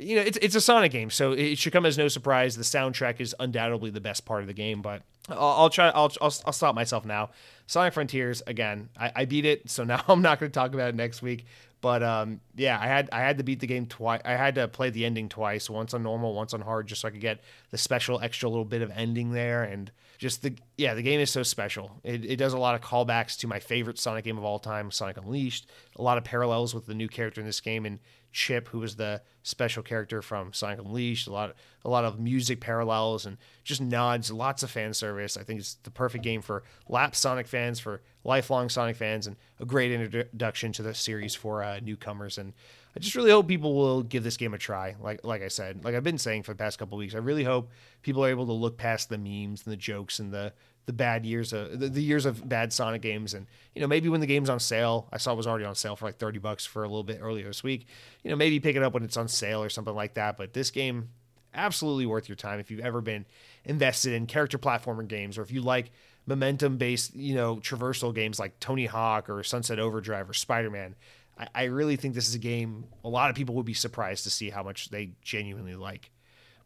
you 0.00 0.16
know, 0.16 0.22
it's 0.22 0.38
it's 0.40 0.54
a 0.54 0.60
Sonic 0.60 0.92
game, 0.92 1.10
so 1.10 1.32
it 1.32 1.58
should 1.58 1.72
come 1.72 1.84
as 1.84 1.98
no 1.98 2.08
surprise. 2.08 2.56
The 2.56 2.62
soundtrack 2.62 3.20
is 3.20 3.34
undoubtedly 3.38 3.90
the 3.90 4.00
best 4.00 4.24
part 4.24 4.40
of 4.40 4.46
the 4.46 4.54
game, 4.54 4.82
but 4.82 5.02
I'll, 5.28 5.38
I'll 5.38 5.70
try. 5.70 5.88
I'll, 5.90 6.10
I'll, 6.20 6.34
I'll 6.46 6.52
stop 6.52 6.74
myself 6.74 7.04
now. 7.04 7.30
Sonic 7.66 7.92
Frontiers 7.92 8.42
again. 8.46 8.88
I, 8.98 9.12
I 9.14 9.24
beat 9.26 9.44
it, 9.44 9.70
so 9.70 9.84
now 9.84 10.02
I'm 10.08 10.22
not 10.22 10.40
going 10.40 10.50
to 10.50 10.54
talk 10.54 10.74
about 10.74 10.88
it 10.88 10.94
next 10.94 11.22
week. 11.22 11.44
But 11.80 12.02
um, 12.02 12.40
yeah, 12.56 12.78
I 12.80 12.86
had 12.86 13.08
I 13.10 13.20
had 13.20 13.38
to 13.38 13.44
beat 13.44 13.60
the 13.60 13.66
game 13.66 13.86
twice. 13.86 14.20
I 14.24 14.32
had 14.32 14.54
to 14.56 14.68
play 14.68 14.90
the 14.90 15.04
ending 15.04 15.28
twice, 15.28 15.70
once 15.70 15.94
on 15.94 16.02
normal, 16.02 16.34
once 16.34 16.52
on 16.52 16.60
hard, 16.60 16.86
just 16.86 17.02
so 17.02 17.08
I 17.08 17.10
could 17.10 17.20
get 17.20 17.40
the 17.70 17.78
special 17.78 18.20
extra 18.20 18.48
little 18.48 18.66
bit 18.66 18.82
of 18.82 18.90
ending 18.90 19.32
there. 19.32 19.62
And 19.62 19.90
just 20.18 20.42
the 20.42 20.54
yeah, 20.76 20.92
the 20.92 21.02
game 21.02 21.20
is 21.20 21.30
so 21.30 21.42
special. 21.42 21.92
It, 22.04 22.24
it 22.24 22.36
does 22.36 22.52
a 22.52 22.58
lot 22.58 22.74
of 22.74 22.82
callbacks 22.82 23.38
to 23.38 23.46
my 23.46 23.60
favorite 23.60 23.98
Sonic 23.98 24.24
game 24.24 24.36
of 24.36 24.44
all 24.44 24.58
time, 24.58 24.90
Sonic 24.90 25.16
Unleashed. 25.16 25.70
A 25.96 26.02
lot 26.02 26.18
of 26.18 26.24
parallels 26.24 26.74
with 26.74 26.84
the 26.84 26.94
new 26.94 27.08
character 27.08 27.40
in 27.40 27.46
this 27.46 27.60
game, 27.60 27.86
and 27.86 27.98
Chip, 28.32 28.68
who 28.68 28.78
was 28.78 28.96
the 28.96 29.22
special 29.42 29.82
character 29.82 30.22
from 30.22 30.52
Sonic 30.52 30.78
Unleashed. 30.78 31.26
A 31.26 31.32
lot, 31.32 31.54
a 31.84 31.88
lot 31.88 32.04
of 32.04 32.20
music 32.20 32.60
parallels 32.60 33.26
and 33.26 33.38
just 33.64 33.80
nods. 33.80 34.30
Lots 34.30 34.62
of 34.62 34.70
fan 34.70 34.94
service. 34.94 35.36
I 35.36 35.42
think 35.42 35.60
it's 35.60 35.74
the 35.82 35.90
perfect 35.90 36.22
game 36.22 36.42
for 36.42 36.62
lap 36.88 37.16
Sonic 37.16 37.46
fans, 37.46 37.80
for 37.80 38.02
lifelong 38.24 38.68
Sonic 38.68 38.96
fans, 38.96 39.26
and 39.26 39.36
a 39.58 39.64
great 39.64 39.92
introduction 39.92 40.72
to 40.72 40.82
the 40.82 40.94
series 40.94 41.34
for 41.34 41.62
uh, 41.62 41.80
newcomers. 41.80 42.38
And 42.38 42.52
I 42.94 43.00
just 43.00 43.14
really 43.14 43.30
hope 43.30 43.48
people 43.48 43.74
will 43.74 44.02
give 44.02 44.24
this 44.24 44.36
game 44.36 44.54
a 44.54 44.58
try. 44.58 44.96
Like, 45.00 45.24
like 45.24 45.42
I 45.42 45.48
said, 45.48 45.84
like 45.84 45.94
I've 45.94 46.04
been 46.04 46.18
saying 46.18 46.42
for 46.42 46.52
the 46.52 46.58
past 46.58 46.78
couple 46.78 46.98
weeks, 46.98 47.14
I 47.14 47.18
really 47.18 47.44
hope 47.44 47.70
people 48.02 48.24
are 48.24 48.30
able 48.30 48.46
to 48.46 48.52
look 48.52 48.76
past 48.76 49.08
the 49.08 49.18
memes 49.18 49.64
and 49.64 49.72
the 49.72 49.76
jokes 49.76 50.18
and 50.18 50.32
the 50.32 50.52
the 50.86 50.92
bad 50.92 51.24
years 51.24 51.52
of 51.52 51.78
the, 51.78 51.88
the, 51.88 52.02
years 52.02 52.26
of 52.26 52.48
bad 52.48 52.72
Sonic 52.72 53.02
games, 53.02 53.34
and 53.34 53.46
you 53.74 53.80
know 53.80 53.86
maybe 53.86 54.08
when 54.08 54.20
the 54.20 54.26
game's 54.26 54.50
on 54.50 54.60
sale, 54.60 55.08
I 55.12 55.18
saw 55.18 55.32
it 55.32 55.36
was 55.36 55.46
already 55.46 55.64
on 55.64 55.74
sale 55.74 55.96
for 55.96 56.06
like 56.06 56.18
thirty 56.18 56.38
bucks 56.38 56.66
for 56.66 56.82
a 56.82 56.88
little 56.88 57.04
bit 57.04 57.20
earlier 57.20 57.46
this 57.46 57.62
week. 57.62 57.86
You 58.22 58.30
know 58.30 58.36
maybe 58.36 58.60
pick 58.60 58.76
it 58.76 58.82
up 58.82 58.94
when 58.94 59.04
it's 59.04 59.16
on 59.16 59.28
sale 59.28 59.62
or 59.62 59.68
something 59.68 59.94
like 59.94 60.14
that. 60.14 60.36
But 60.36 60.52
this 60.52 60.70
game, 60.70 61.10
absolutely 61.54 62.06
worth 62.06 62.28
your 62.28 62.36
time 62.36 62.60
if 62.60 62.70
you've 62.70 62.80
ever 62.80 63.00
been 63.00 63.26
invested 63.64 64.14
in 64.14 64.26
character 64.26 64.58
platformer 64.58 65.06
games, 65.06 65.38
or 65.38 65.42
if 65.42 65.50
you 65.50 65.60
like 65.60 65.90
momentum 66.26 66.76
based 66.76 67.14
you 67.14 67.34
know 67.34 67.56
traversal 67.56 68.14
games 68.14 68.38
like 68.38 68.58
Tony 68.60 68.86
Hawk 68.86 69.28
or 69.28 69.42
Sunset 69.42 69.78
Overdrive 69.78 70.28
or 70.28 70.34
Spider 70.34 70.70
Man. 70.70 70.94
I, 71.38 71.48
I 71.54 71.64
really 71.64 71.96
think 71.96 72.14
this 72.14 72.28
is 72.28 72.34
a 72.34 72.40
game 72.40 72.84
a 73.04 73.08
lot 73.08 73.30
of 73.30 73.36
people 73.36 73.54
would 73.56 73.66
be 73.66 73.74
surprised 73.74 74.24
to 74.24 74.30
see 74.30 74.50
how 74.50 74.62
much 74.62 74.90
they 74.90 75.12
genuinely 75.22 75.74
like. 75.74 76.10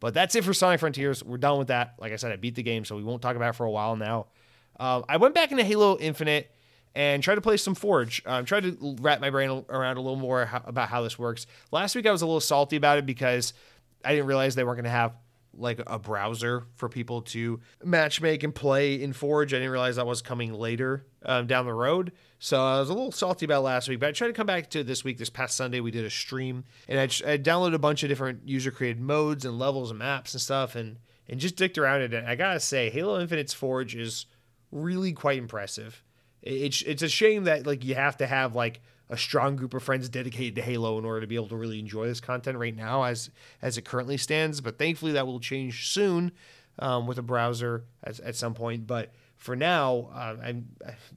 But 0.05 0.13
that's 0.13 0.35
it 0.35 0.45
for 0.45 0.53
Sonic 0.53 0.81
Frontiers. 0.81 1.25
We're 1.25 1.39
done 1.39 1.57
with 1.57 1.69
that. 1.69 1.95
Like 1.99 2.13
I 2.13 2.17
said, 2.17 2.31
I 2.31 2.37
beat 2.37 2.57
the 2.57 2.63
game, 2.63 2.85
so 2.85 2.95
we 2.95 3.03
won't 3.03 3.23
talk 3.23 3.37
about 3.37 3.49
it 3.49 3.53
for 3.55 3.65
a 3.65 3.71
while 3.71 3.97
now. 3.97 4.27
Uh, 4.79 5.01
I 5.09 5.17
went 5.17 5.35
back 5.35 5.51
into 5.51 5.65
Halo 5.65 5.97
Infinite, 5.97 6.51
and 6.95 7.23
tried 7.23 7.37
to 7.37 7.41
play 7.41 7.57
some 7.57 7.75
Forge. 7.75 8.23
Um, 8.27 8.45
try 8.45 8.61
to 8.61 8.97
wrap 9.01 9.23
my 9.23 9.31
brain 9.31 9.65
around 9.71 9.97
a 9.97 10.03
little 10.03 10.19
more 10.19 10.45
how, 10.45 10.63
about 10.67 10.91
how 10.91 11.01
this 11.01 11.19
works. 11.19 11.47
Last 11.73 11.95
week 11.95 12.05
I 12.05 12.13
was 12.13 12.21
a 12.21 12.27
little 12.27 12.43
salty 12.43 12.77
about 12.77 12.99
it 12.99 13.07
because 13.07 13.55
I 14.05 14.11
didn't 14.11 14.27
realize 14.27 14.55
they 14.55 14.63
weren't 14.63 14.77
going 14.77 14.85
to 14.85 14.91
have 14.91 15.15
like 15.57 15.81
a 15.87 15.99
browser 15.99 16.65
for 16.75 16.91
people 16.91 17.23
to 17.23 17.61
matchmake 17.83 18.45
and 18.45 18.55
play 18.55 19.01
in 19.01 19.15
Forge. 19.15 19.55
I 19.55 19.57
didn't 19.57 19.71
realize 19.71 19.97
that 19.97 20.07
was 20.07 20.21
coming 20.21 20.53
later 20.53 21.07
um, 21.25 21.47
down 21.47 21.65
the 21.65 21.73
road. 21.73 22.13
So 22.45 22.63
I 22.63 22.79
was 22.79 22.91
a 22.91 22.93
little 22.93 23.11
salty 23.11 23.47
about 23.47 23.63
last 23.63 23.89
week, 23.89 24.01
but 24.01 24.11
I 24.11 24.13
tried 24.13 24.27
to 24.27 24.35
come 24.35 24.47
back 24.47 24.69
to 24.69 24.81
it 24.81 24.87
this 24.87 25.03
week. 25.03 25.17
This 25.17 25.31
past 25.31 25.57
Sunday, 25.57 25.81
we 25.81 25.91
did 25.91 26.05
a 26.05 26.11
stream 26.11 26.65
and 26.87 27.01
I, 27.01 27.05
I 27.05 27.39
downloaded 27.39 27.73
a 27.73 27.79
bunch 27.79 28.03
of 28.03 28.11
different 28.11 28.47
user 28.47 28.71
created 28.71 29.01
modes 29.01 29.47
and 29.47 29.59
levels 29.59 29.89
and 29.89 29.99
maps 29.99 30.35
and 30.35 30.43
stuff 30.43 30.77
and, 30.77 30.99
and 31.27 31.41
just 31.41 31.57
dicked 31.57 31.79
around 31.79 32.03
it. 32.03 32.13
And 32.13 32.29
I 32.29 32.35
gotta 32.35 32.61
say, 32.61 32.91
Halo 32.91 33.19
Infinite's 33.19 33.55
Forge 33.55 33.97
is 33.97 34.27
really 34.71 35.15
quite 35.15 35.39
impressive. 35.39 36.05
It's, 36.43 36.83
it's 36.83 37.01
a 37.01 37.09
shame 37.09 37.45
that 37.45 37.67
like 37.67 37.83
you 37.83 37.95
have 37.95 38.19
to 38.19 38.27
have 38.27 38.55
like 38.55 38.83
a 39.09 39.17
strong 39.17 39.57
group 39.57 39.73
of 39.73 39.83
friends 39.83 40.11
dedicated 40.11 40.57
to 40.57 40.61
Halo 40.63 40.99
in 40.99 41.07
order 41.07 41.23
to 41.23 41.27
be 41.27 41.37
able 41.37 41.49
to 41.49 41.57
really 41.57 41.79
enjoy 41.79 42.09
this 42.09 42.21
content 42.21 42.59
right 42.59 42.77
now 42.77 43.05
as 43.05 43.31
as 43.63 43.79
it 43.79 43.87
currently 43.87 44.19
stands. 44.19 44.61
But 44.61 44.77
thankfully, 44.77 45.13
that 45.13 45.27
will 45.27 45.41
change 45.41 45.89
soon 45.89 46.31
um, 46.79 47.07
with 47.07 47.17
a 47.17 47.23
browser 47.23 47.85
at, 48.03 48.21
at 48.21 48.37
some 48.37 48.53
point. 48.53 48.87
But 48.87 49.15
for 49.45 49.55
now, 49.55 50.09
uh, 50.15 50.37
I'm 50.43 50.67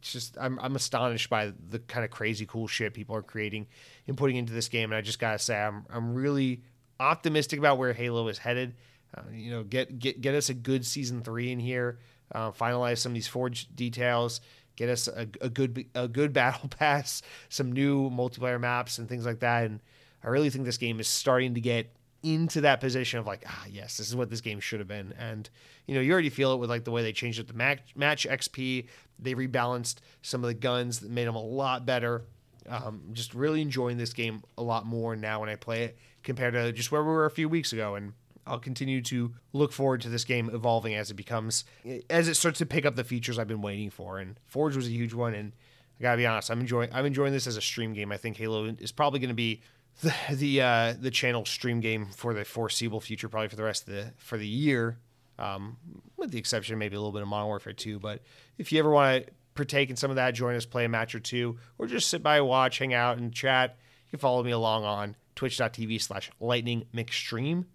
just 0.01 0.37
I'm, 0.37 0.59
I'm 0.59 0.75
astonished 0.75 1.29
by 1.29 1.53
the 1.69 1.79
kind 1.79 2.03
of 2.03 2.11
crazy 2.11 2.45
cool 2.45 2.67
shit 2.67 2.93
people 2.93 3.15
are 3.15 3.21
creating 3.21 3.67
and 4.05 4.17
putting 4.17 4.35
into 4.35 4.51
this 4.51 4.67
game. 4.67 4.91
And 4.91 4.97
I 4.97 5.01
just 5.01 5.17
gotta 5.17 5.39
say, 5.39 5.57
I'm 5.57 5.85
I'm 5.89 6.13
really 6.13 6.61
optimistic 6.99 7.57
about 7.57 7.77
where 7.77 7.93
Halo 7.93 8.27
is 8.27 8.37
headed. 8.37 8.75
Uh, 9.15 9.21
you 9.31 9.51
know, 9.51 9.63
get 9.63 9.97
get 9.97 10.19
get 10.19 10.35
us 10.35 10.49
a 10.49 10.53
good 10.53 10.85
season 10.85 11.21
three 11.21 11.53
in 11.53 11.59
here. 11.59 11.99
Uh, 12.29 12.51
finalize 12.51 12.97
some 12.97 13.13
of 13.13 13.13
these 13.13 13.29
forge 13.29 13.73
details 13.73 14.41
get 14.75 14.89
us 14.89 15.07
a, 15.07 15.25
a 15.39 15.49
good 15.49 15.85
a 15.95 16.09
good 16.09 16.33
battle 16.41 16.67
pass, 16.67 17.21
some 17.47 17.71
new 17.71 18.09
multiplayer 18.09 18.59
maps 18.59 18.97
and 18.97 19.07
things 19.07 19.25
like 19.25 19.39
that. 19.39 19.63
And 19.63 19.79
I 20.21 20.27
really 20.27 20.49
think 20.49 20.65
this 20.65 20.77
game 20.77 20.99
is 20.99 21.07
starting 21.07 21.53
to 21.53 21.61
get 21.61 21.95
into 22.23 22.61
that 22.61 22.79
position 22.79 23.19
of 23.19 23.27
like, 23.27 23.43
ah, 23.47 23.65
yes, 23.69 23.97
this 23.97 24.07
is 24.07 24.15
what 24.15 24.29
this 24.29 24.41
game 24.41 24.59
should 24.59 24.79
have 24.79 24.87
been. 24.87 25.13
And 25.17 25.49
you 25.85 25.95
know, 25.95 26.01
you 26.01 26.11
already 26.11 26.29
feel 26.29 26.53
it 26.53 26.57
with 26.57 26.69
like 26.69 26.83
the 26.83 26.91
way 26.91 27.01
they 27.01 27.13
changed 27.13 27.39
up 27.39 27.47
the 27.47 27.53
match, 27.53 27.95
match 27.95 28.27
XP. 28.29 28.87
They 29.19 29.33
rebalanced 29.33 29.97
some 30.21 30.43
of 30.43 30.47
the 30.47 30.53
guns 30.53 30.99
that 30.99 31.11
made 31.11 31.27
them 31.27 31.35
a 31.35 31.41
lot 31.41 31.85
better. 31.85 32.23
Um, 32.69 33.01
just 33.13 33.33
really 33.33 33.61
enjoying 33.61 33.97
this 33.97 34.11
game 34.11 34.43
a 34.57 34.63
lot 34.63 34.85
more 34.85 35.15
now 35.15 35.39
when 35.39 35.49
I 35.49 35.55
play 35.55 35.83
it 35.83 35.97
compared 36.23 36.53
to 36.53 36.73
just 36.73 36.91
where 36.91 37.01
we 37.01 37.09
were 37.09 37.25
a 37.25 37.31
few 37.31 37.47
weeks 37.47 37.71
ago. 37.71 37.95
And 37.95 38.13
I'll 38.47 38.59
continue 38.59 39.01
to 39.03 39.33
look 39.53 39.71
forward 39.71 40.01
to 40.01 40.09
this 40.09 40.23
game 40.23 40.49
evolving 40.53 40.95
as 40.95 41.11
it 41.11 41.15
becomes 41.15 41.65
as 42.09 42.27
it 42.27 42.35
starts 42.35 42.59
to 42.59 42.65
pick 42.65 42.85
up 42.85 42.95
the 42.95 43.03
features 43.03 43.37
I've 43.37 43.47
been 43.47 43.61
waiting 43.61 43.89
for. 43.89 44.19
And 44.19 44.39
Forge 44.45 44.75
was 44.75 44.87
a 44.87 44.91
huge 44.91 45.13
one, 45.13 45.33
and 45.33 45.53
I 45.99 46.03
gotta 46.03 46.17
be 46.17 46.25
honest, 46.25 46.49
I'm 46.49 46.61
enjoying 46.61 46.89
I'm 46.93 47.05
enjoying 47.05 47.33
this 47.33 47.47
as 47.47 47.57
a 47.57 47.61
stream 47.61 47.93
game. 47.93 48.11
I 48.11 48.17
think 48.17 48.37
Halo 48.37 48.65
is 48.65 48.91
probably 48.91 49.19
going 49.19 49.29
to 49.29 49.35
be 49.35 49.61
the 50.01 50.13
the 50.31 50.61
uh, 50.61 50.93
the 50.99 51.11
channel 51.11 51.45
stream 51.45 51.79
game 51.79 52.07
for 52.07 52.33
the 52.33 52.45
foreseeable 52.45 53.01
future, 53.01 53.29
probably 53.29 53.49
for 53.49 53.55
the 53.55 53.63
rest 53.63 53.87
of 53.87 53.93
the 53.93 54.13
for 54.17 54.37
the 54.37 54.47
year, 54.47 54.97
um, 55.39 55.77
with 56.17 56.31
the 56.31 56.37
exception 56.37 56.73
of 56.73 56.79
maybe 56.79 56.95
a 56.95 56.99
little 56.99 57.11
bit 57.11 57.21
of 57.21 57.27
Modern 57.27 57.47
Warfare 57.47 57.73
2. 57.73 57.99
But 57.99 58.21
if 58.57 58.71
you 58.71 58.79
ever 58.79 58.89
want 58.89 59.25
to 59.25 59.31
partake 59.55 59.89
in 59.89 59.95
some 59.95 60.09
of 60.09 60.15
that, 60.15 60.31
join 60.31 60.55
us, 60.55 60.65
play 60.65 60.85
a 60.85 60.89
match 60.89 61.15
or 61.15 61.19
two, 61.19 61.57
or 61.77 61.87
just 61.87 62.09
sit 62.09 62.23
by, 62.23 62.39
watch, 62.41 62.77
hang 62.77 62.93
out, 62.93 63.17
and 63.17 63.33
chat, 63.33 63.77
you 64.05 64.11
can 64.11 64.19
follow 64.19 64.43
me 64.43 64.51
along 64.51 64.85
on 64.85 65.15
twitch.tv 65.35 66.01
slash 66.01 66.29
lightning 66.39 66.85
mcstream. 66.93 67.65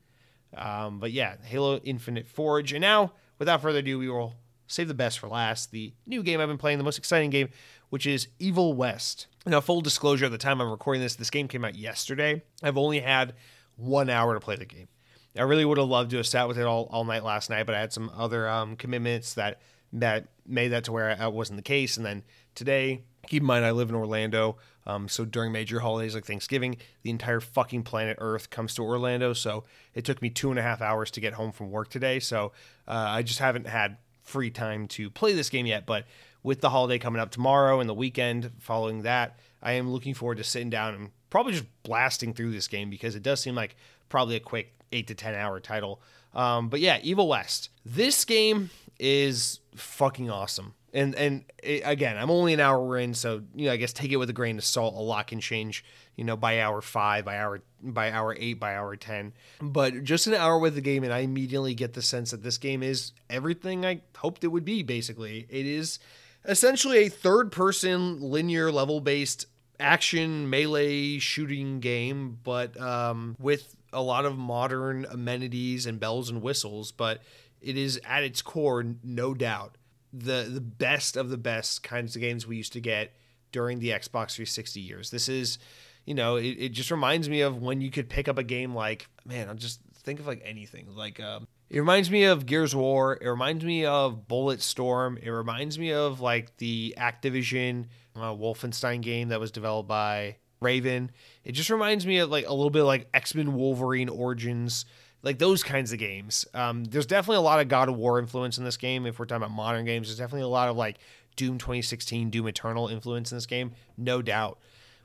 Um, 0.56 1.00
but 1.00 1.12
yeah, 1.12 1.36
Halo 1.42 1.78
Infinite 1.78 2.28
Forge. 2.28 2.72
And 2.72 2.80
now, 2.80 3.12
without 3.38 3.62
further 3.62 3.80
ado, 3.80 3.98
we 3.98 4.08
will 4.08 4.34
save 4.66 4.88
the 4.88 4.94
best 4.94 5.18
for 5.18 5.28
last. 5.28 5.70
The 5.70 5.92
new 6.06 6.22
game 6.22 6.40
I've 6.40 6.48
been 6.48 6.58
playing, 6.58 6.78
the 6.78 6.84
most 6.84 6.98
exciting 6.98 7.30
game, 7.30 7.48
which 7.90 8.06
is 8.06 8.28
Evil 8.38 8.74
West. 8.74 9.26
Now, 9.44 9.60
full 9.60 9.80
disclosure, 9.80 10.26
at 10.26 10.30
the 10.30 10.38
time 10.38 10.60
I'm 10.60 10.70
recording 10.70 11.02
this, 11.02 11.16
this 11.16 11.30
game 11.30 11.48
came 11.48 11.64
out 11.64 11.74
yesterday. 11.74 12.42
I've 12.62 12.78
only 12.78 13.00
had 13.00 13.34
one 13.76 14.08
hour 14.08 14.34
to 14.34 14.40
play 14.40 14.56
the 14.56 14.64
game. 14.64 14.88
I 15.36 15.42
really 15.42 15.64
would 15.64 15.78
have 15.78 15.88
loved 15.88 16.10
to 16.10 16.18
have 16.18 16.26
sat 16.26 16.46
with 16.46 16.58
it 16.58 16.64
all, 16.64 16.88
all 16.92 17.04
night 17.04 17.24
last 17.24 17.50
night, 17.50 17.66
but 17.66 17.74
I 17.74 17.80
had 17.80 17.92
some 17.92 18.10
other 18.16 18.48
um, 18.48 18.76
commitments 18.76 19.34
that 19.34 19.60
that 19.94 20.28
made 20.46 20.68
that 20.68 20.84
to 20.84 20.92
where 20.92 21.14
that 21.14 21.32
wasn't 21.32 21.58
the 21.58 21.62
case. 21.62 21.96
And 21.96 22.06
then 22.06 22.22
today, 22.54 23.02
keep 23.26 23.42
in 23.42 23.46
mind, 23.46 23.64
I 23.64 23.72
live 23.72 23.90
in 23.90 23.94
Orlando. 23.94 24.56
Um, 24.86 25.08
so 25.08 25.24
during 25.24 25.52
major 25.52 25.80
holidays 25.80 26.14
like 26.14 26.24
Thanksgiving, 26.24 26.76
the 27.02 27.10
entire 27.10 27.40
fucking 27.40 27.82
planet 27.82 28.16
Earth 28.20 28.48
comes 28.48 28.74
to 28.74 28.82
Orlando. 28.82 29.32
So 29.32 29.64
it 29.94 30.04
took 30.04 30.22
me 30.22 30.30
two 30.30 30.50
and 30.50 30.58
a 30.58 30.62
half 30.62 30.80
hours 30.80 31.10
to 31.12 31.20
get 31.20 31.34
home 31.34 31.52
from 31.52 31.70
work 31.70 31.88
today. 31.90 32.20
So 32.20 32.52
uh, 32.88 32.92
I 33.08 33.22
just 33.22 33.38
haven't 33.38 33.66
had 33.66 33.98
free 34.22 34.50
time 34.50 34.88
to 34.88 35.10
play 35.10 35.34
this 35.34 35.50
game 35.50 35.66
yet. 35.66 35.84
But 35.84 36.06
with 36.42 36.60
the 36.60 36.70
holiday 36.70 36.98
coming 36.98 37.20
up 37.20 37.30
tomorrow 37.30 37.80
and 37.80 37.88
the 37.88 37.94
weekend 37.94 38.50
following 38.58 39.02
that, 39.02 39.38
I 39.62 39.72
am 39.72 39.90
looking 39.90 40.14
forward 40.14 40.38
to 40.38 40.44
sitting 40.44 40.70
down 40.70 40.94
and 40.94 41.10
probably 41.30 41.52
just 41.52 41.66
blasting 41.82 42.34
through 42.34 42.52
this 42.52 42.68
game 42.68 42.90
because 42.90 43.14
it 43.14 43.22
does 43.22 43.40
seem 43.40 43.54
like 43.54 43.76
probably 44.08 44.36
a 44.36 44.40
quick 44.40 44.74
eight 44.92 45.06
to 45.08 45.14
10 45.14 45.34
hour 45.34 45.60
title. 45.60 46.00
Um, 46.34 46.68
but 46.68 46.80
yeah, 46.80 46.98
Evil 47.02 47.28
West. 47.28 47.70
This 47.84 48.24
game 48.24 48.70
is 48.98 49.60
fucking 49.74 50.30
awesome 50.30 50.74
and 50.92 51.14
and 51.14 51.44
it, 51.62 51.82
again, 51.84 52.16
I'm 52.16 52.30
only 52.30 52.52
an 52.52 52.60
hour 52.60 52.98
in, 52.98 53.14
so 53.14 53.42
you 53.54 53.66
know, 53.66 53.72
I 53.72 53.76
guess 53.76 53.92
take 53.92 54.12
it 54.12 54.16
with 54.16 54.30
a 54.30 54.34
grain 54.34 54.58
of 54.58 54.64
salt. 54.64 54.94
A 54.94 54.98
lot 54.98 55.26
can 55.26 55.40
change, 55.40 55.84
you 56.16 56.24
know, 56.24 56.36
by 56.36 56.60
hour 56.60 56.80
five, 56.80 57.24
by 57.24 57.38
hour 57.38 57.62
by 57.82 58.10
hour 58.10 58.36
eight, 58.38 58.60
by 58.60 58.76
hour 58.76 58.94
ten. 58.96 59.32
But 59.60 60.04
just 60.04 60.26
an 60.26 60.34
hour 60.34 60.58
with 60.58 60.74
the 60.74 60.80
game, 60.80 61.04
and 61.04 61.12
I 61.12 61.20
immediately 61.20 61.74
get 61.74 61.94
the 61.94 62.02
sense 62.02 62.30
that 62.32 62.42
this 62.42 62.58
game 62.58 62.82
is 62.82 63.12
everything 63.30 63.86
I 63.86 64.02
hoped 64.16 64.44
it 64.44 64.48
would 64.48 64.64
be. 64.64 64.82
Basically, 64.82 65.46
it 65.48 65.66
is 65.66 65.98
essentially 66.44 66.98
a 66.98 67.08
third-person 67.08 68.20
linear 68.20 68.70
level-based 68.70 69.46
action 69.80 70.48
melee 70.48 71.18
shooting 71.18 71.80
game, 71.80 72.38
but 72.42 72.78
um, 72.80 73.36
with 73.38 73.76
a 73.92 74.02
lot 74.02 74.24
of 74.24 74.38
modern 74.38 75.06
amenities 75.10 75.86
and 75.86 75.98
bells 76.00 76.30
and 76.30 76.42
whistles. 76.42 76.92
But 76.92 77.20
it 77.60 77.76
is 77.76 78.00
at 78.04 78.22
its 78.22 78.42
core, 78.42 78.84
no 79.02 79.34
doubt 79.34 79.76
the 80.12 80.48
the 80.52 80.60
best 80.60 81.16
of 81.16 81.30
the 81.30 81.38
best 81.38 81.82
kinds 81.82 82.14
of 82.14 82.20
games 82.20 82.46
we 82.46 82.56
used 82.56 82.72
to 82.74 82.80
get 82.80 83.14
during 83.50 83.78
the 83.78 83.90
Xbox 83.90 84.34
360 84.34 84.80
years. 84.80 85.10
This 85.10 85.28
is, 85.28 85.58
you 86.04 86.14
know, 86.14 86.36
it, 86.36 86.56
it 86.58 86.68
just 86.70 86.90
reminds 86.90 87.28
me 87.28 87.42
of 87.42 87.62
when 87.62 87.80
you 87.80 87.90
could 87.90 88.08
pick 88.08 88.28
up 88.28 88.38
a 88.38 88.42
game 88.42 88.74
like, 88.74 89.06
man, 89.24 89.48
I'll 89.48 89.54
just 89.54 89.80
think 90.02 90.20
of 90.20 90.26
like 90.26 90.42
anything. 90.44 90.86
Like, 90.94 91.20
um, 91.20 91.46
it 91.72 91.78
reminds 91.80 92.10
me 92.10 92.24
of 92.24 92.44
Gears 92.44 92.74
of 92.74 92.80
War. 92.80 93.16
It 93.18 93.26
reminds 93.26 93.64
me 93.64 93.86
of 93.86 94.28
Bulletstorm. 94.28 95.18
It 95.22 95.30
reminds 95.30 95.78
me 95.78 95.94
of 95.94 96.20
like 96.20 96.54
the 96.58 96.94
Activision 96.98 97.86
uh, 98.14 98.34
Wolfenstein 98.34 99.00
game 99.00 99.30
that 99.30 99.40
was 99.40 99.50
developed 99.50 99.88
by 99.88 100.36
Raven. 100.60 101.10
It 101.44 101.52
just 101.52 101.70
reminds 101.70 102.06
me 102.06 102.18
of 102.18 102.30
like 102.30 102.46
a 102.46 102.52
little 102.52 102.68
bit 102.68 102.82
like 102.82 103.08
X 103.14 103.34
Men 103.34 103.54
Wolverine 103.54 104.10
Origins 104.10 104.84
like 105.22 105.38
those 105.38 105.62
kinds 105.62 105.94
of 105.94 105.98
games. 105.98 106.44
Um, 106.52 106.84
there's 106.84 107.06
definitely 107.06 107.38
a 107.38 107.40
lot 107.40 107.60
of 107.60 107.68
God 107.68 107.88
of 107.88 107.96
War 107.96 108.18
influence 108.18 108.58
in 108.58 108.64
this 108.64 108.76
game. 108.76 109.06
If 109.06 109.18
we're 109.18 109.24
talking 109.24 109.42
about 109.42 109.56
modern 109.56 109.86
games, 109.86 110.08
there's 110.08 110.18
definitely 110.18 110.42
a 110.42 110.48
lot 110.48 110.68
of 110.68 110.76
like 110.76 110.98
Doom 111.36 111.56
2016, 111.56 112.28
Doom 112.28 112.48
Eternal 112.48 112.88
influence 112.88 113.32
in 113.32 113.38
this 113.38 113.46
game, 113.46 113.72
no 113.96 114.20
doubt. 114.20 114.58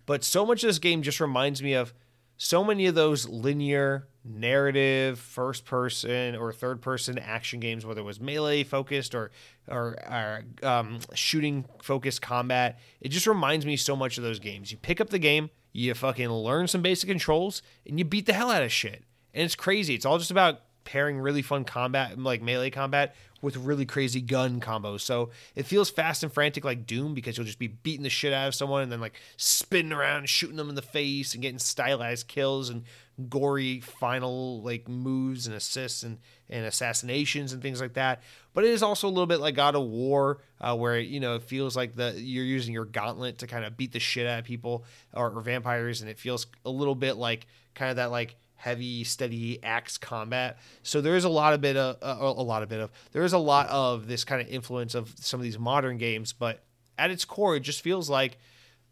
But 0.05 0.26
so 0.26 0.45
much 0.45 0.63
of 0.63 0.68
this 0.68 0.80
game 0.80 1.01
just 1.01 1.22
reminds 1.22 1.63
me 1.63 1.74
of 1.74 1.93
so 2.36 2.61
many 2.61 2.88
of 2.88 2.95
those 2.95 3.26
linear 3.28 4.09
narrative 4.28 5.19
first 5.19 5.65
person 5.65 6.36
or 6.36 6.51
third 6.51 6.82
person 6.82 7.17
action 7.17 7.59
games 7.59 7.86
whether 7.86 8.01
it 8.01 8.05
was 8.05 8.19
melee 8.19 8.63
focused 8.63 9.15
or 9.15 9.32
or, 9.67 9.95
or 10.09 10.43
um, 10.63 10.99
shooting 11.13 11.65
focused 11.82 12.21
combat 12.21 12.80
it 13.01 13.09
just 13.09 13.28
reminds 13.28 13.65
me 13.65 13.75
so 13.75 13.95
much 13.95 14.17
of 14.17 14.23
those 14.23 14.39
games 14.39 14.71
you 14.71 14.78
pick 14.78 15.01
up 15.01 15.09
the 15.09 15.19
game 15.19 15.49
you 15.73 15.93
fucking 15.93 16.30
learn 16.30 16.67
some 16.67 16.82
basic 16.82 17.09
controls 17.09 17.61
and 17.86 17.99
you 17.99 18.05
beat 18.05 18.25
the 18.25 18.34
hell 18.34 18.51
out 18.51 18.63
of 18.63 18.71
shit 18.71 19.03
and 19.38 19.45
it's 19.45 19.55
crazy. 19.55 19.93
It's 19.93 20.03
all 20.03 20.17
just 20.17 20.32
about 20.32 20.61
pairing 20.84 21.19
really 21.19 21.43
fun 21.43 21.63
combat, 21.63 22.17
like 22.17 22.41
melee 22.41 22.71
combat, 22.71 23.15
with 23.39 23.55
really 23.55 23.86
crazy 23.86 24.19
gun 24.19 24.59
combos. 24.59 25.01
So 25.01 25.30
it 25.53 25.67
feels 25.67 25.91
fast 25.91 26.23
and 26.23 26.34
frantic 26.34 26.65
like 26.65 26.88
Doom 26.88 27.13
because 27.13 27.38
you'll 27.38 27.45
just 27.45 27.59
be 27.59 27.67
beating 27.67 28.01
the 28.01 28.09
shit 28.09 28.34
out 28.34 28.47
of 28.47 28.55
someone 28.55 28.82
and 28.82 28.91
then 28.91 28.99
like 28.99 29.21
spinning 29.38 29.91
around 29.91 30.28
shooting 30.28 30.55
them 30.55 30.69
in 30.69 30.75
the 30.75 30.82
face 30.82 31.34
and 31.36 31.43
getting 31.43 31.59
stylized 31.59 32.28
kills 32.28 32.71
and 32.71 32.84
gory 33.30 33.80
final 33.80 34.61
like 34.61 34.88
moves 34.88 35.47
and 35.47 35.55
assists 35.55 36.03
and, 36.03 36.20
and 36.49 36.65
assassinations 36.65 37.51
and 37.51 37.61
things 37.61 37.82
like 37.82 37.93
that. 37.93 38.22
But 38.53 38.63
it 38.63 38.70
is 38.70 38.84
also 38.84 39.07
a 39.07 39.09
little 39.09 39.26
bit 39.26 39.39
like 39.39 39.55
God 39.55 39.76
of 39.76 39.84
War, 39.84 40.39
uh, 40.61 40.76
where 40.76 40.99
you 40.99 41.20
know 41.20 41.36
it 41.36 41.43
feels 41.43 41.76
like 41.76 41.95
the 41.95 42.13
you're 42.18 42.45
using 42.45 42.74
your 42.74 42.86
gauntlet 42.86 43.39
to 43.39 43.47
kind 43.47 43.65
of 43.65 43.76
beat 43.76 43.91
the 43.91 43.99
shit 43.99 44.28
out 44.28 44.39
of 44.39 44.45
people 44.45 44.86
or, 45.13 45.32
or 45.32 45.41
vampires, 45.41 46.01
and 46.01 46.09
it 46.09 46.20
feels 46.20 46.47
a 46.65 46.70
little 46.70 46.95
bit 46.95 47.18
like 47.18 47.47
kind 47.74 47.89
of 47.89 47.97
that 47.97 48.11
like 48.11 48.36
heavy, 48.55 49.03
steady 49.03 49.63
axe 49.63 49.97
combat. 49.97 50.57
So 50.84 51.01
there 51.01 51.15
is 51.15 51.24
a 51.24 51.30
lot 51.30 51.53
of 51.53 51.61
bit 51.61 51.78
of 51.78 51.97
uh, 52.01 52.24
a 52.24 52.43
lot 52.43 52.63
of 52.63 52.70
bit 52.70 52.80
of 52.80 52.91
there 53.11 53.24
is 53.24 53.34
a 53.34 53.38
lot 53.39 53.68
of 53.70 54.07
this 54.07 54.24
kind 54.24 54.41
of 54.41 54.47
influence 54.47 54.93
of 54.93 55.13
some 55.20 55.39
of 55.39 55.43
these 55.43 55.59
modern 55.59 55.97
games, 55.97 56.34
but 56.34 56.63
at 56.99 57.11
its 57.11 57.26
core, 57.26 57.55
it 57.55 57.61
just 57.61 57.82
feels 57.82 58.09
like 58.09 58.38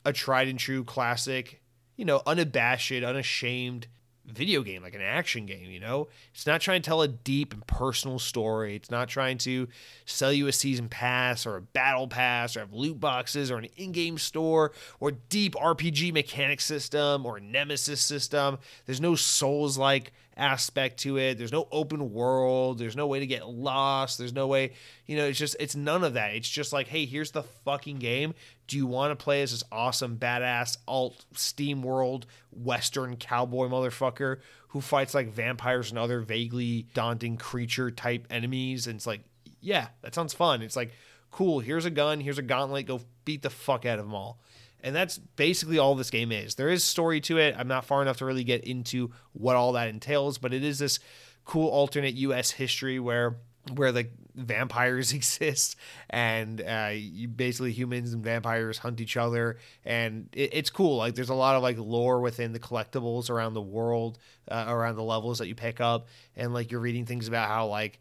a 0.03 0.13
tried 0.13 0.47
and 0.47 0.59
true 0.59 0.83
classic. 0.83 1.61
You 1.95 2.03
know, 2.03 2.21
unabashed, 2.25 2.91
unashamed 2.91 3.87
video 4.27 4.61
game, 4.61 4.83
like 4.83 4.95
an 4.95 5.01
action 5.01 5.45
game, 5.45 5.69
you 5.69 5.79
know? 5.79 6.07
It's 6.33 6.47
not 6.47 6.61
trying 6.61 6.81
to 6.81 6.85
tell 6.85 7.01
a 7.01 7.07
deep 7.07 7.53
and 7.53 7.65
personal 7.67 8.19
story. 8.19 8.75
It's 8.75 8.91
not 8.91 9.07
trying 9.07 9.37
to 9.39 9.67
sell 10.05 10.33
you 10.33 10.47
a 10.47 10.51
season 10.51 10.89
pass 10.89 11.45
or 11.45 11.57
a 11.57 11.61
battle 11.61 12.07
pass 12.07 12.55
or 12.55 12.61
have 12.61 12.73
loot 12.73 12.99
boxes 12.99 13.51
or 13.51 13.57
an 13.57 13.67
in-game 13.77 14.17
store 14.17 14.71
or 14.99 15.11
deep 15.11 15.55
RPG 15.55 16.13
mechanic 16.13 16.61
system 16.61 17.25
or 17.25 17.39
nemesis 17.39 18.01
system. 18.01 18.57
There's 18.85 19.01
no 19.01 19.15
souls 19.15 19.77
like 19.77 20.11
aspect 20.37 20.99
to 20.99 21.17
it. 21.17 21.37
There's 21.37 21.51
no 21.51 21.67
open 21.71 22.11
world. 22.11 22.77
There's 22.77 22.95
no 22.95 23.07
way 23.07 23.19
to 23.19 23.27
get 23.27 23.47
lost. 23.47 24.17
There's 24.17 24.33
no 24.33 24.47
way, 24.47 24.73
you 25.05 25.15
know, 25.15 25.25
it's 25.25 25.39
just 25.39 25.55
it's 25.59 25.75
none 25.75 26.03
of 26.03 26.13
that. 26.13 26.33
It's 26.33 26.49
just 26.49 26.73
like, 26.73 26.87
hey, 26.87 27.05
here's 27.05 27.31
the 27.31 27.43
fucking 27.43 27.99
game. 27.99 28.33
Do 28.67 28.77
you 28.77 28.85
want 28.85 29.17
to 29.17 29.23
play 29.23 29.41
as 29.41 29.51
this 29.51 29.63
awesome, 29.71 30.17
badass, 30.17 30.77
alt 30.87 31.25
Steam 31.33 31.83
world, 31.83 32.25
Western 32.51 33.15
cowboy 33.15 33.67
motherfucker 33.67 34.39
who 34.69 34.81
fights 34.81 35.13
like 35.13 35.31
vampires 35.31 35.91
and 35.91 35.99
other 35.99 36.19
vaguely 36.19 36.87
daunting 36.93 37.37
creature 37.37 37.91
type 37.91 38.27
enemies? 38.29 38.87
And 38.87 38.97
it's 38.97 39.07
like, 39.07 39.21
yeah, 39.61 39.87
that 40.01 40.15
sounds 40.15 40.33
fun. 40.33 40.61
It's 40.61 40.75
like, 40.75 40.91
cool, 41.31 41.59
here's 41.59 41.85
a 41.85 41.91
gun, 41.91 42.19
here's 42.19 42.37
a 42.39 42.43
gauntlet, 42.43 42.87
go 42.87 43.01
beat 43.23 43.41
the 43.41 43.49
fuck 43.49 43.85
out 43.85 43.99
of 43.99 44.05
them 44.05 44.13
all. 44.15 44.39
And 44.85 44.95
that's 44.95 45.17
basically 45.17 45.79
all 45.79 45.95
this 45.95 46.11
game 46.11 46.31
is. 46.31 46.55
There 46.55 46.69
is 46.69 46.83
story 46.83 47.19
to 47.21 47.39
it. 47.39 47.55
I'm 47.57 47.67
not 47.67 47.85
far 47.85 48.03
enough 48.03 48.17
to 48.17 48.25
really 48.25 48.43
get 48.43 48.63
into 48.63 49.11
what 49.33 49.55
all 49.55 49.71
that 49.71 49.89
entails, 49.89 50.37
but 50.37 50.53
it 50.53 50.63
is 50.63 50.77
this 50.77 50.99
cool 51.43 51.69
alternate 51.69 52.13
US 52.13 52.51
history 52.51 52.99
where 52.99 53.37
where 53.73 53.91
the 53.91 54.07
vampires 54.35 55.11
exist 55.19 55.75
and 56.09 56.61
uh, 56.61 56.91
you 56.93 57.27
basically 57.27 57.71
humans 57.71 58.13
and 58.13 58.23
vampires 58.23 58.77
hunt 58.77 59.01
each 59.01 59.17
other 59.17 59.57
and 59.85 60.29
it, 60.33 60.51
it's 60.53 60.69
cool 60.69 60.97
like 60.97 61.15
there's 61.15 61.29
a 61.29 61.33
lot 61.35 61.55
of 61.55 61.63
like 61.63 61.77
lore 61.79 62.19
within 62.19 62.53
the 62.53 62.59
collectibles 62.59 63.29
around 63.29 63.55
the 63.55 63.61
world 63.61 64.19
uh, 64.51 64.65
around 64.67 64.95
the 64.95 65.03
levels 65.03 65.39
that 65.39 65.47
you 65.47 65.55
pick 65.55 65.81
up 65.81 66.07
and 66.35 66.53
like 66.53 66.69
you're 66.69 66.79
reading 66.79 67.05
things 67.05 67.27
about 67.27 67.47
how 67.47 67.65
like 67.65 67.99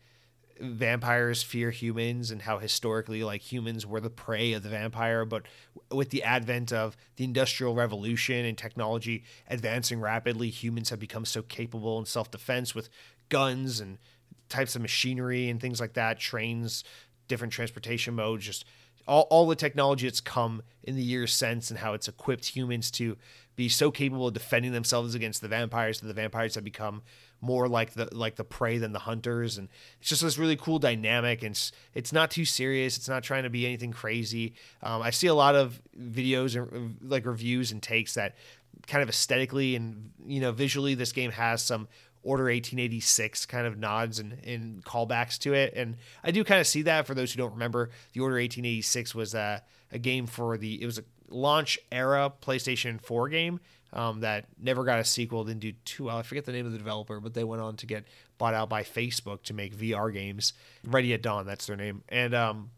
vampires 0.61 1.43
fear 1.43 1.71
humans 1.71 2.31
and 2.31 2.43
how 2.43 2.59
historically 2.59 3.25
like 3.25 3.41
humans 3.41 3.85
were 3.85 4.01
the 4.01 4.09
prey 4.09 4.53
of 4.53 4.63
the 4.63 4.69
vampire 4.69 5.25
but 5.25 5.43
with 5.91 6.11
the 6.11 6.23
advent 6.23 6.73
of 6.73 6.97
the 7.17 7.25
industrial 7.25 7.75
revolution 7.75 8.45
and 8.45 8.57
technology 8.57 9.25
advancing 9.49 10.01
rapidly 10.01 10.51
humans 10.51 10.91
have 10.91 11.01
become 11.01 11.25
so 11.25 11.43
capable 11.43 11.99
in 11.99 12.05
self-defense 12.05 12.75
with 12.75 12.89
guns 13.29 13.81
and 13.81 13.99
types 14.49 14.77
of 14.77 14.83
machinery 14.83 15.49
and 15.49 15.61
things 15.61 15.81
like 15.81 15.95
that, 15.95 16.19
trains, 16.19 16.85
different 17.29 17.53
transportation 17.53 18.15
modes, 18.15 18.45
just 18.45 18.65
all, 19.07 19.27
all 19.31 19.47
the 19.47 19.57
technology 19.57 20.07
that's 20.07 20.21
come 20.21 20.63
in 20.83 20.97
the 20.97 21.03
years 21.03 21.33
since 21.33 21.71
and 21.71 21.79
how 21.79 21.93
it's 21.93 22.09
equipped 22.09 22.47
humans 22.47 22.91
to 22.91 23.17
be 23.57 23.69
so 23.69 23.91
capable 23.91 24.29
of 24.29 24.35
defending 24.35 24.73
themselves 24.73 25.15
against 25.15 25.41
the 25.41 25.49
vampires 25.49 26.01
that 26.01 26.07
the 26.07 26.15
vampires 26.15 26.55
have 26.55 26.65
become 26.65 27.03
more 27.45 27.69
like 27.69 27.93
the 27.93 28.09
like 28.13 28.37
the 28.37 28.45
prey 28.45 28.79
than 28.79 28.93
the 28.93 28.99
hunters 28.99 29.59
and 29.59 29.69
it's 30.01 30.09
just 30.09 30.23
this 30.23 30.39
really 30.39 30.57
cool 30.57 30.79
dynamic 30.79 31.43
and 31.43 31.51
it's, 31.51 31.73
it's 31.95 32.13
not 32.13 32.31
too 32.31 32.45
serious 32.45 32.97
it's 32.97 33.09
not 33.09 33.23
trying 33.23 33.43
to 33.43 33.51
be 33.51 33.67
anything 33.67 33.93
crazy 33.93 34.55
um, 34.83 35.03
i 35.03 35.11
see 35.11 35.27
a 35.27 35.35
lot 35.35 35.55
of 35.55 35.81
videos 35.99 36.57
and 36.57 36.97
like 37.03 37.27
reviews 37.27 37.71
and 37.71 37.83
takes 37.83 38.15
that 38.15 38.35
kind 38.87 39.03
of 39.03 39.09
aesthetically 39.09 39.77
and 39.77 40.11
you 40.27 40.41
know 40.41 40.53
visually 40.53 40.95
this 40.95 41.13
game 41.13 41.31
has 41.31 41.63
some 41.63 41.87
Order 42.25 42.45
1886 42.45 43.45
kind 43.45 43.67
of 43.67 43.79
nods 43.79 44.19
and, 44.19 44.39
and 44.45 44.83
callbacks 44.83 45.39
to 45.41 45.53
it. 45.53 45.75
And 45.77 45.97
I 46.23 46.31
do 46.31 46.43
kind 46.43 46.59
of 46.59 46.67
see 46.67 46.81
that 46.83 47.07
for 47.07 47.15
those 47.15 47.31
who 47.31 47.37
don't 47.37 47.53
remember. 47.53 47.91
The 48.15 48.21
Order 48.21 48.37
1886 48.37 49.15
was 49.15 49.35
a, 49.35 49.63
a 49.93 49.99
game 49.99 50.27
for 50.27 50.57
the, 50.57 50.83
it 50.83 50.87
was 50.87 50.99
a 50.99 51.05
launch 51.29 51.79
era 51.93 52.33
PlayStation 52.41 52.99
4 52.99 53.29
game 53.29 53.61
um, 53.95 54.21
that 54.21 54.47
never 54.61 54.85
got 54.85 54.99
a 54.99 55.05
sequel, 55.05 55.45
didn't 55.45 55.61
do 55.61 55.73
too 55.85 56.05
well. 56.05 56.19
I 56.19 56.23
forget 56.23 56.45
the 56.45 56.53
name 56.53 56.67
of 56.67 56.73
the 56.73 56.79
developer, 56.79 57.21
but 57.21 57.33
they 57.33 57.45
went 57.45 57.63
on 57.63 57.77
to 57.77 57.87
get 57.87 58.05
bought 58.37 58.53
out 58.53 58.69
by 58.69 58.83
Facebook 58.83 59.43
to 59.45 59.55
make 59.55 59.75
VR 59.75 60.13
games. 60.13 60.53
Ready 60.85 61.15
at 61.15 61.23
Dawn, 61.23 61.47
that's 61.47 61.67
their 61.67 61.77
name. 61.77 62.03
And 62.09 62.35
um, 62.35 62.71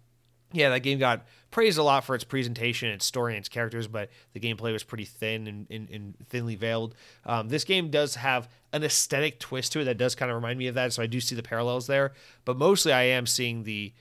yeah, 0.52 0.68
that 0.68 0.80
game 0.80 0.98
got 0.98 1.26
praised 1.50 1.78
a 1.78 1.82
lot 1.82 2.04
for 2.04 2.14
its 2.14 2.24
presentation, 2.24 2.90
its 2.90 3.06
story, 3.06 3.32
and 3.32 3.38
its 3.38 3.48
characters, 3.48 3.88
but 3.88 4.10
the 4.34 4.40
gameplay 4.40 4.72
was 4.72 4.84
pretty 4.84 5.06
thin 5.06 5.46
and, 5.46 5.66
and, 5.70 5.90
and 5.90 6.14
thinly 6.28 6.54
veiled. 6.54 6.94
Um, 7.24 7.48
this 7.48 7.64
game 7.64 7.90
does 7.90 8.16
have 8.16 8.48
an 8.72 8.84
aesthetic 8.84 9.40
twist 9.40 9.72
to 9.72 9.80
it 9.80 9.84
that 9.84 9.96
does 9.98 10.14
kind 10.14 10.30
of 10.30 10.36
remind 10.36 10.58
me 10.58 10.66
of 10.66 10.74
that, 10.74 10.92
so 10.92 11.02
I 11.02 11.06
do 11.06 11.20
see 11.20 11.34
the 11.34 11.42
parallels 11.42 11.86
there. 11.86 12.12
But 12.44 12.58
mostly, 12.58 12.92
I 12.92 13.02
am 13.04 13.26
seeing 13.26 13.64
the 13.64 13.92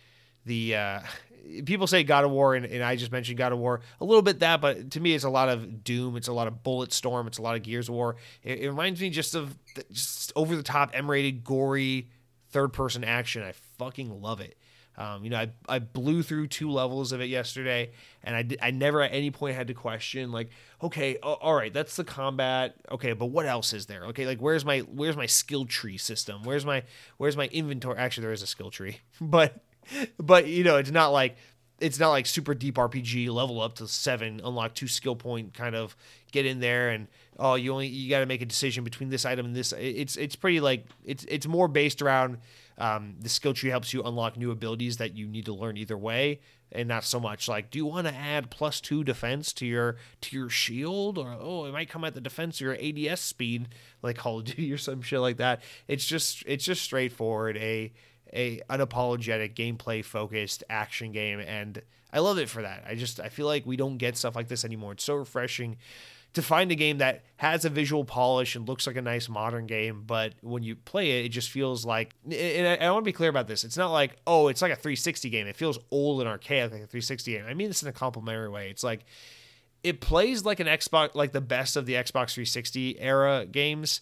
the 0.46 0.76
uh, 0.76 1.00
people 1.66 1.88
say 1.88 2.04
God 2.04 2.26
of 2.26 2.32
War, 2.32 2.56
and, 2.56 2.66
and, 2.66 2.84
I 2.84 2.96
just 2.96 3.12
mentioned 3.12 3.38
God 3.38 3.52
of 3.52 3.60
War 3.60 3.82
a 4.00 4.06
little 4.06 4.22
bit 4.22 4.40
that, 4.40 4.62
but 4.62 4.92
to 4.92 5.00
me, 5.00 5.14
it's 5.14 5.24
a 5.24 5.30
lot 5.30 5.50
of 5.50 5.84
Doom, 5.84 6.16
it's 6.18 6.28
a 6.28 6.34
lot 6.34 6.48
of 6.48 6.64
Bulletstorm, 6.64 7.28
it's 7.28 7.38
a 7.38 7.42
lot 7.42 7.56
of 7.56 7.64
Gears 7.64 7.90
of 7.90 7.96
War. 7.96 8.16
It, 8.44 8.60
it 8.60 8.70
reminds 8.70 9.02
me 9.02 9.10
just 9.10 9.36
of 9.36 9.56
the, 9.76 9.86
just 9.92 10.32
over 10.36 10.56
the 10.56 10.64
top, 10.64 10.92
M-rated, 10.94 11.44
gory 11.44 12.10
third 12.50 12.74
person 12.74 13.04
action. 13.04 13.44
I 13.44 13.54
fucking 13.78 14.22
love 14.22 14.40
it. 14.42 14.58
Um, 14.98 15.24
you 15.26 15.30
know, 15.30 15.38
I, 15.38 15.52
I 15.68 15.80
blew 15.80 16.24
through 16.24 16.48
two 16.48 16.72
levels 16.72 17.12
of 17.12 17.20
it 17.20 17.26
yesterday, 17.26 17.92
and 18.24 18.36
I, 18.36 18.68
I 18.68 18.72
never 18.72 19.02
at 19.02 19.14
any 19.14 19.30
point 19.30 19.56
had 19.56 19.68
to 19.68 19.74
question 19.74 20.32
like, 20.32 20.52
okay, 20.82 21.18
all 21.18 21.54
right, 21.54 21.74
that's 21.74 21.98
the 21.98 22.06
combat. 22.06 22.76
Okay, 22.90 23.12
but 23.12 23.26
what 23.26 23.46
else 23.46 23.74
is 23.74 23.88
there? 23.88 24.06
Okay, 24.06 24.26
like 24.26 24.40
where's 24.40 24.64
my 24.64 24.80
where's 24.80 25.18
my 25.18 25.26
skill 25.26 25.66
tree 25.66 25.98
system? 25.98 26.44
Where's 26.44 26.66
my 26.66 26.84
where's 27.18 27.36
my 27.36 27.48
inventory? 27.48 27.98
Actually, 27.98 28.22
there 28.22 28.32
is 28.32 28.42
a 28.42 28.48
skill 28.48 28.72
tree, 28.72 29.00
but 29.22 29.62
but 30.20 30.48
you 30.48 30.64
know, 30.64 30.78
it's 30.78 30.92
not 30.92 31.10
like 31.10 31.38
it's 31.80 32.00
not 32.00 32.10
like 32.10 32.26
super 32.26 32.54
deep 32.54 32.76
RPG 32.76 33.30
level 33.30 33.62
up 33.62 33.76
to 33.76 33.88
seven, 33.88 34.40
unlock 34.44 34.76
two 34.76 34.88
skill 34.88 35.16
point, 35.16 35.54
kind 35.54 35.76
of 35.76 35.96
get 36.32 36.46
in 36.46 36.60
there 36.60 36.90
and 36.90 37.08
oh 37.40 37.56
you 37.56 37.72
only 37.72 37.88
you 37.88 38.10
got 38.10 38.20
to 38.20 38.26
make 38.26 38.42
a 38.42 38.46
decision 38.46 38.84
between 38.84 39.10
this 39.10 39.26
item 39.26 39.46
and 39.46 39.56
this. 39.56 39.74
It's 39.74 40.16
it's 40.16 40.36
pretty 40.36 40.60
like 40.60 40.86
it's 41.04 41.26
it's 41.26 41.48
more 41.48 41.68
based 41.68 42.02
around 42.02 42.38
um, 42.78 43.16
the 43.20 43.30
skill 43.30 43.54
tree 43.54 43.70
helps 43.70 43.94
you 43.94 44.04
unlock 44.04 44.38
new 44.38 44.52
abilities 44.52 44.98
that 44.98 45.16
you 45.16 45.28
need 45.28 45.46
to 45.46 45.54
learn 45.54 45.78
either 45.78 45.98
way, 45.98 46.42
and 46.72 46.88
not 46.90 47.06
so 47.06 47.20
much 47.20 47.48
like, 47.48 47.72
do 47.72 47.80
you 47.80 47.86
want 47.86 48.08
to 48.08 48.14
add 48.14 48.50
plus 48.50 48.82
two 48.82 49.04
defense 49.04 49.54
to 49.54 49.66
your 49.66 49.98
to 50.22 50.36
your 50.36 50.50
shield, 50.50 51.18
or 51.18 51.36
oh, 51.40 51.66
it 51.66 51.72
might 51.72 51.90
come 51.90 52.04
at 52.04 52.14
the 52.14 52.22
defense 52.22 52.62
or 52.62 52.76
your 52.76 53.12
ADS 53.12 53.22
speed, 53.22 53.70
like 54.02 54.18
Call 54.18 54.40
of 54.40 54.46
Duty 54.46 54.72
or 54.72 54.78
some 54.78 55.02
shit 55.02 55.20
like 55.20 55.38
that. 55.38 55.62
It's 55.88 56.06
just 56.06 56.44
it's 56.46 56.66
just 56.66 56.82
straightforward 56.82 57.58
a 57.58 57.94
a 58.36 58.60
unapologetic 58.70 59.56
gameplay 59.56 60.04
focused 60.04 60.64
action 60.70 61.12
game, 61.12 61.40
and 61.40 61.82
I 62.12 62.20
love 62.20 62.38
it 62.38 62.50
for 62.50 62.62
that. 62.62 62.84
I 62.88 62.96
just 62.96 63.20
I 63.20 63.30
feel 63.30 63.48
like 63.48 63.66
we 63.66 63.78
don't 63.78 63.98
get 63.98 64.18
stuff 64.18 64.36
like 64.36 64.48
this 64.48 64.66
anymore. 64.66 64.94
It's 64.94 65.04
so 65.04 65.16
refreshing 65.16 65.78
to 66.34 66.42
find 66.42 66.70
a 66.70 66.76
game 66.76 66.98
that 66.98 67.24
has 67.38 67.64
a 67.64 67.70
visual 67.70 68.04
polish 68.04 68.58
and 68.58 68.68
looks 68.68 68.86
like 68.86 68.98
a 68.98 69.02
nice 69.02 69.30
modern 69.30 69.66
game, 69.68 70.04
but 70.06 70.34
when 70.42 70.64
you 70.64 70.76
play 70.76 71.20
it, 71.20 71.26
it 71.26 71.30
just 71.30 71.50
feels 71.50 71.86
like. 71.86 72.14
And 72.26 72.68
I, 72.68 72.86
I 72.86 72.92
want 72.92 73.06
to 73.06 73.10
be 73.10 73.14
clear 73.14 73.30
about 73.30 73.48
this. 73.48 73.64
It's 73.64 73.78
not 73.78 73.92
like 73.92 74.18
oh, 74.28 74.50
it's 74.50 74.62
like 74.62 74.72
a 74.72 74.76
360 74.76 75.30
game. 75.30 75.48
It 75.48 75.56
feels 75.56 75.80
old 75.92 76.20
and 76.20 76.30
archaic 76.30 76.72
like 76.72 76.84
a 76.84 76.88
360 76.88 77.32
game. 77.32 77.46
I 77.48 77.54
mean 77.54 77.70
this 77.70 77.82
in 77.82 77.88
a 77.90 77.94
complimentary 77.94 78.50
way. 78.50 78.70
It's 78.70 78.84
like 78.84 79.06
it 79.82 80.02
plays 80.02 80.44
like 80.44 80.60
an 80.60 80.68
Xbox, 80.68 81.16
like 81.16 81.32
the 81.32 81.42
best 81.42 81.78
of 81.78 81.86
the 81.86 81.94
Xbox 81.94 82.34
360 82.34 83.00
era 83.00 83.46
games 83.46 84.02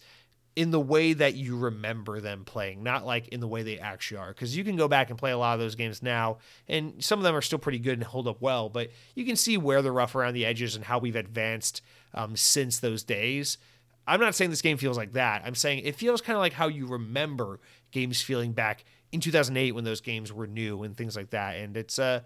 in 0.56 0.70
the 0.70 0.80
way 0.80 1.12
that 1.12 1.34
you 1.34 1.56
remember 1.56 2.20
them 2.20 2.44
playing, 2.44 2.82
not 2.82 3.04
like 3.04 3.28
in 3.28 3.40
the 3.40 3.48
way 3.48 3.62
they 3.62 3.78
actually 3.78 4.18
are. 4.18 4.28
Because 4.28 4.56
you 4.56 4.62
can 4.62 4.76
go 4.76 4.86
back 4.86 5.10
and 5.10 5.18
play 5.18 5.32
a 5.32 5.38
lot 5.38 5.54
of 5.54 5.60
those 5.60 5.74
games 5.74 6.02
now, 6.02 6.38
and 6.68 7.02
some 7.02 7.18
of 7.18 7.24
them 7.24 7.34
are 7.34 7.42
still 7.42 7.58
pretty 7.58 7.80
good 7.80 7.94
and 7.94 8.04
hold 8.04 8.28
up 8.28 8.40
well, 8.40 8.68
but 8.68 8.90
you 9.14 9.24
can 9.24 9.36
see 9.36 9.56
where 9.56 9.82
they're 9.82 9.92
rough 9.92 10.14
around 10.14 10.34
the 10.34 10.46
edges 10.46 10.76
and 10.76 10.84
how 10.84 10.98
we've 10.98 11.16
advanced 11.16 11.82
um, 12.14 12.36
since 12.36 12.78
those 12.78 13.02
days. 13.02 13.58
I'm 14.06 14.20
not 14.20 14.34
saying 14.34 14.50
this 14.50 14.62
game 14.62 14.76
feels 14.76 14.96
like 14.96 15.12
that. 15.12 15.42
I'm 15.44 15.54
saying 15.54 15.80
it 15.84 15.96
feels 15.96 16.20
kind 16.20 16.36
of 16.36 16.40
like 16.40 16.52
how 16.52 16.68
you 16.68 16.86
remember 16.86 17.58
games 17.90 18.20
feeling 18.20 18.52
back 18.52 18.84
in 19.12 19.20
2008 19.20 19.72
when 19.72 19.84
those 19.84 20.00
games 20.00 20.32
were 20.32 20.46
new 20.46 20.82
and 20.82 20.96
things 20.96 21.16
like 21.16 21.30
that. 21.30 21.56
And 21.56 21.76
it's 21.76 21.98
uh, 21.98 22.20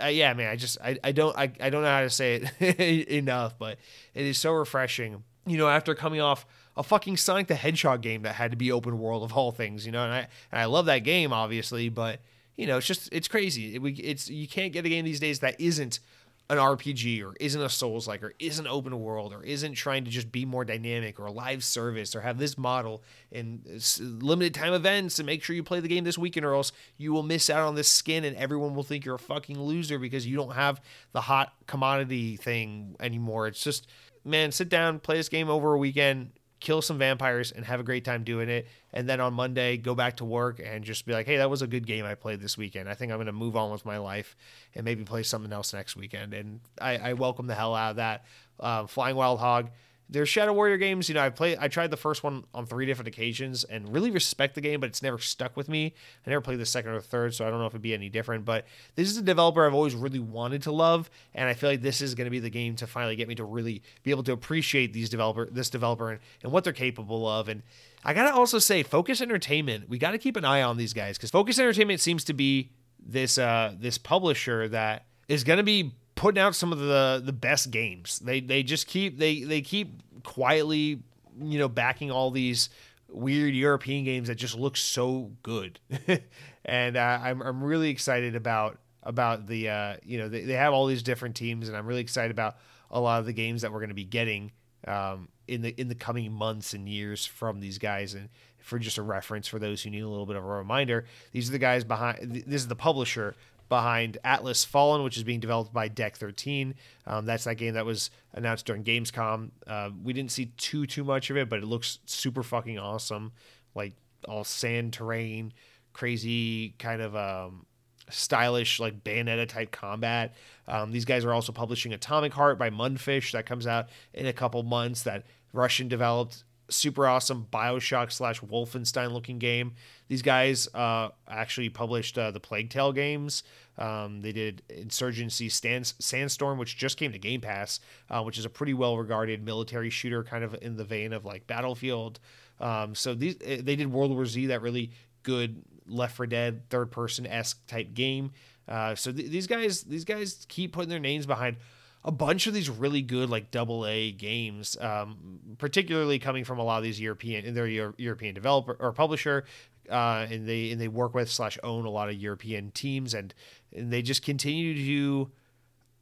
uh 0.00 0.06
yeah, 0.06 0.34
man, 0.34 0.50
I 0.50 0.56
just 0.56 0.78
I, 0.82 0.98
I 1.02 1.12
don't 1.12 1.36
I, 1.36 1.50
I 1.60 1.70
don't 1.70 1.82
know 1.82 1.88
how 1.88 2.02
to 2.02 2.10
say 2.10 2.42
it 2.60 3.08
enough, 3.08 3.58
but 3.58 3.78
it 4.14 4.26
is 4.26 4.38
so 4.38 4.52
refreshing. 4.52 5.24
You 5.46 5.56
know, 5.56 5.68
after 5.68 5.94
coming 5.94 6.20
off 6.20 6.44
a 6.80 6.82
fucking 6.82 7.18
Sonic 7.18 7.46
the 7.46 7.54
Hedgehog 7.54 8.00
game 8.00 8.22
that 8.22 8.36
had 8.36 8.52
to 8.52 8.56
be 8.56 8.72
open 8.72 8.98
world 8.98 9.22
of 9.22 9.34
all 9.34 9.52
things, 9.52 9.84
you 9.84 9.92
know, 9.92 10.02
and 10.02 10.14
I 10.14 10.28
and 10.50 10.60
I 10.60 10.64
love 10.64 10.86
that 10.86 11.00
game 11.00 11.30
obviously, 11.30 11.90
but 11.90 12.20
you 12.56 12.66
know, 12.66 12.78
it's 12.78 12.86
just 12.86 13.10
it's 13.12 13.28
crazy. 13.28 13.74
It, 13.74 13.82
we, 13.82 13.92
it's 13.92 14.30
you 14.30 14.48
can't 14.48 14.72
get 14.72 14.86
a 14.86 14.88
game 14.88 15.04
these 15.04 15.20
days 15.20 15.40
that 15.40 15.60
isn't 15.60 16.00
an 16.48 16.56
RPG 16.56 17.22
or 17.22 17.34
isn't 17.38 17.60
a 17.60 17.68
Souls 17.68 18.08
like 18.08 18.22
or 18.22 18.32
isn't 18.38 18.66
open 18.66 18.98
world 18.98 19.34
or 19.34 19.42
isn't 19.42 19.74
trying 19.74 20.06
to 20.06 20.10
just 20.10 20.32
be 20.32 20.46
more 20.46 20.64
dynamic 20.64 21.20
or 21.20 21.30
live 21.30 21.62
service 21.62 22.16
or 22.16 22.22
have 22.22 22.38
this 22.38 22.56
model 22.56 23.02
and 23.30 23.60
limited 23.98 24.54
time 24.54 24.72
events 24.72 25.18
and 25.18 25.26
make 25.26 25.44
sure 25.44 25.54
you 25.54 25.62
play 25.62 25.80
the 25.80 25.86
game 25.86 26.04
this 26.04 26.16
weekend 26.16 26.46
or 26.46 26.54
else 26.54 26.72
you 26.96 27.12
will 27.12 27.22
miss 27.22 27.50
out 27.50 27.68
on 27.68 27.74
this 27.74 27.88
skin 27.88 28.24
and 28.24 28.34
everyone 28.38 28.74
will 28.74 28.82
think 28.82 29.04
you're 29.04 29.16
a 29.16 29.18
fucking 29.18 29.60
loser 29.60 29.98
because 29.98 30.26
you 30.26 30.34
don't 30.34 30.54
have 30.54 30.80
the 31.12 31.20
hot 31.20 31.52
commodity 31.66 32.36
thing 32.36 32.96
anymore. 33.00 33.46
It's 33.46 33.62
just 33.62 33.86
man, 34.24 34.50
sit 34.50 34.70
down, 34.70 34.98
play 34.98 35.16
this 35.16 35.28
game 35.28 35.50
over 35.50 35.74
a 35.74 35.78
weekend, 35.78 36.30
kill 36.60 36.82
some 36.82 36.98
vampires 36.98 37.52
and 37.52 37.64
have 37.64 37.80
a 37.80 37.82
great 37.82 38.04
time 38.04 38.22
doing 38.22 38.48
it. 38.48 38.68
And 38.92 39.08
then 39.08 39.20
on 39.20 39.32
Monday, 39.34 39.78
go 39.78 39.94
back 39.94 40.18
to 40.18 40.24
work 40.24 40.60
and 40.62 40.84
just 40.84 41.06
be 41.06 41.12
like, 41.12 41.26
hey, 41.26 41.38
that 41.38 41.48
was 41.48 41.62
a 41.62 41.66
good 41.66 41.86
game 41.86 42.04
I 42.04 42.14
played 42.14 42.40
this 42.40 42.58
weekend. 42.58 42.88
I 42.88 42.94
think 42.94 43.10
I'm 43.10 43.16
going 43.16 43.26
to 43.26 43.32
move 43.32 43.56
on 43.56 43.72
with 43.72 43.84
my 43.86 43.98
life 43.98 44.36
and 44.74 44.84
maybe 44.84 45.04
play 45.04 45.22
something 45.22 45.52
else 45.52 45.72
next 45.72 45.96
weekend. 45.96 46.34
And 46.34 46.60
I, 46.80 46.98
I 46.98 47.12
welcome 47.14 47.46
the 47.46 47.54
hell 47.54 47.74
out 47.74 47.90
of 47.92 47.96
that. 47.96 48.24
Uh, 48.58 48.86
Flying 48.86 49.16
Wild 49.16 49.40
Hog, 49.40 49.70
their 50.10 50.26
Shadow 50.26 50.52
Warrior 50.52 50.76
games, 50.76 51.08
you 51.08 51.14
know, 51.14 51.20
I 51.20 51.30
played 51.30 51.58
I 51.60 51.68
tried 51.68 51.92
the 51.92 51.96
first 51.96 52.24
one 52.24 52.44
on 52.52 52.66
three 52.66 52.84
different 52.84 53.08
occasions 53.08 53.62
and 53.62 53.92
really 53.92 54.10
respect 54.10 54.56
the 54.56 54.60
game, 54.60 54.80
but 54.80 54.88
it's 54.88 55.02
never 55.02 55.18
stuck 55.18 55.56
with 55.56 55.68
me. 55.68 55.94
I 56.26 56.30
never 56.30 56.40
played 56.40 56.58
the 56.58 56.66
second 56.66 56.90
or 56.90 57.00
third, 57.00 57.32
so 57.34 57.46
I 57.46 57.50
don't 57.50 57.60
know 57.60 57.66
if 57.66 57.72
it'd 57.72 57.80
be 57.80 57.94
any 57.94 58.08
different. 58.08 58.44
But 58.44 58.66
this 58.96 59.08
is 59.08 59.16
a 59.16 59.22
developer 59.22 59.64
I've 59.64 59.74
always 59.74 59.94
really 59.94 60.18
wanted 60.18 60.62
to 60.64 60.72
love, 60.72 61.08
and 61.32 61.48
I 61.48 61.54
feel 61.54 61.70
like 61.70 61.82
this 61.82 62.02
is 62.02 62.16
going 62.16 62.24
to 62.24 62.30
be 62.30 62.40
the 62.40 62.50
game 62.50 62.74
to 62.76 62.88
finally 62.88 63.14
get 63.14 63.28
me 63.28 63.36
to 63.36 63.44
really 63.44 63.82
be 64.02 64.10
able 64.10 64.24
to 64.24 64.32
appreciate 64.32 64.92
these 64.92 65.08
developer 65.08 65.48
this 65.50 65.70
developer 65.70 66.10
and, 66.10 66.20
and 66.42 66.50
what 66.50 66.64
they're 66.64 66.72
capable 66.72 67.28
of. 67.28 67.48
And 67.48 67.62
I 68.04 68.12
gotta 68.12 68.34
also 68.34 68.58
say, 68.58 68.82
Focus 68.82 69.20
Entertainment, 69.20 69.88
we 69.88 69.98
got 69.98 70.10
to 70.10 70.18
keep 70.18 70.36
an 70.36 70.44
eye 70.44 70.62
on 70.62 70.76
these 70.76 70.92
guys 70.92 71.18
because 71.18 71.30
Focus 71.30 71.58
Entertainment 71.58 72.00
seems 72.00 72.24
to 72.24 72.32
be 72.32 72.72
this 72.98 73.38
uh 73.38 73.74
this 73.78 73.96
publisher 73.96 74.68
that 74.68 75.06
is 75.28 75.44
to 75.44 75.62
be 75.62 75.92
putting 76.20 76.38
out 76.38 76.54
some 76.54 76.70
of 76.70 76.78
the 76.78 77.22
the 77.24 77.32
best 77.32 77.70
games. 77.70 78.18
They 78.18 78.40
they 78.40 78.62
just 78.62 78.86
keep 78.86 79.18
they 79.18 79.42
they 79.42 79.62
keep 79.62 80.02
quietly, 80.22 81.02
you 81.40 81.58
know, 81.58 81.66
backing 81.66 82.10
all 82.10 82.30
these 82.30 82.68
weird 83.08 83.54
European 83.54 84.04
games 84.04 84.28
that 84.28 84.34
just 84.34 84.54
look 84.54 84.76
so 84.76 85.32
good. 85.42 85.80
and 86.66 86.98
uh, 86.98 87.20
I'm 87.22 87.40
I'm 87.40 87.64
really 87.64 87.88
excited 87.88 88.36
about 88.36 88.78
about 89.02 89.46
the 89.46 89.70
uh, 89.70 89.96
you 90.04 90.18
know 90.18 90.28
they, 90.28 90.42
they 90.42 90.52
have 90.52 90.74
all 90.74 90.84
these 90.84 91.02
different 91.02 91.36
teams, 91.36 91.68
and 91.68 91.76
I'm 91.76 91.86
really 91.86 92.02
excited 92.02 92.30
about 92.30 92.58
a 92.90 93.00
lot 93.00 93.20
of 93.20 93.24
the 93.24 93.32
games 93.32 93.62
that 93.62 93.72
we're 93.72 93.78
going 93.78 93.88
to 93.88 93.94
be 93.94 94.04
getting 94.04 94.52
um, 94.86 95.28
in 95.48 95.62
the 95.62 95.80
in 95.80 95.88
the 95.88 95.94
coming 95.94 96.30
months 96.30 96.74
and 96.74 96.86
years 96.86 97.24
from 97.24 97.60
these 97.60 97.78
guys. 97.78 98.12
And 98.12 98.28
for 98.58 98.78
just 98.78 98.98
a 98.98 99.02
reference 99.02 99.48
for 99.48 99.58
those 99.58 99.82
who 99.82 99.88
need 99.88 100.02
a 100.02 100.08
little 100.08 100.26
bit 100.26 100.36
of 100.36 100.44
a 100.44 100.46
reminder, 100.46 101.06
these 101.32 101.48
are 101.48 101.52
the 101.52 101.58
guys 101.58 101.82
behind. 101.82 102.44
This 102.46 102.60
is 102.60 102.68
the 102.68 102.76
publisher 102.76 103.36
behind 103.70 104.18
Atlas 104.22 104.64
Fallen, 104.64 105.02
which 105.02 105.16
is 105.16 105.22
being 105.22 105.40
developed 105.40 105.72
by 105.72 105.88
Deck 105.88 106.16
13. 106.16 106.74
Um, 107.06 107.24
that's 107.24 107.44
that 107.44 107.54
game 107.54 107.74
that 107.74 107.86
was 107.86 108.10
announced 108.34 108.66
during 108.66 108.84
Gamescom. 108.84 109.50
Uh, 109.66 109.90
we 110.02 110.12
didn't 110.12 110.32
see 110.32 110.52
too 110.58 110.84
too 110.84 111.04
much 111.04 111.30
of 111.30 111.38
it, 111.38 111.48
but 111.48 111.60
it 111.60 111.64
looks 111.64 112.00
super 112.04 112.42
fucking 112.42 112.78
awesome. 112.78 113.32
Like 113.74 113.94
all 114.28 114.44
sand 114.44 114.92
terrain, 114.92 115.54
crazy 115.94 116.74
kind 116.78 117.00
of 117.00 117.16
um, 117.16 117.64
stylish 118.10 118.80
like 118.80 119.02
Bayonetta 119.02 119.48
type 119.48 119.70
combat. 119.70 120.34
Um, 120.68 120.90
these 120.90 121.06
guys 121.06 121.24
are 121.24 121.32
also 121.32 121.52
publishing 121.52 121.94
Atomic 121.94 122.34
Heart 122.34 122.58
by 122.58 122.68
Mundfish 122.68 123.32
that 123.32 123.46
comes 123.46 123.66
out 123.66 123.88
in 124.12 124.26
a 124.26 124.32
couple 124.32 124.62
months. 124.64 125.04
That 125.04 125.24
Russian 125.52 125.88
developed 125.88 126.44
super 126.70 127.06
awesome 127.06 127.46
Bioshock 127.52 128.12
slash 128.12 128.40
Wolfenstein 128.40 129.12
looking 129.12 129.38
game. 129.38 129.74
These 130.08 130.22
guys 130.22 130.68
uh, 130.74 131.10
actually 131.28 131.68
published 131.68 132.16
uh, 132.18 132.30
the 132.30 132.40
Plague 132.40 132.70
Tale 132.70 132.92
games. 132.92 133.42
Um, 133.78 134.20
they 134.20 134.32
did 134.32 134.62
Insurgency 134.68 135.48
Stand- 135.48 135.92
Sandstorm, 135.98 136.58
which 136.58 136.76
just 136.76 136.96
came 136.96 137.12
to 137.12 137.18
Game 137.18 137.40
Pass, 137.40 137.80
uh, 138.10 138.22
which 138.22 138.38
is 138.38 138.44
a 138.44 138.50
pretty 138.50 138.74
well 138.74 138.98
regarded 138.98 139.44
military 139.44 139.90
shooter, 139.90 140.22
kind 140.22 140.44
of 140.44 140.56
in 140.60 140.76
the 140.76 140.84
vein 140.84 141.12
of 141.12 141.24
like 141.24 141.46
Battlefield. 141.46 142.20
Um, 142.60 142.94
so 142.94 143.14
these 143.14 143.36
eh, 143.44 143.60
they 143.62 143.76
did 143.76 143.90
World 143.92 144.12
War 144.12 144.26
Z, 144.26 144.46
that 144.46 144.62
really 144.62 144.92
good 145.22 145.62
Left 145.86 146.16
4 146.16 146.26
Dead 146.26 146.68
third 146.70 146.90
person 146.90 147.26
esque 147.26 147.66
type 147.66 147.94
game. 147.94 148.32
Uh, 148.68 148.94
so 148.94 149.10
th- 149.12 149.30
these 149.30 149.46
guys 149.46 149.82
these 149.82 150.04
guys 150.04 150.46
keep 150.48 150.72
putting 150.72 150.90
their 150.90 150.98
names 151.00 151.26
behind 151.26 151.56
a 152.04 152.10
bunch 152.10 152.46
of 152.46 152.54
these 152.54 152.70
really 152.70 153.02
good 153.02 153.28
like 153.28 153.50
double 153.50 153.86
A 153.86 154.10
games, 154.12 154.76
um, 154.80 155.38
particularly 155.58 156.18
coming 156.18 156.44
from 156.44 156.58
a 156.58 156.62
lot 156.62 156.78
of 156.78 156.84
these 156.84 157.00
European, 157.00 157.52
they're 157.54 157.66
European 157.66 158.34
developer 158.34 158.76
or 158.78 158.92
publisher, 158.92 159.44
uh, 159.90 160.26
and 160.30 160.48
they 160.48 160.70
and 160.70 160.80
they 160.80 160.88
work 160.88 161.14
with 161.14 161.30
slash 161.30 161.58
own 161.62 161.84
a 161.84 161.90
lot 161.90 162.08
of 162.08 162.14
European 162.14 162.70
teams, 162.70 163.12
and 163.12 163.34
and 163.74 163.92
they 163.92 164.02
just 164.02 164.24
continue 164.24 164.74
to 164.74 165.30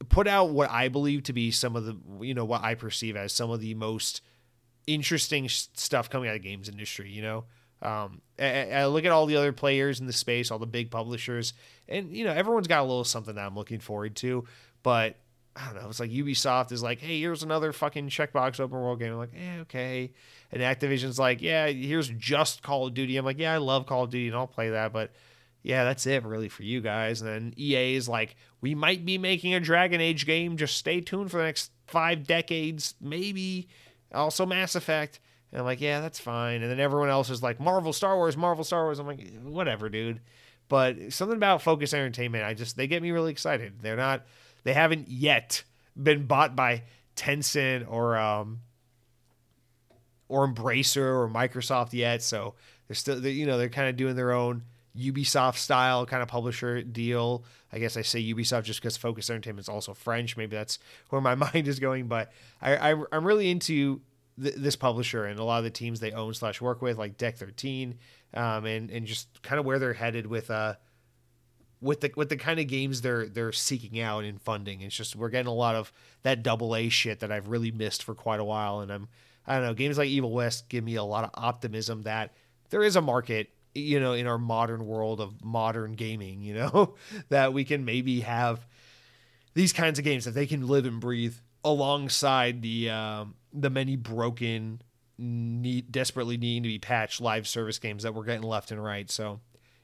put 0.09 0.28
out 0.28 0.51
what 0.51 0.70
I 0.70 0.88
believe 0.88 1.24
to 1.24 1.32
be 1.32 1.51
some 1.51 1.74
of 1.74 1.84
the 1.84 1.96
you 2.20 2.34
know 2.34 2.44
what 2.44 2.62
I 2.62 2.74
perceive 2.74 3.16
as 3.16 3.32
some 3.32 3.51
of 3.51 3.61
the 3.61 3.74
most 3.74 4.22
interesting 4.86 5.49
stuff 5.49 6.09
coming 6.09 6.28
out 6.28 6.36
of 6.36 6.42
the 6.42 6.49
games 6.49 6.68
industry. 6.68 7.11
You 7.11 7.22
know, 7.22 7.44
um, 7.82 8.22
I, 8.38 8.70
I, 8.70 8.86
look 8.86 9.05
at 9.05 9.11
all 9.11 9.26
the 9.26 9.36
other 9.36 9.53
players 9.53 9.99
in 10.01 10.07
the 10.07 10.12
space, 10.12 10.51
all 10.51 10.61
the 10.61 10.66
big 10.66 10.92
publishers, 10.92 11.55
and 11.88 12.16
you 12.16 12.24
know 12.24 12.32
everyone's 12.32 12.68
got 12.68 12.80
a 12.80 12.84
little 12.84 13.05
something 13.05 13.34
that 13.34 13.44
I'm 13.44 13.57
looking 13.57 13.80
forward 13.80 14.14
to, 14.16 14.44
but 14.84 15.16
I 15.59 15.66
don't 15.66 15.82
know. 15.82 15.88
It's 15.88 15.98
like 15.98 16.11
Ubisoft 16.11 16.70
is 16.70 16.82
like, 16.82 17.00
hey, 17.00 17.18
here's 17.20 17.42
another 17.42 17.72
fucking 17.72 18.11
checkbox 18.11 18.61
open 18.61 18.78
world 18.80 19.00
game. 19.00 19.12
I'm 19.12 19.18
like, 19.18 19.34
eh, 19.34 19.61
okay. 19.62 20.12
And 20.52 20.62
Activision's 20.62 21.18
like, 21.18 21.42
yeah, 21.42 21.66
here's 21.66 22.09
just 22.09 22.62
Call 22.62 22.86
of 22.86 22.94
Duty. 22.94 23.16
I'm 23.16 23.24
like, 23.24 23.38
yeah, 23.38 23.54
I 23.54 23.56
love 23.56 23.86
Call 23.86 24.04
of 24.04 24.11
Duty 24.11 24.28
and 24.28 24.36
I'll 24.36 24.46
play 24.46 24.70
that, 24.70 24.92
but 24.92 25.11
yeah, 25.62 25.82
that's 25.84 26.06
it 26.06 26.24
really 26.24 26.48
for 26.48 26.62
you 26.62 26.80
guys. 26.80 27.20
And 27.20 27.30
then 27.30 27.54
EA 27.59 27.96
is 27.96 28.09
like, 28.09 28.36
we 28.61 28.74
might 28.74 29.04
be 29.04 29.18
making 29.18 29.54
a 29.54 29.61
Dragon 29.61 30.00
Age 30.00 30.26
game. 30.26 30.56
Just 30.56 30.76
stay 30.76 31.00
tuned 31.00 31.30
for 31.30 31.38
the 31.38 31.44
next 31.44 31.72
five 31.88 32.26
decades, 32.26 32.94
maybe. 33.00 33.68
Also 34.14 34.46
Mass 34.46 34.76
Effect. 34.76 35.18
And 35.50 35.61
I'm 35.61 35.66
like, 35.66 35.80
yeah, 35.80 36.00
that's 36.00 36.20
fine. 36.20 36.62
And 36.62 36.70
then 36.70 36.78
everyone 36.78 37.09
else 37.09 37.30
is 37.30 37.42
like, 37.42 37.59
Marvel, 37.59 37.92
Star 37.92 38.16
Wars, 38.16 38.36
Marvel, 38.36 38.64
Star 38.64 38.84
Wars. 38.84 38.98
I'm 38.98 39.06
like, 39.06 39.26
whatever, 39.42 39.88
dude. 39.88 40.20
But 40.68 41.12
something 41.12 41.36
about 41.36 41.62
Focus 41.62 41.94
Entertainment, 41.94 42.44
I 42.44 42.54
just 42.54 42.76
they 42.76 42.86
get 42.86 43.02
me 43.02 43.11
really 43.11 43.32
excited. 43.32 43.80
They're 43.80 43.96
not 43.96 44.26
they 44.68 44.74
haven't 44.74 45.08
yet 45.08 45.64
been 46.00 46.26
bought 46.26 46.54
by 46.54 46.82
Tencent 47.16 47.90
or 47.90 48.18
um, 48.18 48.60
or 50.28 50.46
Embracer 50.46 50.98
or 50.98 51.26
Microsoft 51.26 51.94
yet. 51.94 52.22
So 52.22 52.54
they're 52.86 52.94
still, 52.94 53.18
they're, 53.18 53.32
you 53.32 53.46
know, 53.46 53.56
they're 53.56 53.70
kind 53.70 53.88
of 53.88 53.96
doing 53.96 54.14
their 54.14 54.32
own 54.32 54.64
Ubisoft 54.94 55.56
style 55.56 56.04
kind 56.04 56.22
of 56.22 56.28
publisher 56.28 56.82
deal. 56.82 57.44
I 57.72 57.78
guess 57.78 57.96
I 57.96 58.02
say 58.02 58.22
Ubisoft 58.22 58.64
just 58.64 58.82
because 58.82 58.98
Focus 58.98 59.30
Entertainment 59.30 59.64
is 59.64 59.70
also 59.70 59.94
French. 59.94 60.36
Maybe 60.36 60.54
that's 60.54 60.78
where 61.08 61.22
my 61.22 61.34
mind 61.54 61.66
is 61.66 61.80
going. 61.80 62.06
But 62.06 62.30
I, 62.60 62.76
I 62.76 63.04
am 63.10 63.24
really 63.24 63.50
into 63.50 64.02
th- 64.38 64.54
this 64.54 64.76
publisher 64.76 65.24
and 65.24 65.40
a 65.40 65.44
lot 65.44 65.58
of 65.58 65.64
the 65.64 65.70
teams 65.70 65.98
they 66.00 66.12
own 66.12 66.34
slash 66.34 66.60
work 66.60 66.82
with, 66.82 66.98
like 66.98 67.16
Deck 67.16 67.38
Thirteen, 67.38 67.94
um, 68.34 68.66
and 68.66 68.90
and 68.90 69.06
just 69.06 69.40
kind 69.40 69.58
of 69.58 69.64
where 69.64 69.78
they're 69.78 69.94
headed 69.94 70.26
with 70.26 70.50
uh 70.50 70.74
with 71.81 72.01
the 72.01 72.12
with 72.16 72.29
the 72.29 72.37
kind 72.37 72.61
of 72.61 72.66
games 72.66 73.01
they're 73.01 73.26
they're 73.26 73.53
seeking 73.53 74.01
out 74.01 74.24
in 74.24 74.39
funding. 74.39 74.81
It's 74.81 74.97
just 74.97 75.16
we're 75.16 75.29
getting 75.29 75.47
a 75.47 75.55
lot 75.55 75.74
of 75.74 75.93
that 76.22 76.43
double 76.43 76.74
A 76.74 76.89
shit 76.89 77.20
that 77.20 77.31
I've 77.31 77.49
really 77.49 77.70
missed 77.70 78.03
for 78.03 78.14
quite 78.14 78.41
a 78.41 78.45
while, 78.45 78.81
and 78.81 78.91
I'm 78.91 79.09
I 79.47 79.55
don't 79.55 79.64
know 79.64 79.74
games 79.74 79.99
like 79.99 80.09
Evil 80.09 80.33
West 80.33 80.68
give 80.68 80.85
me 80.85 80.97
a 80.97 81.05
lot 81.05 81.24
of 81.24 81.31
optimism 81.35 82.03
that 82.03 82.35
there 82.70 82.83
is 82.83 82.97
a 82.97 83.01
market 83.01 83.51
you 83.74 84.01
know 84.01 84.12
in 84.12 84.26
our 84.26 84.39
modern 84.39 84.87
world 84.87 85.20
of 85.20 85.45
modern 85.45 85.93
gaming 85.93 86.41
you 86.43 86.55
know 86.55 86.95
that 87.29 87.53
we 87.53 87.64
can 87.64 87.85
maybe 87.85 88.20
have 88.20 88.66
these 89.55 89.72
kinds 89.72 89.99
of 89.99 90.05
games 90.05 90.24
that 90.24 90.33
they 90.33 90.47
can 90.47 90.66
live 90.66 90.87
and 90.87 91.01
breathe 91.01 91.35
alongside 91.64 92.62
the 92.62 92.91
um, 92.91 93.35
the 93.53 93.70
many 93.70 93.97
broken 93.97 94.81
need 95.18 95.91
desperately 95.91 96.37
needing 96.37 96.62
to 96.62 96.68
be 96.68 96.79
patched 96.79 97.20
live 97.20 97.47
service 97.49 97.79
games 97.79 98.05
that 98.05 98.14
we're 98.14 98.24
getting 98.24 98.43
left 98.43 98.70
and 98.70 98.83
right 98.83 99.11
so 99.11 99.41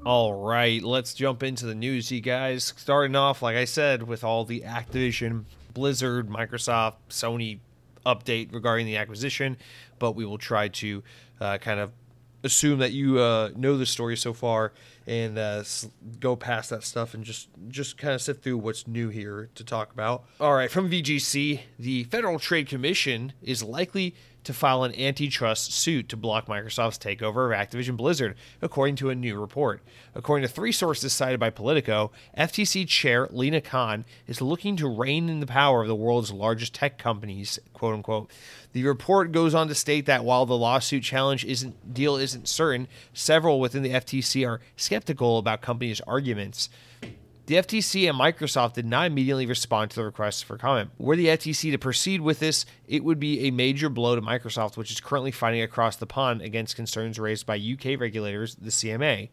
All 0.05 0.34
right, 0.34 0.82
let's 0.84 1.13
jump 1.13 1.41
into 1.43 1.65
the 1.65 1.75
news, 1.75 2.11
you 2.11 2.21
guys. 2.21 2.73
Starting 2.77 3.15
off, 3.15 3.41
like 3.41 3.55
I 3.57 3.65
said, 3.65 4.03
with 4.03 4.23
all 4.23 4.45
the 4.45 4.61
Activision, 4.61 5.45
Blizzard, 5.73 6.30
Microsoft, 6.30 6.95
Sony 7.09 7.59
update 8.05 8.53
regarding 8.53 8.86
the 8.86 8.97
acquisition, 8.97 9.57
but 9.99 10.13
we 10.13 10.25
will 10.25 10.38
try 10.38 10.69
to 10.69 11.03
uh, 11.41 11.57
kind 11.57 11.80
of 11.80 11.91
assume 12.44 12.80
that 12.80 12.92
you 12.92 13.20
uh, 13.20 13.50
know 13.56 13.78
the 13.78 13.86
story 13.86 14.16
so 14.18 14.34
far 14.34 14.74
and 15.08 15.38
uh, 15.38 15.64
go 16.20 16.36
past 16.36 16.70
that 16.70 16.84
stuff 16.84 17.14
and 17.14 17.24
just 17.24 17.50
just 17.68 17.98
kind 17.98 18.14
of 18.14 18.22
sift 18.22 18.44
through 18.44 18.58
what's 18.58 18.88
new 18.88 19.10
here 19.10 19.50
to 19.56 19.64
talk 19.64 19.92
about. 19.92 20.24
All 20.40 20.54
right, 20.54 20.70
from 20.70 20.90
VGC, 20.90 21.62
the 21.78 22.04
Federal 22.06 22.40
Trade 22.40 22.68
Commission 22.68 23.34
is 23.42 23.64
likely 23.64 24.16
to 24.50 24.54
file 24.54 24.84
an 24.84 24.95
antitrust 24.95 25.72
suit 25.72 26.10
to 26.10 26.18
block 26.18 26.47
Microsoft's 26.47 26.97
takeover 26.97 27.45
of 27.45 27.70
Activision 27.70 27.95
Blizzard, 27.95 28.36
according 28.64 28.95
to 28.95 29.12
a 29.12 29.16
new 29.16 29.39
report. 29.39 29.84
According 30.16 30.47
to 30.47 30.52
three 30.52 30.72
sources 30.72 31.14
cited 31.14 31.39
by 31.39 31.52
Politico, 31.52 32.12
FTC 32.36 32.88
Chair 32.88 33.28
Lina 33.30 33.62
Khan 33.62 34.06
is 34.26 34.41
looking 34.41 34.76
to 34.78 34.89
rein 34.89 35.30
in 35.30 35.39
the 35.39 35.45
power 35.45 35.84
of 35.84 35.88
the 35.88 35.93
world's 35.93 36.32
largest 36.32 36.74
tech 36.74 36.97
companies, 36.97 37.60
quote 37.74 37.93
unquote. 37.93 38.32
The 38.74 38.86
report 38.86 39.32
goes 39.32 39.54
on 39.54 39.68
to 39.68 39.76
state 39.76 40.08
that 40.08 40.26
while 40.26 40.47
the 40.47 40.58
lawsuit 40.58 41.04
challenge 41.04 41.45
isn't 41.45 41.93
deal 41.93 42.16
isn't 42.16 42.47
certain, 42.47 42.88
several 43.14 43.60
within 43.60 43.84
the 43.84 43.91
FTC 43.91 44.47
are 44.47 44.62
skeptical 44.76 45.38
about 45.38 45.62
companies' 45.62 46.02
arguments. 46.02 46.70
The 47.50 47.56
FTC 47.56 48.08
and 48.08 48.16
Microsoft 48.16 48.74
did 48.74 48.86
not 48.86 49.08
immediately 49.08 49.47
respond 49.47 49.89
to 49.89 49.95
the 49.95 50.04
request 50.04 50.45
for 50.45 50.56
comment. 50.56 50.91
Were 51.00 51.16
the 51.16 51.30
FTC 51.30 51.72
to 51.72 51.80
proceed 51.80 52.22
with 52.22 52.38
this, 52.38 52.64
it 52.88 53.04
would 53.04 53.20
be 53.20 53.47
a 53.47 53.50
major 53.50 53.89
blow 53.89 54.16
to 54.16 54.22
Microsoft, 54.22 54.78
which 54.78 54.91
is 54.91 55.00
currently 55.00 55.32
fighting 55.32 55.64
across 55.64 55.95
the 55.95 56.06
pond 56.06 56.43
against 56.43 56.76
concerns 56.76 57.18
raised 57.18 57.47
by 57.47 57.56
UK 57.56 58.00
regulators, 58.00 58.54
the 58.54 58.70
CMA. 58.70 59.30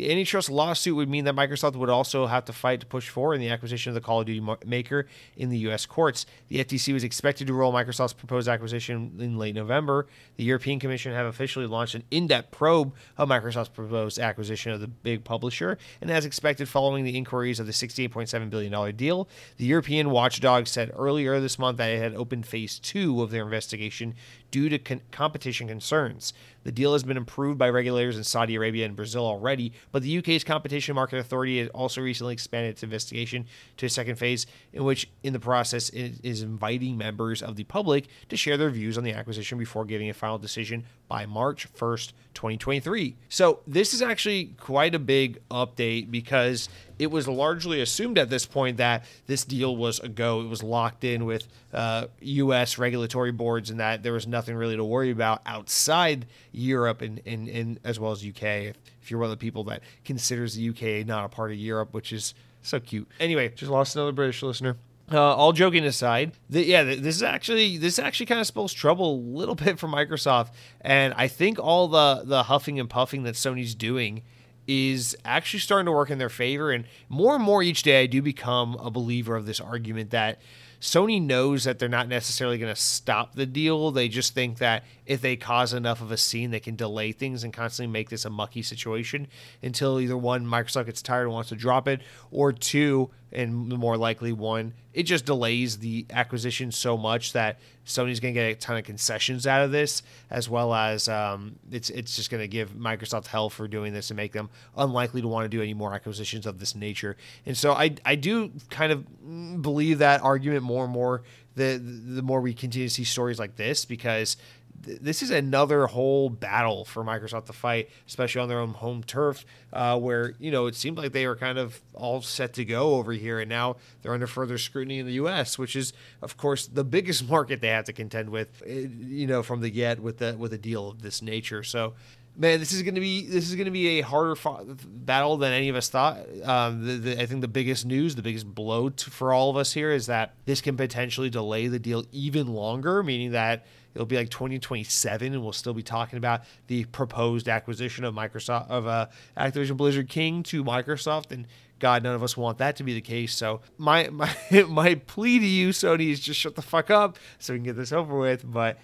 The 0.00 0.10
antitrust 0.10 0.48
lawsuit 0.48 0.96
would 0.96 1.10
mean 1.10 1.26
that 1.26 1.34
Microsoft 1.34 1.76
would 1.76 1.90
also 1.90 2.24
have 2.24 2.46
to 2.46 2.54
fight 2.54 2.80
to 2.80 2.86
push 2.86 3.10
forward 3.10 3.34
in 3.34 3.42
the 3.42 3.50
acquisition 3.50 3.90
of 3.90 3.94
the 3.94 4.00
Call 4.00 4.20
of 4.20 4.26
Duty 4.26 4.40
maker 4.64 5.06
in 5.36 5.50
the 5.50 5.58
U.S. 5.58 5.84
courts. 5.84 6.24
The 6.48 6.64
FTC 6.64 6.94
was 6.94 7.04
expected 7.04 7.46
to 7.48 7.52
rule 7.52 7.70
Microsoft's 7.70 8.14
proposed 8.14 8.48
acquisition 8.48 9.16
in 9.18 9.36
late 9.36 9.54
November. 9.54 10.06
The 10.38 10.44
European 10.44 10.80
Commission 10.80 11.12
have 11.12 11.26
officially 11.26 11.66
launched 11.66 11.96
an 11.96 12.04
in-depth 12.10 12.50
probe 12.50 12.94
of 13.18 13.28
Microsoft's 13.28 13.68
proposed 13.68 14.18
acquisition 14.18 14.72
of 14.72 14.80
the 14.80 14.88
big 14.88 15.22
publisher, 15.22 15.76
and 16.00 16.10
as 16.10 16.24
expected, 16.24 16.66
following 16.66 17.04
the 17.04 17.18
inquiries 17.18 17.60
of 17.60 17.66
the 17.66 17.72
$68.7 17.72 18.48
billion 18.48 18.96
deal, 18.96 19.28
the 19.58 19.66
European 19.66 20.08
watchdog 20.08 20.66
said 20.66 20.90
earlier 20.96 21.38
this 21.40 21.58
month 21.58 21.76
that 21.76 21.90
it 21.90 22.00
had 22.00 22.14
opened 22.14 22.46
phase 22.46 22.78
two 22.78 23.20
of 23.20 23.30
their 23.30 23.42
investigation 23.42 24.14
due 24.50 24.68
to 24.68 24.78
con- 24.78 25.00
competition 25.10 25.68
concerns. 25.68 26.32
The 26.64 26.72
deal 26.72 26.92
has 26.92 27.02
been 27.02 27.16
approved 27.16 27.58
by 27.58 27.70
regulators 27.70 28.16
in 28.16 28.24
Saudi 28.24 28.54
Arabia 28.54 28.84
and 28.84 28.94
Brazil 28.94 29.24
already, 29.24 29.72
but 29.92 30.02
the 30.02 30.18
UK's 30.18 30.44
Competition 30.44 30.94
Market 30.94 31.18
Authority 31.18 31.58
has 31.58 31.68
also 31.70 32.02
recently 32.02 32.34
expanded 32.34 32.72
its 32.72 32.82
investigation 32.82 33.46
to 33.78 33.86
a 33.86 33.88
second 33.88 34.16
phase, 34.16 34.46
in 34.72 34.84
which, 34.84 35.08
in 35.22 35.32
the 35.32 35.40
process, 35.40 35.88
it 35.90 36.14
is 36.22 36.42
inviting 36.42 36.98
members 36.98 37.42
of 37.42 37.56
the 37.56 37.64
public 37.64 38.08
to 38.28 38.36
share 38.36 38.58
their 38.58 38.70
views 38.70 38.98
on 38.98 39.04
the 39.04 39.12
acquisition 39.12 39.58
before 39.58 39.84
giving 39.84 40.10
a 40.10 40.14
final 40.14 40.38
decision 40.38 40.84
by 41.08 41.24
March 41.24 41.72
1st, 41.72 42.12
2023. 42.34 43.16
So, 43.28 43.60
this 43.66 43.94
is 43.94 44.02
actually 44.02 44.54
quite 44.58 44.94
a 44.94 44.98
big 44.98 45.40
update 45.50 46.10
because 46.10 46.68
it 47.00 47.10
was 47.10 47.26
largely 47.26 47.80
assumed 47.80 48.18
at 48.18 48.28
this 48.28 48.44
point 48.44 48.76
that 48.76 49.06
this 49.26 49.46
deal 49.46 49.74
was 49.74 50.00
a 50.00 50.08
go. 50.08 50.42
It 50.42 50.48
was 50.48 50.62
locked 50.62 51.02
in 51.02 51.24
with 51.24 51.48
uh, 51.72 52.08
U.S. 52.20 52.76
regulatory 52.76 53.32
boards 53.32 53.70
and 53.70 53.80
that 53.80 54.02
there 54.02 54.12
was 54.12 54.26
nothing 54.26 54.54
really 54.54 54.76
to 54.76 54.84
worry 54.84 55.10
about 55.10 55.40
outside 55.46 56.26
Europe 56.52 57.00
and, 57.00 57.22
and, 57.24 57.48
and 57.48 57.80
as 57.84 57.98
well 57.98 58.12
as 58.12 58.22
UK. 58.22 58.42
If, 58.42 58.76
if 59.00 59.10
you're 59.10 59.18
one 59.18 59.30
of 59.30 59.30
the 59.30 59.38
people 59.38 59.64
that 59.64 59.82
considers 60.04 60.54
the 60.54 60.68
UK 60.68 61.06
not 61.06 61.24
a 61.24 61.30
part 61.30 61.52
of 61.52 61.56
Europe, 61.56 61.94
which 61.94 62.12
is 62.12 62.34
so 62.60 62.78
cute. 62.78 63.08
Anyway, 63.18 63.48
just 63.48 63.72
lost 63.72 63.96
another 63.96 64.12
British 64.12 64.42
listener. 64.42 64.76
Uh, 65.10 65.18
all 65.18 65.52
joking 65.52 65.86
aside, 65.86 66.32
the, 66.50 66.64
yeah, 66.64 66.84
this 66.84 67.16
is 67.16 67.22
actually 67.22 67.78
this 67.78 67.98
actually 67.98 68.26
kind 68.26 68.40
of 68.40 68.46
spells 68.46 68.74
trouble 68.74 69.14
a 69.14 69.18
little 69.36 69.54
bit 69.56 69.78
for 69.78 69.88
Microsoft, 69.88 70.50
and 70.82 71.14
I 71.16 71.28
think 71.28 71.58
all 71.58 71.88
the 71.88 72.22
the 72.24 72.42
huffing 72.44 72.78
and 72.78 72.88
puffing 72.88 73.22
that 73.22 73.34
Sony's 73.36 73.74
doing 73.74 74.22
is 74.66 75.16
actually 75.24 75.60
starting 75.60 75.86
to 75.86 75.92
work 75.92 76.10
in 76.10 76.18
their 76.18 76.28
favor. 76.28 76.70
And 76.70 76.84
more 77.08 77.34
and 77.34 77.42
more 77.42 77.62
each 77.62 77.82
day, 77.82 78.02
I 78.02 78.06
do 78.06 78.22
become 78.22 78.74
a 78.76 78.90
believer 78.90 79.36
of 79.36 79.46
this 79.46 79.60
argument 79.60 80.10
that 80.10 80.40
Sony 80.80 81.20
knows 81.20 81.64
that 81.64 81.78
they're 81.78 81.88
not 81.88 82.08
necessarily 82.08 82.56
going 82.56 82.74
to 82.74 82.80
stop 82.80 83.34
the 83.34 83.46
deal. 83.46 83.90
They 83.90 84.08
just 84.08 84.34
think 84.34 84.58
that 84.58 84.84
if 85.10 85.20
they 85.20 85.34
cause 85.34 85.74
enough 85.74 86.00
of 86.00 86.12
a 86.12 86.16
scene, 86.16 86.52
they 86.52 86.60
can 86.60 86.76
delay 86.76 87.10
things 87.10 87.42
and 87.42 87.52
constantly 87.52 87.92
make 87.92 88.10
this 88.10 88.24
a 88.24 88.30
mucky 88.30 88.62
situation 88.62 89.26
until 89.60 89.98
either 89.98 90.16
one, 90.16 90.46
Microsoft 90.46 90.86
gets 90.86 91.02
tired 91.02 91.24
and 91.24 91.32
wants 91.32 91.48
to 91.48 91.56
drop 91.56 91.88
it, 91.88 92.00
or 92.30 92.52
two, 92.52 93.10
and 93.32 93.52
more 93.70 93.96
likely 93.96 94.32
one, 94.32 94.72
it 94.94 95.02
just 95.02 95.24
delays 95.24 95.78
the 95.78 96.06
acquisition 96.10 96.70
so 96.70 96.96
much 96.96 97.32
that 97.32 97.58
Sony's 97.84 98.20
going 98.20 98.34
to 98.34 98.40
get 98.40 98.50
a 98.50 98.54
ton 98.54 98.76
of 98.76 98.84
concessions 98.84 99.48
out 99.48 99.62
of 99.62 99.72
this, 99.72 100.04
as 100.30 100.48
well 100.48 100.72
as 100.72 101.08
um, 101.08 101.56
it's 101.72 101.90
it's 101.90 102.14
just 102.14 102.30
going 102.30 102.40
to 102.40 102.48
give 102.48 102.70
Microsoft 102.74 103.26
hell 103.26 103.50
for 103.50 103.66
doing 103.66 103.92
this 103.92 104.10
and 104.10 104.16
make 104.16 104.32
them 104.32 104.48
unlikely 104.76 105.22
to 105.22 105.28
want 105.28 105.44
to 105.44 105.48
do 105.48 105.60
any 105.60 105.74
more 105.74 105.92
acquisitions 105.92 106.46
of 106.46 106.60
this 106.60 106.76
nature. 106.76 107.16
And 107.46 107.56
so 107.56 107.72
I 107.72 107.96
I 108.04 108.14
do 108.14 108.52
kind 108.68 108.92
of 108.92 109.60
believe 109.60 109.98
that 109.98 110.22
argument 110.22 110.62
more 110.62 110.84
and 110.84 110.92
more 110.92 111.22
the 111.56 111.78
the 111.78 112.22
more 112.22 112.40
we 112.40 112.54
continue 112.54 112.88
to 112.88 112.94
see 112.94 113.04
stories 113.04 113.38
like 113.38 113.56
this 113.56 113.84
because 113.84 114.36
this 114.82 115.22
is 115.22 115.30
another 115.30 115.86
whole 115.86 116.30
battle 116.30 116.84
for 116.84 117.04
Microsoft 117.04 117.46
to 117.46 117.52
fight, 117.52 117.90
especially 118.06 118.40
on 118.40 118.48
their 118.48 118.58
own 118.58 118.70
home 118.70 119.02
turf, 119.02 119.44
uh, 119.72 119.98
where 119.98 120.34
you 120.38 120.50
know 120.50 120.66
it 120.66 120.74
seemed 120.74 120.96
like 120.96 121.12
they 121.12 121.26
were 121.26 121.36
kind 121.36 121.58
of 121.58 121.80
all 121.94 122.22
set 122.22 122.54
to 122.54 122.64
go 122.64 122.94
over 122.94 123.12
here, 123.12 123.38
and 123.38 123.48
now 123.48 123.76
they're 124.02 124.14
under 124.14 124.26
further 124.26 124.58
scrutiny 124.58 124.98
in 124.98 125.06
the 125.06 125.12
U.S., 125.14 125.58
which 125.58 125.76
is, 125.76 125.92
of 126.22 126.36
course, 126.36 126.66
the 126.66 126.84
biggest 126.84 127.28
market 127.28 127.60
they 127.60 127.68
have 127.68 127.84
to 127.84 127.92
contend 127.92 128.30
with, 128.30 128.62
eh, 128.66 128.86
you 129.00 129.26
know, 129.26 129.42
from 129.42 129.60
the 129.60 129.70
get 129.70 130.00
with 130.00 130.18
the 130.18 130.36
with 130.38 130.52
a 130.52 130.58
deal 130.58 130.88
of 130.88 131.02
this 131.02 131.22
nature. 131.22 131.62
So. 131.62 131.94
Man, 132.36 132.60
this 132.60 132.72
is 132.72 132.82
going 132.82 132.94
to 132.94 133.00
be 133.00 133.26
this 133.26 133.50
is 133.50 133.56
going 133.56 133.66
to 133.66 133.72
be 133.72 133.98
a 133.98 134.02
harder 134.02 134.36
fought 134.36 134.64
battle 135.04 135.36
than 135.36 135.52
any 135.52 135.68
of 135.68 135.74
us 135.74 135.88
thought. 135.88 136.20
Um, 136.44 136.86
the, 136.86 136.92
the, 136.94 137.20
I 137.20 137.26
think 137.26 137.40
the 137.40 137.48
biggest 137.48 137.84
news, 137.84 138.14
the 138.14 138.22
biggest 138.22 138.46
blow 138.54 138.88
to, 138.88 139.10
for 139.10 139.34
all 139.34 139.50
of 139.50 139.56
us 139.56 139.72
here 139.72 139.90
is 139.90 140.06
that 140.06 140.36
this 140.46 140.60
can 140.60 140.76
potentially 140.76 141.28
delay 141.28 141.66
the 141.66 141.80
deal 141.80 142.04
even 142.12 142.46
longer, 142.46 143.02
meaning 143.02 143.32
that 143.32 143.66
It'll 143.94 144.06
be 144.06 144.16
like 144.16 144.30
2027, 144.30 145.32
and 145.32 145.42
we'll 145.42 145.52
still 145.52 145.74
be 145.74 145.82
talking 145.82 146.16
about 146.16 146.42
the 146.68 146.84
proposed 146.86 147.48
acquisition 147.48 148.04
of 148.04 148.14
Microsoft 148.14 148.68
of 148.68 148.86
uh, 148.86 149.06
Activision 149.36 149.76
Blizzard 149.76 150.08
King 150.08 150.42
to 150.44 150.62
Microsoft, 150.62 151.32
and 151.32 151.46
God, 151.80 152.02
none 152.02 152.14
of 152.14 152.22
us 152.22 152.36
want 152.36 152.58
that 152.58 152.76
to 152.76 152.84
be 152.84 152.94
the 152.94 153.00
case. 153.00 153.34
So 153.34 153.62
my 153.78 154.08
my 154.10 154.32
my 154.68 154.94
plea 154.94 155.38
to 155.38 155.46
you, 155.46 155.70
Sony, 155.70 156.10
is 156.10 156.20
just 156.20 156.38
shut 156.38 156.54
the 156.54 156.62
fuck 156.62 156.90
up 156.90 157.18
so 157.38 157.52
we 157.52 157.58
can 157.58 157.64
get 157.64 157.76
this 157.76 157.92
over 157.92 158.16
with. 158.16 158.50
But 158.50 158.78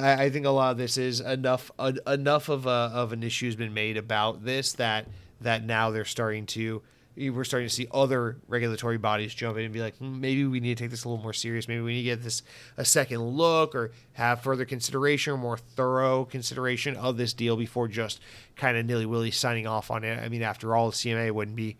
I 0.00 0.30
think 0.30 0.46
a 0.46 0.50
lot 0.50 0.72
of 0.72 0.78
this 0.78 0.98
is 0.98 1.20
enough 1.20 1.70
enough 2.06 2.48
of 2.48 2.66
a, 2.66 2.70
of 2.70 3.12
an 3.12 3.22
issue 3.22 3.46
has 3.46 3.56
been 3.56 3.74
made 3.74 3.96
about 3.96 4.44
this 4.44 4.72
that 4.74 5.08
that 5.40 5.64
now 5.64 5.90
they're 5.90 6.04
starting 6.04 6.46
to 6.46 6.82
we're 7.18 7.44
starting 7.44 7.68
to 7.68 7.74
see 7.74 7.88
other 7.92 8.36
regulatory 8.46 8.98
bodies 8.98 9.34
jump 9.34 9.58
in 9.58 9.64
and 9.64 9.72
be 9.72 9.80
like, 9.80 9.96
hmm, 9.96 10.20
maybe 10.20 10.44
we 10.44 10.60
need 10.60 10.76
to 10.76 10.84
take 10.84 10.90
this 10.90 11.04
a 11.04 11.08
little 11.08 11.22
more 11.22 11.32
serious. 11.32 11.66
Maybe 11.66 11.80
we 11.80 11.94
need 11.94 12.02
to 12.02 12.16
get 12.16 12.22
this 12.22 12.42
a 12.76 12.84
second 12.84 13.20
look 13.20 13.74
or 13.74 13.90
have 14.12 14.42
further 14.42 14.64
consideration 14.64 15.32
or 15.32 15.36
more 15.36 15.58
thorough 15.58 16.24
consideration 16.24 16.96
of 16.96 17.16
this 17.16 17.32
deal 17.32 17.56
before 17.56 17.88
just 17.88 18.20
kind 18.56 18.76
of 18.76 18.86
nilly 18.86 19.06
willy 19.06 19.30
signing 19.30 19.66
off 19.66 19.90
on 19.90 20.04
it. 20.04 20.22
I 20.22 20.28
mean, 20.28 20.42
after 20.42 20.76
all, 20.76 20.90
the 20.90 20.96
CMA 20.96 21.32
wouldn't 21.32 21.56
be 21.56 21.76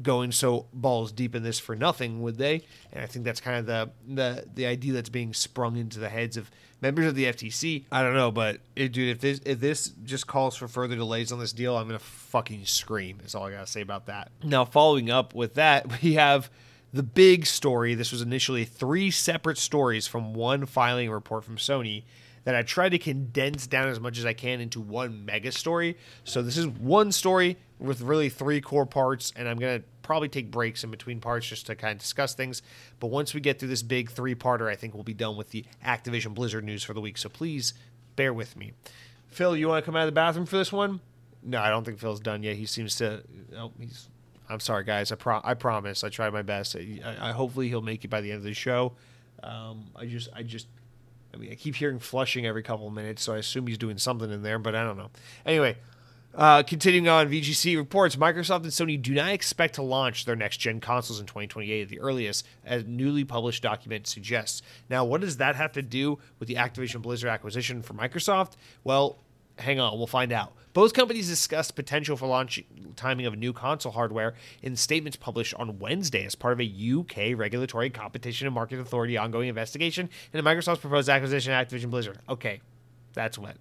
going 0.00 0.32
so 0.32 0.66
balls 0.72 1.12
deep 1.12 1.34
in 1.34 1.42
this 1.42 1.58
for 1.58 1.76
nothing, 1.76 2.22
would 2.22 2.38
they? 2.38 2.62
And 2.92 3.02
I 3.02 3.06
think 3.06 3.24
that's 3.24 3.40
kind 3.40 3.58
of 3.58 3.66
the 3.66 3.90
the 4.06 4.46
the 4.54 4.66
idea 4.66 4.92
that's 4.94 5.10
being 5.10 5.34
sprung 5.34 5.76
into 5.76 6.00
the 6.00 6.08
heads 6.08 6.36
of 6.36 6.50
members 6.82 7.06
of 7.06 7.14
the 7.14 7.24
FTC. 7.24 7.84
I 7.90 8.02
don't 8.02 8.14
know, 8.14 8.30
but 8.30 8.60
it, 8.76 8.92
dude, 8.92 9.08
if 9.08 9.20
this 9.20 9.40
if 9.46 9.60
this 9.60 9.92
just 10.04 10.26
calls 10.26 10.56
for 10.56 10.68
further 10.68 10.96
delays 10.96 11.32
on 11.32 11.38
this 11.38 11.52
deal, 11.52 11.76
I'm 11.76 11.86
gonna 11.86 11.98
fucking 11.98 12.66
scream. 12.66 13.20
Is 13.24 13.34
all 13.34 13.46
I 13.46 13.52
gotta 13.52 13.66
say 13.66 13.80
about 13.80 14.06
that. 14.06 14.32
Now, 14.42 14.66
following 14.66 15.08
up 15.10 15.34
with 15.34 15.54
that, 15.54 16.02
we 16.02 16.14
have 16.14 16.50
the 16.92 17.02
big 17.02 17.46
story. 17.46 17.94
This 17.94 18.12
was 18.12 18.20
initially 18.20 18.64
three 18.64 19.10
separate 19.10 19.56
stories 19.56 20.06
from 20.06 20.34
one 20.34 20.66
filing 20.66 21.10
report 21.10 21.44
from 21.44 21.56
Sony 21.56 22.02
that 22.44 22.56
I 22.56 22.62
tried 22.62 22.90
to 22.90 22.98
condense 22.98 23.68
down 23.68 23.88
as 23.88 24.00
much 24.00 24.18
as 24.18 24.26
I 24.26 24.32
can 24.32 24.60
into 24.60 24.80
one 24.80 25.24
mega 25.24 25.52
story. 25.52 25.96
So 26.24 26.42
this 26.42 26.56
is 26.56 26.66
one 26.66 27.12
story 27.12 27.56
with 27.78 28.00
really 28.00 28.28
three 28.28 28.60
core 28.60 28.84
parts, 28.84 29.32
and 29.36 29.48
I'm 29.48 29.58
gonna 29.58 29.82
probably 30.12 30.28
take 30.28 30.50
breaks 30.50 30.84
in 30.84 30.90
between 30.90 31.20
parts 31.20 31.46
just 31.46 31.64
to 31.64 31.74
kind 31.74 31.92
of 31.92 31.98
discuss 31.98 32.34
things. 32.34 32.60
But 33.00 33.06
once 33.06 33.32
we 33.32 33.40
get 33.40 33.58
through 33.58 33.70
this 33.70 33.82
big 33.82 34.10
three 34.10 34.34
parter, 34.34 34.68
I 34.70 34.76
think 34.76 34.92
we'll 34.92 35.04
be 35.04 35.14
done 35.14 35.38
with 35.38 35.52
the 35.52 35.64
Activision 35.82 36.34
Blizzard 36.34 36.64
news 36.64 36.82
for 36.82 36.92
the 36.92 37.00
week. 37.00 37.16
So 37.16 37.30
please 37.30 37.72
bear 38.14 38.34
with 38.34 38.54
me. 38.54 38.72
Phil, 39.28 39.56
you 39.56 39.68
want 39.68 39.82
to 39.82 39.86
come 39.86 39.96
out 39.96 40.02
of 40.02 40.08
the 40.08 40.12
bathroom 40.12 40.44
for 40.44 40.58
this 40.58 40.70
one? 40.70 41.00
No, 41.42 41.62
I 41.62 41.70
don't 41.70 41.82
think 41.82 41.98
Phil's 41.98 42.20
done 42.20 42.42
yet. 42.42 42.56
He 42.56 42.66
seems 42.66 42.94
to. 42.96 43.22
Oh, 43.56 43.72
he's. 43.80 44.10
I'm 44.50 44.60
sorry, 44.60 44.84
guys. 44.84 45.10
I 45.10 45.14
pro- 45.14 45.40
I 45.42 45.54
promise. 45.54 46.04
I 46.04 46.10
tried 46.10 46.34
my 46.34 46.42
best. 46.42 46.76
I, 46.76 47.16
I, 47.18 47.32
hopefully 47.32 47.68
he'll 47.68 47.80
make 47.80 48.04
it 48.04 48.08
by 48.08 48.20
the 48.20 48.32
end 48.32 48.36
of 48.36 48.44
the 48.44 48.52
show. 48.52 48.92
Um, 49.42 49.86
I 49.96 50.04
just 50.04 50.28
I 50.36 50.42
just 50.42 50.66
I 51.32 51.38
mean, 51.38 51.50
I 51.50 51.54
keep 51.54 51.74
hearing 51.74 51.98
flushing 51.98 52.44
every 52.44 52.62
couple 52.62 52.86
of 52.86 52.92
minutes, 52.92 53.22
so 53.22 53.32
I 53.32 53.38
assume 53.38 53.66
he's 53.66 53.78
doing 53.78 53.96
something 53.96 54.30
in 54.30 54.42
there, 54.42 54.58
but 54.58 54.74
I 54.74 54.84
don't 54.84 54.98
know. 54.98 55.08
Anyway, 55.46 55.78
uh, 56.34 56.62
continuing 56.62 57.08
on, 57.08 57.28
VGC 57.28 57.76
reports 57.76 58.16
Microsoft 58.16 58.62
and 58.62 58.72
Sony 58.72 59.00
do 59.00 59.14
not 59.14 59.32
expect 59.32 59.74
to 59.74 59.82
launch 59.82 60.24
their 60.24 60.36
next 60.36 60.58
gen 60.58 60.80
consoles 60.80 61.20
in 61.20 61.26
2028 61.26 61.82
at 61.82 61.88
the 61.88 62.00
earliest, 62.00 62.46
as 62.64 62.84
newly 62.84 63.24
published 63.24 63.62
document 63.62 64.06
suggests. 64.06 64.62
Now, 64.88 65.04
what 65.04 65.20
does 65.20 65.36
that 65.36 65.56
have 65.56 65.72
to 65.72 65.82
do 65.82 66.18
with 66.38 66.48
the 66.48 66.54
Activision 66.54 67.02
Blizzard 67.02 67.28
acquisition 67.28 67.82
for 67.82 67.94
Microsoft? 67.94 68.52
Well, 68.82 69.18
hang 69.58 69.78
on, 69.78 69.98
we'll 69.98 70.06
find 70.06 70.32
out. 70.32 70.52
Both 70.72 70.94
companies 70.94 71.28
discussed 71.28 71.76
potential 71.76 72.16
for 72.16 72.26
launch 72.26 72.62
timing 72.96 73.26
of 73.26 73.36
new 73.36 73.52
console 73.52 73.92
hardware 73.92 74.34
in 74.62 74.74
statements 74.76 75.16
published 75.16 75.54
on 75.54 75.78
Wednesday 75.78 76.24
as 76.24 76.34
part 76.34 76.54
of 76.54 76.60
a 76.60 76.64
UK 76.64 77.38
regulatory 77.38 77.90
competition 77.90 78.46
and 78.46 78.54
market 78.54 78.78
authority 78.78 79.18
ongoing 79.18 79.48
investigation 79.48 80.08
into 80.32 80.48
Microsoft's 80.48 80.80
proposed 80.80 81.10
acquisition 81.10 81.52
of 81.52 81.66
Activision 81.66 81.90
Blizzard. 81.90 82.18
Okay, 82.28 82.60
that's 83.12 83.38
when. 83.38 83.54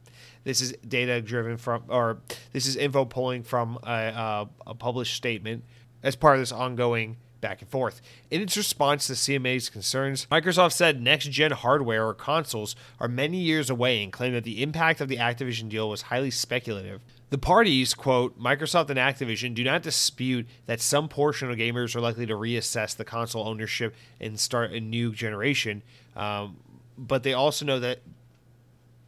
This 0.44 0.62
is 0.62 0.74
data 0.88 1.22
driven 1.22 1.58
from, 1.58 1.84
or 1.88 2.20
this 2.54 2.66
is 2.66 2.76
info 2.76 3.06
pulling 3.06 3.44
from 3.44 3.78
a, 3.84 3.92
a, 3.92 4.50
a 4.68 4.76
published 4.76 5.16
statement 5.16 5.64
as 6.04 6.16
part 6.16 6.36
of 6.36 6.42
this 6.42 6.52
ongoing 6.52 7.18
back 7.42 7.62
and 7.62 7.70
forth. 7.70 8.02
In 8.30 8.42
its 8.42 8.56
response 8.56 9.08
to 9.08 9.14
CMA's 9.14 9.70
concerns, 9.70 10.28
Microsoft 10.32 10.74
said 10.74 11.02
next 11.02 11.30
gen 11.32 11.52
hardware 11.52 12.08
or 12.08 12.14
consoles 12.14 12.76
are 13.00 13.08
many 13.08 13.40
years 13.40 13.70
away 13.70 14.04
and 14.04 14.14
claimed 14.14 14.36
that 14.36 14.44
the 14.44 14.62
impact 14.62 15.02
of 15.02 15.10
the 15.10 15.18
Activision 15.18 15.68
deal 15.68 15.90
was 15.90 16.04
highly 16.04 16.32
speculative. 16.32 17.02
The 17.32 17.38
parties, 17.38 17.94
quote, 17.94 18.40
Microsoft 18.40 18.90
and 18.90 19.00
Activision 19.00 19.54
do 19.56 19.64
not 19.64 19.82
dispute 19.82 20.48
that 20.66 20.80
some 20.80 21.10
portion 21.10 21.50
of 21.50 21.58
gamers 21.58 21.96
are 21.96 22.02
likely 22.02 22.26
to 22.26 22.34
reassess 22.36 22.96
the 22.96 23.06
console 23.06 23.48
ownership 23.48 23.96
and 24.20 24.40
start 24.40 24.72
a 24.72 24.80
new 24.80 25.12
generation, 25.14 25.82
um, 26.16 26.58
but 26.98 27.24
they 27.24 27.34
also 27.34 27.66
know 27.66 27.80
that 27.80 28.00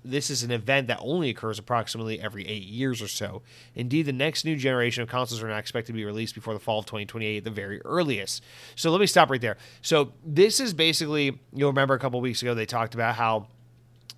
this 0.06 0.30
is 0.30 0.43
an 0.43 0.51
event 0.51 0.88
that 0.88 0.99
only 1.01 1.30
occurs 1.30 1.60
approximately 1.60 2.20
every 2.20 2.47
eight 2.47 2.64
years 2.64 3.01
or 3.01 3.08
so. 3.08 3.41
Indeed, 3.76 4.04
the 4.04 4.14
next 4.14 4.45
new 4.45 4.56
generation 4.56 5.04
of 5.04 5.10
consoles 5.10 5.41
are 5.41 5.47
not 5.47 5.60
expected 5.60 5.93
to 5.93 5.95
be 5.95 6.06
released 6.06 6.36
before 6.36 6.54
the 6.54 6.60
fall 6.60 6.80
of 6.80 6.86
2028 6.86 7.38
at 7.38 7.43
the 7.43 7.49
very 7.49 7.82
earliest. 7.82 8.43
So 8.76 8.91
let 8.91 8.99
me 8.99 9.08
stop 9.08 9.30
right 9.30 9.41
there. 9.41 9.58
So 9.82 10.14
this 10.26 10.60
is 10.60 10.74
basically, 10.74 11.39
you'll 11.54 11.70
remember 11.70 11.93
a 11.93 11.99
couple 11.99 12.20
weeks 12.22 12.41
ago 12.41 12.54
they 12.54 12.66
talked 12.66 12.93
about 12.93 13.16
how 13.16 13.47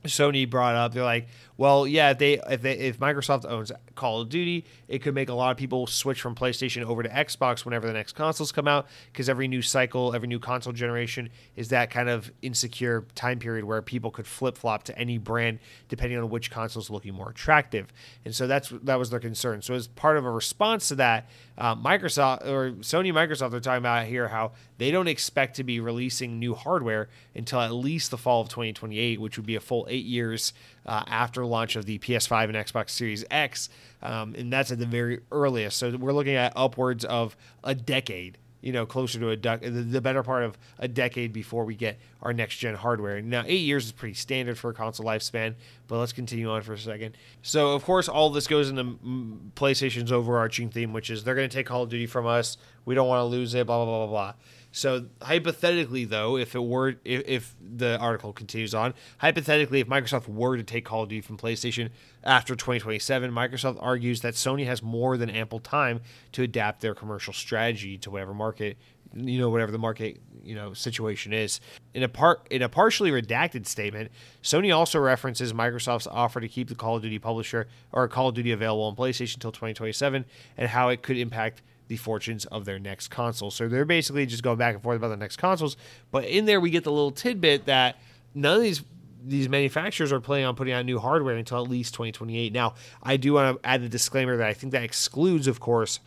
Sony 0.05 0.49
brought 0.49 0.75
up, 0.75 0.93
they're 0.93 1.03
like, 1.03 1.27
well, 1.57 1.87
yeah, 1.87 2.11
if 2.11 2.17
they 2.17 2.33
if 2.49 2.61
they 2.61 2.73
if 2.73 2.99
Microsoft 2.99 3.49
owns 3.49 3.71
Call 3.95 4.21
of 4.21 4.29
Duty, 4.29 4.65
it 4.87 4.99
could 4.99 5.15
make 5.15 5.29
a 5.29 5.33
lot 5.33 5.51
of 5.51 5.57
people 5.57 5.87
switch 5.87 6.21
from 6.21 6.35
PlayStation 6.35 6.83
over 6.83 7.01
to 7.01 7.09
Xbox 7.09 7.63
whenever 7.63 7.87
the 7.87 7.93
next 7.93 8.13
consoles 8.13 8.51
come 8.51 8.67
out 8.67 8.87
because 9.11 9.29
every 9.29 9.47
new 9.47 9.61
cycle, 9.61 10.13
every 10.13 10.27
new 10.27 10.39
console 10.39 10.73
generation 10.73 11.29
is 11.55 11.69
that 11.69 11.89
kind 11.89 12.09
of 12.09 12.29
insecure 12.41 13.05
time 13.15 13.39
period 13.39 13.63
where 13.63 13.81
people 13.81 14.11
could 14.11 14.27
flip-flop 14.27 14.83
to 14.83 14.97
any 14.99 15.17
brand 15.17 15.59
depending 15.87 16.17
on 16.17 16.29
which 16.29 16.51
console 16.51 16.81
is 16.81 16.89
looking 16.89 17.13
more 17.13 17.29
attractive. 17.29 17.87
And 18.25 18.35
so 18.35 18.47
that's 18.47 18.69
that 18.83 18.99
was 18.99 19.09
their 19.09 19.19
concern. 19.19 19.61
So 19.61 19.73
as 19.75 19.87
part 19.87 20.17
of 20.17 20.25
a 20.25 20.31
response 20.31 20.89
to 20.89 20.95
that, 20.95 21.29
uh, 21.57 21.75
Microsoft 21.75 22.45
or 22.45 22.71
Sony 22.81 23.13
Microsoft 23.13 23.53
are 23.53 23.61
talking 23.61 23.77
about 23.77 24.07
here 24.07 24.27
how 24.27 24.51
they 24.77 24.91
don't 24.91 25.07
expect 25.07 25.55
to 25.55 25.63
be 25.63 25.79
releasing 25.79 26.37
new 26.37 26.53
hardware 26.53 27.07
until 27.33 27.61
at 27.61 27.71
least 27.71 28.11
the 28.11 28.17
fall 28.17 28.41
of 28.41 28.49
2028, 28.49 29.21
which 29.21 29.37
would 29.37 29.45
be 29.45 29.55
a 29.55 29.61
full 29.61 29.87
8 29.89 30.03
years 30.03 30.53
uh, 30.85 31.03
after 31.07 31.45
launch 31.45 31.75
of 31.75 31.85
the 31.85 31.99
PS5 31.99 32.45
and 32.45 32.55
Xbox 32.55 32.91
Series 32.91 33.25
X, 33.31 33.69
um, 34.01 34.35
and 34.37 34.51
that's 34.51 34.71
at 34.71 34.79
the 34.79 34.85
very 34.85 35.21
earliest. 35.31 35.77
So 35.77 35.95
we're 35.97 36.13
looking 36.13 36.35
at 36.35 36.53
upwards 36.55 37.05
of 37.05 37.35
a 37.63 37.75
decade. 37.75 38.37
You 38.61 38.71
know, 38.71 38.87
closer 38.87 39.19
to 39.19 39.29
a 39.29 39.35
de- 39.35 39.69
the 39.69 40.01
better 40.01 40.23
part 40.23 40.43
of 40.43 40.57
a 40.79 40.87
decade 40.87 41.31
before 41.31 41.65
we 41.65 41.75
get 41.75 41.99
our 42.23 42.33
next 42.33 42.57
gen 42.57 42.73
hardware. 42.73 43.21
Now, 43.21 43.43
eight 43.45 43.57
years 43.57 43.85
is 43.85 43.91
pretty 43.91 44.15
standard 44.15 44.57
for 44.57 44.71
a 44.71 44.73
console 44.73 45.05
lifespan, 45.05 45.53
but 45.87 45.99
let's 45.99 46.13
continue 46.13 46.49
on 46.49 46.63
for 46.63 46.73
a 46.73 46.77
second. 46.79 47.15
So, 47.43 47.73
of 47.73 47.83
course, 47.83 48.09
all 48.09 48.31
this 48.31 48.47
goes 48.47 48.71
into 48.71 48.97
PlayStation's 49.55 50.11
overarching 50.11 50.69
theme, 50.69 50.93
which 50.93 51.11
is 51.11 51.23
they're 51.23 51.35
going 51.35 51.47
to 51.47 51.55
take 51.55 51.67
Call 51.67 51.83
of 51.83 51.89
Duty 51.89 52.07
from 52.07 52.25
us. 52.25 52.57
We 52.85 52.95
don't 52.95 53.07
want 53.07 53.19
to 53.19 53.25
lose 53.25 53.53
it. 53.53 53.67
Blah 53.67 53.85
blah 53.85 53.85
blah 53.85 54.07
blah 54.07 54.07
blah. 54.07 54.33
So 54.75 55.05
hypothetically, 55.21 56.03
though, 56.03 56.35
if 56.35 56.53
it 56.53 56.59
were, 56.59 56.95
if, 57.05 57.23
if, 57.25 57.55
the 57.77 57.97
article 57.97 58.33
continues 58.33 58.73
on, 58.73 58.93
hypothetically, 59.19 59.79
if 59.79 59.87
Microsoft 59.87 60.27
were 60.27 60.57
to 60.57 60.63
take 60.63 60.83
Call 60.83 61.03
of 61.03 61.09
Duty 61.09 61.21
from 61.21 61.37
PlayStation 61.37 61.91
after 62.25 62.55
2027, 62.55 63.31
Microsoft 63.31 63.77
argues 63.79 64.19
that 64.19 64.33
Sony 64.33 64.65
has 64.65 64.83
more 64.83 65.15
than 65.15 65.29
ample 65.29 65.61
time 65.61 66.01
to 66.33 66.43
adapt 66.43 66.81
their 66.81 66.93
commercial 66.93 67.31
strategy 67.31 67.97
to 67.99 68.11
whatever 68.11 68.33
market, 68.33 68.77
you 69.13 69.39
know, 69.39 69.49
whatever 69.49 69.71
the 69.71 69.77
market, 69.77 70.19
you 70.43 70.55
know, 70.55 70.73
situation 70.73 71.31
is. 71.31 71.61
In 71.93 72.03
a 72.03 72.09
part, 72.09 72.45
in 72.51 72.61
a 72.61 72.67
partially 72.67 73.11
redacted 73.11 73.65
statement, 73.67 74.11
Sony 74.43 74.75
also 74.75 74.99
references 74.99 75.53
Microsoft's 75.53 76.05
offer 76.05 76.41
to 76.41 76.49
keep 76.49 76.67
the 76.67 76.75
Call 76.75 76.97
of 76.97 77.01
Duty 77.01 77.17
publisher 77.17 77.69
or 77.93 78.09
Call 78.09 78.27
of 78.27 78.35
Duty 78.35 78.51
available 78.51 78.83
on 78.83 78.95
PlayStation 78.97 79.35
until 79.35 79.53
2027, 79.53 80.25
and 80.57 80.67
how 80.67 80.89
it 80.89 81.01
could 81.01 81.17
impact 81.17 81.61
the 81.87 81.97
fortunes 81.97 82.45
of 82.45 82.65
their 82.65 82.79
next 82.79 83.09
console. 83.09 83.51
So 83.51 83.67
they're 83.67 83.85
basically 83.85 84.25
just 84.25 84.43
going 84.43 84.57
back 84.57 84.73
and 84.73 84.83
forth 84.83 84.97
about 84.97 85.09
the 85.09 85.17
next 85.17 85.37
consoles. 85.37 85.77
But 86.11 86.25
in 86.25 86.45
there, 86.45 86.59
we 86.59 86.69
get 86.69 86.83
the 86.83 86.91
little 86.91 87.11
tidbit 87.11 87.65
that 87.65 87.97
none 88.33 88.57
of 88.57 88.63
these 88.63 88.83
these 89.27 89.49
manufacturers 89.49 90.11
are 90.11 90.19
planning 90.19 90.45
on 90.45 90.55
putting 90.55 90.71
out 90.71 90.85
new 90.85 90.99
hardware 90.99 91.35
until 91.35 91.63
at 91.63 91.67
least 91.67 91.95
2028. 91.95 92.53
Now, 92.53 92.75
I 93.01 93.17
do 93.17 93.33
want 93.33 93.59
to 93.59 93.67
add 93.67 93.81
the 93.81 93.89
disclaimer 93.89 94.37
that 94.37 94.47
I 94.47 94.53
think 94.53 94.71
that 94.73 94.83
excludes, 94.83 95.47
of 95.47 95.59
course, 95.59 95.99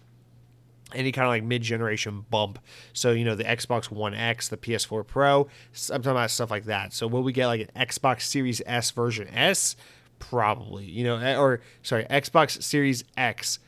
any 0.94 1.10
kind 1.12 1.26
of 1.26 1.30
like 1.30 1.42
mid-generation 1.42 2.26
bump. 2.30 2.58
So 2.92 3.10
you 3.12 3.24
know 3.24 3.34
the 3.34 3.44
Xbox 3.44 3.90
One 3.90 4.14
X, 4.14 4.48
the 4.48 4.56
PS4 4.56 5.06
Pro. 5.06 5.48
I'm 5.90 6.02
talking 6.02 6.12
about 6.12 6.30
stuff 6.30 6.50
like 6.50 6.64
that. 6.64 6.92
So 6.92 7.06
will 7.06 7.22
we 7.22 7.32
get 7.32 7.46
like 7.46 7.60
an 7.60 7.88
Xbox 7.88 8.22
Series 8.22 8.62
S 8.66 8.90
version 8.92 9.28
S? 9.28 9.76
Probably. 10.18 10.84
You 10.84 11.04
know, 11.04 11.16
eh, 11.16 11.36
or 11.36 11.60
sorry, 11.82 12.04
Xbox 12.04 12.62
Series 12.62 13.04
X 13.16 13.58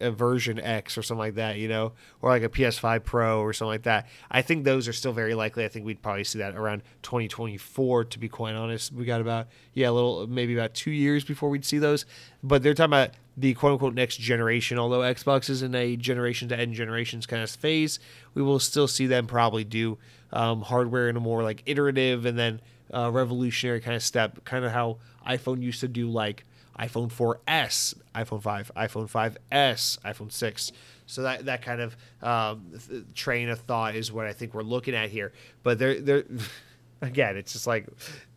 version 0.00 0.58
X 0.58 0.96
or 0.96 1.02
something 1.02 1.18
like 1.18 1.34
that, 1.34 1.58
you 1.58 1.68
know, 1.68 1.92
or 2.22 2.30
like 2.30 2.42
a 2.42 2.48
PS5 2.48 3.04
Pro 3.04 3.40
or 3.40 3.52
something 3.52 3.70
like 3.70 3.82
that. 3.82 4.08
I 4.30 4.42
think 4.42 4.64
those 4.64 4.88
are 4.88 4.92
still 4.92 5.12
very 5.12 5.34
likely. 5.34 5.64
I 5.64 5.68
think 5.68 5.84
we'd 5.84 6.02
probably 6.02 6.24
see 6.24 6.38
that 6.38 6.54
around 6.54 6.82
2024, 7.02 8.04
to 8.04 8.18
be 8.18 8.28
quite 8.28 8.54
honest. 8.54 8.92
We 8.92 9.04
got 9.04 9.20
about, 9.20 9.48
yeah, 9.74 9.90
a 9.90 9.92
little, 9.92 10.26
maybe 10.26 10.54
about 10.54 10.74
two 10.74 10.90
years 10.90 11.24
before 11.24 11.50
we'd 11.50 11.64
see 11.64 11.78
those. 11.78 12.06
But 12.42 12.62
they're 12.62 12.74
talking 12.74 12.92
about 12.92 13.10
the 13.36 13.54
quote 13.54 13.72
unquote 13.72 13.94
next 13.94 14.18
generation, 14.18 14.78
although 14.78 15.00
Xbox 15.00 15.48
is 15.48 15.62
in 15.62 15.74
a 15.74 15.96
generation 15.96 16.48
to 16.48 16.58
end 16.58 16.74
generations 16.74 17.26
kind 17.26 17.42
of 17.42 17.50
phase, 17.50 18.00
we 18.34 18.42
will 18.42 18.58
still 18.58 18.88
see 18.88 19.06
them 19.06 19.26
probably 19.26 19.64
do 19.64 19.98
um, 20.32 20.62
hardware 20.62 21.08
in 21.08 21.16
a 21.16 21.20
more 21.20 21.42
like 21.42 21.62
iterative 21.66 22.26
and 22.26 22.38
then 22.38 22.60
uh, 22.92 23.10
revolutionary 23.12 23.80
kind 23.80 23.96
of 23.96 24.02
step, 24.02 24.44
kind 24.44 24.64
of 24.64 24.72
how 24.72 24.98
iPhone 25.26 25.62
used 25.62 25.80
to 25.80 25.88
do 25.88 26.10
like 26.10 26.44
iPhone 26.78 27.10
4S, 27.12 27.94
iPhone 28.14 28.42
5, 28.42 28.72
iPhone 28.76 29.10
5S, 29.10 29.98
iPhone 30.00 30.32
6. 30.32 30.72
So 31.06 31.22
that 31.22 31.46
that 31.46 31.62
kind 31.62 31.80
of 31.80 31.96
um, 32.22 32.72
train 33.14 33.48
of 33.48 33.60
thought 33.60 33.94
is 33.94 34.12
what 34.12 34.26
I 34.26 34.32
think 34.32 34.54
we're 34.54 34.62
looking 34.62 34.94
at 34.94 35.10
here. 35.10 35.32
But 35.62 35.78
they're 35.78 36.00
they're 36.00 36.24
again, 37.02 37.36
it's 37.36 37.52
just 37.52 37.66
like 37.66 37.86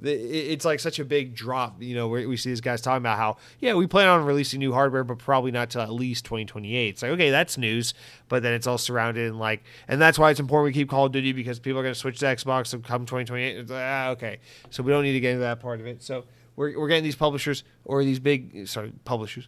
it's 0.01 0.63
like 0.63 0.79
such 0.79 0.99
a 0.99 1.05
big 1.05 1.35
drop. 1.35 1.81
You 1.81 1.95
know, 1.95 2.07
we 2.07 2.37
see 2.37 2.49
these 2.49 2.61
guys 2.61 2.81
talking 2.81 3.01
about 3.01 3.17
how 3.17 3.37
yeah, 3.59 3.73
we 3.73 3.87
plan 3.87 4.07
on 4.07 4.25
releasing 4.25 4.59
new 4.59 4.71
hardware, 4.71 5.03
but 5.03 5.17
probably 5.17 5.51
not 5.51 5.69
till 5.69 5.81
at 5.81 5.91
least 5.91 6.25
2028. 6.25 6.89
It's 6.89 7.01
like 7.01 7.11
okay, 7.11 7.29
that's 7.29 7.57
news, 7.57 7.93
but 8.29 8.43
then 8.43 8.53
it's 8.53 8.67
all 8.67 8.77
surrounded 8.77 9.27
in 9.27 9.37
like, 9.37 9.63
and 9.87 10.01
that's 10.01 10.17
why 10.17 10.31
it's 10.31 10.39
important 10.39 10.73
we 10.73 10.79
keep 10.79 10.89
Call 10.89 11.07
of 11.07 11.11
Duty 11.11 11.33
because 11.33 11.59
people 11.59 11.79
are 11.79 11.83
going 11.83 11.93
to 11.93 11.99
switch 11.99 12.19
to 12.19 12.25
Xbox 12.25 12.73
and 12.73 12.83
come 12.83 13.01
2028. 13.01 13.57
It's 13.57 13.71
like, 13.71 13.83
ah, 13.83 14.09
okay, 14.09 14.39
so 14.69 14.83
we 14.83 14.91
don't 14.91 15.03
need 15.03 15.13
to 15.13 15.19
get 15.19 15.31
into 15.31 15.41
that 15.41 15.59
part 15.59 15.79
of 15.79 15.87
it. 15.87 16.01
So 16.01 16.23
we're, 16.61 16.79
we're 16.79 16.87
getting 16.87 17.03
these 17.03 17.15
publishers 17.15 17.63
or 17.85 18.03
these 18.03 18.19
big 18.19 18.67
sorry 18.67 18.93
publishers. 19.03 19.47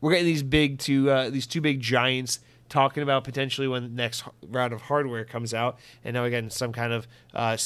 We're 0.00 0.12
getting 0.12 0.24
these 0.24 0.42
big 0.42 0.78
two 0.78 1.10
uh, 1.10 1.28
these 1.28 1.46
two 1.46 1.60
big 1.60 1.80
giants 1.80 2.40
talking 2.70 3.02
about 3.02 3.24
potentially 3.24 3.68
when 3.68 3.82
the 3.82 3.88
next 3.88 4.24
round 4.46 4.72
of 4.72 4.80
hardware 4.82 5.26
comes 5.26 5.52
out. 5.52 5.78
And 6.04 6.14
now 6.14 6.24
again 6.24 6.48
some 6.48 6.72
kind 6.72 6.94
of 6.94 7.06
uh, 7.34 7.58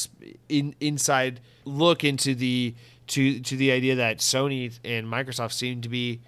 in, 0.49 0.74
inside 0.80 1.39
look 1.64 2.03
into 2.03 2.35
the 2.35 2.74
to 3.09 3.39
to 3.41 3.57
the 3.57 3.70
idea 3.70 3.95
that 3.95 4.18
Sony 4.18 4.76
and 4.85 5.07
Microsoft 5.07 5.53
seem 5.53 5.80
to 5.83 5.89
be 5.89 6.20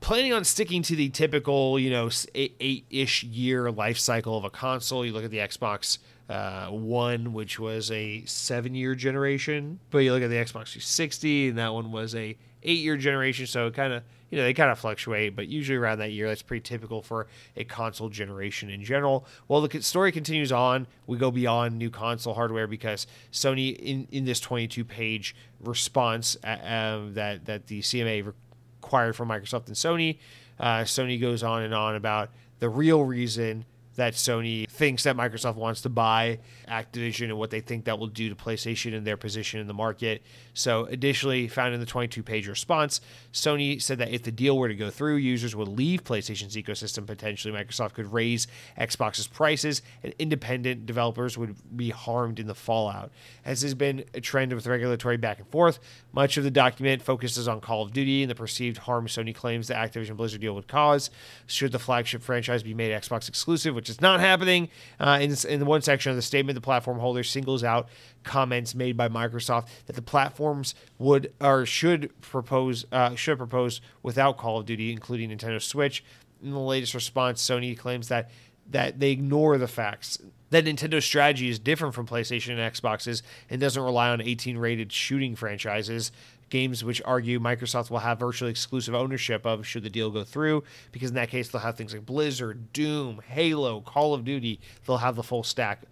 planning 0.00 0.32
on 0.32 0.42
sticking 0.42 0.82
to 0.82 0.96
the 0.96 1.08
typical 1.10 1.78
you 1.78 1.90
know 1.90 2.10
eight 2.34 2.84
ish 2.90 3.22
year 3.22 3.70
life 3.70 3.98
cycle 3.98 4.36
of 4.36 4.42
a 4.42 4.50
console. 4.50 5.06
You 5.06 5.12
look 5.12 5.24
at 5.24 5.30
the 5.30 5.38
Xbox 5.38 5.98
uh, 6.30 6.68
one, 6.68 7.32
which 7.32 7.58
was 7.58 7.90
a 7.90 8.24
seven-year 8.24 8.94
generation, 8.94 9.80
but 9.90 9.98
you 9.98 10.12
look 10.12 10.22
at 10.22 10.30
the 10.30 10.36
Xbox 10.36 10.70
360, 10.70 11.48
and 11.48 11.58
that 11.58 11.74
one 11.74 11.90
was 11.90 12.14
a 12.14 12.36
eight-year 12.62 12.96
generation. 12.96 13.48
So 13.48 13.66
it 13.66 13.74
kind 13.74 13.92
of, 13.92 14.04
you 14.30 14.38
know, 14.38 14.44
they 14.44 14.54
kind 14.54 14.70
of 14.70 14.78
fluctuate, 14.78 15.34
but 15.34 15.48
usually 15.48 15.76
around 15.76 15.98
that 15.98 16.12
year. 16.12 16.28
That's 16.28 16.42
pretty 16.42 16.62
typical 16.62 17.02
for 17.02 17.26
a 17.56 17.64
console 17.64 18.08
generation 18.08 18.70
in 18.70 18.84
general. 18.84 19.26
Well, 19.48 19.60
the 19.60 19.82
story 19.82 20.12
continues 20.12 20.52
on. 20.52 20.86
We 21.08 21.18
go 21.18 21.32
beyond 21.32 21.76
new 21.76 21.90
console 21.90 22.34
hardware 22.34 22.68
because 22.68 23.08
Sony, 23.32 23.76
in 23.76 24.06
in 24.12 24.24
this 24.24 24.40
22-page 24.40 25.34
response 25.64 26.36
uh, 26.44 27.06
that 27.08 27.46
that 27.46 27.66
the 27.66 27.80
CMA 27.80 28.32
required 28.80 29.16
from 29.16 29.30
Microsoft 29.30 29.66
and 29.66 29.74
Sony, 29.74 30.18
uh, 30.60 30.82
Sony 30.82 31.20
goes 31.20 31.42
on 31.42 31.64
and 31.64 31.74
on 31.74 31.96
about 31.96 32.30
the 32.60 32.68
real 32.68 33.02
reason 33.02 33.64
that 33.96 34.14
Sony 34.14 34.68
thinks 34.68 35.04
that 35.04 35.16
Microsoft 35.16 35.56
wants 35.56 35.82
to 35.82 35.88
buy 35.88 36.38
Activision 36.68 37.24
and 37.24 37.38
what 37.38 37.50
they 37.50 37.60
think 37.60 37.84
that 37.84 37.98
will 37.98 38.06
do 38.06 38.28
to 38.28 38.34
PlayStation 38.34 38.94
and 38.94 39.06
their 39.06 39.16
position 39.16 39.60
in 39.60 39.66
the 39.66 39.74
market. 39.74 40.22
So, 40.54 40.86
additionally, 40.86 41.48
found 41.48 41.74
in 41.74 41.80
the 41.80 41.86
22 41.86 42.22
page 42.22 42.48
response, 42.48 43.00
Sony 43.32 43.80
said 43.80 43.98
that 43.98 44.10
if 44.10 44.22
the 44.22 44.32
deal 44.32 44.56
were 44.56 44.68
to 44.68 44.74
go 44.74 44.90
through, 44.90 45.16
users 45.16 45.56
would 45.56 45.68
leave 45.68 46.04
PlayStation's 46.04 46.56
ecosystem. 46.56 47.06
Potentially, 47.06 47.52
Microsoft 47.52 47.94
could 47.94 48.12
raise 48.12 48.46
Xbox's 48.78 49.26
prices, 49.26 49.82
and 50.02 50.14
independent 50.18 50.86
developers 50.86 51.36
would 51.36 51.56
be 51.76 51.90
harmed 51.90 52.38
in 52.38 52.46
the 52.46 52.54
fallout. 52.54 53.10
As 53.44 53.62
has 53.62 53.74
been 53.74 54.04
a 54.14 54.20
trend 54.20 54.52
with 54.52 54.66
regulatory 54.66 55.16
back 55.16 55.38
and 55.38 55.48
forth, 55.48 55.78
much 56.12 56.36
of 56.36 56.44
the 56.44 56.50
document 56.50 57.02
focuses 57.02 57.48
on 57.48 57.60
Call 57.60 57.82
of 57.82 57.92
Duty 57.92 58.22
and 58.22 58.30
the 58.30 58.34
perceived 58.34 58.78
harm 58.78 59.06
Sony 59.06 59.34
claims 59.34 59.68
the 59.68 59.74
Activision 59.74 60.16
Blizzard 60.16 60.40
deal 60.40 60.54
would 60.54 60.68
cause. 60.68 61.10
Should 61.46 61.72
the 61.72 61.78
flagship 61.78 62.22
franchise 62.22 62.62
be 62.62 62.74
made 62.74 62.92
Xbox 62.92 63.28
exclusive, 63.28 63.74
which 63.80 63.88
is 63.88 64.02
not 64.02 64.20
happening. 64.20 64.68
Uh, 64.98 65.18
in, 65.22 65.34
in 65.48 65.64
one 65.64 65.80
section 65.80 66.10
of 66.10 66.16
the 66.16 66.20
statement, 66.22 66.54
the 66.54 66.60
platform 66.60 66.98
holder 66.98 67.24
singles 67.24 67.64
out 67.64 67.88
comments 68.24 68.74
made 68.74 68.94
by 68.94 69.08
Microsoft 69.08 69.68
that 69.86 69.96
the 69.96 70.02
platforms 70.02 70.74
would 70.98 71.32
or 71.40 71.64
should 71.64 72.12
propose 72.20 72.84
uh, 72.92 73.14
should 73.14 73.38
propose 73.38 73.80
without 74.02 74.36
Call 74.36 74.58
of 74.58 74.66
Duty, 74.66 74.92
including 74.92 75.30
Nintendo 75.30 75.62
Switch. 75.62 76.04
In 76.42 76.50
the 76.50 76.58
latest 76.58 76.92
response, 76.92 77.42
Sony 77.42 77.76
claims 77.76 78.08
that 78.08 78.30
that 78.70 79.00
they 79.00 79.12
ignore 79.12 79.56
the 79.56 79.66
facts 79.66 80.18
that 80.50 80.64
Nintendo's 80.64 81.04
strategy 81.04 81.48
is 81.48 81.58
different 81.58 81.94
from 81.94 82.06
PlayStation 82.06 82.58
and 82.58 82.74
Xboxes 82.74 83.22
and 83.48 83.60
doesn't 83.60 83.82
rely 83.82 84.10
on 84.10 84.20
18 84.20 84.58
rated 84.58 84.92
shooting 84.92 85.36
franchises 85.36 86.12
games 86.50 86.84
which 86.84 87.00
argue 87.04 87.40
Microsoft 87.40 87.90
will 87.90 87.98
have 87.98 88.18
virtually 88.18 88.50
exclusive 88.50 88.94
ownership 88.94 89.46
of 89.46 89.66
should 89.66 89.82
the 89.82 89.90
deal 89.90 90.10
go 90.10 90.24
through, 90.24 90.62
because 90.92 91.08
in 91.10 91.14
that 91.14 91.30
case 91.30 91.48
they'll 91.48 91.62
have 91.62 91.76
things 91.76 91.94
like 91.94 92.04
Blizzard, 92.04 92.72
Doom, 92.72 93.20
Halo, 93.26 93.80
Call 93.80 94.12
of 94.12 94.24
Duty. 94.24 94.60
They'll 94.86 94.98
have 94.98 95.16
the 95.16 95.22
full 95.22 95.42
stack. 95.42 95.82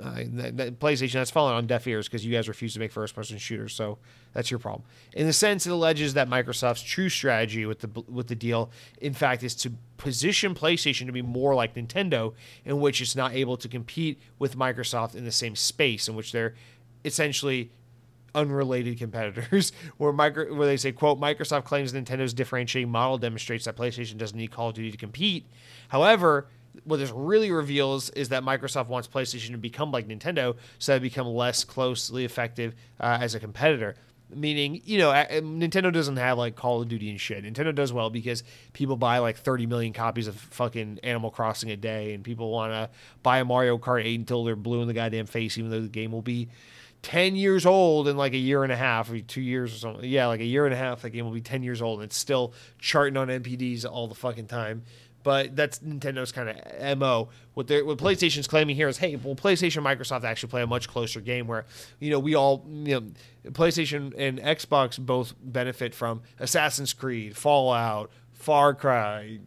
Uh, 0.00 0.24
PlayStation 0.80 1.12
that's 1.12 1.30
fallen 1.30 1.54
on 1.54 1.66
deaf 1.66 1.86
ears 1.86 2.08
because 2.08 2.24
you 2.24 2.32
guys 2.32 2.48
refuse 2.48 2.72
to 2.72 2.80
make 2.80 2.90
first-person 2.90 3.36
shooters, 3.38 3.74
so 3.74 3.98
that's 4.32 4.50
your 4.50 4.58
problem. 4.58 4.82
In 5.12 5.26
the 5.26 5.32
sense, 5.32 5.66
it 5.66 5.70
alleges 5.70 6.14
that 6.14 6.28
Microsoft's 6.28 6.82
true 6.82 7.08
strategy 7.08 7.66
with 7.66 7.80
the 7.80 7.88
with 8.10 8.26
the 8.26 8.34
deal, 8.34 8.70
in 9.00 9.12
fact, 9.12 9.42
is 9.42 9.54
to 9.56 9.72
position 9.98 10.54
PlayStation 10.54 11.06
to 11.06 11.12
be 11.12 11.22
more 11.22 11.54
like 11.54 11.74
Nintendo, 11.74 12.32
in 12.64 12.80
which 12.80 13.00
it's 13.00 13.14
not 13.14 13.34
able 13.34 13.56
to 13.58 13.68
compete 13.68 14.20
with 14.38 14.56
Microsoft 14.56 15.14
in 15.14 15.24
the 15.24 15.30
same 15.30 15.54
space, 15.54 16.08
in 16.08 16.16
which 16.16 16.32
they're 16.32 16.54
essentially 17.04 17.70
unrelated 18.34 18.98
competitors 18.98 19.72
where 19.98 20.12
micro 20.12 20.54
where 20.54 20.66
they 20.66 20.76
say 20.76 20.92
quote 20.92 21.20
Microsoft 21.20 21.64
claims 21.64 21.92
Nintendo's 21.92 22.32
differentiating 22.34 22.90
model 22.90 23.18
demonstrates 23.18 23.64
that 23.66 23.76
PlayStation 23.76 24.16
doesn't 24.16 24.38
need 24.38 24.50
Call 24.50 24.70
of 24.70 24.74
Duty 24.74 24.90
to 24.90 24.96
compete. 24.96 25.46
However, 25.88 26.46
what 26.84 26.98
this 26.98 27.10
really 27.10 27.50
reveals 27.50 28.10
is 28.10 28.30
that 28.30 28.42
Microsoft 28.42 28.88
wants 28.88 29.08
PlayStation 29.08 29.50
to 29.50 29.58
become 29.58 29.92
like 29.92 30.08
Nintendo 30.08 30.56
so 30.78 30.92
they 30.92 30.98
become 30.98 31.26
less 31.26 31.64
closely 31.64 32.24
effective 32.24 32.74
uh, 33.00 33.18
as 33.20 33.34
a 33.34 33.40
competitor. 33.40 33.94
Meaning, 34.34 34.80
you 34.86 34.96
know, 34.96 35.10
Nintendo 35.10 35.92
doesn't 35.92 36.16
have 36.16 36.38
like 36.38 36.56
Call 36.56 36.80
of 36.80 36.88
Duty 36.88 37.10
and 37.10 37.20
shit. 37.20 37.44
Nintendo 37.44 37.74
does 37.74 37.92
well 37.92 38.08
because 38.08 38.42
people 38.72 38.96
buy 38.96 39.18
like 39.18 39.36
30 39.36 39.66
million 39.66 39.92
copies 39.92 40.26
of 40.26 40.36
fucking 40.36 41.00
Animal 41.02 41.30
Crossing 41.30 41.70
a 41.70 41.76
day, 41.76 42.14
and 42.14 42.24
people 42.24 42.50
want 42.50 42.72
to 42.72 42.88
buy 43.22 43.40
a 43.40 43.44
Mario 43.44 43.76
Kart 43.76 44.02
8 44.02 44.20
until 44.20 44.44
they're 44.44 44.56
blue 44.56 44.80
in 44.80 44.88
the 44.88 44.94
goddamn 44.94 45.26
face, 45.26 45.58
even 45.58 45.70
though 45.70 45.82
the 45.82 45.88
game 45.88 46.12
will 46.12 46.22
be 46.22 46.48
10 47.02 47.34
years 47.34 47.66
old 47.66 48.06
in 48.06 48.16
like 48.16 48.32
a 48.32 48.38
year 48.38 48.62
and 48.62 48.72
a 48.72 48.76
half 48.76 49.10
or 49.10 49.18
two 49.20 49.40
years 49.40 49.74
or 49.74 49.78
something. 49.78 50.08
Yeah, 50.08 50.26
like 50.28 50.40
a 50.40 50.44
year 50.44 50.64
and 50.64 50.74
a 50.74 50.76
half, 50.76 51.02
that 51.02 51.10
game 51.10 51.24
will 51.24 51.32
be 51.32 51.40
10 51.40 51.62
years 51.62 51.82
old 51.82 51.98
and 51.98 52.06
it's 52.06 52.16
still 52.16 52.52
charting 52.78 53.16
on 53.16 53.28
NPDs 53.28 53.84
all 53.84 54.06
the 54.06 54.14
fucking 54.14 54.46
time. 54.46 54.82
But 55.24 55.54
that's 55.54 55.78
Nintendo's 55.80 56.32
kind 56.32 56.48
of 56.48 56.98
mo. 56.98 57.28
What 57.54 57.70
what 57.70 57.98
PlayStation's 57.98 58.48
claiming 58.48 58.74
here 58.74 58.88
is, 58.88 58.98
hey, 58.98 59.14
well, 59.16 59.36
PlayStation 59.36 59.78
and 59.78 59.86
Microsoft 59.86 60.24
actually 60.24 60.48
play 60.48 60.62
a 60.62 60.66
much 60.66 60.88
closer 60.88 61.20
game 61.20 61.46
where, 61.46 61.64
you 62.00 62.10
know, 62.10 62.18
we 62.18 62.34
all, 62.34 62.64
you 62.68 63.00
know, 63.00 63.50
PlayStation 63.52 64.12
and 64.16 64.40
Xbox 64.40 64.98
both 64.98 65.34
benefit 65.40 65.94
from 65.94 66.22
Assassin's 66.40 66.92
Creed, 66.92 67.36
Fallout, 67.36 68.10
Far 68.32 68.74
Cry, 68.74 69.38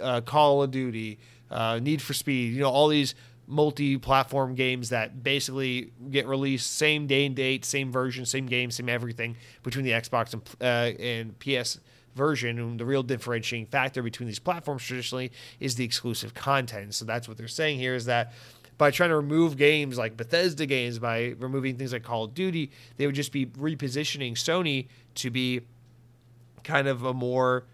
uh, 0.00 0.20
Call 0.20 0.62
of 0.62 0.70
Duty, 0.70 1.18
uh, 1.50 1.80
Need 1.82 2.02
for 2.02 2.14
Speed, 2.14 2.54
you 2.54 2.60
know, 2.60 2.70
all 2.70 2.88
these 2.88 3.14
multi-platform 3.46 4.54
games 4.54 4.88
that 4.88 5.22
basically 5.22 5.92
get 6.10 6.26
released 6.26 6.72
same 6.72 7.06
day 7.06 7.26
and 7.26 7.36
date, 7.36 7.64
same 7.64 7.92
version, 7.92 8.26
same 8.26 8.46
game, 8.46 8.70
same 8.70 8.88
everything 8.88 9.36
between 9.62 9.84
the 9.84 9.92
Xbox 9.92 10.32
and, 10.32 10.42
uh, 10.60 11.02
and 11.02 11.38
PS 11.38 11.78
version. 12.14 12.58
And 12.58 12.80
the 12.80 12.84
real 12.84 13.02
differentiating 13.02 13.66
factor 13.66 14.02
between 14.02 14.26
these 14.26 14.38
platforms 14.38 14.82
traditionally 14.82 15.30
is 15.60 15.76
the 15.76 15.84
exclusive 15.84 16.34
content. 16.34 16.94
So 16.94 17.04
that's 17.04 17.28
what 17.28 17.36
they're 17.36 17.48
saying 17.48 17.78
here 17.78 17.94
is 17.94 18.06
that 18.06 18.32
by 18.78 18.90
trying 18.90 19.10
to 19.10 19.16
remove 19.16 19.56
games 19.56 19.96
like 19.96 20.16
Bethesda 20.16 20.66
games, 20.66 20.98
by 20.98 21.34
removing 21.38 21.76
things 21.76 21.92
like 21.92 22.02
Call 22.02 22.24
of 22.24 22.34
Duty, 22.34 22.70
they 22.96 23.06
would 23.06 23.14
just 23.14 23.32
be 23.32 23.46
repositioning 23.46 24.32
Sony 24.32 24.88
to 25.14 25.30
be 25.30 25.62
kind 26.62 26.88
of 26.88 27.04
a 27.04 27.14
more 27.14 27.64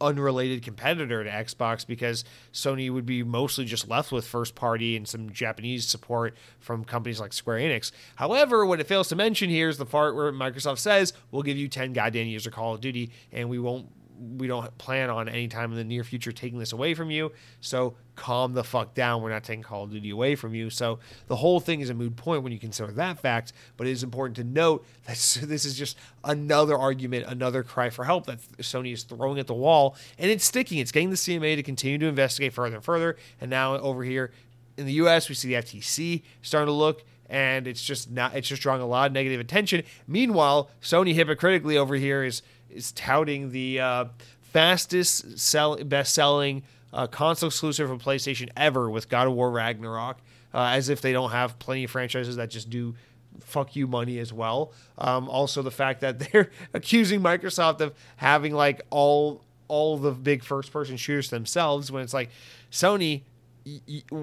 unrelated 0.00 0.62
competitor 0.62 1.24
to 1.24 1.30
Xbox 1.30 1.86
because 1.86 2.24
Sony 2.52 2.90
would 2.90 3.06
be 3.06 3.22
mostly 3.22 3.64
just 3.64 3.88
left 3.88 4.12
with 4.12 4.26
first 4.26 4.54
party 4.54 4.96
and 4.96 5.06
some 5.06 5.30
Japanese 5.30 5.86
support 5.86 6.36
from 6.58 6.84
companies 6.84 7.20
like 7.20 7.32
Square 7.32 7.58
Enix. 7.58 7.92
However, 8.16 8.64
what 8.66 8.80
it 8.80 8.86
fails 8.86 9.08
to 9.08 9.16
mention 9.16 9.48
here 9.48 9.68
is 9.68 9.78
the 9.78 9.86
part 9.86 10.14
where 10.14 10.32
Microsoft 10.32 10.78
says, 10.78 11.12
we'll 11.30 11.42
give 11.42 11.56
you 11.56 11.68
10 11.68 11.92
goddamn 11.92 12.26
years 12.26 12.46
of 12.46 12.52
Call 12.52 12.74
of 12.74 12.80
Duty 12.80 13.10
and 13.32 13.48
we 13.48 13.58
won't 13.58 13.86
we 14.18 14.46
don't 14.46 14.76
plan 14.78 15.10
on 15.10 15.28
any 15.28 15.48
time 15.48 15.70
in 15.72 15.76
the 15.76 15.84
near 15.84 16.04
future 16.04 16.32
taking 16.32 16.58
this 16.58 16.72
away 16.72 16.94
from 16.94 17.10
you. 17.10 17.32
So 17.60 17.94
calm 18.14 18.54
the 18.54 18.64
fuck 18.64 18.94
down. 18.94 19.22
We're 19.22 19.30
not 19.30 19.44
taking 19.44 19.62
Call 19.62 19.84
of 19.84 19.90
Duty 19.90 20.10
away 20.10 20.34
from 20.34 20.54
you. 20.54 20.70
So 20.70 20.98
the 21.26 21.36
whole 21.36 21.60
thing 21.60 21.80
is 21.80 21.90
a 21.90 21.94
moot 21.94 22.16
point 22.16 22.42
when 22.42 22.52
you 22.52 22.58
consider 22.58 22.92
that 22.92 23.20
fact. 23.20 23.52
But 23.76 23.86
it 23.86 23.90
is 23.90 24.02
important 24.02 24.36
to 24.36 24.44
note 24.44 24.86
that 25.04 25.14
this 25.42 25.64
is 25.64 25.76
just 25.76 25.96
another 26.24 26.76
argument, 26.76 27.26
another 27.26 27.62
cry 27.62 27.90
for 27.90 28.04
help 28.04 28.26
that 28.26 28.40
Sony 28.58 28.92
is 28.92 29.02
throwing 29.02 29.38
at 29.38 29.46
the 29.46 29.54
wall, 29.54 29.96
and 30.18 30.30
it's 30.30 30.44
sticking. 30.44 30.78
It's 30.78 30.92
getting 30.92 31.10
the 31.10 31.16
CMA 31.16 31.56
to 31.56 31.62
continue 31.62 31.98
to 31.98 32.06
investigate 32.06 32.52
further 32.52 32.76
and 32.76 32.84
further. 32.84 33.16
And 33.40 33.50
now 33.50 33.76
over 33.78 34.02
here 34.02 34.32
in 34.76 34.86
the 34.86 34.92
U.S., 34.94 35.28
we 35.28 35.34
see 35.34 35.48
the 35.48 35.62
FTC 35.62 36.22
starting 36.42 36.66
to 36.66 36.72
look 36.72 37.04
and 37.28 37.66
it's 37.66 37.82
just 37.82 38.10
not 38.10 38.34
it's 38.34 38.48
just 38.48 38.62
drawing 38.62 38.80
a 38.80 38.86
lot 38.86 39.08
of 39.08 39.12
negative 39.12 39.40
attention. 39.40 39.82
Meanwhile, 40.06 40.70
Sony 40.80 41.14
hypocritically 41.14 41.76
over 41.76 41.96
here 41.96 42.22
is 42.22 42.42
is 42.76 42.92
touting 42.92 43.50
the 43.50 43.80
uh, 43.80 44.04
fastest 44.42 45.38
sell 45.38 45.76
best 45.76 46.14
selling 46.14 46.62
uh, 46.92 47.06
console 47.06 47.48
exclusive 47.48 47.88
for 47.88 47.96
PlayStation 47.96 48.48
ever 48.56 48.88
with 48.88 49.08
God 49.08 49.26
of 49.26 49.34
War 49.34 49.50
Ragnarok, 49.50 50.18
uh, 50.54 50.68
as 50.72 50.88
if 50.88 51.00
they 51.00 51.12
don't 51.12 51.30
have 51.30 51.58
plenty 51.58 51.84
of 51.84 51.90
franchises 51.90 52.36
that 52.36 52.50
just 52.50 52.70
do 52.70 52.94
fuck 53.40 53.76
you 53.76 53.86
money 53.86 54.18
as 54.18 54.32
well. 54.32 54.72
Um, 54.96 55.28
also, 55.28 55.62
the 55.62 55.70
fact 55.70 56.00
that 56.00 56.18
they're 56.32 56.50
accusing 56.72 57.20
Microsoft 57.20 57.80
of 57.80 57.94
having 58.16 58.54
like 58.54 58.82
all 58.90 59.42
all 59.68 59.96
the 59.96 60.12
big 60.12 60.44
first 60.44 60.72
person 60.72 60.96
shooters 60.96 61.28
themselves 61.30 61.90
when 61.90 62.02
it's 62.02 62.14
like 62.14 62.30
Sony 62.70 63.22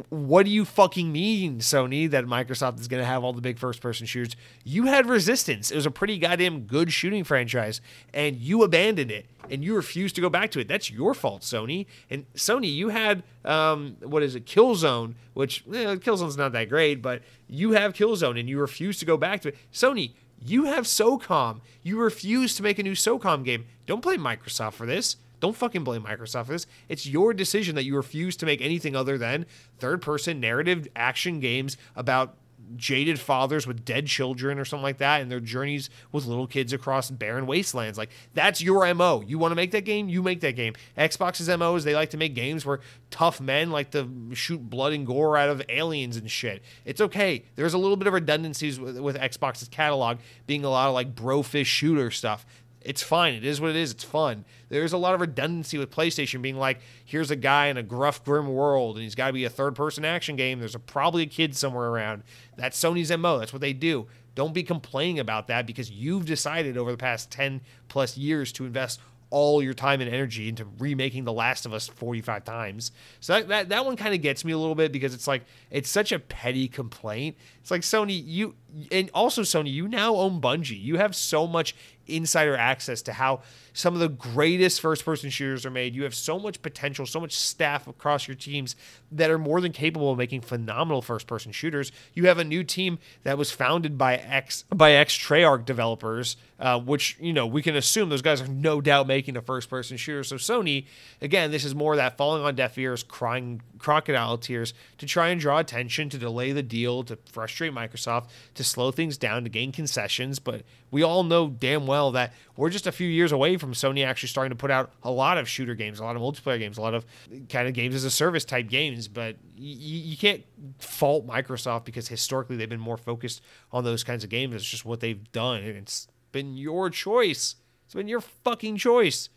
what 0.09 0.45
do 0.45 0.51
you 0.51 0.63
fucking 0.63 1.11
mean, 1.11 1.59
Sony, 1.59 2.09
that 2.09 2.25
Microsoft 2.25 2.79
is 2.79 2.87
going 2.87 3.01
to 3.01 3.05
have 3.05 3.23
all 3.23 3.33
the 3.33 3.41
big 3.41 3.59
first 3.59 3.81
person 3.81 4.05
shooters? 4.05 4.35
You 4.63 4.85
had 4.85 5.07
Resistance. 5.07 5.69
It 5.69 5.75
was 5.75 5.85
a 5.85 5.91
pretty 5.91 6.17
goddamn 6.17 6.61
good 6.61 6.93
shooting 6.93 7.23
franchise, 7.23 7.81
and 8.13 8.37
you 8.37 8.63
abandoned 8.63 9.11
it 9.11 9.25
and 9.49 9.63
you 9.63 9.75
refused 9.75 10.15
to 10.15 10.21
go 10.21 10.29
back 10.29 10.51
to 10.51 10.59
it. 10.59 10.67
That's 10.67 10.89
your 10.89 11.13
fault, 11.13 11.41
Sony. 11.41 11.85
And 12.09 12.25
Sony, 12.33 12.73
you 12.73 12.89
had, 12.89 13.23
um, 13.43 13.97
what 14.01 14.23
is 14.23 14.35
it, 14.35 14.45
Killzone, 14.45 15.15
which 15.33 15.63
eh, 15.67 15.95
Killzone's 15.95 16.37
not 16.37 16.53
that 16.53 16.69
great, 16.69 17.01
but 17.01 17.21
you 17.47 17.73
have 17.73 17.93
Killzone 17.93 18.39
and 18.39 18.47
you 18.47 18.59
refuse 18.59 18.99
to 18.99 19.05
go 19.05 19.17
back 19.17 19.41
to 19.41 19.49
it. 19.49 19.57
Sony, 19.71 20.13
you 20.39 20.65
have 20.65 20.85
SOCOM. 20.85 21.61
You 21.83 21.99
refuse 21.99 22.55
to 22.55 22.63
make 22.63 22.79
a 22.79 22.83
new 22.83 22.93
SOCOM 22.93 23.43
game. 23.43 23.65
Don't 23.85 24.01
blame 24.01 24.21
Microsoft 24.21 24.73
for 24.73 24.85
this. 24.85 25.17
Don't 25.43 25.57
fucking 25.57 25.83
blame 25.83 26.03
Microsoft 26.03 26.45
for 26.45 26.53
this. 26.53 26.65
It's 26.87 27.05
your 27.05 27.33
decision 27.33 27.75
that 27.75 27.83
you 27.83 27.97
refuse 27.97 28.37
to 28.37 28.45
make 28.45 28.61
anything 28.61 28.95
other 28.95 29.17
than 29.17 29.45
third 29.77 30.01
person 30.01 30.39
narrative 30.39 30.87
action 30.95 31.41
games 31.41 31.75
about 31.97 32.37
jaded 32.77 33.19
fathers 33.19 33.67
with 33.67 33.83
dead 33.83 34.07
children 34.07 34.57
or 34.57 34.63
something 34.63 34.83
like 34.83 34.99
that 34.99 35.21
and 35.21 35.29
their 35.29 35.41
journeys 35.41 35.89
with 36.13 36.25
little 36.25 36.47
kids 36.47 36.71
across 36.71 37.11
barren 37.11 37.45
wastelands. 37.45 37.97
Like 37.97 38.09
that's 38.33 38.61
your 38.61 38.91
MO. 38.93 39.21
You 39.27 39.37
want 39.37 39.51
to 39.51 39.55
make 39.55 39.71
that 39.71 39.83
game, 39.83 40.07
you 40.07 40.23
make 40.23 40.39
that 40.41 40.55
game. 40.55 40.75
Xbox's 40.97 41.49
MO 41.57 41.75
is 41.75 41.83
they 41.83 41.93
like 41.93 42.11
to 42.11 42.17
make 42.17 42.33
games 42.33 42.65
where 42.65 42.79
tough 43.11 43.41
men 43.41 43.69
like 43.69 43.91
to 43.91 44.09
shoot 44.33 44.69
blood 44.69 44.93
and 44.93 45.05
gore 45.05 45.35
out 45.35 45.49
of 45.49 45.61
aliens 45.67 46.15
and 46.15 46.31
shit. 46.31 46.63
It's 46.85 47.01
okay. 47.01 47.43
There's 47.55 47.73
a 47.73 47.77
little 47.77 47.97
bit 47.97 48.07
of 48.07 48.13
redundancies 48.13 48.79
with, 48.79 48.97
with 48.97 49.17
Xbox's 49.17 49.67
catalog 49.67 50.19
being 50.47 50.63
a 50.63 50.69
lot 50.69 50.87
of 50.87 50.93
like 50.93 51.13
brofish 51.15 51.65
shooter 51.65 52.11
stuff. 52.11 52.45
It's 52.83 53.01
fine. 53.01 53.33
It 53.33 53.45
is 53.45 53.61
what 53.61 53.69
it 53.69 53.75
is. 53.75 53.91
It's 53.91 54.03
fun. 54.03 54.45
There's 54.69 54.93
a 54.93 54.97
lot 54.97 55.13
of 55.13 55.21
redundancy 55.21 55.77
with 55.77 55.89
PlayStation 55.89 56.41
being 56.41 56.57
like, 56.57 56.79
here's 57.05 57.31
a 57.31 57.35
guy 57.35 57.67
in 57.67 57.77
a 57.77 57.83
gruff, 57.83 58.23
grim 58.23 58.47
world, 58.47 58.95
and 58.95 59.03
he's 59.03 59.15
got 59.15 59.27
to 59.27 59.33
be 59.33 59.45
a 59.45 59.49
third 59.49 59.75
person 59.75 60.05
action 60.05 60.35
game. 60.35 60.59
There's 60.59 60.75
a, 60.75 60.79
probably 60.79 61.23
a 61.23 61.27
kid 61.27 61.55
somewhere 61.55 61.87
around. 61.89 62.23
That's 62.57 62.81
Sony's 62.81 63.15
MO. 63.17 63.39
That's 63.39 63.53
what 63.53 63.61
they 63.61 63.73
do. 63.73 64.07
Don't 64.35 64.53
be 64.53 64.63
complaining 64.63 65.19
about 65.19 65.47
that 65.47 65.67
because 65.67 65.91
you've 65.91 66.25
decided 66.25 66.77
over 66.77 66.91
the 66.91 66.97
past 66.97 67.31
10 67.31 67.61
plus 67.87 68.17
years 68.17 68.51
to 68.53 68.65
invest 68.65 68.99
all 69.33 69.63
your 69.63 69.73
time 69.73 69.99
and 69.99 70.13
energy 70.13 70.47
into 70.47 70.63
remaking 70.77 71.23
The 71.23 71.33
Last 71.33 71.65
of 71.65 71.73
Us 71.73 71.87
45 71.87 72.43
times. 72.43 72.91
So 73.19 73.33
that 73.33 73.47
that, 73.47 73.69
that 73.69 73.83
one 73.83 73.95
kind 73.95 74.13
of 74.13 74.21
gets 74.21 74.45
me 74.45 74.51
a 74.51 74.57
little 74.59 74.75
bit 74.75 74.91
because 74.91 75.15
it's 75.15 75.27
like 75.27 75.43
it's 75.71 75.89
such 75.89 76.11
a 76.11 76.19
petty 76.19 76.67
complaint. 76.67 77.35
It's 77.59 77.71
like 77.71 77.81
Sony, 77.81 78.21
you 78.23 78.53
and 78.91 79.09
also 79.11 79.41
Sony, 79.41 79.73
you 79.73 79.87
now 79.87 80.15
own 80.15 80.39
Bungie. 80.39 80.79
You 80.79 80.97
have 80.97 81.15
so 81.15 81.47
much 81.47 81.75
insider 82.07 82.55
access 82.55 83.01
to 83.03 83.13
how 83.13 83.41
some 83.73 83.95
of 83.95 83.99
the 83.99 84.09
greatest 84.09 84.79
first 84.79 85.03
person 85.03 85.29
shooters 85.29 85.65
are 85.65 85.71
made. 85.71 85.95
You 85.95 86.03
have 86.03 86.15
so 86.15 86.39
much 86.39 86.61
potential, 86.61 87.05
so 87.05 87.19
much 87.19 87.35
staff 87.35 87.87
across 87.87 88.27
your 88.27 88.35
teams 88.35 88.75
that 89.11 89.31
are 89.31 89.39
more 89.39 89.59
than 89.59 89.71
capable 89.71 90.11
of 90.11 90.17
making 90.17 90.41
phenomenal 90.41 91.01
first 91.01 91.25
person 91.27 91.51
shooters. 91.51 91.91
You 92.13 92.27
have 92.27 92.37
a 92.37 92.43
new 92.43 92.63
team 92.63 92.99
that 93.23 93.37
was 93.37 93.51
founded 93.51 93.97
by 93.97 94.15
ex 94.15 94.63
by 94.73 94.91
ex 94.91 95.17
Treyarch 95.17 95.65
developers, 95.65 96.37
uh, 96.59 96.79
which 96.79 97.17
you 97.19 97.33
know 97.33 97.47
we 97.47 97.61
can 97.61 97.75
assume 97.75 98.09
those 98.09 98.21
guys 98.21 98.41
are 98.41 98.47
no 98.47 98.79
doubt 98.79 99.07
making 99.07 99.35
a 99.35 99.41
first 99.41 99.69
person 99.69 99.97
shooter. 99.97 100.23
So 100.23 100.35
Sony, 100.35 100.85
again, 101.19 101.51
this 101.51 101.65
is 101.65 101.73
more 101.73 101.95
that 101.95 102.15
falling 102.15 102.43
on 102.43 102.55
deaf 102.55 102.77
ears, 102.77 103.01
crying 103.03 103.61
crocodile 103.79 104.37
tears 104.37 104.73
to 104.99 105.05
try 105.05 105.29
and 105.29 105.41
draw 105.41 105.59
attention, 105.59 106.09
to 106.09 106.17
delay 106.17 106.51
the 106.51 106.63
deal, 106.63 107.03
to 107.03 107.17
frustrate 107.25 107.73
Microsoft, 107.73 108.27
to 108.53 108.63
slow 108.63 108.91
things 108.91 109.17
down, 109.17 109.43
to 109.43 109.49
gain 109.49 109.71
concessions. 109.71 110.39
But 110.39 110.61
we 110.91 111.01
all 111.01 111.23
know 111.23 111.49
damn 111.49 111.87
well 111.87 112.11
that 112.11 112.33
we're 112.55 112.69
just 112.69 112.87
a 112.87 112.91
few 112.91 113.07
years 113.07 113.31
away 113.31 113.57
from 113.63 113.73
Sony 113.73 114.05
actually 114.05 114.29
starting 114.29 114.49
to 114.49 114.55
put 114.55 114.69
out 114.69 114.91
a 115.03 115.11
lot 115.11 115.37
of 115.37 115.47
shooter 115.47 115.73
games, 115.73 115.99
a 115.99 116.03
lot 116.03 116.15
of 116.15 116.21
multiplayer 116.21 116.59
games, 116.59 116.77
a 116.77 116.81
lot 116.81 116.93
of 116.93 117.05
kind 117.47 117.67
of 117.67 117.73
games 117.73 117.95
as 117.95 118.03
a 118.03 118.11
service 118.11 118.43
type 118.43 118.67
games. 118.67 119.07
But 119.07 119.37
you, 119.55 119.99
you 119.99 120.17
can't 120.17 120.43
fault 120.79 121.25
Microsoft 121.25 121.85
because 121.85 122.07
historically 122.07 122.57
they've 122.57 122.69
been 122.69 122.79
more 122.79 122.97
focused 122.97 123.41
on 123.71 123.83
those 123.83 124.03
kinds 124.03 124.23
of 124.23 124.29
games. 124.29 124.53
It's 124.55 124.65
just 124.65 124.85
what 124.85 124.99
they've 124.99 125.31
done. 125.31 125.63
It's 125.63 126.07
been 126.31 126.55
your 126.55 126.89
choice. 126.89 127.55
It's 127.85 127.93
been 127.93 128.09
your 128.09 128.21
fucking 128.21 128.77
choice 128.77 129.29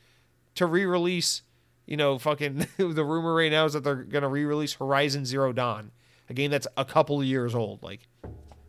to 0.56 0.66
re 0.66 0.84
release, 0.84 1.42
you 1.86 1.96
know, 1.96 2.18
fucking 2.18 2.66
the 2.76 3.04
rumor 3.04 3.34
right 3.34 3.52
now 3.52 3.66
is 3.66 3.74
that 3.74 3.84
they're 3.84 3.94
going 3.94 4.22
to 4.22 4.28
re 4.28 4.44
release 4.44 4.74
Horizon 4.74 5.24
Zero 5.24 5.52
Dawn, 5.52 5.92
a 6.28 6.34
game 6.34 6.50
that's 6.50 6.66
a 6.76 6.84
couple 6.84 7.22
years 7.22 7.54
old. 7.54 7.82
Like, 7.82 8.08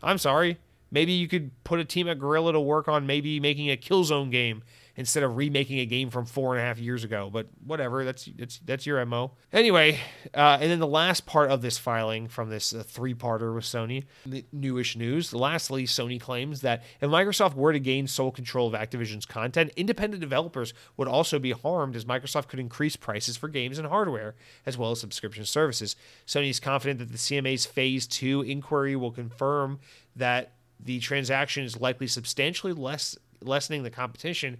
I'm 0.03 0.19
sorry. 0.19 0.59
Maybe 0.89 1.11
you 1.11 1.27
could 1.27 1.51
put 1.63 1.79
a 1.79 1.85
team 1.85 2.07
at 2.07 2.19
Guerrilla 2.19 2.53
to 2.53 2.61
work 2.61 2.87
on 2.87 3.05
maybe 3.05 3.39
making 3.39 3.69
a 3.69 3.75
Killzone 3.75 4.31
game 4.31 4.63
instead 4.97 5.21
of 5.21 5.37
remaking 5.37 5.77
a 5.79 5.85
game 5.85 6.09
from 6.09 6.25
four 6.25 6.55
and 6.55 6.61
a 6.61 6.65
half 6.65 6.79
years 6.79 7.03
ago. 7.03 7.29
But 7.31 7.47
whatever, 7.63 8.03
that's 8.03 8.25
that's 8.35 8.57
that's 8.65 8.85
your 8.85 9.03
mo. 9.05 9.31
Anyway, 9.53 9.99
uh, 10.33 10.57
and 10.59 10.69
then 10.69 10.79
the 10.79 10.87
last 10.87 11.25
part 11.25 11.51
of 11.51 11.61
this 11.61 11.77
filing 11.77 12.27
from 12.27 12.49
this 12.49 12.73
uh, 12.73 12.83
three-parter 12.83 13.53
with 13.53 13.63
Sony, 13.63 14.05
the 14.25 14.43
newish 14.51 14.97
news. 14.97 15.33
Lastly, 15.33 15.85
Sony 15.85 16.19
claims 16.19 16.61
that 16.61 16.83
if 16.99 17.09
Microsoft 17.09 17.53
were 17.53 17.71
to 17.71 17.79
gain 17.79 18.07
sole 18.07 18.31
control 18.31 18.67
of 18.67 18.73
Activision's 18.73 19.25
content, 19.25 19.71
independent 19.75 20.19
developers 20.19 20.73
would 20.97 21.07
also 21.07 21.37
be 21.37 21.51
harmed 21.51 21.95
as 21.95 22.03
Microsoft 22.03 22.47
could 22.47 22.59
increase 22.59 22.95
prices 22.95 23.37
for 23.37 23.47
games 23.47 23.77
and 23.77 23.87
hardware 23.87 24.35
as 24.65 24.77
well 24.77 24.91
as 24.91 24.99
subscription 24.99 25.45
services. 25.45 25.95
Sony 26.25 26.49
is 26.49 26.59
confident 26.59 26.99
that 26.99 27.11
the 27.11 27.17
CMA's 27.17 27.65
Phase 27.65 28.07
Two 28.07 28.41
inquiry 28.41 28.95
will 28.95 29.11
confirm 29.11 29.79
that 30.15 30.53
the 30.79 30.99
transaction 30.99 31.63
is 31.63 31.79
likely 31.79 32.07
substantially 32.07 32.73
less 32.73 33.15
lessening 33.41 33.83
the 33.83 33.89
competition 33.91 34.57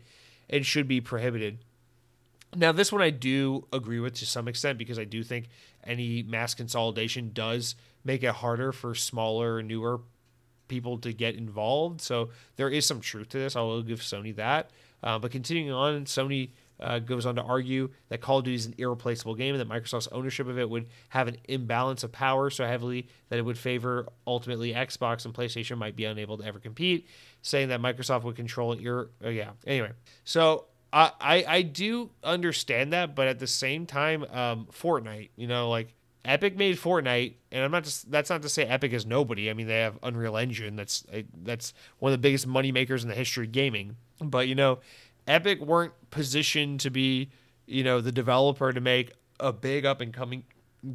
and 0.49 0.65
should 0.65 0.87
be 0.87 1.01
prohibited. 1.01 1.59
Now, 2.55 2.71
this 2.71 2.91
one 2.91 3.01
I 3.01 3.09
do 3.09 3.67
agree 3.73 3.99
with 3.99 4.15
to 4.15 4.25
some 4.25 4.47
extent 4.47 4.77
because 4.77 4.97
I 4.97 5.03
do 5.03 5.23
think 5.23 5.49
any 5.83 6.23
mass 6.23 6.53
consolidation 6.53 7.31
does 7.33 7.75
make 8.03 8.23
it 8.23 8.35
harder 8.35 8.71
for 8.71 8.95
smaller, 8.95 9.61
newer 9.61 9.99
people 10.67 10.97
to 10.99 11.13
get 11.13 11.35
involved. 11.35 12.01
So 12.01 12.29
there 12.55 12.69
is 12.69 12.85
some 12.85 13.01
truth 13.01 13.29
to 13.29 13.39
this. 13.39 13.55
I 13.55 13.61
will 13.61 13.83
give 13.83 13.99
Sony 13.99 14.35
that. 14.35 14.71
Uh, 15.03 15.19
but 15.19 15.31
continuing 15.31 15.71
on, 15.71 16.05
Sony 16.05 16.49
uh, 16.79 16.99
goes 16.99 17.25
on 17.25 17.35
to 17.35 17.41
argue 17.41 17.89
that 18.09 18.21
Call 18.21 18.39
of 18.39 18.45
Duty 18.45 18.55
is 18.55 18.65
an 18.65 18.75
irreplaceable 18.77 19.35
game 19.35 19.55
and 19.55 19.61
that 19.61 19.69
Microsoft's 19.69 20.07
ownership 20.11 20.47
of 20.47 20.57
it 20.59 20.69
would 20.69 20.87
have 21.09 21.27
an 21.27 21.37
imbalance 21.47 22.03
of 22.03 22.11
power 22.11 22.49
so 22.49 22.65
heavily 22.65 23.07
that 23.29 23.39
it 23.39 23.43
would 23.43 23.57
favor 23.57 24.07
ultimately 24.25 24.73
Xbox 24.73 25.25
and 25.25 25.33
PlayStation 25.33 25.77
might 25.77 25.95
be 25.95 26.05
unable 26.05 26.37
to 26.37 26.45
ever 26.45 26.59
compete, 26.59 27.07
saying 27.41 27.69
that 27.69 27.81
Microsoft 27.81 28.23
would 28.23 28.35
control. 28.35 28.73
Ir- 28.73 29.09
uh, 29.23 29.29
yeah. 29.29 29.51
Anyway, 29.65 29.91
so 30.23 30.65
I, 30.93 31.11
I, 31.19 31.45
I 31.47 31.61
do 31.63 32.11
understand 32.23 32.93
that, 32.93 33.15
but 33.15 33.27
at 33.27 33.39
the 33.39 33.47
same 33.47 33.85
time, 33.85 34.23
um, 34.31 34.67
Fortnite, 34.71 35.29
you 35.35 35.47
know, 35.47 35.69
like 35.69 35.93
Epic 36.27 36.57
made 36.57 36.77
Fortnite, 36.77 37.35
and 37.51 37.63
I'm 37.63 37.71
not 37.71 37.85
just 37.85 38.11
that's 38.11 38.29
not 38.29 38.41
to 38.41 38.49
say 38.49 38.63
Epic 38.63 38.91
is 38.91 39.05
nobody. 39.05 39.49
I 39.49 39.53
mean, 39.53 39.67
they 39.67 39.79
have 39.79 39.97
Unreal 40.03 40.35
Engine. 40.35 40.75
That's 40.75 41.05
that's 41.43 41.73
one 41.99 42.11
of 42.11 42.19
the 42.19 42.21
biggest 42.21 42.45
money 42.45 42.71
makers 42.71 43.03
in 43.03 43.09
the 43.09 43.15
history 43.15 43.45
of 43.45 43.53
gaming. 43.53 43.95
But 44.19 44.47
you 44.49 44.55
know, 44.55 44.79
Epic 45.27 45.59
weren't 45.61 45.93
positioned 46.09 46.79
to 46.81 46.89
be, 46.89 47.29
you 47.65 47.83
know, 47.83 48.01
the 48.01 48.11
developer 48.11 48.71
to 48.71 48.81
make 48.81 49.11
a 49.39 49.53
big 49.53 49.85
up 49.85 50.01
and 50.01 50.13
coming 50.13 50.43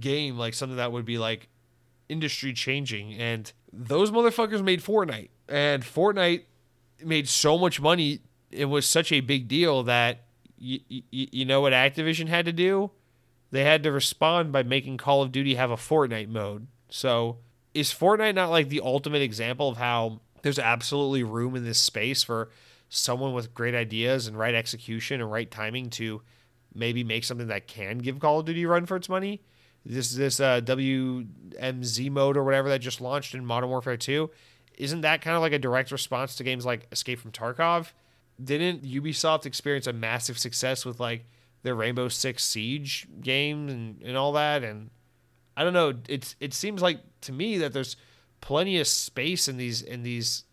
game 0.00 0.38
like 0.38 0.54
something 0.54 0.76
that 0.76 0.90
would 0.92 1.04
be 1.04 1.18
like 1.18 1.48
industry 2.08 2.52
changing. 2.52 3.14
And 3.14 3.52
those 3.72 4.10
motherfuckers 4.10 4.62
made 4.62 4.82
Fortnite, 4.82 5.30
and 5.48 5.82
Fortnite 5.82 6.44
made 7.04 7.28
so 7.28 7.58
much 7.58 7.80
money. 7.80 8.20
It 8.50 8.66
was 8.66 8.88
such 8.88 9.12
a 9.12 9.20
big 9.20 9.48
deal 9.48 9.82
that 9.84 10.24
you, 10.58 10.80
you, 10.88 11.02
you 11.10 11.44
know 11.44 11.60
what 11.60 11.72
Activision 11.72 12.28
had 12.28 12.44
to 12.46 12.52
do? 12.52 12.90
They 13.50 13.64
had 13.64 13.82
to 13.82 13.92
respond 13.92 14.52
by 14.52 14.62
making 14.62 14.96
Call 14.96 15.22
of 15.22 15.32
Duty 15.32 15.56
have 15.56 15.70
a 15.70 15.76
Fortnite 15.76 16.28
mode. 16.28 16.68
So 16.88 17.38
is 17.74 17.92
Fortnite 17.92 18.34
not 18.34 18.50
like 18.50 18.68
the 18.68 18.80
ultimate 18.80 19.22
example 19.22 19.68
of 19.68 19.76
how 19.76 20.20
there's 20.42 20.58
absolutely 20.58 21.22
room 21.22 21.56
in 21.56 21.64
this 21.64 21.78
space 21.78 22.22
for 22.22 22.50
someone 22.94 23.32
with 23.32 23.54
great 23.54 23.74
ideas 23.74 24.26
and 24.26 24.38
right 24.38 24.54
execution 24.54 25.22
and 25.22 25.32
right 25.32 25.50
timing 25.50 25.88
to 25.88 26.20
maybe 26.74 27.02
make 27.02 27.24
something 27.24 27.46
that 27.48 27.66
can 27.66 27.96
give 27.96 28.20
Call 28.20 28.40
of 28.40 28.44
Duty 28.44 28.64
a 28.64 28.68
run 28.68 28.84
for 28.84 28.96
its 28.96 29.08
money. 29.08 29.40
This 29.84 30.12
this 30.12 30.38
uh, 30.40 30.60
WMZ 30.60 32.10
mode 32.10 32.36
or 32.36 32.44
whatever 32.44 32.68
that 32.68 32.80
just 32.80 33.00
launched 33.00 33.34
in 33.34 33.46
Modern 33.46 33.70
Warfare 33.70 33.96
2, 33.96 34.30
isn't 34.76 35.00
that 35.00 35.22
kind 35.22 35.34
of 35.34 35.42
like 35.42 35.54
a 35.54 35.58
direct 35.58 35.90
response 35.90 36.36
to 36.36 36.44
games 36.44 36.66
like 36.66 36.86
Escape 36.92 37.18
from 37.18 37.32
Tarkov? 37.32 37.92
Didn't 38.42 38.84
Ubisoft 38.84 39.46
experience 39.46 39.86
a 39.86 39.92
massive 39.92 40.38
success 40.38 40.84
with 40.84 41.00
like 41.00 41.24
their 41.62 41.74
Rainbow 41.74 42.08
Six 42.08 42.44
Siege 42.44 43.08
game 43.22 43.68
and, 43.68 44.02
and 44.02 44.16
all 44.16 44.32
that? 44.32 44.62
And 44.62 44.90
I 45.56 45.64
don't 45.64 45.72
know. 45.72 45.94
It's 46.08 46.36
it 46.40 46.52
seems 46.52 46.82
like 46.82 47.00
to 47.22 47.32
me 47.32 47.56
that 47.58 47.72
there's 47.72 47.96
plenty 48.42 48.78
of 48.78 48.86
space 48.86 49.48
in 49.48 49.56
these 49.56 49.80
in 49.80 50.02
these 50.02 50.44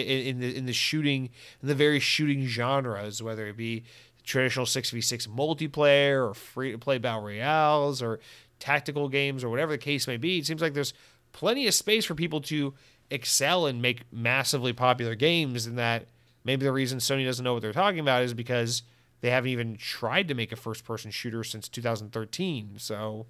in, 0.00 0.40
the 0.40 0.56
in 0.56 0.66
the 0.66 0.72
shooting 0.72 1.30
in 1.62 1.68
the 1.68 1.74
various 1.74 2.02
shooting 2.02 2.46
genres, 2.46 3.22
whether 3.22 3.46
it 3.46 3.56
be 3.56 3.84
traditional 4.24 4.66
six 4.66 4.90
v 4.90 5.00
six 5.00 5.26
multiplayer 5.26 6.28
or 6.28 6.34
free 6.34 6.72
to 6.72 6.78
play 6.78 6.98
battle 6.98 7.22
royales 7.22 8.02
or 8.02 8.20
tactical 8.58 9.08
games 9.08 9.44
or 9.44 9.50
whatever 9.50 9.72
the 9.72 9.78
case 9.78 10.06
may 10.06 10.16
be. 10.16 10.38
It 10.38 10.46
seems 10.46 10.62
like 10.62 10.74
there's 10.74 10.94
plenty 11.32 11.66
of 11.66 11.74
space 11.74 12.04
for 12.04 12.14
people 12.14 12.40
to 12.42 12.74
excel 13.10 13.66
and 13.66 13.82
make 13.82 14.02
massively 14.12 14.72
popular 14.72 15.14
games, 15.14 15.66
and 15.66 15.78
that 15.78 16.06
maybe 16.44 16.64
the 16.64 16.72
reason 16.72 16.98
Sony 16.98 17.24
doesn't 17.24 17.44
know 17.44 17.52
what 17.52 17.62
they're 17.62 17.72
talking 17.72 18.00
about 18.00 18.22
is 18.22 18.34
because 18.34 18.82
they 19.20 19.30
haven't 19.30 19.50
even 19.50 19.76
tried 19.76 20.28
to 20.28 20.34
make 20.34 20.52
a 20.52 20.56
first 20.56 20.84
person 20.84 21.10
shooter 21.10 21.44
since 21.44 21.68
2013. 21.68 22.74
So 22.78 23.26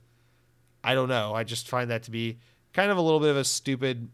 I 0.83 0.95
don't 0.95 1.09
know. 1.09 1.35
I 1.35 1.45
just 1.45 1.69
find 1.69 1.91
that 1.91 2.03
to 2.05 2.11
be 2.11 2.39
kind 2.73 2.91
of 2.91 2.97
a 2.97 3.01
little 3.01 3.21
bit 3.21 3.31
of 3.31 3.37
a 3.37 3.45
stupid 3.45 4.09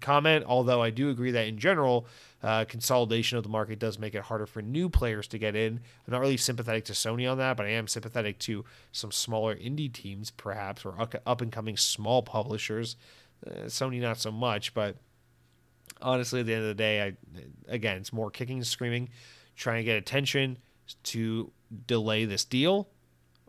comment, 0.00 0.44
although 0.46 0.82
I 0.82 0.90
do 0.90 1.10
agree 1.10 1.30
that 1.32 1.46
in 1.46 1.58
general, 1.58 2.06
uh, 2.42 2.64
consolidation 2.66 3.38
of 3.38 3.42
the 3.42 3.48
market 3.48 3.78
does 3.78 3.98
make 3.98 4.14
it 4.14 4.22
harder 4.22 4.46
for 4.46 4.60
new 4.62 4.88
players 4.88 5.26
to 5.28 5.38
get 5.38 5.56
in. 5.56 5.80
I'm 6.06 6.12
not 6.12 6.20
really 6.20 6.36
sympathetic 6.36 6.84
to 6.86 6.92
Sony 6.92 7.30
on 7.30 7.38
that, 7.38 7.56
but 7.56 7.66
I 7.66 7.70
am 7.70 7.88
sympathetic 7.88 8.38
to 8.40 8.64
some 8.92 9.10
smaller 9.10 9.54
indie 9.54 9.92
teams, 9.92 10.30
perhaps, 10.30 10.84
or 10.84 10.94
up 11.26 11.40
and 11.40 11.50
coming 11.50 11.76
small 11.76 12.22
publishers. 12.22 12.96
Uh, 13.46 13.64
Sony, 13.66 14.00
not 14.00 14.18
so 14.18 14.30
much, 14.30 14.74
but 14.74 14.96
honestly, 16.02 16.40
at 16.40 16.46
the 16.46 16.54
end 16.54 16.62
of 16.62 16.68
the 16.68 16.74
day, 16.74 17.02
I 17.02 17.16
again, 17.68 17.96
it's 17.96 18.12
more 18.12 18.30
kicking 18.30 18.58
and 18.58 18.66
screaming, 18.66 19.08
trying 19.56 19.78
to 19.78 19.84
get 19.84 19.96
attention 19.96 20.58
to 21.04 21.50
delay 21.86 22.24
this 22.24 22.44
deal 22.44 22.88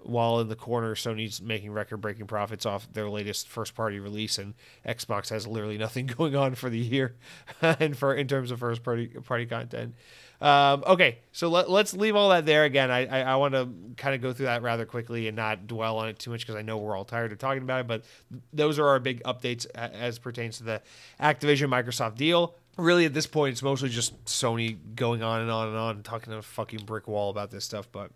while 0.06 0.39
in 0.39 0.47
the 0.47 0.56
corner, 0.56 0.95
Sony's 0.95 1.41
making 1.41 1.72
record 1.72 1.97
breaking 1.97 2.28
profits 2.28 2.66
off 2.66 2.91
their 2.93 3.10
latest 3.10 3.47
first 3.47 3.76
party 3.76 3.99
release, 3.99 4.38
and 4.38 4.53
Xbox 4.88 5.30
has 5.30 5.47
literally 5.47 5.78
nothing 5.78 6.06
going 6.18 6.36
on 6.36 6.56
for 6.56 6.70
the 6.70 6.78
year 6.78 7.16
and 7.62 7.97
for 7.97 8.14
in 8.14 8.28
terms 8.28 8.51
of 8.51 8.60
first 8.60 8.84
party 8.84 9.08
party 9.08 9.45
content. 9.45 9.95
Um, 10.41 10.84
okay, 10.86 11.20
so 11.32 11.49
let, 11.49 11.70
us 11.70 11.93
leave 11.93 12.16
all 12.16 12.30
that 12.30 12.45
there. 12.45 12.66
Again, 12.66 12.91
I, 12.91 13.06
I, 13.06 13.22
I 13.22 13.36
want 13.38 13.53
to 13.53 13.70
kind 13.95 14.14
of 14.14 14.22
go 14.22 14.34
through 14.34 14.47
that 14.47 14.62
rather 14.62 14.86
quickly 14.86 15.28
and 15.28 15.36
not 15.36 15.66
dwell 15.66 15.97
on 15.97 16.10
it 16.10 16.20
too 16.20 16.30
much 16.30 16.41
because 16.41 16.56
I 16.56 16.62
know 16.62 16.78
we're 16.78 16.95
all 16.95 17.06
tired 17.06 17.32
of 17.32 17.38
talking 17.38 17.64
about 17.64 17.82
it. 17.82 17.88
But 17.88 18.03
those 18.51 18.78
are 18.78 18.88
our 18.88 18.99
big 18.99 19.24
updates 19.24 19.66
as 19.76 20.20
pertains 20.20 20.58
to 20.58 20.64
the 20.64 20.82
Activision 21.20 21.70
Microsoft 21.70 22.16
deal. 22.16 22.56
Really, 22.78 23.06
at 23.06 23.14
this 23.14 23.28
point, 23.28 23.53
it's 23.53 23.64
mostly 23.64 23.88
just 23.88 24.26
Sony 24.26 24.78
going 24.95 25.24
on 25.24 25.41
and 25.41 25.49
on 25.49 25.70
and 25.70 25.78
on, 25.78 26.03
talking 26.03 26.32
to 26.32 26.39
a 26.39 26.41
fucking 26.41 26.84
brick 26.86 27.08
wall 27.08 27.30
about 27.30 27.49
this 27.49 27.64
stuff. 27.64 27.88
But 27.89 28.12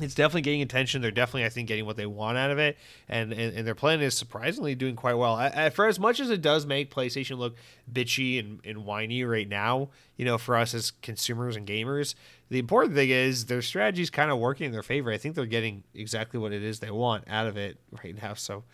it's 0.00 0.14
definitely 0.14 0.42
getting 0.42 0.62
attention. 0.62 1.02
They're 1.02 1.10
definitely, 1.10 1.44
I 1.44 1.50
think, 1.50 1.68
getting 1.68 1.84
what 1.84 1.96
they 1.96 2.06
want 2.06 2.38
out 2.38 2.50
of 2.50 2.58
it, 2.58 2.78
and 3.08 3.32
and, 3.32 3.56
and 3.56 3.66
their 3.66 3.74
plan 3.74 4.00
is 4.00 4.16
surprisingly 4.16 4.74
doing 4.74 4.96
quite 4.96 5.14
well. 5.14 5.34
I, 5.34 5.52
I, 5.54 5.70
for 5.70 5.86
as 5.86 6.00
much 6.00 6.20
as 6.20 6.30
it 6.30 6.40
does 6.40 6.66
make 6.66 6.92
PlayStation 6.92 7.38
look 7.38 7.56
bitchy 7.92 8.38
and, 8.38 8.60
and 8.64 8.84
whiny 8.84 9.24
right 9.24 9.48
now, 9.48 9.90
you 10.16 10.24
know, 10.24 10.38
for 10.38 10.56
us 10.56 10.74
as 10.74 10.90
consumers 10.90 11.56
and 11.56 11.66
gamers, 11.66 12.14
the 12.48 12.58
important 12.58 12.94
thing 12.94 13.10
is 13.10 13.46
their 13.46 13.62
strategy 13.62 14.02
is 14.02 14.10
kind 14.10 14.30
of 14.30 14.38
working 14.38 14.66
in 14.66 14.72
their 14.72 14.82
favor. 14.82 15.12
I 15.12 15.18
think 15.18 15.34
they're 15.34 15.46
getting 15.46 15.84
exactly 15.94 16.40
what 16.40 16.52
it 16.52 16.62
is 16.62 16.80
they 16.80 16.90
want 16.90 17.24
out 17.28 17.46
of 17.46 17.56
it 17.56 17.78
right 18.02 18.20
now. 18.20 18.34
So, 18.34 18.64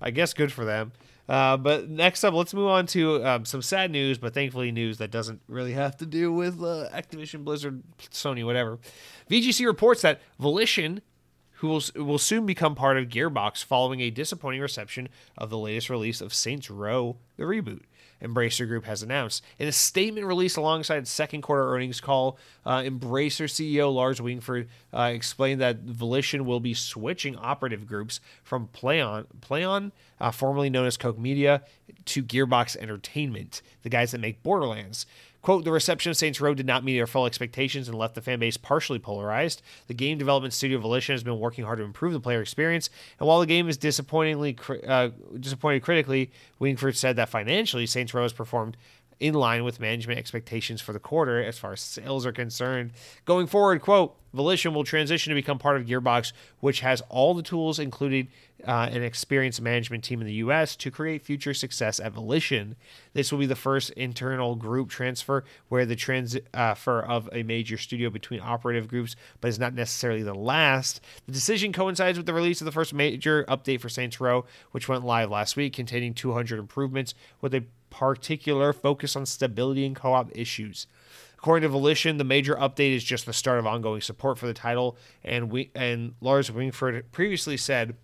I 0.00 0.10
guess 0.10 0.34
good 0.34 0.52
for 0.52 0.64
them. 0.64 0.92
Uh, 1.28 1.56
but 1.58 1.90
next 1.90 2.24
up, 2.24 2.32
let's 2.32 2.54
move 2.54 2.68
on 2.68 2.86
to 2.86 3.24
um, 3.24 3.44
some 3.44 3.60
sad 3.60 3.90
news, 3.90 4.16
but 4.16 4.32
thankfully 4.32 4.72
news 4.72 4.98
that 4.98 5.10
doesn't 5.10 5.42
really 5.46 5.72
have 5.72 5.96
to 5.98 6.06
do 6.06 6.32
with 6.32 6.62
uh, 6.62 6.88
Activision, 6.92 7.44
Blizzard, 7.44 7.82
Sony, 8.10 8.44
whatever. 8.44 8.78
VGC 9.30 9.66
reports 9.66 10.00
that 10.02 10.22
Volition, 10.38 11.02
who 11.56 11.68
will, 11.68 11.82
will 11.96 12.18
soon 12.18 12.46
become 12.46 12.74
part 12.74 12.96
of 12.96 13.08
Gearbox 13.08 13.62
following 13.62 14.00
a 14.00 14.10
disappointing 14.10 14.62
reception 14.62 15.08
of 15.36 15.50
the 15.50 15.58
latest 15.58 15.90
release 15.90 16.22
of 16.22 16.32
Saints 16.32 16.70
Row, 16.70 17.16
the 17.36 17.44
reboot. 17.44 17.82
Embracer 18.22 18.66
Group 18.66 18.84
has 18.84 19.02
announced. 19.02 19.44
In 19.58 19.68
a 19.68 19.72
statement 19.72 20.26
released 20.26 20.56
alongside 20.56 20.98
its 20.98 21.10
second 21.10 21.42
quarter 21.42 21.72
earnings 21.72 22.00
call, 22.00 22.38
uh, 22.66 22.78
Embracer 22.78 23.44
CEO 23.44 23.92
Lars 23.92 24.20
Wingefors 24.20 24.66
uh, 24.92 25.10
explained 25.14 25.60
that 25.60 25.80
Volition 25.80 26.44
will 26.44 26.60
be 26.60 26.74
switching 26.74 27.36
operative 27.36 27.86
groups 27.86 28.20
from 28.42 28.68
PlayOn, 28.68 29.26
Plaion 29.40 29.92
uh, 30.20 30.30
formerly 30.30 30.70
known 30.70 30.86
as 30.86 30.96
Koch 30.96 31.18
Media, 31.18 31.62
to 32.06 32.22
Gearbox 32.22 32.76
Entertainment, 32.76 33.62
the 33.82 33.88
guys 33.88 34.10
that 34.12 34.20
make 34.20 34.42
Borderlands. 34.42 35.06
Quote, 35.48 35.64
the 35.64 35.72
reception 35.72 36.10
of 36.10 36.16
Saints 36.18 36.42
Row 36.42 36.52
did 36.52 36.66
not 36.66 36.84
meet 36.84 37.00
our 37.00 37.06
full 37.06 37.24
expectations 37.24 37.88
and 37.88 37.96
left 37.96 38.14
the 38.14 38.20
fan 38.20 38.38
base 38.38 38.58
partially 38.58 38.98
polarized. 38.98 39.62
The 39.86 39.94
game 39.94 40.18
development 40.18 40.52
studio 40.52 40.78
Volition 40.78 41.14
has 41.14 41.22
been 41.22 41.38
working 41.38 41.64
hard 41.64 41.78
to 41.78 41.84
improve 41.84 42.12
the 42.12 42.20
player 42.20 42.42
experience, 42.42 42.90
and 43.18 43.26
while 43.26 43.40
the 43.40 43.46
game 43.46 43.66
is 43.66 43.78
disappointingly 43.78 44.58
uh, 44.86 45.08
disappointed 45.40 45.82
critically, 45.82 46.30
Wingefors 46.60 46.96
said 46.96 47.16
that 47.16 47.30
financially, 47.30 47.86
Saints 47.86 48.12
Row 48.12 48.24
has 48.24 48.34
performed 48.34 48.76
in 49.20 49.34
line 49.34 49.64
with 49.64 49.80
management 49.80 50.18
expectations 50.18 50.80
for 50.80 50.92
the 50.92 50.98
quarter 50.98 51.42
as 51.42 51.58
far 51.58 51.72
as 51.72 51.80
sales 51.80 52.24
are 52.24 52.32
concerned. 52.32 52.92
Going 53.24 53.46
forward, 53.46 53.80
quote, 53.82 54.16
Volition 54.34 54.74
will 54.74 54.84
transition 54.84 55.30
to 55.30 55.34
become 55.34 55.58
part 55.58 55.80
of 55.80 55.86
Gearbox, 55.86 56.32
which 56.60 56.80
has 56.80 57.02
all 57.08 57.32
the 57.32 57.42
tools, 57.42 57.78
including 57.78 58.28
uh, 58.66 58.88
an 58.92 59.02
experienced 59.02 59.62
management 59.62 60.04
team 60.04 60.20
in 60.20 60.26
the 60.26 60.34
U.S., 60.34 60.76
to 60.76 60.90
create 60.90 61.22
future 61.22 61.54
success 61.54 61.98
at 61.98 62.12
Volition. 62.12 62.76
This 63.14 63.32
will 63.32 63.38
be 63.38 63.46
the 63.46 63.56
first 63.56 63.90
internal 63.92 64.54
group 64.54 64.90
transfer 64.90 65.44
where 65.68 65.86
the 65.86 65.96
transfer 65.96 67.00
of 67.00 67.28
a 67.32 67.42
major 67.42 67.78
studio 67.78 68.10
between 68.10 68.40
operative 68.40 68.86
groups, 68.86 69.16
but 69.40 69.48
is 69.48 69.58
not 69.58 69.72
necessarily 69.72 70.22
the 70.22 70.34
last. 70.34 71.00
The 71.24 71.32
decision 71.32 71.72
coincides 71.72 72.18
with 72.18 72.26
the 72.26 72.34
release 72.34 72.60
of 72.60 72.66
the 72.66 72.72
first 72.72 72.92
major 72.92 73.44
update 73.44 73.80
for 73.80 73.88
Saints 73.88 74.20
Row, 74.20 74.44
which 74.72 74.88
went 74.88 75.04
live 75.04 75.30
last 75.30 75.56
week, 75.56 75.72
containing 75.72 76.12
200 76.12 76.58
improvements 76.58 77.14
with 77.40 77.54
a 77.54 77.64
particular 77.90 78.72
focus 78.72 79.16
on 79.16 79.26
stability 79.26 79.84
and 79.86 79.96
co 79.96 80.12
op 80.12 80.30
issues. 80.36 80.86
According 81.36 81.62
to 81.62 81.68
Volition, 81.68 82.16
the 82.16 82.24
major 82.24 82.56
update 82.56 82.96
is 82.96 83.04
just 83.04 83.24
the 83.24 83.32
start 83.32 83.58
of 83.58 83.66
ongoing 83.66 84.00
support 84.00 84.38
for 84.38 84.46
the 84.46 84.54
title, 84.54 84.96
and 85.22 85.50
we 85.50 85.70
and 85.74 86.14
Lars 86.20 86.50
Wingefors 86.50 87.04
previously 87.12 87.56
said 87.56 87.94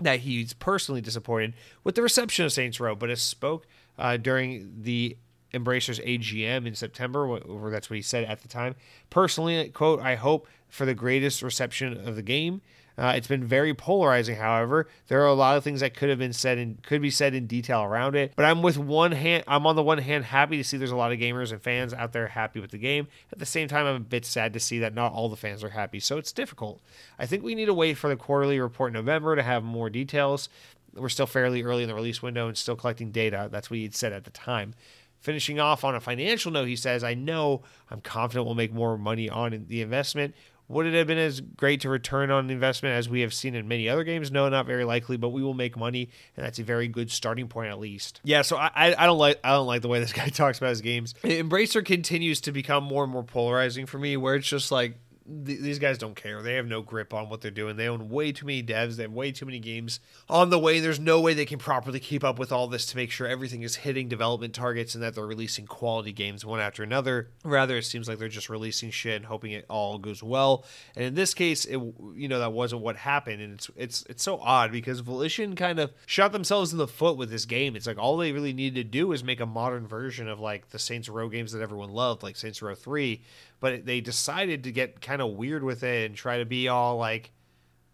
that 0.00 0.20
he's 0.20 0.52
personally 0.52 1.00
disappointed 1.00 1.54
with 1.84 1.94
the 1.94 2.02
reception 2.02 2.44
of 2.44 2.52
Saints 2.52 2.80
Row, 2.80 2.94
but 2.94 3.08
has 3.08 3.22
spoke 3.22 3.66
uh, 3.98 4.16
during 4.16 4.82
the 4.82 5.16
Embracer's 5.54 6.00
AGM 6.00 6.66
in 6.66 6.74
September, 6.74 7.38
that's 7.70 7.88
what 7.88 7.96
he 7.96 8.02
said 8.02 8.24
at 8.24 8.42
the 8.42 8.48
time. 8.48 8.74
Personally, 9.10 9.68
quote, 9.70 10.00
I 10.00 10.16
hope 10.16 10.46
for 10.68 10.84
the 10.84 10.94
greatest 10.94 11.42
reception 11.42 12.06
of 12.06 12.16
the 12.16 12.22
game. 12.22 12.60
Uh, 12.98 13.12
it's 13.14 13.28
been 13.28 13.44
very 13.44 13.74
polarizing, 13.74 14.36
however. 14.36 14.88
There 15.08 15.22
are 15.22 15.26
a 15.26 15.34
lot 15.34 15.56
of 15.56 15.64
things 15.64 15.80
that 15.80 15.94
could 15.94 16.08
have 16.08 16.18
been 16.18 16.32
said 16.32 16.56
and 16.56 16.82
could 16.82 17.02
be 17.02 17.10
said 17.10 17.34
in 17.34 17.46
detail 17.46 17.82
around 17.82 18.16
it. 18.16 18.32
But 18.36 18.46
I'm 18.46 18.62
with 18.62 18.78
one 18.78 19.12
hand, 19.12 19.44
I'm 19.46 19.66
on 19.66 19.76
the 19.76 19.82
one 19.82 19.98
hand 19.98 20.24
happy 20.24 20.56
to 20.56 20.64
see 20.64 20.76
there's 20.76 20.90
a 20.90 20.96
lot 20.96 21.12
of 21.12 21.18
gamers 21.18 21.52
and 21.52 21.60
fans 21.60 21.92
out 21.92 22.12
there 22.12 22.28
happy 22.28 22.58
with 22.58 22.70
the 22.70 22.78
game. 22.78 23.08
At 23.32 23.38
the 23.38 23.46
same 23.46 23.68
time, 23.68 23.86
I'm 23.86 23.96
a 23.96 24.00
bit 24.00 24.24
sad 24.24 24.52
to 24.54 24.60
see 24.60 24.78
that 24.78 24.94
not 24.94 25.12
all 25.12 25.28
the 25.28 25.36
fans 25.36 25.62
are 25.62 25.70
happy. 25.70 26.00
So 26.00 26.16
it's 26.16 26.32
difficult. 26.32 26.80
I 27.18 27.26
think 27.26 27.42
we 27.42 27.54
need 27.54 27.66
to 27.66 27.74
wait 27.74 27.98
for 27.98 28.08
the 28.08 28.16
quarterly 28.16 28.58
report 28.58 28.90
in 28.90 28.94
November 28.94 29.36
to 29.36 29.42
have 29.42 29.62
more 29.62 29.90
details. 29.90 30.48
We're 30.94 31.10
still 31.10 31.26
fairly 31.26 31.62
early 31.62 31.82
in 31.82 31.88
the 31.90 31.94
release 31.94 32.22
window 32.22 32.48
and 32.48 32.56
still 32.56 32.76
collecting 32.76 33.10
data. 33.10 33.48
That's 33.52 33.68
what 33.68 33.78
he'd 33.78 33.94
said 33.94 34.14
at 34.14 34.24
the 34.24 34.30
time. 34.30 34.74
Finishing 35.20 35.58
off 35.58 35.82
on 35.82 35.94
a 35.94 36.00
financial 36.00 36.52
note, 36.52 36.68
he 36.68 36.76
says, 36.76 37.02
I 37.02 37.14
know 37.14 37.62
I'm 37.90 38.00
confident 38.00 38.46
we'll 38.46 38.54
make 38.54 38.72
more 38.72 38.96
money 38.96 39.28
on 39.28 39.66
the 39.68 39.82
investment. 39.82 40.34
Would 40.68 40.86
it 40.86 40.94
have 40.94 41.06
been 41.06 41.18
as 41.18 41.40
great 41.40 41.80
to 41.82 41.88
return 41.88 42.30
on 42.30 42.50
investment 42.50 42.94
as 42.94 43.08
we 43.08 43.20
have 43.20 43.32
seen 43.32 43.54
in 43.54 43.68
many 43.68 43.88
other 43.88 44.02
games? 44.02 44.32
No, 44.32 44.48
not 44.48 44.66
very 44.66 44.84
likely, 44.84 45.16
but 45.16 45.28
we 45.28 45.42
will 45.42 45.54
make 45.54 45.76
money, 45.76 46.10
and 46.36 46.44
that's 46.44 46.58
a 46.58 46.64
very 46.64 46.88
good 46.88 47.10
starting 47.10 47.46
point 47.46 47.70
at 47.70 47.78
least. 47.78 48.20
Yeah, 48.24 48.42
so 48.42 48.56
I, 48.56 48.70
I 48.74 49.06
don't 49.06 49.18
like 49.18 49.38
I 49.44 49.52
don't 49.52 49.66
like 49.66 49.82
the 49.82 49.88
way 49.88 50.00
this 50.00 50.12
guy 50.12 50.28
talks 50.28 50.58
about 50.58 50.70
his 50.70 50.80
games. 50.80 51.14
Embracer 51.22 51.84
continues 51.84 52.40
to 52.42 52.52
become 52.52 52.82
more 52.82 53.04
and 53.04 53.12
more 53.12 53.22
polarizing 53.22 53.86
for 53.86 53.98
me, 53.98 54.16
where 54.16 54.34
it's 54.34 54.48
just 54.48 54.72
like 54.72 54.98
th- 55.44 55.60
these 55.60 55.78
guys 55.78 55.98
don't 55.98 56.16
care. 56.16 56.42
They 56.42 56.54
have 56.54 56.66
no 56.66 56.82
grip 56.82 57.12
on 57.12 57.28
what 57.28 57.40
they're 57.40 57.50
doing. 57.50 57.76
They 57.76 57.88
own 57.88 58.08
way 58.08 58.32
too 58.32 58.46
many 58.46 58.62
devs. 58.62 58.96
They 58.96 59.02
have 59.02 59.12
way 59.12 59.32
too 59.32 59.46
many 59.46 59.58
games 59.58 60.00
on 60.28 60.50
the 60.50 60.58
way. 60.58 60.80
There's 60.80 61.00
no 61.00 61.20
way 61.20 61.34
they 61.34 61.46
can 61.46 61.58
properly 61.58 62.00
keep 62.00 62.24
up 62.24 62.38
with 62.38 62.52
all 62.52 62.68
this 62.68 62.86
to 62.86 62.96
make 62.96 63.10
sure 63.10 63.26
everything 63.26 63.62
is 63.62 63.76
hitting 63.76 64.08
development 64.08 64.54
targets 64.54 64.94
and 64.94 65.02
that 65.02 65.14
they're 65.14 65.26
releasing 65.26 65.66
quality 65.66 66.12
games 66.12 66.44
one 66.44 66.60
after 66.60 66.82
another. 66.82 67.30
Rather, 67.44 67.78
it 67.78 67.84
seems 67.84 68.08
like 68.08 68.18
they're 68.18 68.28
just 68.28 68.48
releasing 68.48 68.90
shit 68.90 69.16
and 69.16 69.26
hoping 69.26 69.52
it 69.52 69.66
all 69.68 69.98
goes 69.98 70.22
well. 70.22 70.64
And 70.94 71.04
in 71.04 71.14
this 71.14 71.34
case, 71.34 71.64
it 71.64 71.78
you 72.14 72.28
know 72.28 72.38
that 72.38 72.52
wasn't 72.52 72.82
what 72.82 72.96
happened, 72.96 73.42
and 73.42 73.54
it's 73.54 73.70
it's 73.76 74.04
it's 74.08 74.22
so 74.22 74.38
odd 74.38 74.72
because 74.72 75.00
Volition 75.00 75.56
kind 75.56 75.78
of 75.78 75.92
shot 76.06 76.32
themselves 76.32 76.72
in 76.72 76.78
the 76.78 76.88
foot 76.88 77.16
with 77.16 77.30
this 77.30 77.44
game. 77.44 77.76
It's 77.76 77.86
like 77.86 77.98
all 77.98 78.16
they 78.16 78.32
really 78.32 78.52
needed 78.52 78.74
to 78.76 78.84
do 78.84 79.12
is 79.12 79.24
make 79.24 79.40
a 79.40 79.46
modern 79.46 79.86
version 79.86 80.28
of 80.28 80.40
like 80.40 80.70
the 80.70 80.78
Saints 80.78 81.08
Row 81.08 81.28
games 81.28 81.52
that 81.52 81.62
everyone 81.62 81.90
loved, 81.90 82.22
like 82.22 82.36
Saints 82.36 82.62
Row 82.62 82.74
Three 82.74 83.22
but 83.60 83.86
they 83.86 84.00
decided 84.00 84.64
to 84.64 84.72
get 84.72 85.00
kind 85.00 85.22
of 85.22 85.32
weird 85.32 85.62
with 85.62 85.82
it 85.82 86.06
and 86.06 86.14
try 86.14 86.38
to 86.38 86.44
be 86.44 86.68
all 86.68 86.96
like 86.96 87.30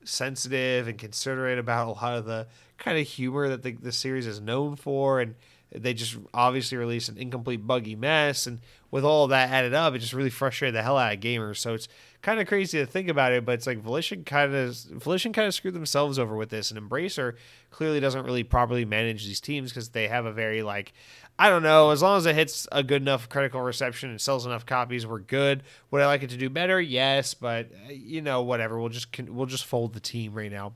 sensitive 0.04 0.88
and 0.88 0.98
considerate 0.98 1.58
about 1.58 1.88
a 1.88 1.92
lot 1.92 2.18
of 2.18 2.24
the 2.24 2.46
kind 2.78 2.98
of 2.98 3.06
humor 3.06 3.48
that 3.48 3.62
the, 3.62 3.72
the 3.72 3.92
series 3.92 4.26
is 4.26 4.40
known 4.40 4.76
for 4.76 5.20
and 5.20 5.34
they 5.74 5.94
just 5.94 6.18
obviously 6.34 6.76
released 6.76 7.08
an 7.08 7.16
incomplete 7.16 7.66
buggy 7.66 7.96
mess 7.96 8.46
and 8.46 8.60
with 8.90 9.04
all 9.04 9.28
that 9.28 9.48
added 9.50 9.72
up 9.72 9.94
it 9.94 10.00
just 10.00 10.12
really 10.12 10.28
frustrated 10.28 10.74
the 10.74 10.82
hell 10.82 10.98
out 10.98 11.14
of 11.14 11.20
gamers. 11.20 11.56
So 11.56 11.72
it's 11.74 11.88
kind 12.20 12.40
of 12.40 12.46
crazy 12.46 12.78
to 12.78 12.86
think 12.86 13.08
about 13.08 13.32
it 13.32 13.44
but 13.44 13.52
it's 13.52 13.66
like 13.66 13.78
volition 13.78 14.24
kind 14.24 14.54
of 14.54 14.74
volition 14.76 15.32
kind 15.32 15.46
of 15.46 15.54
screwed 15.54 15.74
themselves 15.74 16.18
over 16.18 16.36
with 16.36 16.50
this 16.50 16.70
and 16.70 16.80
embracer 16.80 17.36
clearly 17.70 18.00
doesn't 18.00 18.24
really 18.24 18.44
properly 18.44 18.84
manage 18.84 19.24
these 19.24 19.40
teams 19.40 19.70
because 19.70 19.90
they 19.90 20.08
have 20.08 20.26
a 20.26 20.32
very 20.32 20.62
like 20.62 20.92
I 21.38 21.48
don't 21.48 21.62
know. 21.62 21.90
As 21.90 22.02
long 22.02 22.18
as 22.18 22.26
it 22.26 22.34
hits 22.34 22.68
a 22.70 22.82
good 22.82 23.02
enough 23.02 23.28
critical 23.28 23.60
reception 23.60 24.10
and 24.10 24.20
sells 24.20 24.46
enough 24.46 24.66
copies, 24.66 25.06
we're 25.06 25.18
good. 25.18 25.62
Would 25.90 26.02
I 26.02 26.06
like 26.06 26.22
it 26.22 26.30
to 26.30 26.36
do 26.36 26.50
better? 26.50 26.80
Yes, 26.80 27.34
but 27.34 27.70
uh, 27.88 27.92
you 27.92 28.20
know, 28.20 28.42
whatever. 28.42 28.78
We'll 28.78 28.90
just 28.90 29.08
we'll 29.28 29.46
just 29.46 29.64
fold 29.64 29.94
the 29.94 30.00
team 30.00 30.34
right 30.34 30.52
now. 30.52 30.74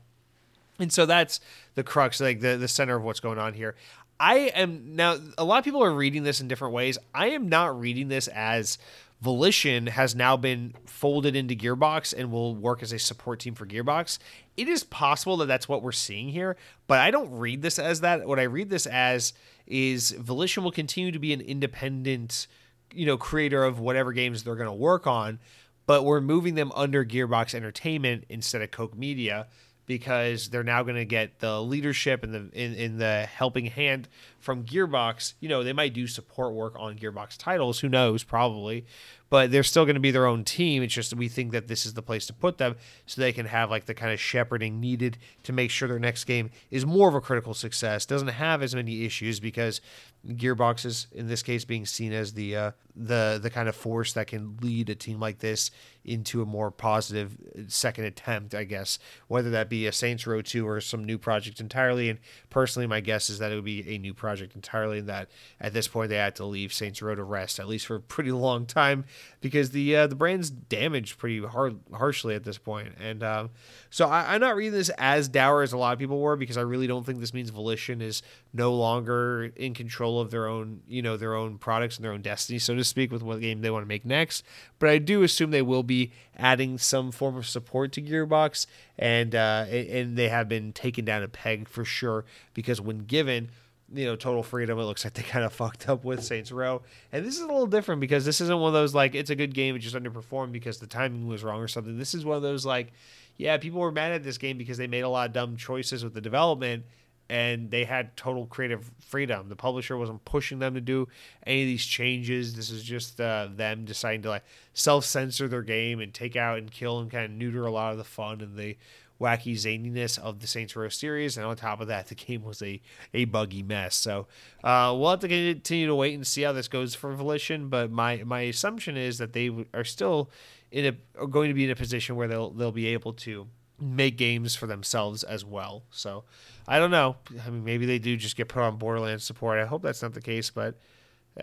And 0.79 0.91
so 0.91 1.05
that's 1.05 1.39
the 1.75 1.83
crux, 1.83 2.19
like 2.19 2.41
the 2.41 2.57
the 2.57 2.67
center 2.67 2.95
of 2.95 3.03
what's 3.03 3.19
going 3.19 3.39
on 3.39 3.53
here. 3.53 3.75
I 4.19 4.51
am 4.55 4.95
now. 4.95 5.17
A 5.37 5.43
lot 5.43 5.59
of 5.59 5.63
people 5.63 5.83
are 5.83 5.93
reading 5.93 6.23
this 6.23 6.41
in 6.41 6.47
different 6.47 6.73
ways. 6.73 6.97
I 7.13 7.29
am 7.29 7.49
not 7.49 7.79
reading 7.79 8.07
this 8.07 8.27
as 8.27 8.77
Volition 9.21 9.87
has 9.87 10.15
now 10.15 10.37
been 10.37 10.75
folded 10.85 11.35
into 11.35 11.55
Gearbox 11.55 12.13
and 12.15 12.31
will 12.31 12.55
work 12.55 12.83
as 12.83 12.91
a 12.91 12.99
support 12.99 13.39
team 13.39 13.55
for 13.55 13.65
Gearbox. 13.65 14.19
It 14.55 14.67
is 14.67 14.83
possible 14.83 15.37
that 15.37 15.47
that's 15.47 15.67
what 15.67 15.81
we're 15.81 15.91
seeing 15.91 16.29
here, 16.29 16.55
but 16.85 16.99
I 16.99 17.09
don't 17.09 17.31
read 17.31 17.63
this 17.63 17.79
as 17.79 18.01
that. 18.01 18.27
What 18.27 18.39
I 18.39 18.43
read 18.43 18.69
this 18.69 18.85
as 18.85 19.33
is 19.65 20.11
Volition 20.11 20.63
will 20.63 20.71
continue 20.71 21.11
to 21.11 21.19
be 21.19 21.33
an 21.33 21.41
independent, 21.41 22.47
you 22.93 23.07
know, 23.07 23.17
creator 23.17 23.63
of 23.63 23.79
whatever 23.79 24.13
games 24.13 24.43
they're 24.43 24.55
going 24.55 24.67
to 24.67 24.73
work 24.73 25.07
on, 25.07 25.39
but 25.87 26.05
we're 26.05 26.21
moving 26.21 26.53
them 26.53 26.71
under 26.75 27.03
Gearbox 27.03 27.55
Entertainment 27.55 28.25
instead 28.29 28.61
of 28.61 28.69
Koch 28.69 28.95
Media 28.95 29.47
because 29.87 30.49
they're 30.49 30.63
now 30.63 30.83
going 30.83 30.97
to 30.97 31.05
get 31.05 31.39
the 31.39 31.61
leadership 31.61 32.23
and 32.23 32.33
the 32.33 32.49
in, 32.53 32.75
in 32.75 32.97
the 32.97 33.25
helping 33.33 33.65
hand 33.65 34.07
from 34.37 34.63
Gearbox. 34.63 35.33
You 35.39 35.49
know, 35.49 35.63
they 35.63 35.73
might 35.73 35.93
do 35.93 36.05
support 36.05 36.53
work 36.53 36.75
on 36.77 36.97
Gearbox 36.97 37.37
titles. 37.37 37.79
Who 37.79 37.89
knows? 37.89 38.23
Probably, 38.23 38.85
but 39.29 39.49
they're 39.49 39.63
still 39.63 39.85
going 39.85 39.95
to 39.95 40.01
be 40.01 40.11
their 40.11 40.27
own 40.27 40.43
team. 40.43 40.83
It's 40.83 40.93
just 40.93 41.15
we 41.15 41.29
think 41.29 41.53
that 41.53 41.69
this 41.69 41.85
is 41.85 41.93
the 41.93 42.01
place 42.01 42.27
to 42.27 42.33
put 42.33 42.57
them 42.57 42.75
so 43.05 43.21
they 43.21 43.31
can 43.31 43.45
have 43.45 43.71
like 43.71 43.85
the 43.85 43.93
kind 43.93 44.11
of 44.11 44.19
shepherding 44.19 44.79
needed 44.81 45.17
to 45.43 45.53
make 45.53 45.71
sure 45.71 45.87
their 45.87 45.99
next 45.99 46.25
game 46.25 46.51
is 46.69 46.85
more 46.85 47.07
of 47.07 47.15
a 47.15 47.21
critical 47.21 47.53
success, 47.53 48.05
doesn't 48.05 48.27
have 48.27 48.61
as 48.61 48.75
many 48.75 49.05
issues 49.05 49.39
because 49.39 49.79
Gearbox 50.27 50.85
is 50.85 51.07
in 51.11 51.27
this 51.27 51.43
case 51.43 51.65
being 51.65 51.85
seen 51.85 52.13
as 52.13 52.33
the 52.33 52.55
uh, 52.55 52.71
the 52.95 53.39
the 53.41 53.49
kind 53.49 53.67
of 53.67 53.75
force 53.75 54.13
that 54.13 54.27
can 54.27 54.57
lead 54.61 54.89
a 54.89 54.95
team 54.95 55.19
like 55.19 55.39
this 55.39 55.71
into 56.05 56.41
a 56.41 56.45
more 56.45 56.71
positive 56.71 57.37
second 57.67 58.05
attempt, 58.05 58.55
I 58.55 58.63
guess, 58.63 58.97
whether 59.27 59.49
that 59.49 59.69
be 59.69 59.87
a 59.87 59.91
Saints 59.91 60.25
Row 60.25 60.41
2 60.41 60.65
or 60.65 60.79
some 60.79 61.03
new 61.03 61.17
project 61.17 61.59
entirely. 61.59 62.09
And 62.09 62.17
personally, 62.49 62.87
my 62.87 63.01
guess 63.01 63.29
is 63.29 63.39
that 63.39 63.51
it 63.51 63.55
would 63.55 63.65
be 63.65 63.93
a 63.93 63.97
new 63.97 64.13
project 64.13 64.27
project 64.37 64.55
entirely, 64.55 64.99
and 64.99 65.09
that 65.09 65.29
at 65.59 65.73
this 65.73 65.87
point 65.87 66.09
they 66.09 66.17
had 66.17 66.35
to 66.35 66.45
leave 66.45 66.73
Saints 66.73 67.01
Row 67.01 67.15
to 67.15 67.23
rest 67.23 67.59
at 67.59 67.67
least 67.67 67.85
for 67.85 67.95
a 67.95 67.99
pretty 68.01 68.31
long 68.47 68.65
time 68.65 69.05
because 69.41 69.71
the 69.71 69.95
uh, 69.95 70.07
the 70.07 70.15
brand's 70.15 70.49
damaged 70.49 71.17
pretty 71.17 71.43
hard 71.45 71.79
harshly 71.93 72.35
at 72.35 72.43
this 72.43 72.57
point. 72.57 72.93
And 72.99 73.23
um, 73.23 73.49
so 73.89 74.07
I, 74.07 74.33
I'm 74.33 74.41
not 74.41 74.55
reading 74.55 74.73
this 74.73 74.89
as 74.97 75.27
dour 75.27 75.61
as 75.61 75.73
a 75.73 75.77
lot 75.77 75.93
of 75.93 75.99
people 75.99 76.19
were 76.19 76.35
because 76.35 76.57
I 76.57 76.61
really 76.61 76.87
don't 76.87 77.05
think 77.05 77.19
this 77.19 77.33
means 77.33 77.49
Volition 77.49 78.01
is 78.01 78.21
no 78.53 78.73
longer 78.73 79.51
in 79.55 79.73
control 79.73 80.19
of 80.19 80.31
their 80.31 80.47
own 80.47 80.81
you 80.87 81.01
know 81.01 81.17
their 81.17 81.35
own 81.35 81.57
products 81.57 81.97
and 81.97 82.05
their 82.05 82.11
own 82.11 82.21
destiny, 82.21 82.59
so 82.59 82.75
to 82.75 82.83
speak, 82.83 83.11
with 83.11 83.23
what 83.23 83.41
game 83.41 83.61
they 83.61 83.69
want 83.69 83.83
to 83.83 83.87
make 83.87 84.05
next. 84.05 84.43
But 84.79 84.89
I 84.89 84.97
do 84.97 85.23
assume 85.23 85.51
they 85.51 85.61
will 85.61 85.83
be 85.83 86.11
adding 86.37 86.77
some 86.77 87.11
form 87.11 87.35
of 87.37 87.47
support 87.47 87.91
to 87.93 88.01
Gearbox, 88.01 88.65
and 88.97 89.35
uh, 89.35 89.65
and 89.69 90.17
they 90.17 90.29
have 90.29 90.49
been 90.49 90.73
taken 90.73 91.05
down 91.05 91.23
a 91.23 91.27
peg 91.27 91.67
for 91.67 91.85
sure 91.85 92.25
because 92.53 92.81
when 92.81 92.99
given 92.99 93.49
you 93.93 94.05
know 94.05 94.15
total 94.15 94.43
freedom 94.43 94.77
it 94.77 94.83
looks 94.83 95.03
like 95.03 95.13
they 95.13 95.23
kind 95.23 95.45
of 95.45 95.53
fucked 95.53 95.87
up 95.87 96.03
with 96.03 96.23
saints 96.23 96.51
row 96.51 96.81
and 97.11 97.25
this 97.25 97.35
is 97.35 97.41
a 97.41 97.47
little 97.47 97.67
different 97.67 98.01
because 98.01 98.25
this 98.25 98.41
isn't 98.41 98.59
one 98.59 98.67
of 98.67 98.73
those 98.73 98.93
like 98.93 99.15
it's 99.15 99.29
a 99.29 99.35
good 99.35 99.53
game 99.53 99.75
it 99.75 99.79
just 99.79 99.95
underperformed 99.95 100.51
because 100.51 100.79
the 100.79 100.87
timing 100.87 101.27
was 101.27 101.43
wrong 101.43 101.61
or 101.61 101.67
something 101.67 101.97
this 101.97 102.13
is 102.13 102.25
one 102.25 102.35
of 102.35 102.43
those 102.43 102.65
like 102.65 102.91
yeah 103.37 103.57
people 103.57 103.79
were 103.79 103.91
mad 103.91 104.11
at 104.11 104.23
this 104.23 104.37
game 104.37 104.57
because 104.57 104.77
they 104.77 104.87
made 104.87 105.01
a 105.01 105.09
lot 105.09 105.27
of 105.27 105.33
dumb 105.33 105.55
choices 105.55 106.03
with 106.03 106.13
the 106.13 106.21
development 106.21 106.83
and 107.29 107.71
they 107.71 107.83
had 107.83 108.15
total 108.15 108.45
creative 108.45 108.91
freedom 108.99 109.49
the 109.49 109.55
publisher 109.55 109.97
wasn't 109.97 110.23
pushing 110.25 110.59
them 110.59 110.73
to 110.73 110.81
do 110.81 111.07
any 111.45 111.61
of 111.61 111.67
these 111.67 111.85
changes 111.85 112.55
this 112.55 112.69
is 112.69 112.83
just 112.83 113.19
uh, 113.19 113.47
them 113.55 113.85
deciding 113.85 114.21
to 114.21 114.29
like 114.29 114.43
self-censor 114.73 115.47
their 115.47 115.61
game 115.61 115.99
and 115.99 116.13
take 116.13 116.35
out 116.35 116.57
and 116.57 116.71
kill 116.71 116.99
and 116.99 117.11
kind 117.11 117.25
of 117.25 117.31
neuter 117.31 117.65
a 117.65 117.71
lot 117.71 117.91
of 117.91 117.97
the 117.97 118.03
fun 118.03 118.41
and 118.41 118.57
the 118.57 118.77
wacky 119.19 119.53
zaniness 119.53 120.17
of 120.19 120.39
the 120.39 120.47
Saints 120.47 120.75
Row 120.75 120.89
series, 120.89 121.37
and 121.37 121.45
on 121.45 121.55
top 121.55 121.81
of 121.81 121.87
that, 121.87 122.07
the 122.07 122.15
game 122.15 122.43
was 122.43 122.61
a 122.61 122.81
a 123.13 123.25
buggy 123.25 123.63
mess. 123.63 123.95
So 123.95 124.27
uh, 124.63 124.95
we'll 124.97 125.11
have 125.11 125.19
to 125.21 125.27
continue 125.27 125.87
to 125.87 125.95
wait 125.95 126.13
and 126.15 126.25
see 126.25 126.43
how 126.43 126.51
this 126.51 126.67
goes 126.67 126.95
for 126.95 127.13
Volition. 127.13 127.69
But 127.69 127.91
my 127.91 128.23
my 128.23 128.41
assumption 128.41 128.97
is 128.97 129.17
that 129.17 129.33
they 129.33 129.51
are 129.73 129.83
still 129.83 130.29
in 130.71 130.85
a 130.85 131.21
are 131.21 131.27
going 131.27 131.49
to 131.49 131.53
be 131.53 131.65
in 131.65 131.71
a 131.71 131.75
position 131.75 132.15
where 132.15 132.27
they'll 132.27 132.51
they'll 132.51 132.71
be 132.71 132.87
able 132.87 133.13
to 133.13 133.47
make 133.79 134.17
games 134.17 134.55
for 134.55 134.67
themselves 134.67 135.23
as 135.23 135.45
well. 135.45 135.83
So 135.91 136.23
I 136.67 136.79
don't 136.79 136.91
know. 136.91 137.17
I 137.45 137.49
mean, 137.49 137.63
maybe 137.63 137.85
they 137.85 137.99
do 137.99 138.17
just 138.17 138.35
get 138.35 138.47
put 138.47 138.61
on 138.63 138.77
Borderlands 138.77 139.23
support. 139.23 139.59
I 139.59 139.65
hope 139.65 139.81
that's 139.81 140.01
not 140.01 140.13
the 140.13 140.21
case, 140.21 140.49
but 140.49 140.75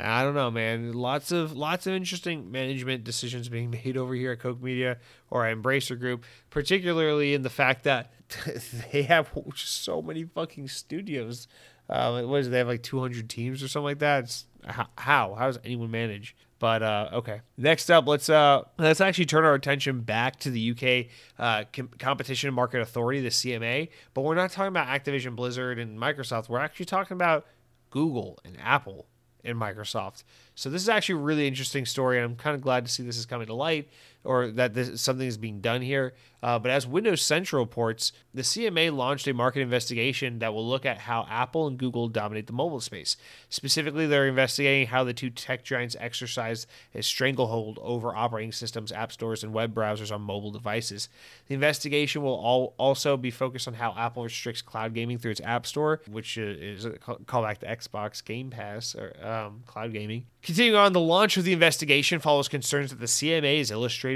I 0.00 0.24
don't 0.24 0.34
know, 0.34 0.50
man. 0.50 0.92
Lots 0.92 1.30
of 1.30 1.52
lots 1.52 1.86
of 1.86 1.94
interesting 1.94 2.50
management 2.50 3.04
decisions 3.04 3.48
being 3.48 3.70
made 3.84 3.96
over 3.96 4.14
here 4.14 4.32
at 4.32 4.40
Koch 4.40 4.60
Media 4.60 4.98
or 5.30 5.46
at 5.46 5.56
Embracer 5.56 5.98
Group, 5.98 6.24
particularly 6.50 7.34
in 7.34 7.42
the 7.42 7.50
fact 7.50 7.84
that 7.84 8.12
they 8.92 9.02
have 9.02 9.30
just 9.54 9.84
so 9.84 10.02
many 10.02 10.24
fucking 10.24 10.68
studios. 10.68 11.46
Uh, 11.88 12.22
what 12.22 12.40
is 12.40 12.46
it? 12.46 12.50
They 12.50 12.58
have 12.58 12.68
like 12.68 12.82
200 12.82 13.28
teams 13.28 13.62
or 13.62 13.68
something 13.68 13.84
like 13.84 13.98
that. 13.98 14.24
It's, 14.24 14.46
how 14.66 15.34
how 15.34 15.46
does 15.46 15.58
anyone 15.64 15.90
manage? 15.90 16.34
But 16.64 16.82
uh, 16.82 17.10
okay, 17.12 17.42
next 17.58 17.90
up, 17.90 18.06
let's 18.06 18.30
uh, 18.30 18.62
let's 18.78 19.02
actually 19.02 19.26
turn 19.26 19.44
our 19.44 19.52
attention 19.52 20.00
back 20.00 20.40
to 20.40 20.50
the 20.50 20.70
UK 20.70 21.12
uh, 21.38 21.64
Com- 21.74 21.90
Competition 21.98 22.48
and 22.48 22.56
Market 22.56 22.80
Authority, 22.80 23.20
the 23.20 23.28
CMA. 23.28 23.90
But 24.14 24.22
we're 24.22 24.34
not 24.34 24.50
talking 24.50 24.68
about 24.68 24.88
Activision, 24.88 25.36
Blizzard, 25.36 25.78
and 25.78 25.98
Microsoft. 25.98 26.48
We're 26.48 26.60
actually 26.60 26.86
talking 26.86 27.16
about 27.16 27.44
Google 27.90 28.38
and 28.46 28.56
Apple 28.58 29.04
and 29.44 29.58
Microsoft. 29.60 30.24
So 30.54 30.70
this 30.70 30.80
is 30.80 30.88
actually 30.88 31.16
a 31.16 31.24
really 31.24 31.46
interesting 31.46 31.84
story, 31.84 32.16
and 32.16 32.24
I'm 32.24 32.34
kind 32.34 32.54
of 32.54 32.62
glad 32.62 32.86
to 32.86 32.90
see 32.90 33.02
this 33.02 33.18
is 33.18 33.26
coming 33.26 33.46
to 33.48 33.54
light 33.54 33.90
or 34.24 34.48
that 34.48 34.74
this, 34.74 35.00
something 35.00 35.26
is 35.26 35.36
being 35.36 35.60
done 35.60 35.82
here. 35.82 36.14
Uh, 36.44 36.58
but 36.58 36.70
as 36.70 36.86
Windows 36.86 37.22
Central 37.22 37.64
reports, 37.64 38.12
the 38.34 38.42
CMA 38.42 38.94
launched 38.94 39.26
a 39.26 39.32
market 39.32 39.60
investigation 39.60 40.40
that 40.40 40.52
will 40.52 40.68
look 40.68 40.84
at 40.84 40.98
how 40.98 41.26
Apple 41.30 41.66
and 41.66 41.78
Google 41.78 42.06
dominate 42.08 42.46
the 42.46 42.52
mobile 42.52 42.80
space. 42.80 43.16
Specifically, 43.48 44.06
they're 44.06 44.28
investigating 44.28 44.88
how 44.88 45.04
the 45.04 45.14
two 45.14 45.30
tech 45.30 45.64
giants 45.64 45.96
exercise 45.98 46.66
a 46.94 47.02
stranglehold 47.02 47.78
over 47.80 48.14
operating 48.14 48.52
systems, 48.52 48.92
app 48.92 49.10
stores, 49.10 49.42
and 49.42 49.54
web 49.54 49.74
browsers 49.74 50.14
on 50.14 50.20
mobile 50.20 50.50
devices. 50.50 51.08
The 51.46 51.54
investigation 51.54 52.22
will 52.22 52.34
all 52.34 52.74
also 52.76 53.16
be 53.16 53.30
focused 53.30 53.66
on 53.66 53.72
how 53.72 53.94
Apple 53.96 54.24
restricts 54.24 54.60
cloud 54.60 54.92
gaming 54.92 55.16
through 55.16 55.30
its 55.30 55.40
App 55.40 55.64
Store, 55.64 56.02
which 56.10 56.36
is 56.36 56.84
a 56.84 56.90
callback 56.90 57.56
to 57.58 57.66
Xbox 57.66 58.22
Game 58.22 58.50
Pass 58.50 58.94
or 58.94 59.14
um, 59.26 59.62
cloud 59.66 59.94
gaming. 59.94 60.26
Continuing 60.42 60.76
on, 60.76 60.92
the 60.92 61.00
launch 61.00 61.38
of 61.38 61.44
the 61.44 61.54
investigation 61.54 62.20
follows 62.20 62.48
concerns 62.48 62.90
that 62.90 63.00
the 63.00 63.06
CMA 63.06 63.56
has 63.56 63.70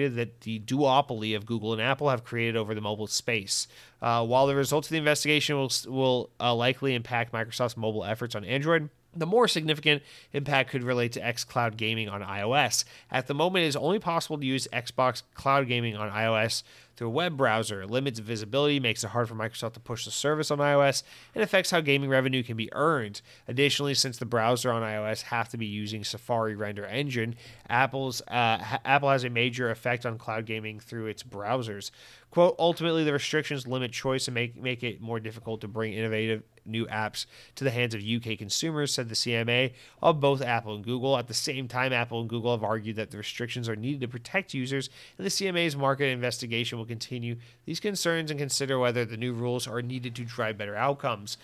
that 0.06 0.42
the 0.42 0.60
duopoly 0.60 1.34
of 1.34 1.46
Google 1.46 1.72
and 1.72 1.82
Apple 1.82 2.10
have 2.10 2.24
created 2.24 2.56
over 2.56 2.74
the 2.74 2.80
mobile 2.80 3.06
space. 3.06 3.66
Uh, 4.00 4.24
while 4.24 4.46
the 4.46 4.54
results 4.54 4.88
of 4.88 4.92
the 4.92 4.98
investigation 4.98 5.56
will, 5.56 5.72
will 5.86 6.30
uh, 6.38 6.54
likely 6.54 6.94
impact 6.94 7.32
Microsoft's 7.32 7.76
mobile 7.76 8.04
efforts 8.04 8.34
on 8.34 8.44
Android, 8.44 8.90
the 9.16 9.26
more 9.26 9.48
significant 9.48 10.02
impact 10.32 10.70
could 10.70 10.82
relate 10.82 11.12
to 11.12 11.20
xCloud 11.20 11.76
gaming 11.76 12.08
on 12.08 12.22
iOS. 12.22 12.84
At 13.10 13.26
the 13.26 13.34
moment, 13.34 13.64
it 13.64 13.68
is 13.68 13.76
only 13.76 13.98
possible 13.98 14.38
to 14.38 14.46
use 14.46 14.68
Xbox 14.72 15.22
Cloud 15.34 15.66
Gaming 15.66 15.96
on 15.96 16.10
iOS 16.10 16.62
through 16.98 17.06
a 17.06 17.10
web 17.10 17.36
browser. 17.36 17.82
It 17.82 17.90
limits 17.90 18.18
visibility, 18.18 18.80
makes 18.80 19.04
it 19.04 19.10
hard 19.10 19.28
for 19.28 19.36
Microsoft 19.36 19.74
to 19.74 19.80
push 19.80 20.04
the 20.04 20.10
service 20.10 20.50
on 20.50 20.58
iOS, 20.58 21.04
and 21.32 21.44
affects 21.44 21.70
how 21.70 21.80
gaming 21.80 22.10
revenue 22.10 22.42
can 22.42 22.56
be 22.56 22.68
earned. 22.72 23.22
Additionally, 23.46 23.94
since 23.94 24.18
the 24.18 24.26
browser 24.26 24.72
on 24.72 24.82
iOS 24.82 25.22
have 25.22 25.48
to 25.50 25.56
be 25.56 25.66
using 25.66 26.02
Safari 26.02 26.56
render 26.56 26.84
engine, 26.84 27.36
Apple's 27.68 28.20
uh, 28.22 28.78
Apple 28.84 29.10
has 29.10 29.22
a 29.22 29.30
major 29.30 29.70
effect 29.70 30.04
on 30.04 30.18
cloud 30.18 30.44
gaming 30.44 30.80
through 30.80 31.06
its 31.06 31.22
browsers. 31.22 31.92
Quote, 32.30 32.56
ultimately, 32.58 33.04
the 33.04 33.12
restrictions 33.12 33.66
limit 33.66 33.90
choice 33.90 34.28
and 34.28 34.34
make, 34.34 34.60
make 34.60 34.82
it 34.82 35.00
more 35.00 35.18
difficult 35.18 35.62
to 35.62 35.68
bring 35.68 35.94
innovative 35.94 36.42
new 36.66 36.86
apps 36.86 37.24
to 37.54 37.64
the 37.64 37.70
hands 37.70 37.94
of 37.94 38.02
UK 38.02 38.38
consumers, 38.38 38.92
said 38.92 39.08
the 39.08 39.14
CMA 39.14 39.72
of 40.02 40.20
both 40.20 40.42
Apple 40.42 40.74
and 40.74 40.84
Google. 40.84 41.16
At 41.16 41.26
the 41.26 41.34
same 41.34 41.68
time, 41.68 41.92
Apple 41.92 42.20
and 42.20 42.28
Google 42.28 42.52
have 42.52 42.62
argued 42.62 42.96
that 42.96 43.10
the 43.10 43.16
restrictions 43.16 43.66
are 43.68 43.76
needed 43.76 44.02
to 44.02 44.08
protect 44.08 44.52
users, 44.52 44.90
and 45.16 45.24
the 45.24 45.30
CMA's 45.30 45.74
market 45.74 46.06
investigation 46.06 46.76
will 46.76 46.84
continue 46.84 47.36
these 47.64 47.80
concerns 47.80 48.30
and 48.30 48.38
consider 48.38 48.78
whether 48.78 49.06
the 49.06 49.16
new 49.16 49.32
rules 49.32 49.66
are 49.66 49.80
needed 49.80 50.14
to 50.16 50.24
drive 50.24 50.58
better 50.58 50.76
outcomes. 50.76 51.38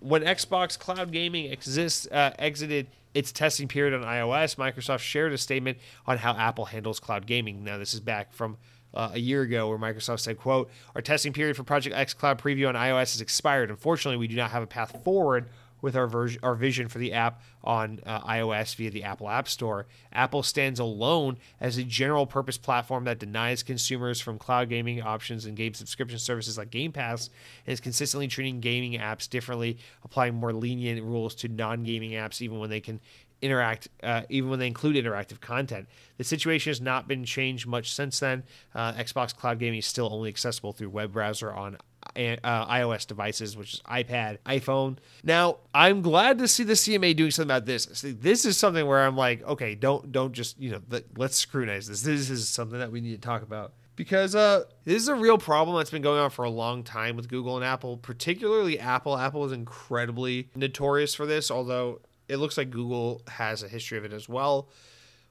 When 0.00 0.22
Xbox 0.22 0.76
Cloud 0.78 1.12
Gaming 1.12 1.52
exists, 1.52 2.06
uh, 2.10 2.32
exited 2.38 2.88
its 3.14 3.32
testing 3.32 3.66
period 3.66 3.94
on 3.94 4.02
iOS, 4.02 4.56
Microsoft 4.56 4.98
shared 4.98 5.32
a 5.32 5.38
statement 5.38 5.78
on 6.06 6.18
how 6.18 6.34
Apple 6.34 6.66
handles 6.66 7.00
cloud 7.00 7.26
gaming. 7.26 7.64
Now, 7.64 7.78
this 7.78 7.94
is 7.94 8.00
back 8.00 8.34
from 8.34 8.58
uh, 8.94 9.10
a 9.12 9.18
year 9.18 9.42
ago 9.42 9.68
where 9.68 9.78
Microsoft 9.78 10.20
said, 10.20 10.38
quote, 10.38 10.70
our 10.94 11.02
testing 11.02 11.32
period 11.32 11.56
for 11.56 11.64
Project 11.64 11.94
X 11.94 12.14
Cloud 12.14 12.38
Preview 12.38 12.68
on 12.68 12.74
iOS 12.74 13.12
has 13.12 13.20
expired. 13.20 13.70
Unfortunately, 13.70 14.16
we 14.16 14.28
do 14.28 14.36
not 14.36 14.50
have 14.50 14.62
a 14.62 14.66
path 14.66 15.02
forward 15.04 15.48
with 15.82 15.94
our, 15.94 16.06
ver- 16.06 16.30
our 16.42 16.54
vision 16.54 16.88
for 16.88 16.98
the 16.98 17.12
app 17.12 17.42
on 17.62 18.00
uh, 18.06 18.20
iOS 18.22 18.74
via 18.76 18.90
the 18.90 19.04
Apple 19.04 19.28
App 19.28 19.48
Store. 19.48 19.86
Apple 20.12 20.42
stands 20.42 20.80
alone 20.80 21.36
as 21.60 21.76
a 21.76 21.84
general 21.84 22.26
purpose 22.26 22.56
platform 22.56 23.04
that 23.04 23.18
denies 23.18 23.62
consumers 23.62 24.20
from 24.20 24.38
cloud 24.38 24.68
gaming 24.68 25.02
options 25.02 25.44
and 25.44 25.56
game 25.56 25.74
subscription 25.74 26.18
services 26.18 26.56
like 26.56 26.70
Game 26.70 26.92
Pass 26.92 27.28
and 27.66 27.72
is 27.72 27.80
consistently 27.80 28.28
treating 28.28 28.60
gaming 28.60 28.98
apps 28.98 29.28
differently, 29.28 29.78
applying 30.02 30.34
more 30.34 30.52
lenient 30.52 31.02
rules 31.02 31.34
to 31.36 31.48
non 31.48 31.84
gaming 31.84 32.12
apps, 32.12 32.40
even 32.40 32.58
when 32.58 32.70
they 32.70 32.80
can 32.80 33.00
interact, 33.42 33.88
uh, 34.02 34.22
even 34.28 34.50
when 34.50 34.58
they 34.58 34.66
include 34.66 34.96
interactive 34.96 35.40
content. 35.40 35.88
The 36.18 36.24
situation 36.24 36.70
has 36.70 36.80
not 36.80 37.06
been 37.06 37.24
changed 37.24 37.66
much 37.66 37.92
since 37.92 38.18
then. 38.20 38.44
Uh, 38.74 38.92
Xbox 38.94 39.34
Cloud 39.34 39.58
Gaming 39.58 39.78
is 39.78 39.86
still 39.86 40.08
only 40.12 40.28
accessible 40.28 40.72
through 40.72 40.90
web 40.90 41.12
browser 41.12 41.52
on 41.52 41.76
uh, 42.14 42.66
iOS 42.66 43.06
devices, 43.06 43.56
which 43.56 43.74
is 43.74 43.82
iPad, 43.82 44.38
iPhone. 44.46 44.96
Now, 45.22 45.58
I'm 45.74 46.02
glad 46.02 46.38
to 46.38 46.48
see 46.48 46.64
the 46.64 46.74
CMA 46.74 47.16
doing 47.16 47.30
something 47.30 47.50
about 47.50 47.66
this. 47.66 47.88
See, 47.92 48.12
this 48.12 48.44
is 48.44 48.56
something 48.56 48.86
where 48.86 49.06
I'm 49.06 49.16
like, 49.16 49.42
okay, 49.42 49.74
don't 49.74 50.12
don't 50.12 50.32
just 50.32 50.58
you 50.58 50.70
know 50.70 51.00
let's 51.16 51.36
scrutinize 51.36 51.88
this. 51.88 52.02
This 52.02 52.30
is 52.30 52.48
something 52.48 52.78
that 52.78 52.90
we 52.90 53.00
need 53.00 53.14
to 53.14 53.20
talk 53.20 53.42
about 53.42 53.74
because 53.96 54.34
uh, 54.34 54.64
this 54.84 55.02
is 55.02 55.08
a 55.08 55.14
real 55.14 55.38
problem 55.38 55.76
that's 55.76 55.90
been 55.90 56.02
going 56.02 56.20
on 56.20 56.30
for 56.30 56.44
a 56.44 56.50
long 56.50 56.84
time 56.84 57.16
with 57.16 57.28
Google 57.28 57.56
and 57.56 57.64
Apple, 57.64 57.96
particularly 57.96 58.78
Apple. 58.78 59.16
Apple 59.16 59.44
is 59.44 59.52
incredibly 59.52 60.50
notorious 60.54 61.14
for 61.14 61.26
this, 61.26 61.50
although 61.50 62.00
it 62.28 62.38
looks 62.38 62.56
like 62.56 62.70
Google 62.70 63.22
has 63.28 63.62
a 63.62 63.68
history 63.68 63.98
of 63.98 64.04
it 64.04 64.12
as 64.12 64.28
well, 64.28 64.68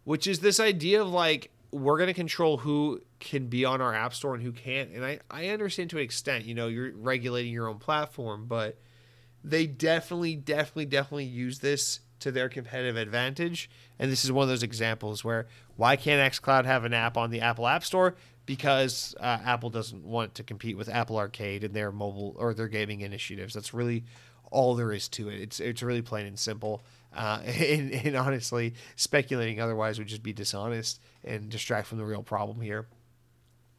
which 0.03 0.27
is 0.27 0.39
this 0.39 0.59
idea 0.59 1.01
of 1.01 1.09
like 1.09 1.51
we're 1.71 1.97
going 1.97 2.07
to 2.07 2.13
control 2.13 2.57
who 2.57 3.01
can 3.19 3.47
be 3.47 3.65
on 3.65 3.81
our 3.81 3.93
app 3.93 4.13
store 4.13 4.33
and 4.33 4.41
who 4.41 4.53
can't. 4.53 4.91
And 4.91 5.03
I, 5.03 5.19
I 5.29 5.49
understand 5.49 5.89
to 5.89 5.97
an 5.97 6.03
extent, 6.03 6.45
you 6.45 6.55
know, 6.55 6.67
you're 6.67 6.93
regulating 6.95 7.51
your 7.51 7.67
own 7.67 7.79
platform, 7.79 8.45
but 8.47 8.79
they 9.43 9.67
definitely, 9.67 10.35
definitely, 10.35 10.85
definitely 10.85 11.25
use 11.25 11.59
this 11.59 11.99
to 12.19 12.31
their 12.31 12.47
competitive 12.49 12.95
advantage. 12.95 13.69
And 13.99 14.11
this 14.11 14.23
is 14.23 14.31
one 14.31 14.43
of 14.43 14.49
those 14.49 14.63
examples 14.63 15.23
where 15.23 15.47
why 15.75 15.97
can't 15.97 16.33
xCloud 16.33 16.65
have 16.65 16.85
an 16.85 16.93
app 16.93 17.17
on 17.17 17.29
the 17.29 17.41
Apple 17.41 17.67
App 17.67 17.83
Store? 17.83 18.15
Because 18.45 19.13
uh, 19.19 19.39
Apple 19.43 19.69
doesn't 19.69 20.03
want 20.03 20.35
to 20.35 20.43
compete 20.43 20.77
with 20.77 20.87
Apple 20.87 21.17
Arcade 21.17 21.63
and 21.63 21.73
their 21.73 21.91
mobile 21.91 22.35
or 22.37 22.53
their 22.53 22.67
gaming 22.67 23.01
initiatives. 23.01 23.53
That's 23.53 23.73
really 23.73 24.05
all 24.51 24.75
there 24.75 24.91
is 24.91 25.07
to 25.09 25.29
it. 25.29 25.41
It's 25.41 25.59
it's 25.59 25.83
really 25.83 26.01
plain 26.01 26.25
and 26.25 26.39
simple. 26.39 26.83
Uh, 27.15 27.39
and, 27.45 27.91
and 27.91 28.15
honestly, 28.15 28.73
speculating 28.95 29.61
otherwise 29.61 29.97
would 29.99 30.07
just 30.07 30.23
be 30.23 30.33
dishonest 30.33 30.99
and 31.23 31.49
distract 31.49 31.87
from 31.87 31.97
the 31.97 32.05
real 32.05 32.23
problem 32.23 32.61
here. 32.61 32.87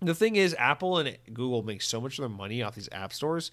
The 0.00 0.14
thing 0.14 0.36
is, 0.36 0.54
Apple 0.58 0.98
and 0.98 1.16
Google 1.32 1.62
make 1.62 1.82
so 1.82 2.00
much 2.00 2.18
of 2.18 2.22
their 2.22 2.28
money 2.28 2.62
off 2.62 2.74
these 2.74 2.88
app 2.92 3.12
stores 3.12 3.50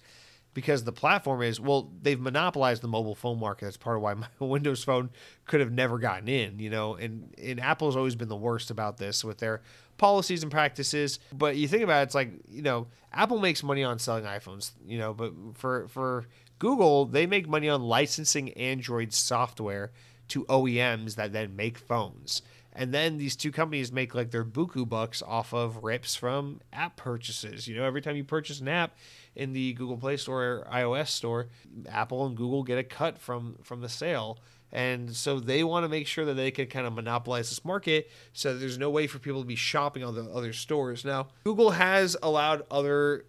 because 0.54 0.84
the 0.84 0.92
platform 0.92 1.42
is 1.42 1.60
well 1.60 1.90
they've 2.00 2.20
monopolized 2.20 2.80
the 2.80 2.88
mobile 2.88 3.14
phone 3.14 3.38
market 3.38 3.66
that's 3.66 3.76
part 3.76 3.96
of 3.96 4.02
why 4.02 4.14
my 4.14 4.26
windows 4.38 4.82
phone 4.82 5.10
could 5.44 5.60
have 5.60 5.72
never 5.72 5.98
gotten 5.98 6.28
in 6.28 6.58
you 6.58 6.70
know 6.70 6.94
and 6.94 7.34
and 7.42 7.60
apple's 7.60 7.96
always 7.96 8.14
been 8.14 8.28
the 8.28 8.36
worst 8.36 8.70
about 8.70 8.96
this 8.96 9.24
with 9.24 9.38
their 9.38 9.60
policies 9.98 10.42
and 10.42 10.50
practices 10.50 11.18
but 11.32 11.56
you 11.56 11.68
think 11.68 11.82
about 11.82 12.00
it 12.00 12.04
it's 12.04 12.14
like 12.14 12.30
you 12.48 12.62
know 12.62 12.86
apple 13.12 13.38
makes 13.38 13.62
money 13.62 13.84
on 13.84 13.98
selling 13.98 14.24
iphones 14.24 14.72
you 14.86 14.96
know 14.96 15.12
but 15.12 15.32
for 15.54 15.86
for 15.88 16.26
google 16.64 17.04
they 17.04 17.26
make 17.26 17.48
money 17.48 17.68
on 17.68 17.82
licensing 17.82 18.52
android 18.54 19.12
software 19.12 19.92
to 20.28 20.44
oems 20.44 21.16
that 21.16 21.32
then 21.32 21.54
make 21.54 21.78
phones 21.78 22.42
and 22.76 22.92
then 22.92 23.18
these 23.18 23.36
two 23.36 23.52
companies 23.52 23.92
make 23.92 24.14
like 24.14 24.30
their 24.30 24.44
buku 24.44 24.88
bucks 24.88 25.22
off 25.22 25.52
of 25.52 25.84
rips 25.84 26.14
from 26.14 26.60
app 26.72 26.96
purchases 26.96 27.68
you 27.68 27.76
know 27.76 27.84
every 27.84 28.00
time 28.00 28.16
you 28.16 28.24
purchase 28.24 28.60
an 28.60 28.68
app 28.68 28.96
in 29.36 29.52
the 29.52 29.72
Google 29.74 29.96
Play 29.96 30.16
Store 30.16 30.42
or 30.42 30.68
iOS 30.72 31.08
store, 31.08 31.48
Apple 31.88 32.26
and 32.26 32.36
Google 32.36 32.62
get 32.62 32.78
a 32.78 32.84
cut 32.84 33.18
from 33.18 33.56
from 33.62 33.80
the 33.80 33.88
sale. 33.88 34.38
And 34.72 35.14
so 35.14 35.38
they 35.38 35.62
want 35.62 35.84
to 35.84 35.88
make 35.88 36.08
sure 36.08 36.24
that 36.24 36.34
they 36.34 36.50
can 36.50 36.66
kind 36.66 36.84
of 36.84 36.94
monopolize 36.94 37.48
this 37.48 37.64
market 37.64 38.10
so 38.32 38.58
there's 38.58 38.76
no 38.76 38.90
way 38.90 39.06
for 39.06 39.20
people 39.20 39.40
to 39.40 39.46
be 39.46 39.54
shopping 39.54 40.02
on 40.02 40.16
the 40.16 40.24
other 40.32 40.52
stores. 40.52 41.04
Now, 41.04 41.28
Google 41.44 41.70
has 41.70 42.16
allowed 42.20 42.62
other 42.72 43.24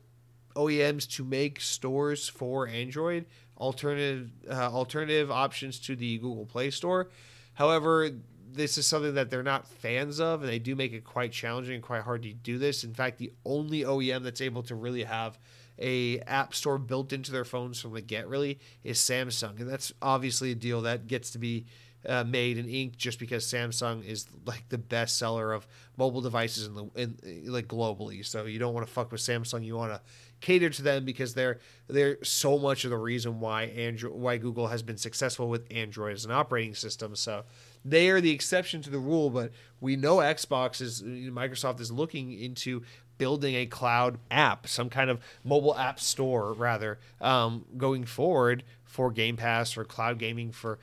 OEMs 0.55 1.09
to 1.15 1.23
make 1.23 1.59
stores 1.61 2.27
for 2.27 2.67
Android, 2.67 3.25
alternative 3.57 4.31
uh, 4.49 4.69
alternative 4.69 5.31
options 5.31 5.79
to 5.79 5.95
the 5.95 6.17
Google 6.17 6.45
Play 6.45 6.71
Store. 6.71 7.09
However, 7.53 8.09
this 8.51 8.77
is 8.77 8.87
something 8.87 9.15
that 9.15 9.29
they're 9.29 9.43
not 9.43 9.67
fans 9.67 10.19
of, 10.19 10.41
and 10.41 10.49
they 10.49 10.59
do 10.59 10.75
make 10.75 10.93
it 10.93 11.03
quite 11.03 11.31
challenging 11.31 11.75
and 11.75 11.83
quite 11.83 12.03
hard 12.03 12.23
to 12.23 12.33
do 12.33 12.57
this. 12.57 12.83
In 12.83 12.93
fact, 12.93 13.17
the 13.17 13.31
only 13.45 13.81
OEM 13.81 14.23
that's 14.23 14.41
able 14.41 14.63
to 14.63 14.75
really 14.75 15.03
have 15.03 15.37
a 15.77 16.19
app 16.21 16.55
store 16.55 16.77
built 16.77 17.11
into 17.11 17.31
their 17.31 17.43
phones 17.43 17.81
from 17.81 17.93
the 17.93 18.01
get 18.01 18.27
really 18.27 18.59
is 18.83 18.97
Samsung, 18.97 19.59
and 19.59 19.69
that's 19.69 19.91
obviously 20.01 20.51
a 20.51 20.55
deal 20.55 20.81
that 20.81 21.07
gets 21.07 21.31
to 21.31 21.37
be 21.37 21.65
uh, 22.07 22.23
made 22.23 22.57
and 22.57 22.69
inked 22.69 22.97
just 22.97 23.19
because 23.19 23.45
Samsung 23.45 24.05
is 24.05 24.27
like 24.45 24.69
the 24.69 24.77
best 24.77 25.17
seller 25.17 25.51
of 25.51 25.67
mobile 25.97 26.21
devices 26.21 26.67
in 26.67 26.75
the 26.75 26.85
in, 26.95 27.17
like 27.45 27.67
globally. 27.67 28.25
So 28.25 28.45
you 28.45 28.59
don't 28.59 28.73
want 28.73 28.85
to 28.85 28.93
fuck 28.93 29.11
with 29.11 29.21
Samsung. 29.21 29.65
You 29.65 29.75
want 29.75 29.93
to 29.93 30.01
cater 30.41 30.69
to 30.69 30.81
them 30.81 31.05
because 31.05 31.33
they're 31.33 31.59
they're 31.87 32.17
so 32.23 32.57
much 32.57 32.83
of 32.83 32.91
the 32.91 32.97
reason 32.97 33.39
why 33.39 33.63
Android 33.63 34.13
why 34.13 34.37
Google 34.37 34.67
has 34.67 34.81
been 34.81 34.97
successful 34.97 35.49
with 35.49 35.65
Android 35.71 36.13
as 36.13 36.25
an 36.25 36.31
operating 36.31 36.75
system. 36.75 37.15
So 37.15 37.43
they 37.83 38.09
are 38.09 38.21
the 38.21 38.31
exception 38.31 38.81
to 38.83 38.89
the 38.89 38.99
rule, 38.99 39.29
but 39.29 39.51
we 39.79 39.95
know 39.95 40.17
Xbox 40.17 40.81
is 40.81 41.01
Microsoft 41.03 41.79
is 41.79 41.91
looking 41.91 42.31
into 42.33 42.83
building 43.17 43.55
a 43.55 43.65
cloud 43.65 44.17
app, 44.29 44.67
some 44.67 44.89
kind 44.89 45.09
of 45.09 45.19
mobile 45.43 45.77
app 45.77 45.99
store, 45.99 46.53
rather, 46.53 46.99
um, 47.21 47.65
going 47.77 48.03
forward 48.03 48.63
for 48.83 49.11
Game 49.11 49.37
Pass, 49.37 49.71
for 49.71 49.83
cloud 49.85 50.19
gaming, 50.19 50.51
for 50.51 50.79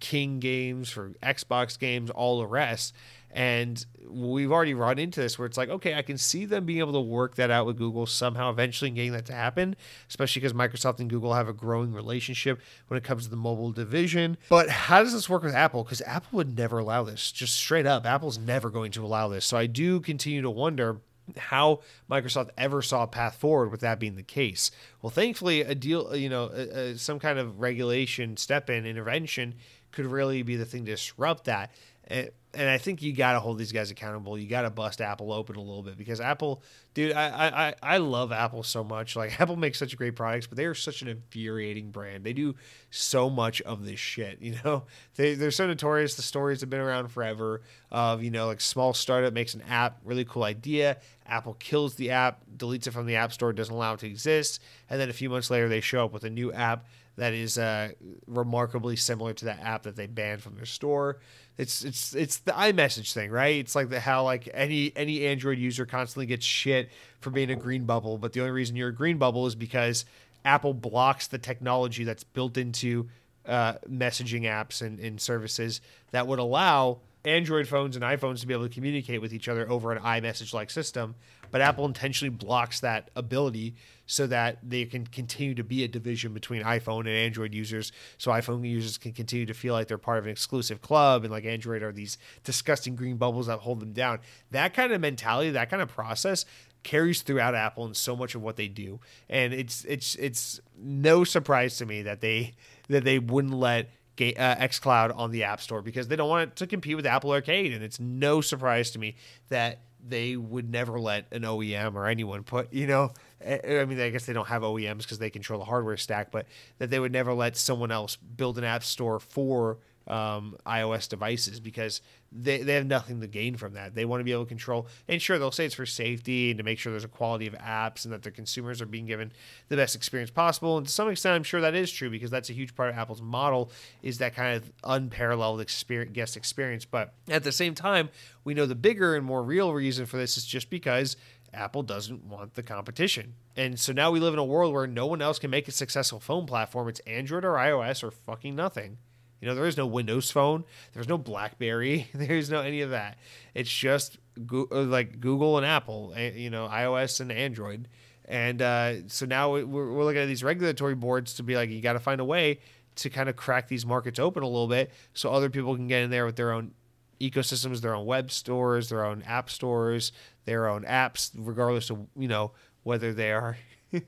King 0.00 0.40
games, 0.40 0.88
for 0.90 1.10
Xbox 1.22 1.78
games, 1.78 2.10
all 2.10 2.38
the 2.40 2.46
rest. 2.46 2.94
And 3.32 3.84
we've 4.08 4.50
already 4.50 4.74
run 4.74 4.98
into 4.98 5.20
this 5.20 5.38
where 5.38 5.46
it's 5.46 5.56
like, 5.56 5.68
okay, 5.68 5.94
I 5.94 6.02
can 6.02 6.18
see 6.18 6.44
them 6.44 6.64
being 6.66 6.80
able 6.80 6.94
to 6.94 7.00
work 7.00 7.36
that 7.36 7.50
out 7.50 7.64
with 7.64 7.78
Google 7.78 8.06
somehow, 8.06 8.50
eventually 8.50 8.90
getting 8.90 9.12
that 9.12 9.26
to 9.26 9.32
happen, 9.32 9.76
especially 10.08 10.40
because 10.40 10.52
Microsoft 10.52 10.98
and 10.98 11.08
Google 11.08 11.34
have 11.34 11.46
a 11.48 11.52
growing 11.52 11.92
relationship 11.92 12.60
when 12.88 12.98
it 12.98 13.04
comes 13.04 13.24
to 13.24 13.30
the 13.30 13.36
mobile 13.36 13.70
division. 13.70 14.36
But 14.48 14.68
how 14.68 15.04
does 15.04 15.12
this 15.12 15.28
work 15.28 15.44
with 15.44 15.54
Apple? 15.54 15.84
Because 15.84 16.02
Apple 16.02 16.38
would 16.38 16.58
never 16.58 16.80
allow 16.80 17.04
this, 17.04 17.30
just 17.30 17.54
straight 17.54 17.86
up. 17.86 18.04
Apple's 18.04 18.38
never 18.38 18.68
going 18.68 18.90
to 18.92 19.04
allow 19.04 19.28
this. 19.28 19.46
So 19.46 19.56
I 19.56 19.66
do 19.66 20.00
continue 20.00 20.42
to 20.42 20.50
wonder 20.50 21.00
how 21.36 21.82
Microsoft 22.10 22.50
ever 22.58 22.82
saw 22.82 23.04
a 23.04 23.06
path 23.06 23.36
forward 23.36 23.70
with 23.70 23.82
that 23.82 24.00
being 24.00 24.16
the 24.16 24.24
case. 24.24 24.72
Well, 25.00 25.10
thankfully, 25.10 25.60
a 25.60 25.76
deal, 25.76 26.16
you 26.16 26.28
know, 26.28 26.94
some 26.96 27.20
kind 27.20 27.38
of 27.38 27.60
regulation 27.60 28.36
step 28.36 28.68
in 28.68 28.84
intervention 28.84 29.54
could 29.92 30.06
really 30.06 30.42
be 30.42 30.56
the 30.56 30.64
thing 30.64 30.84
to 30.84 30.92
disrupt 30.92 31.44
that. 31.44 31.72
And, 32.10 32.30
and 32.52 32.68
I 32.68 32.78
think 32.78 33.00
you 33.00 33.12
got 33.12 33.34
to 33.34 33.40
hold 33.40 33.58
these 33.58 33.70
guys 33.70 33.92
accountable. 33.92 34.36
You 34.36 34.48
got 34.48 34.62
to 34.62 34.70
bust 34.70 35.00
Apple 35.00 35.32
open 35.32 35.54
a 35.54 35.60
little 35.60 35.84
bit 35.84 35.96
because 35.96 36.20
Apple, 36.20 36.62
dude, 36.94 37.12
I, 37.12 37.74
I 37.82 37.94
I 37.94 37.98
love 37.98 38.32
Apple 38.32 38.64
so 38.64 38.82
much. 38.82 39.14
Like 39.14 39.40
Apple 39.40 39.54
makes 39.54 39.78
such 39.78 39.96
great 39.96 40.16
products, 40.16 40.48
but 40.48 40.56
they 40.56 40.64
are 40.64 40.74
such 40.74 41.02
an 41.02 41.08
infuriating 41.08 41.92
brand. 41.92 42.24
They 42.24 42.32
do 42.32 42.56
so 42.90 43.30
much 43.30 43.62
of 43.62 43.84
this 43.84 44.00
shit. 44.00 44.42
You 44.42 44.56
know, 44.64 44.84
they 45.14 45.34
they're 45.34 45.52
so 45.52 45.68
notorious. 45.68 46.16
The 46.16 46.22
stories 46.22 46.60
have 46.60 46.70
been 46.70 46.80
around 46.80 47.08
forever. 47.08 47.62
Of 47.92 48.24
you 48.24 48.32
know, 48.32 48.46
like 48.48 48.60
small 48.60 48.94
startup 48.94 49.32
makes 49.32 49.54
an 49.54 49.62
app, 49.62 50.00
really 50.04 50.24
cool 50.24 50.42
idea. 50.42 50.96
Apple 51.26 51.54
kills 51.54 51.94
the 51.94 52.10
app, 52.10 52.40
deletes 52.56 52.88
it 52.88 52.90
from 52.90 53.06
the 53.06 53.14
App 53.14 53.32
Store, 53.32 53.52
doesn't 53.52 53.72
allow 53.72 53.94
it 53.94 54.00
to 54.00 54.08
exist, 54.08 54.60
and 54.88 55.00
then 55.00 55.08
a 55.08 55.12
few 55.12 55.30
months 55.30 55.50
later 55.50 55.68
they 55.68 55.80
show 55.80 56.04
up 56.04 56.12
with 56.12 56.24
a 56.24 56.30
new 56.30 56.52
app 56.52 56.86
that 57.16 57.34
is 57.34 57.58
uh, 57.58 57.90
remarkably 58.26 58.96
similar 58.96 59.34
to 59.34 59.44
that 59.44 59.60
app 59.60 59.82
that 59.82 59.94
they 59.94 60.06
banned 60.06 60.42
from 60.42 60.54
their 60.54 60.64
store. 60.64 61.18
It's 61.60 61.84
it's 61.84 62.14
it's 62.14 62.38
the 62.38 62.52
iMessage 62.52 63.12
thing, 63.12 63.30
right? 63.30 63.56
It's 63.56 63.74
like 63.74 63.90
the 63.90 64.00
how 64.00 64.24
like 64.24 64.48
any 64.54 64.92
any 64.96 65.26
Android 65.26 65.58
user 65.58 65.84
constantly 65.84 66.24
gets 66.24 66.46
shit 66.46 66.88
for 67.20 67.28
being 67.28 67.50
a 67.50 67.56
green 67.56 67.84
bubble, 67.84 68.16
but 68.16 68.32
the 68.32 68.40
only 68.40 68.52
reason 68.52 68.76
you're 68.76 68.88
a 68.88 68.94
green 68.94 69.18
bubble 69.18 69.46
is 69.46 69.54
because 69.54 70.06
Apple 70.42 70.72
blocks 70.72 71.26
the 71.26 71.36
technology 71.36 72.04
that's 72.04 72.24
built 72.24 72.56
into 72.56 73.10
uh, 73.44 73.74
messaging 73.86 74.42
apps 74.42 74.80
and, 74.80 74.98
and 75.00 75.20
services 75.20 75.82
that 76.12 76.26
would 76.26 76.38
allow 76.38 77.00
Android 77.26 77.68
phones 77.68 77.94
and 77.94 78.02
iPhones 78.02 78.40
to 78.40 78.46
be 78.46 78.54
able 78.54 78.66
to 78.66 78.74
communicate 78.74 79.20
with 79.20 79.34
each 79.34 79.46
other 79.46 79.68
over 79.70 79.92
an 79.92 80.02
iMessage 80.02 80.54
like 80.54 80.70
system, 80.70 81.14
but 81.50 81.60
Apple 81.60 81.84
intentionally 81.84 82.30
blocks 82.30 82.80
that 82.80 83.10
ability 83.16 83.74
so 84.06 84.26
that 84.26 84.58
they 84.68 84.84
can 84.84 85.06
continue 85.06 85.54
to 85.54 85.62
be 85.62 85.84
a 85.84 85.88
division 85.88 86.34
between 86.34 86.62
iPhone 86.62 87.00
and 87.00 87.10
Android 87.10 87.54
users. 87.54 87.92
So 88.18 88.32
iPhone 88.32 88.68
users 88.68 88.98
can 88.98 89.12
continue 89.12 89.46
to 89.46 89.54
feel 89.54 89.72
like 89.72 89.86
they're 89.86 89.98
part 89.98 90.18
of 90.18 90.24
an 90.24 90.30
exclusive 90.32 90.82
club 90.82 91.22
and 91.22 91.32
like 91.32 91.44
Android 91.44 91.82
are 91.82 91.92
these 91.92 92.18
disgusting 92.42 92.96
green 92.96 93.16
bubbles 93.16 93.46
that 93.46 93.60
hold 93.60 93.80
them 93.80 93.92
down. 93.92 94.18
That 94.50 94.74
kind 94.74 94.92
of 94.92 95.00
mentality, 95.00 95.50
that 95.50 95.70
kind 95.70 95.82
of 95.82 95.88
process 95.88 96.44
carries 96.82 97.22
throughout 97.22 97.54
Apple 97.54 97.84
and 97.84 97.96
so 97.96 98.16
much 98.16 98.34
of 98.34 98.42
what 98.42 98.56
they 98.56 98.68
do. 98.68 99.00
And 99.28 99.52
it's 99.52 99.84
it's 99.84 100.14
it's 100.16 100.60
no 100.76 101.24
surprise 101.24 101.76
to 101.76 101.86
me 101.86 102.02
that 102.02 102.20
they 102.20 102.54
that 102.88 103.04
they 103.04 103.18
wouldn't 103.18 103.54
let 103.54 103.90
uh, 104.20 104.56
xCloud 104.56 105.16
on 105.16 105.30
the 105.30 105.44
App 105.44 105.60
Store 105.60 105.82
because 105.82 106.08
they 106.08 106.16
don't 106.16 106.28
want 106.28 106.50
it 106.50 106.56
to 106.56 106.66
compete 106.66 106.96
with 106.96 107.06
Apple 107.06 107.32
Arcade. 107.32 107.72
And 107.72 107.82
it's 107.82 108.00
no 108.00 108.40
surprise 108.40 108.90
to 108.92 108.98
me 108.98 109.16
that 109.48 109.80
they 110.08 110.36
would 110.36 110.70
never 110.70 110.98
let 110.98 111.26
an 111.32 111.42
OEM 111.42 111.94
or 111.94 112.06
anyone 112.06 112.42
put, 112.42 112.72
you 112.72 112.86
know, 112.86 113.12
I 113.44 113.84
mean, 113.86 114.00
I 114.00 114.10
guess 114.10 114.26
they 114.26 114.32
don't 114.32 114.48
have 114.48 114.62
OEMs 114.62 114.98
because 114.98 115.18
they 115.18 115.30
control 115.30 115.58
the 115.58 115.64
hardware 115.64 115.96
stack, 115.96 116.30
but 116.30 116.46
that 116.78 116.90
they 116.90 116.98
would 116.98 117.12
never 117.12 117.32
let 117.32 117.56
someone 117.56 117.90
else 117.90 118.16
build 118.16 118.58
an 118.58 118.64
app 118.64 118.84
store 118.84 119.18
for 119.18 119.78
um, 120.10 120.56
iOS 120.66 121.08
devices 121.08 121.60
because 121.60 122.00
they, 122.32 122.62
they 122.62 122.74
have 122.74 122.86
nothing 122.86 123.20
to 123.20 123.26
gain 123.26 123.56
from 123.56 123.74
that. 123.74 123.94
They 123.94 124.04
want 124.04 124.20
to 124.20 124.24
be 124.24 124.32
able 124.32 124.44
to 124.44 124.48
control, 124.48 124.88
and 125.08 125.22
sure, 125.22 125.38
they'll 125.38 125.50
say 125.50 125.66
it's 125.66 125.74
for 125.74 125.86
safety 125.86 126.50
and 126.50 126.58
to 126.58 126.64
make 126.64 126.78
sure 126.78 126.92
there's 126.92 127.04
a 127.04 127.08
quality 127.08 127.46
of 127.46 127.54
apps 127.54 128.04
and 128.04 128.12
that 128.12 128.22
their 128.22 128.32
consumers 128.32 128.82
are 128.82 128.86
being 128.86 129.06
given 129.06 129.32
the 129.68 129.76
best 129.76 129.94
experience 129.94 130.30
possible. 130.30 130.76
And 130.76 130.86
to 130.86 130.92
some 130.92 131.08
extent, 131.08 131.36
I'm 131.36 131.42
sure 131.44 131.60
that 131.60 131.74
is 131.74 131.90
true 131.90 132.10
because 132.10 132.30
that's 132.30 132.50
a 132.50 132.52
huge 132.52 132.74
part 132.74 132.90
of 132.90 132.96
Apple's 132.96 133.22
model 133.22 133.70
is 134.02 134.18
that 134.18 134.34
kind 134.34 134.56
of 134.56 134.72
unparalleled 134.84 135.60
experience, 135.60 136.12
guest 136.12 136.36
experience. 136.36 136.84
But 136.84 137.14
at 137.28 137.44
the 137.44 137.52
same 137.52 137.74
time, 137.74 138.10
we 138.44 138.54
know 138.54 138.66
the 138.66 138.74
bigger 138.74 139.14
and 139.14 139.24
more 139.24 139.42
real 139.42 139.72
reason 139.72 140.06
for 140.06 140.16
this 140.16 140.36
is 140.36 140.44
just 140.44 140.70
because 140.70 141.16
Apple 141.52 141.82
doesn't 141.82 142.24
want 142.24 142.54
the 142.54 142.62
competition. 142.62 143.34
And 143.56 143.78
so 143.78 143.92
now 143.92 144.10
we 144.10 144.20
live 144.20 144.34
in 144.34 144.38
a 144.38 144.44
world 144.44 144.72
where 144.72 144.86
no 144.86 145.06
one 145.06 145.20
else 145.20 145.38
can 145.38 145.50
make 145.50 145.68
a 145.68 145.72
successful 145.72 146.20
phone 146.20 146.46
platform. 146.46 146.88
It's 146.88 147.00
Android 147.00 147.44
or 147.44 147.54
iOS 147.54 148.02
or 148.02 148.10
fucking 148.10 148.54
nothing. 148.54 148.98
You 149.40 149.48
know, 149.48 149.54
there 149.54 149.66
is 149.66 149.76
no 149.76 149.86
Windows 149.86 150.30
Phone, 150.30 150.64
there's 150.92 151.08
no 151.08 151.18
BlackBerry, 151.18 152.08
there's 152.14 152.50
no 152.50 152.60
any 152.60 152.82
of 152.82 152.90
that. 152.90 153.18
It's 153.54 153.70
just 153.70 154.18
go- 154.46 154.68
uh, 154.70 154.82
like 154.82 155.20
Google 155.20 155.56
and 155.56 155.66
Apple, 155.66 156.12
eh, 156.16 156.32
you 156.34 156.50
know, 156.50 156.68
iOS 156.68 157.20
and 157.20 157.32
Android. 157.32 157.88
And 158.26 158.62
uh, 158.62 159.08
so 159.08 159.26
now 159.26 159.52
we're, 159.52 159.66
we're 159.66 160.04
looking 160.04 160.22
at 160.22 160.26
these 160.26 160.44
regulatory 160.44 160.94
boards 160.94 161.34
to 161.34 161.42
be 161.42 161.56
like, 161.56 161.70
you 161.70 161.80
got 161.80 161.94
to 161.94 161.98
find 162.00 162.20
a 162.20 162.24
way 162.24 162.60
to 162.96 163.10
kind 163.10 163.28
of 163.28 163.36
crack 163.36 163.66
these 163.68 163.86
markets 163.86 164.18
open 164.18 164.42
a 164.42 164.46
little 164.46 164.68
bit 164.68 164.92
so 165.14 165.32
other 165.32 165.50
people 165.50 165.74
can 165.74 165.88
get 165.88 166.02
in 166.02 166.10
there 166.10 166.26
with 166.26 166.36
their 166.36 166.52
own 166.52 166.72
ecosystems, 167.20 167.80
their 167.80 167.94
own 167.94 168.06
web 168.06 168.30
stores, 168.30 168.88
their 168.88 169.04
own 169.04 169.22
app 169.22 169.50
stores, 169.50 170.12
their 170.44 170.68
own 170.68 170.84
apps, 170.84 171.30
regardless 171.36 171.90
of 171.90 172.06
you 172.16 172.28
know 172.28 172.52
whether 172.82 173.12
they 173.12 173.32
are 173.32 173.58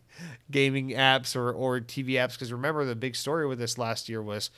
gaming 0.51 0.91
apps 0.91 1.37
or 1.37 1.53
or 1.53 1.81
TV 1.81 2.13
apps. 2.13 2.33
Because 2.33 2.53
remember, 2.53 2.85
the 2.85 2.97
big 2.97 3.15
story 3.17 3.47
with 3.47 3.59
this 3.59 3.79
last 3.79 4.09
year 4.09 4.23
was 4.23 4.51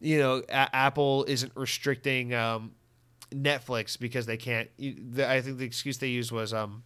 you 0.00 0.18
know, 0.18 0.42
a- 0.48 0.74
Apple 0.74 1.24
isn't 1.28 1.52
restricting 1.54 2.34
um, 2.34 2.72
Netflix 3.32 3.98
because 3.98 4.26
they 4.26 4.36
can't. 4.36 4.68
I 4.78 5.40
think 5.40 5.58
the 5.58 5.64
excuse 5.64 5.98
they 5.98 6.08
used 6.08 6.32
was 6.32 6.52
um, 6.52 6.82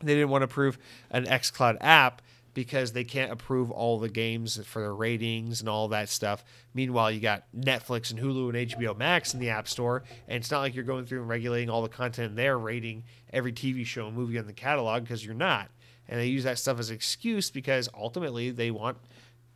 they 0.00 0.14
didn't 0.14 0.30
want 0.30 0.42
to 0.42 0.46
approve 0.46 0.78
an 1.10 1.24
xCloud 1.26 1.78
app 1.80 2.22
because 2.54 2.92
they 2.92 3.04
can't 3.04 3.30
approve 3.30 3.70
all 3.70 4.00
the 4.00 4.08
games 4.08 4.58
for 4.64 4.82
their 4.82 4.94
ratings 4.94 5.60
and 5.60 5.68
all 5.68 5.86
that 5.88 6.08
stuff. 6.08 6.44
Meanwhile, 6.74 7.12
you 7.12 7.20
got 7.20 7.44
Netflix 7.56 8.10
and 8.10 8.18
Hulu 8.18 8.48
and 8.48 8.70
HBO 8.70 8.96
Max 8.96 9.32
in 9.32 9.38
the 9.38 9.50
App 9.50 9.68
Store, 9.68 10.02
and 10.26 10.38
it's 10.38 10.50
not 10.50 10.60
like 10.60 10.74
you're 10.74 10.84
going 10.84 11.06
through 11.06 11.20
and 11.20 11.28
regulating 11.28 11.70
all 11.70 11.82
the 11.82 11.88
content 11.88 12.34
there, 12.34 12.58
rating 12.58 13.04
every 13.32 13.52
TV 13.52 13.86
show 13.86 14.08
and 14.08 14.16
movie 14.16 14.36
in 14.38 14.46
the 14.46 14.52
catalog 14.52 15.02
because 15.04 15.24
you're 15.24 15.34
not. 15.34 15.70
And 16.08 16.18
they 16.18 16.26
use 16.26 16.44
that 16.44 16.58
stuff 16.58 16.80
as 16.80 16.90
excuse 16.90 17.50
because 17.50 17.88
ultimately 17.94 18.50
they 18.50 18.70
want 18.70 18.96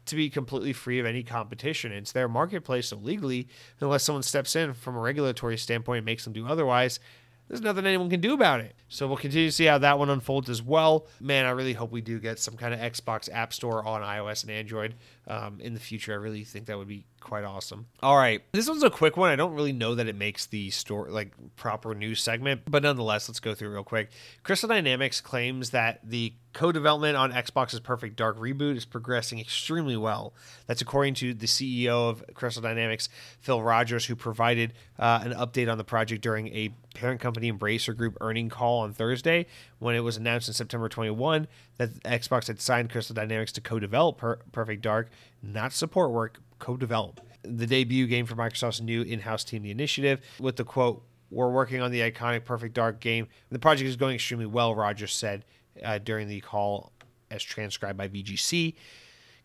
to 0.07 0.17
be 0.17 0.31
completely 0.31 0.73
free 0.73 0.99
of 0.99 1.07
any 1.07 1.23
competition. 1.23 1.93
It's 1.93 2.13
their 2.13 2.29
marketplace, 2.29 2.89
so 2.89 2.97
legally, 2.97 3.49
unless 3.81 4.05
someone 4.05 4.23
steps 4.23 4.57
in 4.57 4.75
from 4.75 4.97
a 4.97 5.01
regulatory 5.01 5.57
standpoint 5.59 5.99
and 5.99 6.07
makes 6.07 6.25
them 6.25 6.33
do 6.33 6.47
otherwise, 6.47 7.01
there's 7.49 7.61
nothing 7.61 7.87
anyone 7.87 8.09
can 8.09 8.21
do 8.21 8.33
about 8.33 8.61
it. 8.61 8.75
So 8.89 9.07
we'll 9.07 9.17
continue 9.17 9.49
to 9.49 9.53
see 9.53 9.67
how 9.67 9.79
that 9.79 9.99
one 9.99 10.09
unfolds 10.11 10.49
as 10.49 10.63
well. 10.63 11.07
Man, 11.21 11.45
I 11.45 11.51
really 11.51 11.75
hope 11.75 11.93
we 11.93 12.01
do 12.01 12.19
get 12.19 12.39
some 12.39 12.57
kind 12.57 12.73
of 12.73 12.81
Xbox 12.81 13.29
App 13.33 13.53
Store 13.53 13.85
on 13.85 14.01
iOS 14.03 14.43
and 14.43 14.51
Android 14.51 14.95
um, 15.27 15.61
in 15.61 15.75
the 15.75 15.81
future. 15.81 16.13
I 16.13 16.17
really 16.17 16.45
think 16.45 16.67
that 16.67 16.79
would 16.79 16.89
be 16.89 17.07
quite 17.21 17.45
awesome. 17.45 17.87
All 18.03 18.17
right, 18.17 18.43
this 18.53 18.69
one's 18.69 18.83
a 18.83 18.91
quick 18.91 19.17
one. 19.17 19.31
I 19.31 19.37
don't 19.37 19.55
really 19.55 19.73
know 19.73 19.95
that 19.95 20.09
it 20.09 20.17
makes 20.17 20.47
the 20.47 20.71
store 20.71 21.09
like 21.11 21.33
proper 21.57 21.95
news 21.95 22.21
segment, 22.21 22.63
but 22.69 22.83
nonetheless, 22.83 23.29
let's 23.29 23.41
go 23.41 23.55
through 23.55 23.71
real 23.71 23.85
quick. 23.85 24.11
Crystal 24.43 24.69
Dynamics 24.69 25.21
claims 25.21 25.71
that 25.71 26.01
the 26.03 26.35
co-development 26.53 27.17
on 27.17 27.33
Xbox's 27.33 27.81
Perfect 27.81 28.17
Dark 28.17 28.39
reboot 28.39 28.77
is 28.77 28.85
progressing 28.85 29.39
extremely 29.41 29.97
well. 29.97 30.35
That's 30.67 30.83
according 30.83 31.15
to 31.15 31.33
the 31.33 31.47
CEO 31.47 32.11
of 32.11 32.23
Crystal 32.35 32.63
Dynamics, 32.63 33.09
Phil 33.41 33.63
Rogers, 33.63 34.07
who 34.07 34.17
provided 34.17 34.75
uh, 34.99 35.21
an 35.23 35.33
update 35.33 35.71
on 35.71 35.79
the 35.79 35.85
project 35.85 36.23
during 36.23 36.49
a 36.49 36.75
parent 36.95 37.21
company 37.21 37.51
Embracer 37.51 37.97
Group 37.97 38.19
earning 38.21 38.49
call 38.51 38.81
on 38.81 38.93
Thursday 38.93 39.47
when 39.79 39.95
it 39.95 40.01
was 40.01 40.17
announced 40.17 40.49
in 40.49 40.55
September 40.55 40.89
21 40.89 41.49
that 41.79 41.95
Xbox 42.03 42.49
had 42.49 42.61
signed 42.61 42.91
Crystal 42.91 43.15
Dynamics 43.15 43.53
to 43.53 43.61
co-develop 43.61 44.19
per- 44.19 44.37
Perfect 44.53 44.83
Dark, 44.83 45.09
not 45.43 45.73
support 45.73 46.11
work, 46.11 46.39
co-develop. 46.59 47.21
The 47.43 47.67
debut 47.67 48.07
game 48.07 48.27
for 48.27 48.35
Microsoft's 48.37 48.81
new 48.81 49.03
in-house 49.03 49.45
team, 49.45 49.63
The 49.63 49.71
Initiative, 49.71 50.21
with 50.39 50.57
the 50.57 50.65
quote, 50.65 51.05
"We're 51.31 51.51
working 51.51 51.81
on 51.81 51.91
the 51.91 52.01
iconic 52.01 52.45
Perfect 52.45 52.75
Dark 52.75 53.01
game. 53.01 53.29
The 53.51 53.59
project 53.59 53.89
is 53.89 53.97
going 53.97 54.15
extremely 54.15 54.47
well," 54.47 54.75
Rogers 54.75 55.13
said 55.13 55.45
uh, 55.83 55.99
during 55.99 56.29
the 56.29 56.41
call, 56.41 56.93
as 57.31 57.43
transcribed 57.43 57.99
by 57.99 58.09
VGC. 58.09 58.75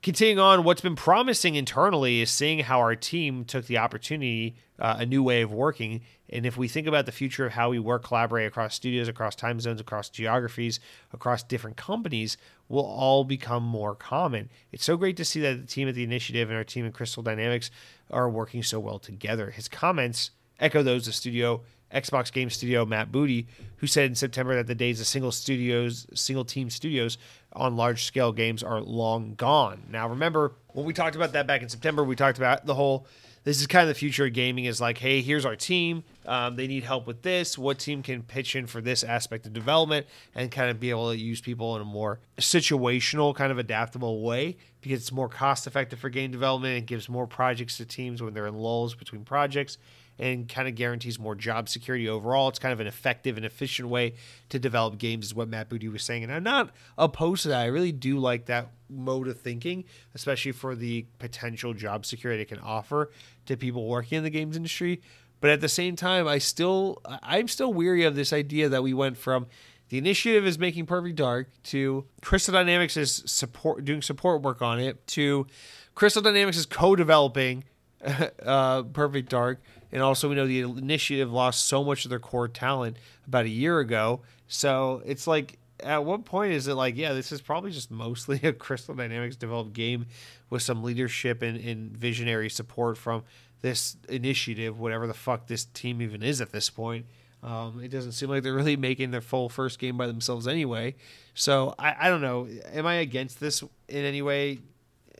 Continuing 0.04 0.40
on, 0.40 0.64
what's 0.64 0.82
been 0.82 0.96
promising 0.96 1.56
internally 1.56 2.22
is 2.22 2.30
seeing 2.30 2.60
how 2.60 2.80
our 2.80 2.96
team 2.96 3.44
took 3.44 3.66
the 3.66 3.80
opportunity, 3.80 4.56
uh, 4.78 4.98
a 5.00 5.06
new 5.08 5.24
way 5.24 5.42
of 5.42 5.52
working. 5.52 6.02
And 6.30 6.46
if 6.46 6.56
we 6.56 6.68
think 6.68 6.86
about 6.86 7.08
the 7.08 7.12
future 7.12 7.48
of 7.48 7.54
how 7.54 7.72
we 7.72 7.80
work, 7.80 8.04
collaborate 8.04 8.48
across 8.48 8.76
studios, 8.76 9.08
across 9.08 9.36
time 9.36 9.60
zones, 9.60 9.82
across 9.82 10.10
geographies, 10.10 10.80
across 11.14 11.42
different 11.42 11.78
companies, 11.78 12.38
will 12.70 12.86
all 12.86 13.24
become 13.24 13.64
more 13.64 13.96
common. 13.96 14.50
It's 14.72 14.86
so 14.86 14.98
great 14.98 15.18
to 15.18 15.26
see 15.26 15.40
that 15.42 15.62
the 15.62 15.68
team 15.68 15.88
at 15.88 15.96
the 15.96 16.04
initiative 16.04 16.50
and 16.50 16.58
our 16.58 16.64
team 16.64 16.86
at 16.86 16.94
Crystal 16.94 17.24
Dynamics 17.24 17.72
are 18.12 18.30
working 18.30 18.64
so 18.64 18.80
well 18.80 19.00
together. 19.00 19.52
His 19.52 19.68
comments 19.68 20.32
echo 20.60 20.84
those 20.84 21.08
of 21.08 21.16
studio 21.16 21.62
Xbox 21.94 22.32
Game 22.32 22.50
Studio 22.50 22.86
Matt 22.86 23.12
Booty, 23.12 23.48
who 23.78 23.88
said 23.88 24.10
in 24.10 24.16
September 24.16 24.56
that 24.56 24.68
the 24.68 24.76
days 24.76 25.00
of 25.00 25.08
single 25.08 25.32
studios, 25.32 26.06
single 26.14 26.44
team 26.44 26.70
studios 26.70 27.18
on 27.54 27.78
large 27.78 28.04
scale 28.04 28.32
games 28.32 28.62
are 28.62 28.82
long 28.82 29.36
gone. 29.36 29.84
Now, 29.90 30.10
remember 30.10 30.54
when 30.74 30.86
we 30.86 30.94
talked 30.94 31.16
about 31.16 31.34
that 31.34 31.48
back 31.48 31.62
in 31.62 31.70
September, 31.70 32.04
we 32.04 32.16
talked 32.16 32.38
about 32.38 32.66
the 32.66 32.76
whole. 32.76 33.08
This 33.48 33.62
is 33.62 33.68
kind 33.68 33.84
of 33.84 33.88
the 33.88 33.98
future 33.98 34.26
of 34.26 34.34
gaming. 34.34 34.66
Is 34.66 34.82
like, 34.82 34.98
hey, 34.98 35.22
here's 35.22 35.46
our 35.46 35.56
team. 35.56 36.04
Um, 36.26 36.58
they 36.58 36.68
need 36.68 36.84
help 36.84 37.08
with 37.08 37.22
this. 37.22 37.58
What 37.58 37.80
team 37.80 38.04
can 38.04 38.22
pitch 38.22 38.58
in 38.58 38.68
for 38.68 38.82
this 38.82 39.06
aspect 39.06 39.46
of 39.46 39.54
development 39.54 40.06
and 40.36 40.52
kind 40.52 40.70
of 40.70 40.82
be 40.82 40.90
able 40.90 41.12
to 41.12 41.18
use 41.18 41.40
people 41.40 41.74
in 41.78 41.82
a 41.82 41.86
more 41.86 42.20
situational, 42.38 43.34
kind 43.34 43.50
of 43.50 43.58
adaptable 43.58 44.22
way 44.22 44.58
because 44.82 45.00
it's 45.00 45.14
more 45.14 45.30
cost 45.30 45.66
effective 45.66 45.98
for 45.98 46.10
game 46.10 46.30
development. 46.30 46.78
It 46.78 46.88
gives 46.88 47.08
more 47.08 47.26
projects 47.26 47.78
to 47.78 47.86
teams 47.86 48.22
when 48.22 48.34
they're 48.34 48.48
in 48.48 48.58
lulls 48.58 48.96
between 48.96 49.24
projects 49.24 49.78
and 50.20 50.50
kind 50.50 50.68
of 50.68 50.76
guarantees 50.76 51.20
more 51.20 51.36
job 51.36 51.70
security 51.70 52.08
overall. 52.10 52.50
It's 52.50 52.60
kind 52.60 52.74
of 52.74 52.80
an 52.80 52.88
effective 52.88 53.38
and 53.38 53.46
efficient 53.46 53.90
way 53.90 54.16
to 54.50 54.60
develop 54.60 54.98
games, 54.98 55.28
is 55.28 55.36
what 55.36 55.48
Matt 55.48 55.70
Booty 55.70 55.88
was 55.88 56.04
saying. 56.04 56.24
And 56.24 56.34
I'm 56.34 56.44
not 56.44 56.72
opposed 56.98 57.44
to 57.44 57.50
that. 57.50 57.62
I 57.62 57.66
really 57.66 57.92
do 57.92 58.20
like 58.20 58.46
that 58.46 58.70
mode 58.90 59.28
of 59.28 59.40
thinking, 59.40 59.84
especially 60.16 60.52
for 60.52 60.76
the 60.76 61.06
potential 61.20 61.74
job 61.74 62.06
security 62.06 62.42
it 62.42 62.48
can 62.48 62.60
offer 62.60 63.12
to 63.46 63.58
people 63.58 63.88
working 63.88 64.18
in 64.18 64.24
the 64.24 64.30
games 64.30 64.56
industry. 64.56 65.02
But 65.40 65.52
at 65.52 65.62
the 65.62 65.70
same 65.70 65.96
time, 65.96 66.28
I 66.28 66.40
still 66.40 67.02
I'm 67.06 67.48
still 67.48 67.74
weary 67.74 68.04
of 68.04 68.16
this 68.16 68.34
idea 68.34 68.70
that 68.70 68.82
we 68.82 68.94
went 68.94 69.18
from 69.18 69.48
the 69.90 69.98
initiative 69.98 70.46
is 70.46 70.60
making 70.60 70.86
Perfect 70.86 71.16
Dark 71.16 71.50
to 71.64 72.06
Crystal 72.22 72.54
Dynamics 72.54 72.98
is 72.98 73.24
support 73.26 73.86
doing 73.86 74.02
support 74.02 74.42
work 74.42 74.62
on 74.62 74.80
it 74.80 75.06
to 75.08 75.48
Crystal 75.96 76.22
Dynamics 76.22 76.58
is 76.58 76.66
co-developing 76.66 77.64
uh, 78.44 78.84
Perfect 78.84 79.30
Dark 79.30 79.62
and 79.92 80.02
also, 80.02 80.30
we 80.30 80.36
know 80.36 80.48
the 80.48 80.62
initiative 80.62 81.32
lost 81.32 81.68
so 81.68 81.84
much 81.84 82.06
of 82.06 82.10
their 82.10 82.20
core 82.20 82.48
talent 82.48 82.98
about 83.26 83.46
a 83.46 83.50
year 83.50 83.80
ago. 83.80 84.22
So 84.48 85.02
it's 85.06 85.28
like, 85.28 85.58
at 85.80 86.04
what 86.04 86.26
point 86.26 86.54
is 86.54 86.68
it 86.68 86.74
like, 86.74 86.98
yeah, 86.98 87.14
this 87.14 87.32
is 87.32 87.42
probably 87.42 87.72
just 87.72 87.92
mostly 87.92 88.40
a 88.44 88.54
Crystal 88.54 88.96
Dynamics 88.96 89.36
developed 89.36 89.74
game 89.74 90.08
with 90.50 90.62
some 90.62 90.84
leadership 90.84 91.42
and, 91.42 91.58
and 91.58 91.96
visionary 91.96 92.50
support 92.50 92.98
from 92.98 93.24
this 93.62 93.98
initiative, 94.10 94.80
whatever 94.80 95.08
the 95.08 95.14
fuck 95.14 95.48
this 95.48 95.66
team 95.66 96.02
even 96.02 96.22
is 96.22 96.42
at 96.42 96.52
this 96.52 96.70
point. 96.70 97.06
Um, 97.44 97.82
it 97.84 97.90
doesn't 97.90 98.14
seem 98.14 98.30
like 98.30 98.44
they're 98.44 98.54
really 98.54 98.76
making 98.76 99.12
their 99.12 99.22
full 99.22 99.48
first 99.48 99.80
game 99.80 99.96
by 99.96 100.08
themselves 100.08 100.48
anyway. 100.48 100.96
So 101.34 101.76
I, 101.78 101.96
I 102.02 102.10
don't 102.10 102.22
know. 102.22 102.48
Am 102.74 102.86
I 102.86 102.96
against 102.96 103.40
this 103.40 103.64
in 103.88 104.06
any 104.06 104.22
way? 104.22 104.60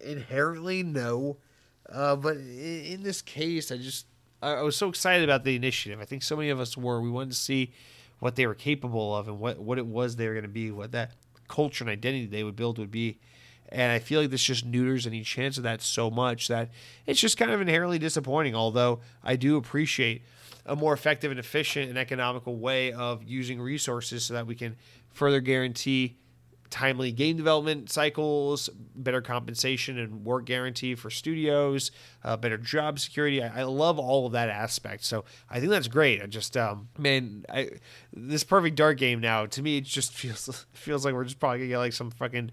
Inherently, 0.04 0.84
no. 0.84 1.38
Uh, 1.90 2.16
but 2.16 2.38
in, 2.38 2.84
in 2.86 3.04
this 3.04 3.22
case, 3.22 3.72
I 3.72 3.78
just 3.78 4.08
I 4.42 4.62
was 4.62 4.76
so 4.76 4.90
excited 4.90 5.24
about 5.24 5.44
the 5.44 5.56
initiative. 5.56 6.00
I 6.00 6.06
think 6.06 6.22
so 6.24 6.36
many 6.36 6.50
of 6.50 6.60
us 6.60 6.78
were. 6.78 7.02
We 7.02 7.10
wanted 7.10 7.32
to 7.32 7.38
see 7.38 7.72
what 8.20 8.36
they 8.36 8.46
were 8.46 8.56
capable 8.56 9.16
of 9.16 9.28
and 9.28 9.40
what, 9.40 9.60
what 9.60 9.78
it 9.78 9.86
was 9.86 10.16
they 10.16 10.28
were 10.28 10.34
going 10.34 10.44
to 10.44 10.50
be, 10.50 10.72
what 10.72 10.92
that 10.92 11.12
culture 11.48 11.84
and 11.84 11.90
identity 11.90 12.26
they 12.26 12.44
would 12.44 12.56
build 12.56 12.78
would 12.78 12.92
be. 12.92 13.20
And 13.70 13.92
I 13.92 14.00
feel 14.00 14.22
like 14.22 14.30
this 14.30 14.44
just 14.44 14.66
neuters 14.66 15.06
any 15.06 15.24
chance 15.24 15.58
of 15.58 15.64
that 15.64 15.82
so 15.82 16.10
much 16.10 16.48
that 16.48 16.70
it's 17.06 17.20
just 17.20 17.38
kind 17.38 17.52
of 17.52 17.62
inherently 17.62 18.00
disappointing. 18.00 18.56
Although 18.56 19.02
I 19.24 19.36
do 19.36 19.58
appreciate 19.58 20.22
a 20.66 20.76
more 20.76 20.94
effective 20.94 21.32
and 21.32 21.40
efficient 21.40 21.90
and 21.90 21.98
economical 21.98 22.58
way 22.58 22.94
of 22.94 23.24
using 23.24 23.60
resources 23.60 24.26
so 24.26 24.34
that 24.36 24.48
we 24.48 24.56
can 24.56 24.76
further 25.12 25.40
guarantee 25.42 26.16
timely 26.70 27.12
game 27.12 27.38
development 27.38 27.92
cycles, 27.92 28.70
better 28.96 29.22
compensation 29.22 29.98
and 29.98 30.26
work 30.26 30.46
guarantee 30.46 30.96
for 30.96 31.10
studios, 31.10 31.92
uh, 32.24 32.38
better 32.38 32.58
job 32.58 33.00
security. 33.00 33.42
I, 33.42 33.62
I, 33.62 33.64
love 33.64 34.00
all 34.00 34.26
of 34.26 34.34
that 34.34 34.50
aspect. 34.50 35.04
So 35.04 35.26
I 35.50 35.60
think 35.60 35.72
that's 35.72 35.88
great. 35.88 36.22
I 36.22 36.26
just, 36.26 36.56
um, 36.58 36.90
man, 36.98 37.46
I, 37.50 37.70
this 38.14 38.44
perfect 38.44 38.76
dark 38.76 38.98
game 38.98 39.20
now 39.20 39.46
to 39.46 39.62
me 39.62 39.78
it 39.78 39.84
just 39.84 40.14
feels 40.18 40.66
feels 40.74 41.06
like 41.06 41.14
we're 41.14 41.24
just 41.24 41.40
probably 41.40 41.60
gonna 41.60 41.70
get 41.70 41.78
like 41.80 41.94
some 41.94 42.12
fucking 42.12 42.52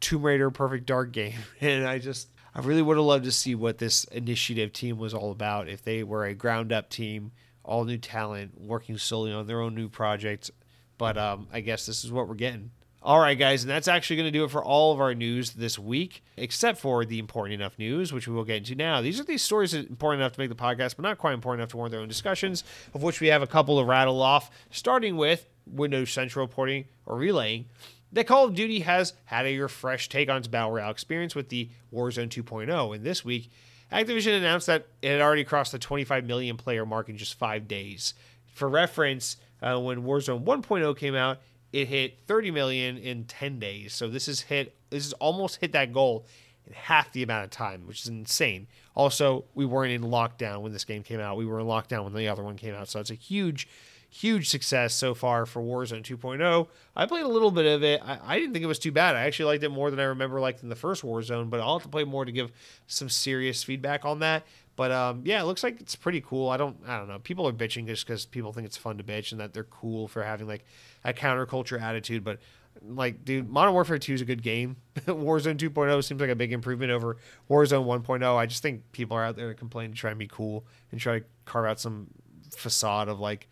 Tomb 0.00 0.22
Raider 0.22 0.50
perfect 0.50 0.86
dark 0.86 1.12
game, 1.12 1.38
and 1.60 1.86
I 1.86 1.98
just. 1.98 2.28
I 2.54 2.60
really 2.60 2.82
would 2.82 2.98
have 2.98 3.06
loved 3.06 3.24
to 3.24 3.32
see 3.32 3.54
what 3.54 3.78
this 3.78 4.04
initiative 4.04 4.74
team 4.74 4.98
was 4.98 5.14
all 5.14 5.30
about. 5.30 5.70
If 5.70 5.82
they 5.84 6.02
were 6.02 6.26
a 6.26 6.34
ground 6.34 6.70
up 6.70 6.90
team, 6.90 7.32
all 7.64 7.84
new 7.84 7.96
talent, 7.96 8.60
working 8.60 8.98
solely 8.98 9.32
on 9.32 9.46
their 9.46 9.62
own 9.62 9.74
new 9.74 9.88
projects. 9.88 10.50
But 10.98 11.16
um, 11.16 11.48
I 11.52 11.60
guess 11.60 11.86
this 11.86 12.04
is 12.04 12.12
what 12.12 12.28
we're 12.28 12.34
getting. 12.34 12.70
All 13.04 13.18
right, 13.18 13.36
guys, 13.36 13.64
and 13.64 13.70
that's 13.70 13.88
actually 13.88 14.16
going 14.16 14.32
to 14.32 14.38
do 14.38 14.44
it 14.44 14.50
for 14.52 14.62
all 14.62 14.92
of 14.92 15.00
our 15.00 15.12
news 15.12 15.54
this 15.54 15.76
week, 15.76 16.22
except 16.36 16.78
for 16.78 17.04
the 17.04 17.18
important 17.18 17.54
enough 17.54 17.76
news, 17.76 18.12
which 18.12 18.28
we 18.28 18.34
will 18.34 18.44
get 18.44 18.58
into 18.58 18.76
now. 18.76 19.00
These 19.00 19.18
are 19.18 19.24
these 19.24 19.42
stories 19.42 19.72
that 19.72 19.86
are 19.86 19.88
important 19.88 20.20
enough 20.20 20.34
to 20.34 20.40
make 20.40 20.50
the 20.50 20.54
podcast, 20.54 20.94
but 20.94 21.02
not 21.02 21.18
quite 21.18 21.34
important 21.34 21.60
enough 21.60 21.70
to 21.70 21.78
warrant 21.78 21.90
their 21.90 22.00
own 22.00 22.06
discussions, 22.06 22.62
of 22.94 23.02
which 23.02 23.20
we 23.20 23.26
have 23.26 23.42
a 23.42 23.46
couple 23.48 23.80
to 23.80 23.84
rattle 23.84 24.22
off, 24.22 24.52
starting 24.70 25.16
with 25.16 25.48
Windows 25.66 26.12
Central 26.12 26.46
reporting 26.46 26.84
or 27.04 27.16
relaying 27.16 27.66
that 28.12 28.26
Call 28.26 28.44
of 28.44 28.54
Duty 28.54 28.80
has 28.80 29.14
had 29.24 29.46
a 29.46 29.58
refreshed 29.58 30.10
take 30.10 30.28
on 30.28 30.36
its 30.36 30.48
Battle 30.48 30.72
Royale 30.72 30.90
experience 30.90 31.34
with 31.34 31.48
the 31.48 31.70
Warzone 31.92 32.28
2.0. 32.28 32.94
And 32.94 33.04
this 33.04 33.24
week, 33.24 33.50
Activision 33.90 34.36
announced 34.36 34.66
that 34.66 34.86
it 35.00 35.10
had 35.10 35.20
already 35.20 35.44
crossed 35.44 35.72
the 35.72 35.78
25 35.78 36.24
million 36.24 36.56
player 36.56 36.86
mark 36.86 37.08
in 37.08 37.16
just 37.16 37.38
five 37.38 37.66
days. 37.66 38.14
For 38.52 38.68
reference, 38.68 39.38
uh, 39.62 39.80
when 39.80 40.02
Warzone 40.02 40.44
1.0 40.44 40.96
came 40.96 41.14
out, 41.14 41.40
it 41.72 41.88
hit 41.88 42.18
30 42.26 42.50
million 42.50 42.98
in 42.98 43.24
10 43.24 43.58
days. 43.58 43.94
So 43.94 44.08
this 44.08 44.28
is 44.28 44.42
hit 44.42 44.76
this 44.90 45.06
is 45.06 45.12
almost 45.14 45.56
hit 45.56 45.72
that 45.72 45.92
goal 45.92 46.26
in 46.66 46.74
half 46.74 47.12
the 47.12 47.22
amount 47.22 47.44
of 47.44 47.50
time, 47.50 47.86
which 47.86 48.02
is 48.02 48.08
insane. 48.08 48.66
Also, 48.94 49.44
we 49.54 49.64
weren't 49.64 49.92
in 49.92 50.02
lockdown 50.02 50.60
when 50.60 50.72
this 50.72 50.84
game 50.84 51.02
came 51.02 51.20
out. 51.20 51.36
We 51.36 51.46
were 51.46 51.60
in 51.60 51.66
lockdown 51.66 52.04
when 52.04 52.14
the 52.14 52.28
other 52.28 52.42
one 52.42 52.56
came 52.56 52.74
out. 52.74 52.88
So 52.88 53.00
it's 53.00 53.10
a 53.10 53.14
huge 53.14 53.68
huge 54.12 54.50
success 54.50 54.92
so 54.92 55.14
far 55.14 55.46
for 55.46 55.62
Warzone 55.62 56.02
2.0. 56.02 56.68
I 56.94 57.06
played 57.06 57.24
a 57.24 57.28
little 57.28 57.50
bit 57.50 57.64
of 57.64 57.82
it. 57.82 58.02
I, 58.04 58.18
I, 58.22 58.38
didn't 58.38 58.52
think 58.52 58.62
it 58.62 58.68
was 58.68 58.78
too 58.78 58.92
bad. 58.92 59.16
I 59.16 59.22
actually 59.22 59.46
liked 59.46 59.64
it 59.64 59.70
more 59.70 59.90
than 59.90 59.98
I 59.98 60.04
remember 60.04 60.38
liked 60.38 60.62
in 60.62 60.68
the 60.68 60.76
first 60.76 61.02
Warzone, 61.02 61.48
but 61.48 61.60
I'll 61.60 61.78
have 61.78 61.84
to 61.84 61.88
play 61.88 62.04
more 62.04 62.26
to 62.26 62.30
give 62.30 62.52
some 62.86 63.08
serious 63.08 63.62
feedback 63.62 64.04
on 64.04 64.18
that. 64.18 64.44
But 64.74 64.90
um, 64.90 65.22
yeah, 65.24 65.40
it 65.40 65.44
looks 65.44 65.62
like 65.62 65.80
it's 65.80 65.96
pretty 65.96 66.20
cool. 66.20 66.48
I 66.48 66.56
don't, 66.56 66.76
I 66.86 66.98
don't 66.98 67.08
know. 67.08 67.18
People 67.18 67.46
are 67.46 67.52
bitching 67.52 67.86
just 67.86 68.06
because 68.06 68.24
people 68.24 68.52
think 68.52 68.66
it's 68.66 68.76
fun 68.76 68.98
to 68.98 69.04
bitch 69.04 69.32
and 69.32 69.40
that 69.40 69.52
they're 69.52 69.64
cool 69.64 70.08
for 70.08 70.22
having 70.22 70.46
like 70.46 70.64
a 71.04 71.12
counterculture 71.12 71.80
attitude. 71.80 72.24
But 72.24 72.38
like, 72.80 73.24
dude, 73.24 73.50
Modern 73.50 73.74
Warfare 73.74 73.98
2 73.98 74.14
is 74.14 74.20
a 74.22 74.24
good 74.24 74.42
game. 74.42 74.76
Warzone 75.06 75.58
2.0 75.58 76.04
seems 76.04 76.20
like 76.20 76.30
a 76.30 76.34
big 76.34 76.52
improvement 76.52 76.90
over 76.90 77.18
Warzone 77.50 77.84
1.0. 77.84 78.36
I 78.36 78.46
just 78.46 78.62
think 78.62 78.90
people 78.92 79.16
are 79.16 79.24
out 79.24 79.36
there 79.36 79.48
to 79.48 79.54
complain 79.54 79.90
to 79.90 79.96
try 79.96 80.10
and 80.10 80.18
be 80.18 80.26
cool 80.26 80.64
and 80.90 81.00
try 81.00 81.18
to 81.18 81.24
carve 81.44 81.66
out 81.66 81.80
some 81.80 82.08
facade 82.50 83.08
of 83.08 83.20
like 83.20 83.48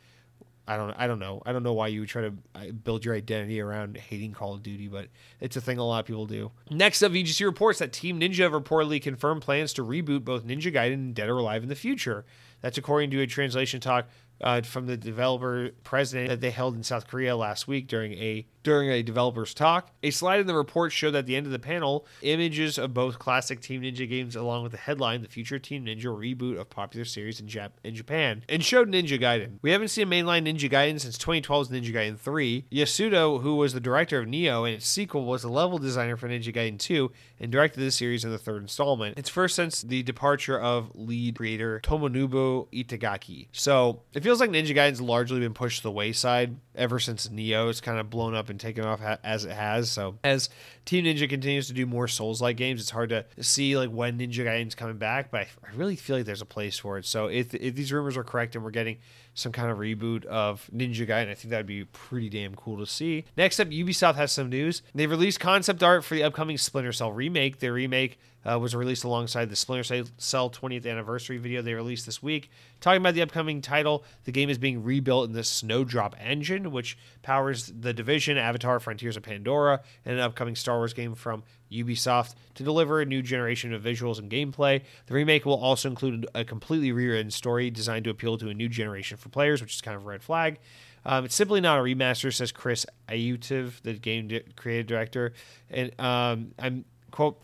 I 0.70 0.76
don't 0.76 0.94
I 0.96 1.08
don't 1.08 1.18
know. 1.18 1.42
I 1.44 1.52
don't 1.52 1.64
know 1.64 1.72
why 1.72 1.88
you 1.88 1.98
would 2.00 2.08
try 2.08 2.22
to 2.22 2.32
uh, 2.54 2.70
build 2.70 3.04
your 3.04 3.16
identity 3.16 3.60
around 3.60 3.96
hating 3.96 4.32
Call 4.32 4.54
of 4.54 4.62
Duty, 4.62 4.86
but 4.86 5.08
it's 5.40 5.56
a 5.56 5.60
thing 5.60 5.78
a 5.78 5.84
lot 5.84 5.98
of 5.98 6.06
people 6.06 6.26
do. 6.26 6.52
Next 6.70 7.02
up, 7.02 7.10
VGC 7.10 7.44
reports 7.44 7.80
that 7.80 7.92
Team 7.92 8.20
Ninja 8.20 8.44
have 8.44 8.52
reportedly 8.52 9.02
confirmed 9.02 9.42
plans 9.42 9.72
to 9.72 9.84
reboot 9.84 10.24
both 10.24 10.46
Ninja 10.46 10.72
Gaiden 10.72 10.94
and 10.94 11.14
Dead 11.14 11.28
or 11.28 11.38
Alive 11.38 11.64
in 11.64 11.68
the 11.68 11.74
future. 11.74 12.24
That's 12.60 12.78
according 12.78 13.10
to 13.10 13.20
a 13.20 13.26
translation 13.26 13.80
talk 13.80 14.06
uh, 14.40 14.62
from 14.62 14.86
the 14.86 14.96
developer 14.96 15.70
president 15.82 16.28
that 16.28 16.40
they 16.40 16.50
held 16.50 16.76
in 16.76 16.84
South 16.84 17.08
Korea 17.08 17.36
last 17.36 17.66
week 17.66 17.88
during 17.88 18.12
a 18.12 18.46
during 18.62 18.90
a 18.90 19.02
developer's 19.02 19.54
talk. 19.54 19.90
A 20.02 20.10
slide 20.10 20.40
in 20.40 20.46
the 20.46 20.54
report 20.54 20.92
showed 20.92 21.14
at 21.14 21.26
the 21.26 21.36
end 21.36 21.46
of 21.46 21.52
the 21.52 21.58
panel 21.58 22.06
images 22.22 22.78
of 22.78 22.94
both 22.94 23.18
classic 23.18 23.60
Team 23.60 23.82
Ninja 23.82 24.08
games 24.08 24.36
along 24.36 24.62
with 24.62 24.72
the 24.72 24.78
headline, 24.78 25.22
The 25.22 25.28
Future 25.28 25.58
Team 25.58 25.86
Ninja 25.86 26.04
Reboot 26.04 26.58
of 26.58 26.70
Popular 26.70 27.04
Series 27.04 27.40
in, 27.40 27.46
Jap- 27.46 27.72
in 27.84 27.94
Japan, 27.94 28.44
and 28.48 28.64
showed 28.64 28.88
Ninja 28.88 29.20
Gaiden. 29.20 29.58
We 29.62 29.70
haven't 29.70 29.88
seen 29.88 30.06
a 30.06 30.10
mainline 30.10 30.46
Ninja 30.46 30.70
Gaiden 30.70 31.00
since 31.00 31.18
2012's 31.18 31.70
Ninja 31.70 31.92
Gaiden 31.92 32.18
3. 32.18 32.66
Yasuda, 32.70 33.42
who 33.42 33.56
was 33.56 33.72
the 33.72 33.80
director 33.80 34.20
of 34.20 34.26
Nioh 34.26 34.66
and 34.66 34.76
its 34.76 34.86
sequel, 34.86 35.24
was 35.24 35.42
the 35.42 35.48
level 35.48 35.78
designer 35.78 36.16
for 36.16 36.28
Ninja 36.28 36.54
Gaiden 36.54 36.78
2 36.78 37.10
and 37.40 37.50
directed 37.50 37.80
the 37.80 37.90
series 37.90 38.24
in 38.24 38.30
the 38.30 38.38
third 38.38 38.62
installment. 38.62 39.18
It's 39.18 39.28
first 39.28 39.56
since 39.56 39.82
the 39.82 40.02
departure 40.02 40.58
of 40.58 40.90
lead 40.94 41.36
creator 41.36 41.80
Tomonobu 41.82 42.68
Itagaki. 42.72 43.48
So 43.52 44.02
it 44.12 44.22
feels 44.22 44.40
like 44.40 44.50
Ninja 44.50 44.74
Gaiden's 44.74 45.00
largely 45.00 45.40
been 45.40 45.54
pushed 45.54 45.78
to 45.78 45.82
the 45.84 45.90
wayside 45.90 46.56
ever 46.74 46.98
since 46.98 47.28
Nioh. 47.28 47.70
It's 47.70 47.80
kind 47.80 47.98
of 47.98 48.10
blown 48.10 48.34
up 48.34 48.49
and 48.50 48.60
taken 48.60 48.84
off 48.84 49.00
as 49.22 49.44
it 49.44 49.52
has. 49.52 49.90
So 49.90 50.18
as 50.22 50.48
Team 50.84 51.04
Ninja 51.04 51.28
continues 51.28 51.68
to 51.68 51.72
do 51.72 51.86
more 51.86 52.08
Souls-like 52.08 52.56
games, 52.56 52.80
it's 52.80 52.90
hard 52.90 53.10
to 53.10 53.24
see 53.40 53.76
like 53.76 53.90
when 53.90 54.18
Ninja 54.18 54.44
Gaiden's 54.44 54.74
coming 54.74 54.98
back. 54.98 55.30
But 55.30 55.40
I, 55.40 55.74
really 55.74 55.96
feel 55.96 56.16
like 56.16 56.26
there's 56.26 56.42
a 56.42 56.46
place 56.46 56.78
for 56.78 56.98
it. 56.98 57.06
So 57.06 57.26
if, 57.26 57.54
if 57.54 57.74
these 57.74 57.92
rumors 57.92 58.16
are 58.16 58.24
correct 58.24 58.56
and 58.56 58.64
we're 58.64 58.70
getting 58.70 58.98
some 59.34 59.52
kind 59.52 59.70
of 59.70 59.78
reboot 59.78 60.24
of 60.24 60.68
Ninja 60.74 61.06
Gaiden, 61.06 61.30
I 61.30 61.34
think 61.34 61.50
that'd 61.50 61.66
be 61.66 61.84
pretty 61.84 62.28
damn 62.28 62.54
cool 62.54 62.78
to 62.78 62.86
see. 62.86 63.24
Next 63.36 63.60
up, 63.60 63.68
Ubisoft 63.68 64.16
has 64.16 64.32
some 64.32 64.48
news. 64.48 64.82
They 64.94 65.06
released 65.06 65.40
concept 65.40 65.82
art 65.82 66.04
for 66.04 66.14
the 66.14 66.24
upcoming 66.24 66.58
Splinter 66.58 66.92
Cell 66.92 67.12
remake. 67.12 67.60
Their 67.60 67.72
remake 67.72 68.18
uh, 68.48 68.58
was 68.58 68.74
released 68.74 69.04
alongside 69.04 69.50
the 69.50 69.56
Splinter 69.56 70.04
Cell 70.18 70.50
20th 70.50 70.86
anniversary 70.86 71.38
video 71.38 71.62
they 71.62 71.74
released 71.74 72.06
this 72.06 72.22
week. 72.22 72.50
Talking 72.80 73.00
about 73.00 73.14
the 73.14 73.22
upcoming 73.22 73.60
title, 73.60 74.04
the 74.24 74.32
game 74.32 74.48
is 74.48 74.58
being 74.58 74.82
rebuilt 74.82 75.28
in 75.28 75.34
the 75.34 75.44
Snowdrop 75.44 76.16
engine, 76.18 76.70
which 76.70 76.96
powers 77.22 77.72
The 77.78 77.92
Division, 77.92 78.38
Avatar, 78.38 78.80
Frontiers 78.80 79.16
of 79.16 79.22
Pandora, 79.22 79.82
and 80.04 80.14
an 80.14 80.20
upcoming 80.20 80.56
Star 80.56 80.78
Wars 80.78 80.94
game 80.94 81.14
from 81.14 81.42
Ubisoft 81.70 82.34
to 82.54 82.62
deliver 82.62 83.00
a 83.00 83.06
new 83.06 83.22
generation 83.22 83.72
of 83.72 83.82
visuals 83.82 84.18
and 84.18 84.30
gameplay. 84.30 84.82
The 85.06 85.14
remake 85.14 85.44
will 85.44 85.60
also 85.60 85.88
include 85.88 86.26
a 86.34 86.44
completely 86.44 86.92
rewritten 86.92 87.30
story 87.30 87.70
designed 87.70 88.04
to 88.04 88.10
appeal 88.10 88.38
to 88.38 88.48
a 88.48 88.54
new 88.54 88.68
generation 88.68 89.16
for 89.16 89.28
players, 89.28 89.60
which 89.60 89.74
is 89.74 89.80
kind 89.80 89.96
of 89.96 90.04
a 90.04 90.06
red 90.06 90.22
flag. 90.22 90.58
Um, 91.04 91.24
it's 91.24 91.34
simply 91.34 91.60
not 91.60 91.78
a 91.78 91.82
remaster, 91.82 92.34
says 92.34 92.52
Chris 92.52 92.84
Ayutiv, 93.08 93.80
the 93.82 93.94
game 93.94 94.28
di- 94.28 94.42
creative 94.56 94.86
director. 94.86 95.32
And 95.70 95.98
um, 96.00 96.52
I'm 96.58 96.84
quote 97.10 97.42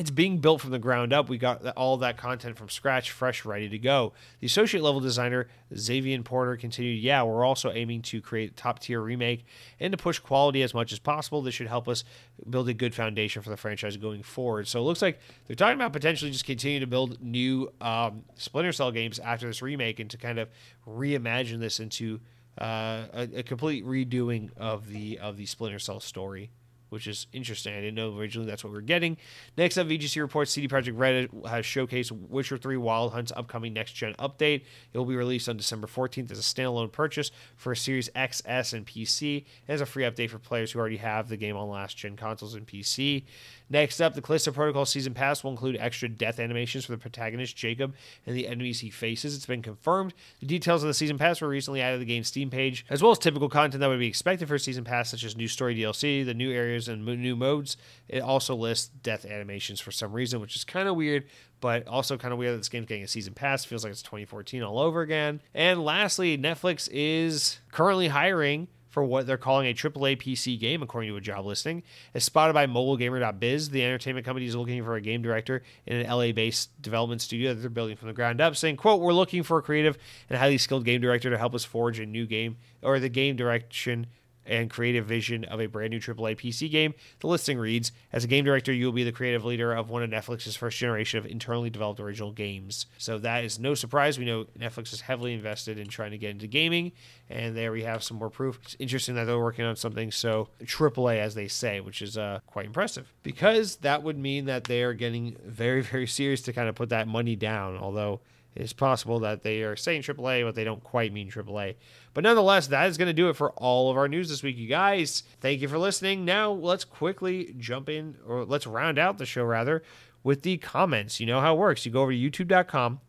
it's 0.00 0.10
being 0.10 0.38
built 0.38 0.62
from 0.62 0.70
the 0.70 0.78
ground 0.78 1.12
up. 1.12 1.28
We 1.28 1.36
got 1.36 1.62
all 1.76 1.98
that 1.98 2.16
content 2.16 2.56
from 2.56 2.70
scratch, 2.70 3.10
fresh, 3.10 3.44
ready 3.44 3.68
to 3.68 3.78
go. 3.78 4.14
The 4.40 4.46
associate 4.46 4.82
level 4.82 4.98
designer, 4.98 5.48
Xavier 5.76 6.22
Porter, 6.22 6.56
continued, 6.56 7.02
Yeah, 7.02 7.22
we're 7.24 7.44
also 7.44 7.70
aiming 7.70 8.00
to 8.02 8.22
create 8.22 8.56
top 8.56 8.78
tier 8.78 9.02
remake 9.02 9.44
and 9.78 9.92
to 9.92 9.98
push 9.98 10.18
quality 10.18 10.62
as 10.62 10.72
much 10.72 10.90
as 10.90 10.98
possible. 10.98 11.42
This 11.42 11.54
should 11.54 11.66
help 11.66 11.86
us 11.86 12.02
build 12.48 12.70
a 12.70 12.72
good 12.72 12.94
foundation 12.94 13.42
for 13.42 13.50
the 13.50 13.58
franchise 13.58 13.98
going 13.98 14.22
forward. 14.22 14.66
So 14.68 14.80
it 14.80 14.84
looks 14.84 15.02
like 15.02 15.20
they're 15.46 15.54
talking 15.54 15.76
about 15.76 15.92
potentially 15.92 16.30
just 16.30 16.46
continue 16.46 16.80
to 16.80 16.86
build 16.86 17.22
new 17.22 17.70
um, 17.82 18.24
Splinter 18.36 18.72
Cell 18.72 18.92
games 18.92 19.18
after 19.18 19.48
this 19.48 19.60
remake 19.60 20.00
and 20.00 20.08
to 20.08 20.16
kind 20.16 20.38
of 20.38 20.48
reimagine 20.88 21.60
this 21.60 21.78
into 21.78 22.20
uh, 22.58 23.04
a, 23.12 23.28
a 23.36 23.42
complete 23.42 23.84
redoing 23.84 24.48
of 24.56 24.88
the 24.88 25.18
of 25.18 25.36
the 25.36 25.44
Splinter 25.44 25.78
Cell 25.78 26.00
story 26.00 26.50
which 26.90 27.06
is 27.06 27.26
interesting. 27.32 27.74
I 27.74 27.80
didn't 27.80 27.94
know 27.94 28.16
originally 28.16 28.48
that's 28.48 28.62
what 28.62 28.72
we 28.72 28.78
are 28.78 28.82
getting. 28.82 29.16
Next 29.56 29.78
up, 29.78 29.86
VGC 29.86 30.20
reports 30.20 30.50
CD 30.50 30.68
Projekt 30.68 30.98
Red 30.98 31.30
has 31.48 31.64
showcased 31.64 32.12
Witcher 32.12 32.58
3 32.58 32.76
Wild 32.76 33.12
Hunt's 33.12 33.32
upcoming 33.34 33.72
next 33.72 33.92
gen 33.92 34.14
update. 34.14 34.62
It 34.92 34.98
will 34.98 35.04
be 35.06 35.16
released 35.16 35.48
on 35.48 35.56
December 35.56 35.86
14th 35.86 36.30
as 36.30 36.38
a 36.38 36.42
standalone 36.42 36.92
purchase 36.92 37.30
for 37.56 37.74
Series 37.74 38.10
X, 38.14 38.42
S, 38.44 38.72
and 38.72 38.86
PC, 38.86 39.44
as 39.68 39.80
a 39.80 39.86
free 39.86 40.04
update 40.04 40.30
for 40.30 40.38
players 40.38 40.72
who 40.72 40.78
already 40.78 40.98
have 40.98 41.28
the 41.28 41.36
game 41.36 41.56
on 41.56 41.68
last 41.68 41.96
gen 41.96 42.16
consoles 42.16 42.54
and 42.54 42.66
PC. 42.66 43.24
Next 43.70 44.00
up, 44.00 44.14
the 44.14 44.20
Callisto 44.20 44.50
Protocol 44.50 44.84
Season 44.84 45.14
Pass 45.14 45.44
will 45.44 45.52
include 45.52 45.76
extra 45.78 46.08
death 46.08 46.40
animations 46.40 46.84
for 46.84 46.92
the 46.92 46.98
protagonist, 46.98 47.56
Jacob, 47.56 47.94
and 48.26 48.36
the 48.36 48.48
enemies 48.48 48.80
he 48.80 48.90
faces. 48.90 49.36
It's 49.36 49.46
been 49.46 49.62
confirmed. 49.62 50.12
The 50.40 50.46
details 50.46 50.82
of 50.82 50.88
the 50.88 50.94
Season 50.94 51.18
Pass 51.18 51.40
were 51.40 51.48
recently 51.48 51.80
added 51.80 51.96
to 51.96 51.98
the 52.00 52.04
game's 52.04 52.26
Steam 52.26 52.50
page, 52.50 52.84
as 52.90 53.00
well 53.00 53.12
as 53.12 53.18
typical 53.18 53.48
content 53.48 53.80
that 53.80 53.88
would 53.88 54.00
be 54.00 54.08
expected 54.08 54.48
for 54.48 54.56
a 54.56 54.60
Season 54.60 54.82
Pass, 54.82 55.10
such 55.10 55.22
as 55.22 55.36
new 55.36 55.46
story 55.46 55.76
DLC, 55.76 56.24
the 56.26 56.34
new 56.34 56.50
areas, 56.50 56.88
and 56.88 57.06
new 57.06 57.36
modes. 57.36 57.76
It 58.08 58.20
also 58.20 58.56
lists 58.56 58.90
death 59.02 59.24
animations 59.24 59.80
for 59.80 59.92
some 59.92 60.12
reason, 60.12 60.40
which 60.40 60.56
is 60.56 60.64
kind 60.64 60.88
of 60.88 60.96
weird, 60.96 61.26
but 61.60 61.86
also 61.86 62.16
kind 62.18 62.32
of 62.32 62.38
weird 62.38 62.54
that 62.54 62.58
this 62.58 62.68
game's 62.68 62.86
getting 62.86 63.04
a 63.04 63.08
season 63.08 63.34
pass. 63.34 63.64
Feels 63.64 63.84
like 63.84 63.92
it's 63.92 64.02
2014 64.02 64.64
all 64.64 64.80
over 64.80 65.00
again. 65.00 65.40
And 65.54 65.84
lastly, 65.84 66.36
Netflix 66.36 66.88
is 66.90 67.60
currently 67.70 68.08
hiring 68.08 68.66
for 68.90 69.04
what 69.04 69.26
they're 69.26 69.38
calling 69.38 69.68
a 69.68 69.74
AAA 69.74 70.18
PC 70.18 70.58
game, 70.58 70.82
according 70.82 71.10
to 71.10 71.16
a 71.16 71.20
job 71.20 71.46
listing. 71.46 71.82
As 72.12 72.24
spotted 72.24 72.52
by 72.52 72.66
MobileGamer.biz, 72.66 73.70
the 73.70 73.84
entertainment 73.84 74.26
company 74.26 74.46
is 74.46 74.56
looking 74.56 74.84
for 74.84 74.96
a 74.96 75.00
game 75.00 75.22
director 75.22 75.62
in 75.86 75.96
an 75.96 76.10
LA-based 76.10 76.82
development 76.82 77.22
studio 77.22 77.54
that 77.54 77.60
they're 77.60 77.70
building 77.70 77.96
from 77.96 78.08
the 78.08 78.14
ground 78.14 78.40
up, 78.40 78.56
saying, 78.56 78.76
quote, 78.76 79.00
we're 79.00 79.12
looking 79.12 79.42
for 79.42 79.58
a 79.58 79.62
creative 79.62 79.96
and 80.28 80.38
highly 80.38 80.58
skilled 80.58 80.84
game 80.84 81.00
director 81.00 81.30
to 81.30 81.38
help 81.38 81.54
us 81.54 81.64
forge 81.64 81.98
a 82.00 82.06
new 82.06 82.26
game 82.26 82.56
or 82.82 82.98
the 82.98 83.08
game 83.08 83.36
direction 83.36 84.06
and 84.46 84.70
creative 84.70 85.06
vision 85.06 85.44
of 85.44 85.60
a 85.60 85.66
brand 85.66 85.90
new 85.90 86.00
AAA 86.00 86.36
PC 86.36 86.70
game. 86.70 86.94
The 87.20 87.26
listing 87.26 87.58
reads 87.58 87.92
As 88.12 88.24
a 88.24 88.28
game 88.28 88.44
director, 88.44 88.72
you 88.72 88.86
will 88.86 88.92
be 88.92 89.04
the 89.04 89.12
creative 89.12 89.44
leader 89.44 89.72
of 89.72 89.90
one 89.90 90.02
of 90.02 90.10
Netflix's 90.10 90.56
first 90.56 90.78
generation 90.78 91.18
of 91.18 91.26
internally 91.26 91.70
developed 91.70 92.00
original 92.00 92.32
games. 92.32 92.86
So 92.98 93.18
that 93.18 93.44
is 93.44 93.58
no 93.58 93.74
surprise. 93.74 94.18
We 94.18 94.24
know 94.24 94.46
Netflix 94.58 94.92
is 94.92 95.02
heavily 95.02 95.34
invested 95.34 95.78
in 95.78 95.88
trying 95.88 96.10
to 96.12 96.18
get 96.18 96.30
into 96.30 96.46
gaming, 96.46 96.92
and 97.28 97.56
there 97.56 97.72
we 97.72 97.82
have 97.82 98.02
some 98.02 98.18
more 98.18 98.30
proof. 98.30 98.58
It's 98.62 98.76
interesting 98.78 99.14
that 99.14 99.24
they're 99.24 99.38
working 99.38 99.64
on 99.64 99.76
something 99.76 100.10
so 100.10 100.48
AAA, 100.62 101.18
as 101.18 101.34
they 101.34 101.48
say, 101.48 101.80
which 101.80 102.02
is 102.02 102.16
uh, 102.16 102.40
quite 102.46 102.66
impressive. 102.66 103.12
Because 103.22 103.76
that 103.76 104.02
would 104.02 104.18
mean 104.18 104.46
that 104.46 104.64
they 104.64 104.82
are 104.82 104.94
getting 104.94 105.36
very, 105.44 105.82
very 105.82 106.06
serious 106.06 106.42
to 106.42 106.52
kind 106.52 106.68
of 106.68 106.74
put 106.74 106.88
that 106.88 107.06
money 107.06 107.36
down, 107.36 107.76
although 107.76 108.20
it's 108.56 108.72
possible 108.72 109.20
that 109.20 109.42
they 109.42 109.62
are 109.62 109.76
saying 109.76 110.02
AAA, 110.02 110.44
but 110.44 110.54
they 110.54 110.64
don't 110.64 110.82
quite 110.82 111.12
mean 111.12 111.30
AAA. 111.30 111.76
But 112.14 112.24
nonetheless, 112.24 112.66
that 112.68 112.88
is 112.88 112.98
going 112.98 113.08
to 113.08 113.12
do 113.12 113.28
it 113.28 113.36
for 113.36 113.52
all 113.52 113.90
of 113.90 113.96
our 113.96 114.08
news 114.08 114.28
this 114.28 114.42
week, 114.42 114.56
you 114.56 114.68
guys. 114.68 115.22
Thank 115.40 115.60
you 115.60 115.68
for 115.68 115.78
listening. 115.78 116.24
Now, 116.24 116.50
let's 116.50 116.84
quickly 116.84 117.54
jump 117.58 117.88
in, 117.88 118.16
or 118.26 118.44
let's 118.44 118.66
round 118.66 118.98
out 118.98 119.18
the 119.18 119.26
show 119.26 119.44
rather, 119.44 119.82
with 120.22 120.42
the 120.42 120.58
comments. 120.58 121.20
You 121.20 121.26
know 121.26 121.40
how 121.40 121.54
it 121.54 121.58
works. 121.58 121.86
You 121.86 121.92
go 121.92 122.02
over 122.02 122.12
to 122.12 122.18
youtube.com, 122.18 123.00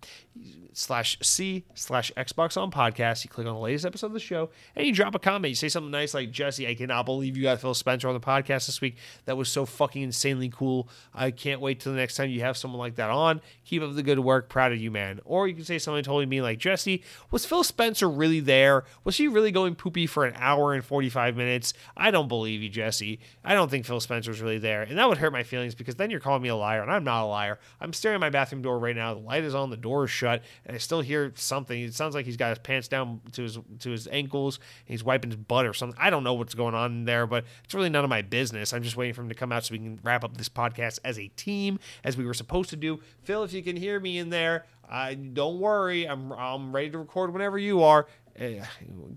slash 0.74 1.18
C 1.22 1.66
slash 1.74 2.12
Xbox 2.16 2.62
on 2.62 2.72
podcast. 2.72 3.24
You 3.24 3.30
click 3.30 3.48
on 3.48 3.54
the 3.54 3.60
latest 3.60 3.86
episode 3.86 4.08
of 4.08 4.14
the 4.14 4.20
show 4.20 4.50
and 4.76 4.86
you 4.86 4.94
drop 4.94 5.16
a 5.16 5.20
comment. 5.20 5.50
You 5.50 5.56
say 5.56 5.70
something 5.70 5.92
nice 5.92 6.14
like, 6.14 6.32
Jesse, 6.32 6.68
I 6.68 6.76
cannot 6.76 7.06
believe 7.06 7.38
you 7.38 7.44
got 7.44 7.60
Phil 7.60 7.74
Spencer 7.74 8.08
on 8.08 8.14
the 8.14 8.20
podcast 8.20 8.66
this 8.66 8.82
week. 8.82 8.98
That 9.26 9.38
was 9.38 9.50
so 9.50 9.66
fucking 9.66 10.02
insanely 10.02 10.50
cool. 10.50 10.90
I 11.14 11.32
can't 11.32 11.62
wait 11.62 11.80
till 11.80 11.92
the 11.92 11.98
next 11.98 12.16
time 12.16 12.30
you 12.30 12.42
have 12.42 12.58
someone 12.58 12.80
like 12.80 12.96
that 12.96 13.10
on. 13.10 13.42
Keep 13.66 13.84
up 13.84 13.96
the 13.96 14.04
good 14.04 14.20
work. 14.20 14.50
Proud 14.50 14.72
of 14.72 14.80
you, 14.80 14.92
man. 14.92 15.20
Or 15.26 15.48
you 15.48 15.56
can 15.56 15.66
say 15.66 15.80
something 15.80 16.04
totally 16.04 16.26
mean 16.26 16.44
like, 16.44 16.60
Jesse, 16.60 17.04
was 17.30 17.46
Phil 17.46 17.64
Spencer 17.64 18.10
really 18.10 18.40
there? 18.40 18.86
Was 19.04 19.18
he 19.18 19.28
really 19.28 19.52
going 19.52 19.76
poopy 19.76 20.08
for 20.08 20.26
an 20.26 20.34
hour 20.38 20.74
and 20.74 20.84
45 20.84 21.36
minutes? 21.36 21.74
I 21.96 22.12
don't 22.12 22.28
believe 22.28 22.62
you, 22.62 22.70
Jesse. 22.70 23.20
I 23.44 23.54
don't 23.54 23.70
think 23.70 23.86
Phil 23.86 24.00
Spencer 24.00 24.32
was 24.32 24.42
really 24.42 24.60
there. 24.60 24.84
And 24.84 24.98
that 24.98 25.08
would 25.08 25.18
hurt 25.18 25.34
my 25.34 25.44
feelings 25.44 25.76
because 25.76 25.96
then 25.96 26.10
you're 26.10 26.20
calling 26.20 26.42
me 26.42 26.50
a 26.50 26.56
liar 26.56 26.82
and 26.82 26.92
I'm 26.92 27.04
not 27.04 27.24
a 27.24 27.28
liar. 27.28 27.60
I'm 27.80 27.94
staring 27.94 28.16
at 28.16 28.22
my 28.22 28.30
bathroom 28.30 28.62
door 28.62 28.80
right 28.80 28.96
now. 28.96 29.14
The 29.14 29.20
light 29.20 29.44
is 29.44 29.56
on, 29.56 29.70
the 29.70 29.78
door 29.78 30.06
is 30.06 30.12
shut 30.12 30.42
and 30.66 30.76
I 30.76 30.80
still 30.80 31.02
hear 31.02 31.32
something. 31.36 31.82
It 31.82 31.94
sounds 31.94 32.16
like 32.16 32.26
he's 32.26 32.38
got 32.38 32.50
his 32.50 32.60
pants 32.60 32.88
down 32.88 33.22
to 33.34 33.44
his 33.44 33.58
to 33.80 33.90
his 33.90 34.08
ankles. 34.08 34.60
he's 34.86 35.04
wiping 35.04 35.32
his 35.32 35.38
butt 35.38 35.66
or 35.66 35.74
something. 35.74 35.98
I 36.00 36.10
don't 36.10 36.24
know 36.24 36.34
what's 36.34 36.54
going 36.54 36.76
on 36.76 37.06
there, 37.06 37.26
but 37.28 37.46
it's 37.64 37.74
really 37.74 37.90
none 37.90 38.04
of 38.04 38.10
my 38.10 38.22
business. 38.22 38.74
I'm 38.74 38.84
just 38.84 38.98
waiting 38.98 39.14
for 39.14 39.22
him 39.22 39.30
to 39.30 39.36
come 39.36 39.52
out 39.52 39.66
so 39.66 39.74
we 39.74 39.80
can 39.80 40.00
wrap 40.04 40.24
up 40.24 40.38
this 40.38 40.50
podcast 40.50 41.00
as 41.04 41.18
a 41.18 41.28
team, 41.30 41.80
as 42.04 42.18
we 42.18 42.26
were 42.26 42.34
supposed 42.34 42.70
to 42.72 42.76
do. 42.76 43.00
Phil, 43.24 43.44
if 43.44 43.54
you 43.54 43.64
can 43.64 43.76
hear 43.76 44.00
me 44.00 44.18
in 44.18 44.30
there, 44.30 44.66
I 44.90 45.14
don't 45.14 45.60
worry. 45.60 46.08
I'm 46.08 46.32
I'm 46.34 46.74
ready 46.76 46.90
to 46.92 46.98
record 47.00 47.34
whenever 47.34 47.58
you 47.58 47.82
are. 47.84 48.08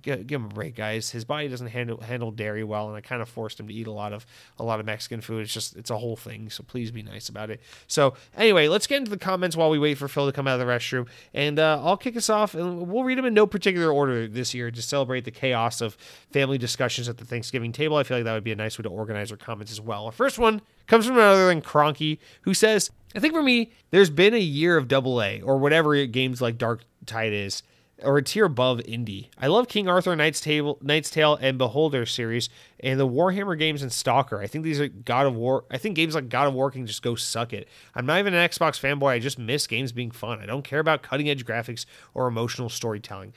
Give, 0.03 0.27
give 0.27 0.41
him 0.41 0.47
a 0.47 0.55
break, 0.55 0.75
guys. 0.77 1.11
His 1.11 1.25
body 1.25 1.49
doesn't 1.49 1.69
handle 1.69 2.01
handle 2.01 2.31
dairy 2.31 2.65
well, 2.65 2.89
and 2.89 2.97
I 2.97 3.01
kind 3.01 3.23
of 3.23 3.29
forced 3.29 3.59
him 3.59 3.69
to 3.69 3.75
eat 3.75 3.87
a 3.87 3.93
lot 3.93 4.13
of 4.13 4.27
a 4.59 4.65
lot 4.65 4.81
of 4.81 4.87
Mexican 4.87 5.21
food. 5.21 5.43
It's 5.43 5.53
just 5.53 5.77
it's 5.77 5.91
a 5.91 5.99
whole 5.99 6.17
thing. 6.17 6.51
So 6.51 6.63
please 6.63 6.91
be 6.91 7.03
nice 7.03 7.29
about 7.29 7.51
it. 7.51 7.61
So 7.87 8.15
anyway, 8.37 8.69
let's 8.69 8.87
get 8.87 8.99
into 8.99 9.11
the 9.11 9.19
comments 9.19 9.57
while 9.57 9.71
we 9.71 9.79
wait 9.79 9.99
for 9.99 10.09
Phil 10.09 10.27
to 10.27 10.33
come 10.33 10.47
out 10.47 10.61
of 10.61 10.67
the 10.67 10.73
restroom, 10.73 11.09
and 11.33 11.59
uh, 11.59 11.81
I'll 11.83 11.97
kick 11.97 12.17
us 12.17 12.29
off, 12.29 12.55
and 12.55 12.89
we'll 12.89 13.05
read 13.05 13.19
them 13.19 13.25
in 13.25 13.35
no 13.35 13.47
particular 13.47 13.93
order 13.93 14.29
this 14.29 14.55
year 14.55 14.71
to 14.71 14.83
celebrate 14.83 15.25
the 15.25 15.31
chaos 15.31 15.81
of 15.81 15.97
family 16.31 16.59
discussions 16.59 17.09
at 17.09 17.19
the 17.19 17.25
Thanksgiving 17.25 17.73
table. 17.73 17.97
I 17.97 18.03
feel 18.03 18.19
like 18.19 18.25
that 18.25 18.35
would 18.35 18.45
be 18.45 18.53
a 18.53 18.57
nice 18.57 18.79
way 18.79 18.83
to 18.83 18.89
organize 18.89 19.31
our 19.31 19.39
comments 19.39 19.73
as 19.73 19.81
well. 19.81 20.07
Our 20.07 20.13
first 20.13 20.39
one 20.39 20.61
comes 20.87 21.07
from 21.07 21.17
another 21.17 21.49
than 21.49 21.63
Cronky, 21.63 22.19
who 22.43 22.55
says, 22.55 22.91
I 23.17 23.21
think 23.21 23.33
for 23.33 23.43
me, 23.43 23.73
there's 23.91 24.11
been 24.11 24.35
a 24.35 24.39
year 24.39 24.77
of 24.77 24.89
double 24.89 25.23
A 25.23 25.41
or 25.41 25.57
whatever 25.57 26.05
games 26.07 26.43
like 26.43 26.59
Dark 26.59 26.83
Tide 27.07 27.33
is, 27.33 27.63
or 28.05 28.19
a 28.19 28.23
tier 28.23 28.45
above 28.45 28.79
indie. 28.81 29.29
I 29.39 29.47
love 29.47 29.69
King 29.69 29.89
Arthur, 29.89 30.15
Knight's 30.15 30.41
Tale, 30.41 30.79
Knight's 30.81 31.11
Tale, 31.11 31.37
and 31.41 31.59
Beholder 31.59 32.07
series, 32.07 32.49
and 32.81 33.01
the 33.01 33.09
Warhammer 33.09 33.59
games 33.59 33.83
and 33.83 33.93
Stalker. 33.93 34.41
I 34.41 34.47
think 34.47 34.65
these 34.65 34.81
are 34.81 34.89
God 34.89 35.27
of 35.27 35.35
War. 35.35 35.65
I 35.71 35.79
think 35.79 35.97
games 35.97 36.15
like 36.15 36.29
God 36.29 36.49
of 36.49 36.55
War 36.55 36.71
can 36.71 36.87
just 36.87 37.03
go 37.03 37.15
suck 37.15 37.53
it. 37.53 37.69
I'm 37.95 38.07
not 38.07 38.19
even 38.19 38.35
an 38.35 38.49
Xbox 38.49 38.81
fanboy. 38.81 39.11
I 39.11 39.19
just 39.19 39.39
miss 39.39 39.67
games 39.67 39.93
being 39.93 40.11
fun. 40.11 40.41
I 40.41 40.47
don't 40.47 40.65
care 40.65 40.81
about 40.81 41.03
cutting 41.03 41.29
edge 41.29 41.45
graphics 41.45 41.87
or 42.13 42.27
emotional 42.27 42.69
storytelling. 42.69 43.33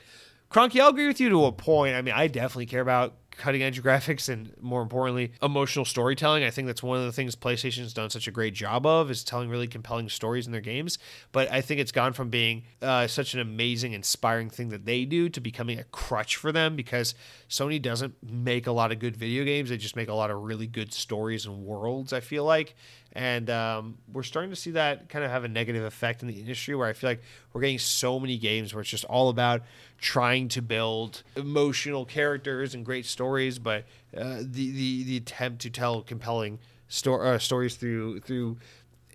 Cronky, 0.50 0.80
I'll 0.80 0.88
agree 0.88 1.06
with 1.06 1.20
you 1.20 1.28
to 1.28 1.44
a 1.44 1.52
point. 1.52 1.94
I 1.94 2.02
mean, 2.02 2.14
I 2.14 2.26
definitely 2.26 2.66
care 2.66 2.80
about 2.80 3.14
cutting 3.38 3.62
edge 3.62 3.82
graphics 3.88 4.28
and 4.28 4.52
more 4.60 4.82
importantly 4.82 5.32
emotional 5.40 5.84
storytelling. 5.84 6.44
I 6.44 6.50
think 6.50 6.66
that's 6.66 6.82
one 6.82 6.98
of 6.98 7.04
the 7.04 7.12
things 7.12 7.34
playstation's 7.34 7.94
done 7.94 8.10
such 8.10 8.28
a 8.28 8.30
great 8.30 8.54
job 8.54 8.84
of 8.84 9.10
is 9.10 9.24
telling 9.24 9.48
really 9.48 9.66
compelling 9.66 10.08
stories 10.08 10.46
in 10.46 10.52
their 10.52 10.60
games. 10.60 10.98
But 11.32 11.50
i 11.50 11.60
think 11.60 11.80
it's 11.80 11.92
gone 11.92 12.12
from 12.12 12.28
being 12.28 12.64
uh, 12.82 13.06
such 13.06 13.34
an 13.34 13.40
amazing 13.40 13.92
inspiring 13.92 14.50
thing 14.50 14.68
that 14.70 14.84
they 14.84 15.04
do 15.04 15.28
to 15.30 15.40
becoming 15.40 15.78
a 15.78 15.84
crutch 15.84 16.36
for 16.36 16.52
them 16.52 16.76
because 16.76 17.14
sony 17.48 17.80
doesn't 17.80 18.14
make 18.22 18.66
a 18.66 18.72
lot 18.72 18.92
of 18.92 18.98
good 18.98 19.16
video 19.16 19.44
games. 19.44 19.70
They 19.70 19.76
just 19.76 19.96
make 19.96 20.08
a 20.08 20.14
lot 20.14 20.30
of 20.30 20.42
really 20.42 20.66
good 20.66 20.92
stories 20.92 21.46
and 21.46 21.64
worlds 21.64 22.12
i 22.12 22.20
feel 22.20 22.44
like 22.44 22.74
and 23.12 23.48
um, 23.50 23.96
we're 24.12 24.22
starting 24.22 24.50
to 24.50 24.56
see 24.56 24.72
that 24.72 25.08
kind 25.08 25.24
of 25.24 25.30
have 25.30 25.44
a 25.44 25.48
negative 25.48 25.82
effect 25.82 26.22
in 26.22 26.28
the 26.28 26.38
industry 26.38 26.74
where 26.74 26.86
I 26.86 26.92
feel 26.92 27.10
like 27.10 27.22
we're 27.52 27.62
getting 27.62 27.78
so 27.78 28.20
many 28.20 28.36
games 28.36 28.74
where 28.74 28.80
it's 28.80 28.90
just 28.90 29.04
all 29.06 29.28
about 29.28 29.62
trying 29.98 30.48
to 30.48 30.62
build 30.62 31.22
emotional 31.36 32.04
characters 32.04 32.74
and 32.74 32.84
great 32.84 33.06
stories, 33.06 33.58
but 33.58 33.84
uh, 34.16 34.38
the, 34.40 34.70
the 34.70 35.04
the 35.04 35.16
attempt 35.16 35.62
to 35.62 35.70
tell 35.70 36.02
compelling 36.02 36.58
sto- 36.88 37.20
uh, 37.20 37.38
stories 37.38 37.76
through 37.76 38.20
through 38.20 38.56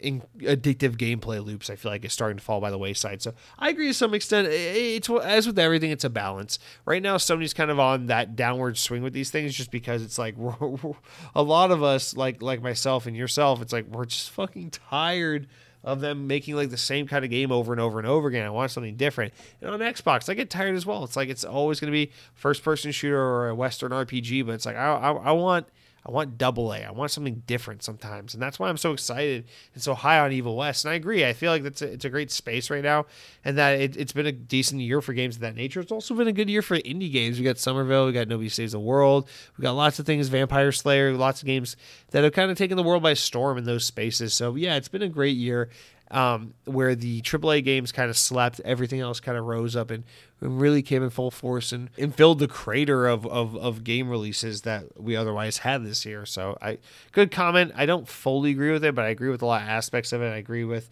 in 0.03 0.21
addictive 0.39 0.97
gameplay 0.97 1.43
loops, 1.43 1.69
I 1.69 1.75
feel 1.75 1.91
like 1.91 2.03
is 2.05 2.13
starting 2.13 2.37
to 2.37 2.43
fall 2.43 2.59
by 2.59 2.69
the 2.69 2.77
wayside. 2.77 3.21
So 3.21 3.33
I 3.57 3.69
agree 3.69 3.87
to 3.87 3.93
some 3.93 4.13
extent. 4.13 4.47
It's 4.49 5.09
as 5.09 5.47
with 5.47 5.57
everything, 5.57 5.91
it's 5.91 6.03
a 6.03 6.09
balance. 6.09 6.59
Right 6.85 7.01
now, 7.01 7.17
Sony's 7.17 7.53
kind 7.53 7.71
of 7.71 7.79
on 7.79 8.07
that 8.07 8.35
downward 8.35 8.77
swing 8.77 9.01
with 9.01 9.13
these 9.13 9.31
things, 9.31 9.55
just 9.55 9.71
because 9.71 10.03
it's 10.03 10.17
like 10.17 10.35
a 11.35 11.41
lot 11.41 11.71
of 11.71 11.81
us, 11.81 12.15
like 12.15 12.41
like 12.41 12.61
myself 12.61 13.05
and 13.05 13.15
yourself, 13.15 13.61
it's 13.61 13.73
like 13.73 13.87
we're 13.87 14.05
just 14.05 14.29
fucking 14.31 14.71
tired 14.71 15.47
of 15.83 15.99
them 15.99 16.27
making 16.27 16.55
like 16.55 16.69
the 16.69 16.77
same 16.77 17.07
kind 17.07 17.25
of 17.25 17.31
game 17.31 17.51
over 17.51 17.73
and 17.73 17.81
over 17.81 17.99
and 17.99 18.07
over 18.07 18.27
again. 18.27 18.45
I 18.45 18.49
want 18.49 18.71
something 18.71 18.95
different. 18.95 19.33
And 19.61 19.69
on 19.69 19.79
Xbox, 19.79 20.29
I 20.29 20.33
get 20.33 20.49
tired 20.49 20.75
as 20.75 20.85
well. 20.85 21.03
It's 21.03 21.15
like 21.15 21.29
it's 21.29 21.43
always 21.43 21.79
going 21.79 21.91
to 21.91 21.95
be 21.95 22.11
first 22.35 22.63
person 22.63 22.91
shooter 22.91 23.19
or 23.19 23.49
a 23.49 23.55
Western 23.55 23.91
RPG, 23.91 24.45
but 24.45 24.53
it's 24.53 24.65
like 24.65 24.75
I, 24.75 24.93
I, 24.93 25.11
I 25.11 25.31
want 25.31 25.67
I 26.05 26.11
want 26.11 26.37
double 26.37 26.73
A. 26.73 26.79
I 26.79 26.91
want 26.91 27.11
something 27.11 27.43
different 27.47 27.81
sometimes, 27.81 28.33
and 28.33 28.43
that's 28.43 28.59
why 28.59 28.67
I'm 28.67 28.77
so 28.77 28.91
excited 28.91 29.45
and 29.73 29.81
so 29.81 29.93
high 29.93 30.19
on 30.19 30.31
Evil 30.33 30.57
West. 30.57 30.83
And 30.83 30.91
I 30.91 30.95
agree. 30.95 31.25
I 31.25 31.33
feel 31.33 31.51
like 31.51 31.63
that's 31.63 31.81
a, 31.81 31.93
it's 31.93 32.03
a 32.03 32.09
great 32.09 32.29
space 32.29 32.69
right 32.69 32.83
now, 32.83 33.05
and 33.45 33.57
that 33.57 33.79
it, 33.79 33.95
has 33.95 34.11
been 34.11 34.25
a 34.25 34.31
decent 34.31 34.81
year 34.81 35.01
for 35.01 35.13
games 35.13 35.35
of 35.35 35.41
that 35.41 35.55
nature. 35.55 35.79
It's 35.79 35.91
also 35.91 36.13
been 36.13 36.27
a 36.27 36.33
good 36.33 36.49
year 36.49 36.61
for 36.61 36.77
indie 36.77 37.11
games. 37.11 37.39
We 37.39 37.45
got 37.45 37.57
Somerville, 37.57 38.05
we 38.05 38.11
got 38.11 38.27
Nobody 38.27 38.49
Saves 38.49 38.73
the 38.73 38.79
World, 38.79 39.29
we 39.57 39.61
got 39.63 39.73
lots 39.73 39.97
of 39.99 40.05
things, 40.05 40.27
Vampire 40.27 40.71
Slayer, 40.71 41.13
lots 41.13 41.41
of 41.41 41.45
games 41.45 41.77
that 42.11 42.23
have 42.23 42.33
kind 42.33 42.51
of 42.51 42.57
taken 42.57 42.75
the 42.75 42.83
world 42.83 43.01
by 43.01 43.13
storm 43.13 43.57
in 43.57 43.63
those 43.63 43.85
spaces. 43.85 44.33
So 44.33 44.55
yeah, 44.55 44.75
it's 44.75 44.89
been 44.89 45.01
a 45.01 45.09
great 45.09 45.37
year. 45.37 45.69
Um, 46.13 46.53
where 46.65 46.93
the 46.93 47.23
AAA 47.23 47.63
games 47.63 47.91
kind 47.91 48.07
of 48.07 48.15
slept, 48.15 48.61
everything 48.63 48.99
else 48.99 49.19
kind 49.19 49.35
of 49.35 49.45
rose 49.45 49.75
up 49.75 49.89
and, 49.89 50.03
really 50.39 50.81
came 50.81 51.01
in 51.01 51.09
full 51.09 51.31
force 51.31 51.71
and, 51.71 51.89
and 51.97 52.13
filled 52.13 52.37
the 52.37 52.49
crater 52.49 53.07
of, 53.07 53.25
of, 53.25 53.55
of 53.55 53.85
game 53.85 54.09
releases 54.09 54.63
that 54.63 55.01
we 55.01 55.15
otherwise 55.15 55.59
had 55.59 55.85
this 55.85 56.05
year. 56.05 56.25
So 56.25 56.57
I 56.61 56.79
good 57.13 57.31
comment. 57.31 57.71
I 57.75 57.85
don't 57.85 58.05
fully 58.07 58.51
agree 58.51 58.73
with 58.73 58.83
it, 58.83 58.93
but 58.93 59.05
I 59.05 59.07
agree 59.07 59.29
with 59.29 59.41
a 59.41 59.45
lot 59.45 59.61
of 59.61 59.69
aspects 59.69 60.11
of 60.11 60.21
it. 60.21 60.27
I 60.27 60.35
agree 60.35 60.65
with 60.65 60.89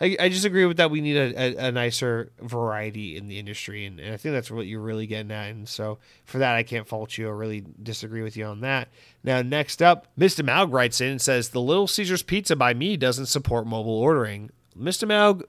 I, 0.00 0.16
I 0.18 0.28
just 0.28 0.44
agree 0.44 0.66
with 0.66 0.78
that. 0.78 0.90
We 0.90 1.00
need 1.00 1.16
a, 1.16 1.40
a, 1.40 1.68
a 1.68 1.72
nicer 1.72 2.32
variety 2.40 3.16
in 3.16 3.28
the 3.28 3.38
industry, 3.38 3.86
and, 3.86 4.00
and, 4.00 4.12
I 4.12 4.16
think 4.16 4.34
that's 4.34 4.50
what 4.50 4.66
you're 4.66 4.80
really 4.80 5.06
getting 5.06 5.30
at. 5.30 5.50
And 5.50 5.68
so 5.68 5.98
for 6.24 6.38
that, 6.38 6.54
I 6.54 6.62
can't 6.62 6.88
fault 6.88 7.16
you 7.16 7.28
or 7.28 7.36
really 7.36 7.64
disagree 7.82 8.22
with 8.22 8.36
you 8.36 8.44
on 8.44 8.60
that. 8.60 8.88
Now, 9.22 9.42
next 9.42 9.82
up, 9.82 10.08
Mr. 10.18 10.44
Maug 10.44 10.72
writes 10.72 11.00
in 11.00 11.12
and 11.12 11.22
says 11.22 11.50
the 11.50 11.60
Little 11.60 11.86
Caesars 11.86 12.22
Pizza 12.22 12.56
by 12.56 12.74
me 12.74 12.96
doesn't 12.96 13.26
support 13.26 13.66
mobile 13.66 13.98
ordering. 13.98 14.50
Mr. 14.78 15.06
Maug, 15.08 15.42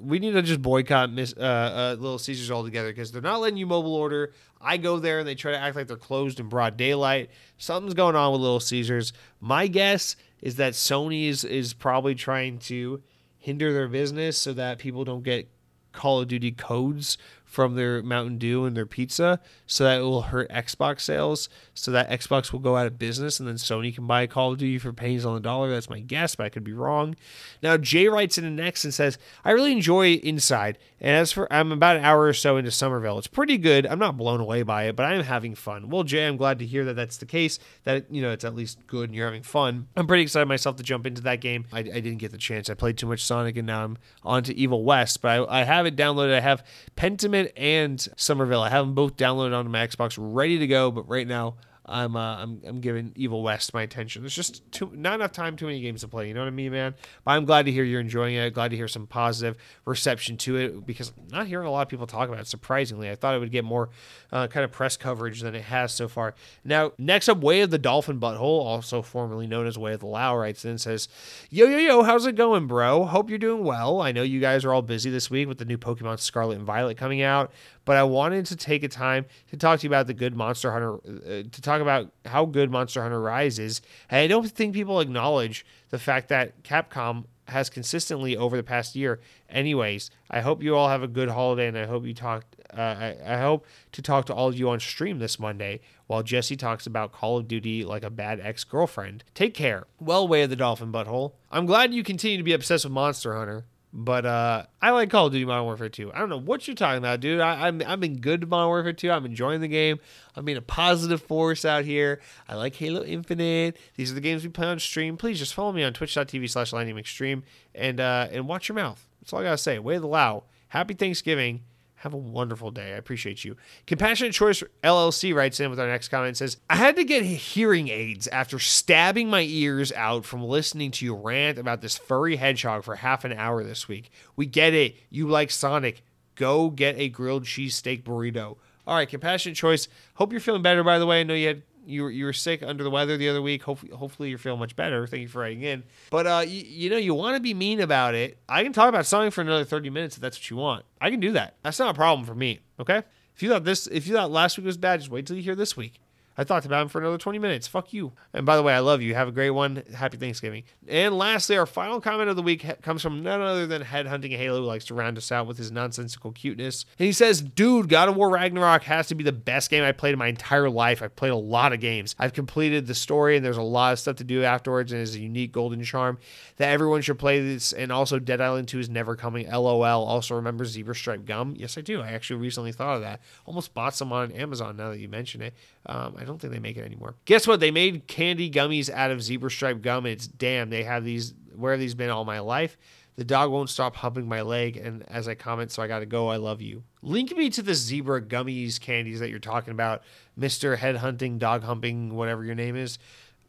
we 0.00 0.18
need 0.18 0.32
to 0.32 0.42
just 0.42 0.62
boycott 0.62 1.10
Miss, 1.10 1.34
uh, 1.36 1.40
uh, 1.40 1.96
Little 2.00 2.18
Caesars 2.18 2.50
altogether 2.50 2.90
because 2.90 3.10
they're 3.10 3.22
not 3.22 3.40
letting 3.40 3.56
you 3.56 3.66
mobile 3.66 3.94
order. 3.94 4.32
I 4.60 4.76
go 4.76 4.98
there 4.98 5.20
and 5.20 5.28
they 5.28 5.34
try 5.34 5.52
to 5.52 5.58
act 5.58 5.76
like 5.76 5.88
they're 5.88 5.96
closed 5.96 6.40
in 6.40 6.48
broad 6.48 6.76
daylight. 6.76 7.30
Something's 7.56 7.94
going 7.94 8.16
on 8.16 8.32
with 8.32 8.40
Little 8.40 8.60
Caesars. 8.60 9.12
My 9.40 9.66
guess 9.66 10.16
is 10.40 10.56
that 10.56 10.74
Sony 10.74 11.28
is, 11.28 11.44
is 11.44 11.74
probably 11.74 12.14
trying 12.14 12.58
to 12.60 13.02
hinder 13.38 13.72
their 13.72 13.88
business 13.88 14.38
so 14.38 14.52
that 14.52 14.78
people 14.78 15.04
don't 15.04 15.22
get 15.22 15.48
Call 15.92 16.20
of 16.20 16.28
Duty 16.28 16.52
codes 16.52 17.18
from 17.44 17.74
their 17.74 18.02
Mountain 18.02 18.38
Dew 18.38 18.66
and 18.66 18.76
their 18.76 18.86
pizza, 18.86 19.40
so 19.66 19.84
that 19.84 19.98
it 19.98 20.02
will 20.02 20.22
hurt 20.22 20.50
Xbox 20.50 21.00
sales, 21.00 21.48
so 21.78 21.90
that 21.92 22.10
Xbox 22.10 22.52
will 22.52 22.60
go 22.60 22.76
out 22.76 22.86
of 22.86 22.98
business, 22.98 23.38
and 23.38 23.48
then 23.48 23.56
Sony 23.56 23.94
can 23.94 24.06
buy 24.06 24.26
Call 24.26 24.52
of 24.52 24.58
Duty 24.58 24.78
for 24.78 24.92
pennies 24.92 25.24
on 25.24 25.34
the 25.34 25.40
dollar. 25.40 25.70
That's 25.70 25.90
my 25.90 26.00
guess, 26.00 26.34
but 26.34 26.46
I 26.46 26.48
could 26.48 26.64
be 26.64 26.72
wrong. 26.72 27.16
Now 27.62 27.76
Jay 27.76 28.08
writes 28.08 28.38
in 28.38 28.44
the 28.44 28.50
next 28.50 28.84
and 28.84 28.92
says, 28.92 29.18
"I 29.44 29.52
really 29.52 29.72
enjoy 29.72 30.14
Inside, 30.14 30.78
and 31.00 31.16
as 31.16 31.32
for 31.32 31.50
I'm 31.52 31.72
about 31.72 31.96
an 31.96 32.04
hour 32.04 32.22
or 32.22 32.32
so 32.32 32.56
into 32.56 32.70
Somerville. 32.70 33.18
It's 33.18 33.26
pretty 33.26 33.58
good. 33.58 33.86
I'm 33.86 33.98
not 33.98 34.16
blown 34.16 34.40
away 34.40 34.62
by 34.62 34.84
it, 34.84 34.96
but 34.96 35.06
I 35.06 35.14
am 35.14 35.22
having 35.22 35.54
fun. 35.54 35.88
Well, 35.88 36.02
Jay, 36.02 36.26
I'm 36.26 36.36
glad 36.36 36.58
to 36.58 36.66
hear 36.66 36.84
that 36.86 36.94
that's 36.94 37.18
the 37.18 37.26
case. 37.26 37.58
That 37.84 38.06
you 38.10 38.20
know 38.22 38.30
it's 38.30 38.44
at 38.44 38.54
least 38.54 38.86
good 38.86 39.08
and 39.08 39.14
you're 39.14 39.26
having 39.26 39.42
fun. 39.42 39.88
I'm 39.96 40.06
pretty 40.06 40.24
excited 40.24 40.46
myself 40.46 40.76
to 40.76 40.82
jump 40.82 41.06
into 41.06 41.22
that 41.22 41.40
game. 41.40 41.66
I, 41.72 41.80
I 41.80 41.82
didn't 41.82 42.16
get 42.16 42.32
the 42.32 42.38
chance. 42.38 42.68
I 42.68 42.74
played 42.74 42.98
too 42.98 43.06
much 43.06 43.24
Sonic, 43.24 43.56
and 43.56 43.66
now 43.66 43.84
I'm 43.84 43.98
on 44.22 44.42
to 44.44 44.56
Evil 44.56 44.84
West. 44.84 45.22
But 45.22 45.48
I, 45.48 45.60
I 45.60 45.64
have 45.64 45.86
it 45.86 45.96
downloaded. 45.96 46.34
I 46.34 46.40
have 46.40 46.64
Pentiment 46.96 47.52
and 47.56 48.06
Somerville. 48.16 48.62
I 48.62 48.70
have 48.70 48.86
them 48.86 48.94
both 48.94 49.16
downloaded 49.16 49.56
onto 49.56 49.70
my 49.70 49.86
Xbox, 49.86 50.16
ready 50.18 50.58
to 50.58 50.66
go. 50.66 50.90
But 50.90 51.08
right 51.08 51.26
now, 51.26 51.56
I'm 51.88 52.16
uh, 52.16 52.36
I'm 52.36 52.60
I'm 52.66 52.80
giving 52.80 53.12
Evil 53.16 53.42
West 53.42 53.72
my 53.72 53.82
attention. 53.82 54.22
There's 54.22 54.34
just 54.34 54.70
too 54.70 54.90
not 54.94 55.14
enough 55.14 55.32
time, 55.32 55.56
too 55.56 55.66
many 55.66 55.80
games 55.80 56.02
to 56.02 56.08
play. 56.08 56.28
You 56.28 56.34
know 56.34 56.40
what 56.40 56.46
I 56.46 56.50
mean, 56.50 56.72
man? 56.72 56.94
But 57.24 57.32
I'm 57.32 57.44
glad 57.44 57.66
to 57.66 57.72
hear 57.72 57.84
you're 57.84 58.00
enjoying 58.00 58.34
it. 58.34 58.52
Glad 58.54 58.70
to 58.70 58.76
hear 58.76 58.88
some 58.88 59.06
positive 59.06 59.56
reception 59.84 60.36
to 60.38 60.56
it 60.56 60.86
because 60.86 61.12
I'm 61.16 61.28
not 61.28 61.46
hearing 61.46 61.66
a 61.66 61.70
lot 61.70 61.82
of 61.82 61.88
people 61.88 62.06
talk 62.06 62.28
about 62.28 62.40
it. 62.40 62.46
Surprisingly, 62.46 63.10
I 63.10 63.14
thought 63.14 63.34
it 63.34 63.38
would 63.38 63.50
get 63.50 63.64
more 63.64 63.90
uh, 64.30 64.46
kind 64.46 64.64
of 64.64 64.70
press 64.70 64.96
coverage 64.96 65.40
than 65.40 65.54
it 65.54 65.64
has 65.64 65.92
so 65.92 66.08
far. 66.08 66.34
Now, 66.64 66.92
next 66.98 67.28
up, 67.28 67.38
Way 67.38 67.62
of 67.62 67.70
the 67.70 67.78
Dolphin 67.78 68.20
Butthole, 68.20 68.40
also 68.40 69.02
formerly 69.02 69.46
known 69.46 69.66
as 69.66 69.78
Way 69.78 69.94
of 69.94 70.00
the 70.00 70.06
Lao, 70.06 70.36
writes 70.36 70.64
in 70.64 70.78
says, 70.78 71.08
"Yo 71.50 71.66
yo 71.66 71.78
yo, 71.78 72.02
how's 72.02 72.26
it 72.26 72.36
going, 72.36 72.66
bro? 72.66 73.04
Hope 73.04 73.30
you're 73.30 73.38
doing 73.38 73.64
well. 73.64 74.00
I 74.00 74.12
know 74.12 74.22
you 74.22 74.40
guys 74.40 74.64
are 74.64 74.72
all 74.72 74.82
busy 74.82 75.10
this 75.10 75.30
week 75.30 75.48
with 75.48 75.58
the 75.58 75.64
new 75.64 75.78
Pokemon 75.78 76.20
Scarlet 76.20 76.56
and 76.56 76.66
Violet 76.66 76.96
coming 76.96 77.22
out 77.22 77.52
but 77.88 77.96
I 77.96 78.02
wanted 78.02 78.44
to 78.44 78.54
take 78.54 78.82
a 78.82 78.88
time 78.88 79.24
to 79.50 79.56
talk 79.56 79.80
to 79.80 79.84
you 79.84 79.88
about 79.88 80.08
the 80.08 80.12
good 80.12 80.36
Monster 80.36 80.72
Hunter, 80.72 80.96
uh, 80.96 81.48
to 81.50 81.62
talk 81.62 81.80
about 81.80 82.12
how 82.26 82.44
good 82.44 82.70
Monster 82.70 83.00
Hunter 83.00 83.18
Rise 83.18 83.58
is. 83.58 83.80
And 84.10 84.20
I 84.20 84.26
don't 84.26 84.46
think 84.46 84.74
people 84.74 85.00
acknowledge 85.00 85.64
the 85.88 85.98
fact 85.98 86.28
that 86.28 86.62
Capcom 86.62 87.24
has 87.46 87.70
consistently 87.70 88.36
over 88.36 88.58
the 88.58 88.62
past 88.62 88.94
year. 88.94 89.20
Anyways, 89.48 90.10
I 90.30 90.42
hope 90.42 90.62
you 90.62 90.76
all 90.76 90.90
have 90.90 91.02
a 91.02 91.08
good 91.08 91.30
holiday, 91.30 91.66
and 91.66 91.78
I 91.78 91.86
hope 91.86 92.04
you 92.04 92.12
talk. 92.12 92.44
Uh, 92.76 92.82
I, 92.82 93.16
I 93.24 93.38
hope 93.38 93.64
to 93.92 94.02
talk 94.02 94.26
to 94.26 94.34
all 94.34 94.48
of 94.48 94.58
you 94.58 94.68
on 94.68 94.80
stream 94.80 95.18
this 95.18 95.38
Monday 95.38 95.80
while 96.08 96.22
Jesse 96.22 96.56
talks 96.56 96.86
about 96.86 97.12
Call 97.12 97.38
of 97.38 97.48
Duty 97.48 97.86
like 97.86 98.04
a 98.04 98.10
bad 98.10 98.38
ex 98.38 98.64
girlfriend. 98.64 99.24
Take 99.32 99.54
care. 99.54 99.86
Well, 99.98 100.28
way 100.28 100.42
of 100.42 100.50
the 100.50 100.56
dolphin 100.56 100.92
butthole. 100.92 101.32
I'm 101.50 101.64
glad 101.64 101.94
you 101.94 102.02
continue 102.02 102.36
to 102.36 102.42
be 102.42 102.52
obsessed 102.52 102.84
with 102.84 102.92
Monster 102.92 103.34
Hunter. 103.34 103.64
But 103.92 104.26
uh, 104.26 104.66
I 104.82 104.90
like 104.90 105.10
Call 105.10 105.26
of 105.26 105.32
Duty 105.32 105.46
Modern 105.46 105.64
Warfare 105.64 105.88
2. 105.88 106.12
I 106.12 106.18
don't 106.18 106.28
know 106.28 106.38
what 106.38 106.68
you're 106.68 106.74
talking 106.74 106.98
about, 106.98 107.20
dude. 107.20 107.40
I, 107.40 107.68
am 107.68 107.80
I'm, 107.80 107.88
I'm 107.88 108.04
in 108.04 108.20
good 108.20 108.48
Modern 108.48 108.68
Warfare 108.68 108.92
2. 108.92 109.10
I'm 109.10 109.24
enjoying 109.24 109.62
the 109.62 109.68
game. 109.68 109.98
I'm 110.36 110.44
being 110.44 110.58
a 110.58 110.62
positive 110.62 111.22
force 111.22 111.64
out 111.64 111.84
here. 111.84 112.20
I 112.48 112.54
like 112.56 112.74
Halo 112.74 113.02
Infinite. 113.02 113.78
These 113.96 114.10
are 114.12 114.14
the 114.14 114.20
games 114.20 114.42
we 114.42 114.50
play 114.50 114.66
on 114.66 114.78
stream. 114.78 115.16
Please 115.16 115.38
just 115.38 115.54
follow 115.54 115.72
me 115.72 115.84
on 115.84 115.94
twitch.tv 115.94 116.50
slash 116.50 116.72
Extreme 116.72 117.44
and 117.74 117.98
uh, 117.98 118.28
and 118.30 118.46
watch 118.46 118.68
your 118.68 118.76
mouth. 118.76 119.08
That's 119.20 119.32
all 119.32 119.40
I 119.40 119.44
gotta 119.44 119.58
say. 119.58 119.78
Way 119.78 119.98
the 119.98 120.06
low. 120.06 120.44
Happy 120.68 120.94
Thanksgiving. 120.94 121.62
Have 122.02 122.14
a 122.14 122.18
wonderful 122.18 122.70
day. 122.70 122.92
I 122.92 122.96
appreciate 122.96 123.44
you. 123.44 123.56
Compassionate 123.86 124.32
Choice 124.32 124.62
LLC 124.84 125.34
writes 125.34 125.58
in 125.58 125.68
with 125.68 125.80
our 125.80 125.88
next 125.88 126.08
comment 126.08 126.36
says, 126.36 126.56
I 126.70 126.76
had 126.76 126.94
to 126.94 127.02
get 127.02 127.24
hearing 127.24 127.88
aids 127.88 128.28
after 128.28 128.60
stabbing 128.60 129.28
my 129.28 129.40
ears 129.40 129.90
out 129.92 130.24
from 130.24 130.44
listening 130.44 130.92
to 130.92 131.04
you 131.04 131.16
rant 131.16 131.58
about 131.58 131.80
this 131.80 131.98
furry 131.98 132.36
hedgehog 132.36 132.84
for 132.84 132.94
half 132.94 133.24
an 133.24 133.32
hour 133.32 133.64
this 133.64 133.88
week. 133.88 134.12
We 134.36 134.46
get 134.46 134.74
it. 134.74 134.94
You 135.10 135.26
like 135.26 135.50
Sonic. 135.50 136.04
Go 136.36 136.70
get 136.70 136.96
a 136.98 137.08
grilled 137.08 137.46
cheese 137.46 137.74
steak 137.74 138.04
burrito. 138.04 138.58
All 138.86 138.94
right, 138.94 139.08
compassionate 139.08 139.56
choice. 139.56 139.88
Hope 140.14 140.30
you're 140.30 140.40
feeling 140.40 140.62
better. 140.62 140.84
By 140.84 141.00
the 141.00 141.06
way, 141.06 141.20
I 141.20 141.24
know 141.24 141.34
you 141.34 141.48
had 141.48 141.62
you 141.88 142.02
were, 142.02 142.10
you 142.10 142.24
were 142.26 142.32
sick 142.32 142.62
under 142.62 142.84
the 142.84 142.90
weather 142.90 143.16
the 143.16 143.28
other 143.28 143.42
week. 143.42 143.62
Hopefully, 143.62 143.92
hopefully 143.92 144.28
you're 144.28 144.38
feeling 144.38 144.60
much 144.60 144.76
better. 144.76 145.06
Thank 145.06 145.22
you 145.22 145.28
for 145.28 145.40
writing 145.40 145.62
in. 145.62 145.84
But 146.10 146.26
uh, 146.26 146.44
you, 146.46 146.64
you 146.66 146.90
know, 146.90 146.96
you 146.96 147.14
want 147.14 147.36
to 147.36 147.40
be 147.40 147.54
mean 147.54 147.80
about 147.80 148.14
it. 148.14 148.38
I 148.48 148.62
can 148.62 148.72
talk 148.72 148.88
about 148.88 149.06
something 149.06 149.30
for 149.30 149.40
another 149.40 149.64
30 149.64 149.90
minutes 149.90 150.16
if 150.16 150.22
that's 150.22 150.36
what 150.36 150.50
you 150.50 150.56
want. 150.56 150.84
I 151.00 151.10
can 151.10 151.20
do 151.20 151.32
that. 151.32 151.56
That's 151.62 151.78
not 151.78 151.90
a 151.90 151.94
problem 151.94 152.26
for 152.26 152.34
me. 152.34 152.60
Okay. 152.78 153.02
If 153.34 153.42
you 153.42 153.48
thought 153.50 153.64
this, 153.64 153.86
if 153.86 154.06
you 154.06 154.14
thought 154.14 154.30
last 154.30 154.58
week 154.58 154.66
was 154.66 154.76
bad, 154.76 155.00
just 155.00 155.10
wait 155.10 155.26
till 155.26 155.36
you 155.36 155.42
hear 155.42 155.54
this 155.54 155.76
week. 155.76 156.00
I 156.38 156.44
talked 156.44 156.66
about 156.66 156.82
him 156.82 156.88
for 156.88 157.00
another 157.00 157.18
20 157.18 157.40
minutes. 157.40 157.66
Fuck 157.66 157.92
you. 157.92 158.12
And 158.32 158.46
by 158.46 158.56
the 158.56 158.62
way, 158.62 158.72
I 158.72 158.78
love 158.78 159.02
you. 159.02 159.12
Have 159.14 159.26
a 159.26 159.32
great 159.32 159.50
one. 159.50 159.82
Happy 159.92 160.16
Thanksgiving. 160.16 160.62
And 160.86 161.18
lastly, 161.18 161.58
our 161.58 161.66
final 161.66 162.00
comment 162.00 162.30
of 162.30 162.36
the 162.36 162.42
week 162.42 162.64
comes 162.80 163.02
from 163.02 163.24
none 163.24 163.40
other 163.40 163.66
than 163.66 163.82
Headhunting 163.82 164.36
Halo, 164.36 164.60
who 164.60 164.64
likes 164.64 164.84
to 164.86 164.94
round 164.94 165.18
us 165.18 165.32
out 165.32 165.48
with 165.48 165.58
his 165.58 165.72
nonsensical 165.72 166.30
cuteness. 166.30 166.86
And 166.96 167.06
he 167.06 167.12
says, 167.12 167.42
Dude, 167.42 167.88
God 167.88 168.08
of 168.08 168.14
War 168.14 168.30
Ragnarok 168.30 168.84
has 168.84 169.08
to 169.08 169.16
be 169.16 169.24
the 169.24 169.32
best 169.32 169.68
game 169.68 169.82
I 169.82 169.90
played 169.90 170.12
in 170.12 170.18
my 170.20 170.28
entire 170.28 170.70
life. 170.70 171.02
I've 171.02 171.16
played 171.16 171.32
a 171.32 171.36
lot 171.36 171.72
of 171.72 171.80
games. 171.80 172.14
I've 172.20 172.34
completed 172.34 172.86
the 172.86 172.94
story, 172.94 173.36
and 173.36 173.44
there's 173.44 173.56
a 173.56 173.62
lot 173.62 173.92
of 173.92 173.98
stuff 173.98 174.16
to 174.16 174.24
do 174.24 174.44
afterwards, 174.44 174.92
and 174.92 175.02
it's 175.02 175.16
a 175.16 175.20
unique 175.20 175.50
golden 175.50 175.82
charm 175.82 176.18
that 176.58 176.68
everyone 176.68 177.02
should 177.02 177.18
play 177.18 177.40
this. 177.40 177.72
And 177.72 177.90
also, 177.90 178.20
Dead 178.20 178.40
Island 178.40 178.68
2 178.68 178.78
is 178.78 178.88
never 178.88 179.16
coming. 179.16 179.50
LOL. 179.50 180.04
Also, 180.04 180.36
remember 180.36 180.64
Zebra 180.64 180.94
Stripe 180.94 181.24
Gum? 181.24 181.54
Yes, 181.56 181.76
I 181.76 181.80
do. 181.80 182.00
I 182.00 182.12
actually 182.12 182.40
recently 182.40 182.70
thought 182.70 182.94
of 182.94 183.02
that. 183.02 183.20
Almost 183.44 183.74
bought 183.74 183.96
some 183.96 184.12
on 184.12 184.30
Amazon 184.30 184.76
now 184.76 184.90
that 184.90 185.00
you 185.00 185.08
mention 185.08 185.42
it. 185.42 185.54
Um, 185.86 186.14
I 186.16 186.24
don't 186.28 186.40
think 186.40 186.52
they 186.52 186.60
make 186.60 186.76
it 186.76 186.84
anymore. 186.84 187.16
Guess 187.24 187.46
what? 187.46 187.60
They 187.60 187.70
made 187.70 188.06
candy 188.06 188.50
gummies 188.50 188.88
out 188.90 189.10
of 189.10 189.22
zebra 189.22 189.50
stripe 189.50 189.82
gum. 189.82 190.06
It's 190.06 190.26
damn, 190.26 190.70
they 190.70 190.84
have 190.84 191.04
these. 191.04 191.34
Where 191.56 191.72
have 191.72 191.80
these 191.80 191.94
been 191.94 192.10
all 192.10 192.24
my 192.24 192.38
life? 192.38 192.78
The 193.16 193.24
dog 193.24 193.50
won't 193.50 193.68
stop 193.68 193.96
humping 193.96 194.28
my 194.28 194.42
leg, 194.42 194.76
and 194.76 195.02
as 195.08 195.26
I 195.26 195.34
comment, 195.34 195.72
so 195.72 195.82
I 195.82 195.88
gotta 195.88 196.06
go. 196.06 196.28
I 196.28 196.36
love 196.36 196.62
you. 196.62 196.84
Link 197.02 197.36
me 197.36 197.50
to 197.50 197.62
the 197.62 197.74
zebra 197.74 198.22
gummies 198.22 198.80
candies 198.80 199.18
that 199.18 199.30
you're 199.30 199.40
talking 199.40 199.72
about, 199.72 200.02
Mister 200.36 200.76
Head 200.76 200.96
Hunting, 200.96 201.38
Dog 201.38 201.64
Humping, 201.64 202.14
whatever 202.14 202.44
your 202.44 202.54
name 202.54 202.76
is. 202.76 202.98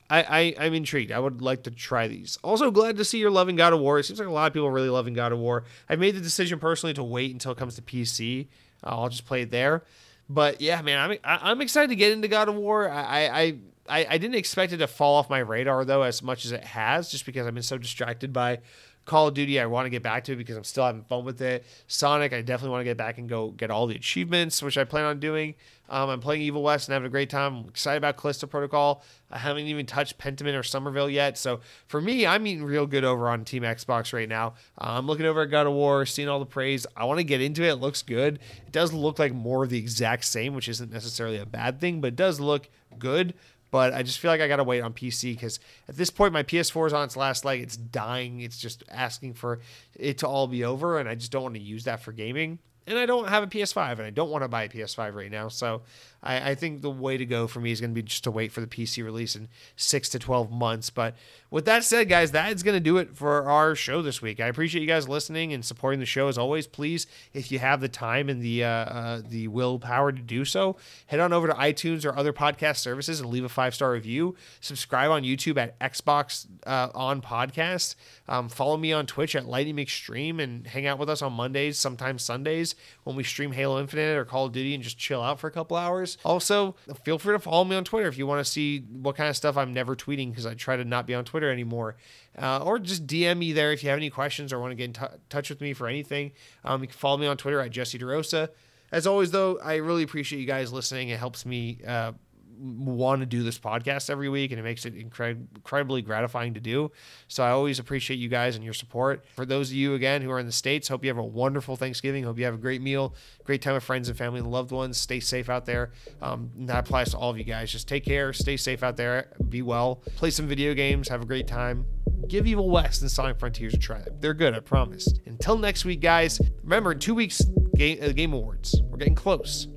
I, 0.09 0.23
I 0.57 0.65
am 0.65 0.73
intrigued. 0.73 1.11
I 1.11 1.19
would 1.19 1.41
like 1.43 1.63
to 1.63 1.71
try 1.71 2.07
these. 2.07 2.39
Also, 2.43 2.71
glad 2.71 2.97
to 2.97 3.05
see 3.05 3.19
you're 3.19 3.29
loving 3.29 3.55
God 3.55 3.73
of 3.73 3.79
War. 3.79 3.99
It 3.99 4.05
seems 4.05 4.17
like 4.17 4.27
a 4.27 4.31
lot 4.31 4.47
of 4.47 4.53
people 4.53 4.67
are 4.67 4.71
really 4.71 4.89
loving 4.89 5.13
God 5.13 5.31
of 5.31 5.37
War. 5.37 5.65
I've 5.87 5.99
made 5.99 6.15
the 6.15 6.21
decision 6.21 6.57
personally 6.57 6.95
to 6.95 7.03
wait 7.03 7.31
until 7.31 7.51
it 7.51 7.59
comes 7.59 7.75
to 7.75 7.83
PC. 7.83 8.47
Uh, 8.83 8.87
I'll 8.87 9.09
just 9.09 9.25
play 9.25 9.43
it 9.43 9.51
there. 9.51 9.83
But 10.29 10.61
yeah, 10.61 10.81
man, 10.81 10.99
I'm 10.99 11.17
I'm 11.23 11.61
excited 11.61 11.89
to 11.89 11.95
get 11.95 12.11
into 12.11 12.27
God 12.27 12.49
of 12.49 12.55
War. 12.55 12.89
I 12.89 13.57
I 13.89 14.05
I 14.05 14.17
didn't 14.19 14.35
expect 14.35 14.71
it 14.71 14.77
to 14.77 14.87
fall 14.87 15.15
off 15.15 15.29
my 15.29 15.39
radar 15.39 15.83
though 15.83 16.03
as 16.03 16.21
much 16.21 16.45
as 16.45 16.51
it 16.51 16.63
has, 16.63 17.09
just 17.09 17.25
because 17.25 17.47
I've 17.47 17.53
been 17.55 17.63
so 17.63 17.79
distracted 17.79 18.31
by 18.31 18.59
Call 19.05 19.27
of 19.27 19.33
Duty. 19.33 19.59
I 19.59 19.65
want 19.65 19.85
to 19.85 19.89
get 19.89 20.03
back 20.03 20.23
to 20.25 20.33
it 20.33 20.35
because 20.35 20.55
I'm 20.55 20.63
still 20.63 20.85
having 20.85 21.03
fun 21.03 21.25
with 21.25 21.41
it. 21.41 21.65
Sonic, 21.87 22.31
I 22.33 22.41
definitely 22.41 22.71
want 22.71 22.81
to 22.81 22.85
get 22.85 22.97
back 22.97 23.17
and 23.17 23.27
go 23.27 23.49
get 23.49 23.71
all 23.71 23.87
the 23.87 23.95
achievements, 23.95 24.61
which 24.61 24.77
I 24.77 24.83
plan 24.83 25.05
on 25.05 25.19
doing. 25.19 25.55
Um, 25.89 26.09
I'm 26.09 26.19
playing 26.19 26.43
Evil 26.43 26.61
West 26.61 26.87
and 26.87 26.93
having 26.93 27.07
a 27.07 27.09
great 27.09 27.29
time. 27.29 27.55
I'm 27.55 27.67
excited 27.67 27.97
about 27.97 28.17
Callisto 28.17 28.45
Protocol. 28.45 29.03
I 29.31 29.39
haven't 29.39 29.65
even 29.65 29.85
touched 29.87 30.19
Pentiment 30.19 30.57
or 30.57 30.61
Somerville 30.61 31.09
yet. 31.09 31.37
So 31.37 31.61
for 31.87 31.99
me, 31.99 32.27
I'm 32.27 32.45
eating 32.45 32.63
real 32.63 32.85
good 32.85 33.03
over 33.03 33.27
on 33.29 33.43
Team 33.43 33.63
Xbox 33.63 34.13
right 34.13 34.29
now. 34.29 34.53
Uh, 34.79 34.91
I'm 34.97 35.07
looking 35.07 35.25
over 35.25 35.41
at 35.41 35.49
God 35.49 35.65
of 35.65 35.73
War, 35.73 36.05
seeing 36.05 36.29
all 36.29 36.39
the 36.39 36.45
praise. 36.45 36.85
I 36.95 37.05
want 37.05 37.19
to 37.19 37.23
get 37.23 37.41
into 37.41 37.63
it. 37.63 37.69
It 37.69 37.75
looks 37.75 38.03
good. 38.03 38.35
It 38.65 38.71
does 38.71 38.93
look 38.93 39.17
like 39.17 39.33
more 39.33 39.63
of 39.63 39.71
the 39.71 39.79
exact 39.79 40.25
same, 40.25 40.53
which 40.53 40.69
isn't 40.69 40.91
necessarily 40.91 41.37
a 41.37 41.45
bad 41.45 41.79
thing, 41.79 42.01
but 42.01 42.09
it 42.09 42.15
does 42.15 42.39
look 42.39 42.69
good 42.99 43.33
but 43.71 43.93
I 43.93 44.03
just 44.03 44.19
feel 44.19 44.31
like 44.31 44.41
I 44.41 44.47
gotta 44.47 44.63
wait 44.63 44.81
on 44.81 44.93
PC 44.93 45.33
because 45.33 45.59
at 45.87 45.97
this 45.97 46.09
point 46.09 46.33
my 46.33 46.43
PS4 46.43 46.87
is 46.87 46.93
on 46.93 47.03
its 47.03 47.17
last 47.17 47.45
leg. 47.45 47.61
It's 47.61 47.77
dying. 47.77 48.41
It's 48.41 48.57
just 48.57 48.83
asking 48.89 49.33
for 49.33 49.59
it 49.95 50.19
to 50.19 50.27
all 50.27 50.47
be 50.47 50.63
over, 50.63 50.99
and 50.99 51.07
I 51.07 51.15
just 51.15 51.31
don't 51.31 51.43
want 51.43 51.55
to 51.55 51.61
use 51.61 51.83
that 51.85 52.01
for 52.01 52.11
gaming 52.11 52.59
and 52.89 52.97
I 52.97 53.05
don't 53.05 53.29
have 53.29 53.43
a 53.43 53.47
PS5 53.47 53.93
and 53.93 54.01
I 54.01 54.09
don't 54.09 54.31
want 54.31 54.43
to 54.43 54.47
buy 54.47 54.63
a 54.63 54.69
PS5 54.69 55.13
right 55.13 55.31
now. 55.31 55.47
So 55.47 55.83
I, 56.21 56.51
I 56.51 56.55
think 56.55 56.81
the 56.81 56.89
way 56.89 57.17
to 57.17 57.25
go 57.25 57.47
for 57.47 57.59
me 57.59 57.71
is 57.71 57.79
going 57.79 57.91
to 57.91 57.95
be 57.95 58.03
just 58.03 58.23
to 58.25 58.31
wait 58.31 58.51
for 58.51 58.61
the 58.61 58.67
PC 58.67 59.03
release 59.03 59.35
in 59.35 59.47
six 59.75 60.09
to 60.09 60.19
12 60.19 60.51
months. 60.51 60.89
But 60.89 61.15
with 61.51 61.65
that 61.65 61.83
said, 61.83 62.09
guys, 62.09 62.31
that 62.31 62.53
is 62.53 62.63
going 62.63 62.75
to 62.75 62.79
do 62.79 62.97
it 62.97 63.15
for 63.15 63.43
our 63.49 63.75
show 63.75 64.01
this 64.01 64.21
week. 64.21 64.39
I 64.39 64.47
appreciate 64.47 64.81
you 64.81 64.87
guys 64.87 65.07
listening 65.07 65.53
and 65.53 65.63
supporting 65.63 65.99
the 65.99 66.05
show 66.05 66.27
as 66.27 66.37
always. 66.37 66.67
Please, 66.67 67.07
if 67.33 67.51
you 67.51 67.59
have 67.59 67.81
the 67.81 67.89
time 67.89 68.29
and 68.29 68.41
the 68.41 68.63
uh, 68.63 68.69
uh, 68.69 69.21
the 69.27 69.47
willpower 69.47 70.11
to 70.11 70.21
do 70.21 70.45
so, 70.45 70.77
head 71.07 71.19
on 71.19 71.33
over 71.33 71.47
to 71.47 71.53
iTunes 71.53 72.05
or 72.05 72.15
other 72.17 72.33
podcast 72.33 72.77
services 72.77 73.19
and 73.19 73.29
leave 73.29 73.43
a 73.43 73.49
five 73.49 73.73
star 73.73 73.91
review. 73.91 74.35
Subscribe 74.61 75.11
on 75.11 75.23
YouTube 75.23 75.57
at 75.57 75.79
Xbox 75.79 76.47
uh, 76.67 76.89
on 76.93 77.21
Podcast. 77.21 77.95
Um, 78.27 78.49
follow 78.49 78.77
me 78.77 78.93
on 78.93 79.05
Twitch 79.05 79.35
at 79.35 79.45
Lightning 79.45 79.79
Extreme 79.79 80.39
and 80.39 80.67
hang 80.67 80.85
out 80.85 80.99
with 80.99 81.09
us 81.09 81.21
on 81.21 81.33
Mondays, 81.33 81.77
sometimes 81.77 82.23
Sundays 82.23 82.75
when 83.03 83.15
we 83.15 83.23
stream 83.23 83.51
Halo 83.51 83.79
Infinite 83.79 84.17
or 84.17 84.25
Call 84.25 84.45
of 84.45 84.51
Duty 84.51 84.73
and 84.73 84.83
just 84.83 84.97
chill 84.97 85.21
out 85.21 85.39
for 85.39 85.47
a 85.47 85.51
couple 85.51 85.77
hours. 85.77 86.08
Also, 86.23 86.75
feel 87.03 87.17
free 87.17 87.35
to 87.35 87.39
follow 87.39 87.63
me 87.65 87.75
on 87.75 87.83
Twitter 87.83 88.07
if 88.07 88.17
you 88.17 88.25
want 88.27 88.43
to 88.45 88.49
see 88.49 88.79
what 88.79 89.15
kind 89.15 89.29
of 89.29 89.35
stuff 89.35 89.57
I'm 89.57 89.73
never 89.73 89.95
tweeting 89.95 90.29
because 90.29 90.45
I 90.45 90.53
try 90.53 90.75
to 90.75 90.85
not 90.85 91.05
be 91.07 91.13
on 91.13 91.25
Twitter 91.25 91.51
anymore. 91.51 91.95
Uh, 92.37 92.63
or 92.63 92.79
just 92.79 93.07
DM 93.07 93.37
me 93.37 93.53
there 93.53 93.71
if 93.71 93.83
you 93.83 93.89
have 93.89 93.97
any 93.97 94.09
questions 94.09 94.53
or 94.53 94.59
want 94.59 94.71
to 94.71 94.75
get 94.75 94.85
in 94.85 94.93
t- 94.93 95.17
touch 95.29 95.49
with 95.49 95.61
me 95.61 95.73
for 95.73 95.87
anything. 95.87 96.31
Um, 96.63 96.81
you 96.81 96.87
can 96.87 96.97
follow 96.97 97.17
me 97.17 97.27
on 97.27 97.37
Twitter 97.37 97.59
at 97.59 97.71
Jesse 97.71 97.99
DeRosa. 97.99 98.49
As 98.91 99.05
always, 99.05 99.31
though, 99.31 99.59
I 99.59 99.75
really 99.75 100.03
appreciate 100.03 100.39
you 100.39 100.47
guys 100.47 100.73
listening. 100.73 101.09
It 101.09 101.19
helps 101.19 101.45
me 101.45 101.79
uh, 101.85 102.13
want 102.59 103.21
to 103.21 103.25
do 103.25 103.43
this 103.43 103.57
podcast 103.57 104.09
every 104.09 104.29
week 104.29 104.51
and 104.51 104.59
it 104.59 104.63
makes 104.63 104.85
it 104.85 104.95
incred- 104.95 105.47
incredibly 105.55 106.01
gratifying 106.01 106.53
to 106.53 106.59
do. 106.59 106.91
So 107.27 107.43
I 107.43 107.51
always 107.51 107.79
appreciate 107.79 108.17
you 108.17 108.29
guys 108.29 108.55
and 108.55 108.63
your 108.63 108.73
support. 108.73 109.25
For 109.35 109.45
those 109.45 109.69
of 109.69 109.75
you 109.75 109.93
again 109.93 110.21
who 110.21 110.31
are 110.31 110.39
in 110.39 110.45
the 110.45 110.51
States, 110.51 110.87
hope 110.87 111.03
you 111.03 111.09
have 111.09 111.17
a 111.17 111.23
wonderful 111.23 111.75
Thanksgiving. 111.75 112.23
Hope 112.23 112.37
you 112.37 112.45
have 112.45 112.53
a 112.53 112.57
great 112.57 112.81
meal, 112.81 113.15
great 113.43 113.61
time 113.61 113.73
with 113.75 113.83
friends 113.83 114.09
and 114.09 114.17
family 114.17 114.39
and 114.39 114.51
loved 114.51 114.71
ones. 114.71 114.97
Stay 114.97 115.19
safe 115.19 115.49
out 115.49 115.65
there. 115.65 115.91
Um, 116.21 116.51
that 116.57 116.79
applies 116.79 117.11
to 117.11 117.17
all 117.17 117.29
of 117.29 117.37
you 117.37 117.43
guys. 117.43 117.71
Just 117.71 117.87
take 117.87 118.05
care, 118.05 118.33
stay 118.33 118.57
safe 118.57 118.83
out 118.83 118.97
there, 118.97 119.31
be 119.47 119.61
well, 119.61 119.97
play 120.15 120.31
some 120.31 120.47
video 120.47 120.73
games, 120.73 121.07
have 121.09 121.21
a 121.21 121.25
great 121.25 121.47
time. 121.47 121.85
Give 122.27 122.45
Evil 122.45 122.69
West 122.69 123.01
and 123.01 123.09
Sonic 123.09 123.39
Frontiers 123.39 123.73
a 123.73 123.77
try. 123.77 124.03
They're 124.19 124.33
good, 124.33 124.53
I 124.53 124.59
promise. 124.59 125.07
Until 125.25 125.57
next 125.57 125.85
week, 125.85 126.01
guys, 126.01 126.39
remember 126.63 126.91
in 126.91 126.99
two 126.99 127.15
weeks, 127.15 127.41
Game, 127.79 127.97
uh, 128.01 128.11
game 128.11 128.33
Awards. 128.33 128.81
We're 128.89 128.97
getting 128.97 129.15
close. 129.15 129.67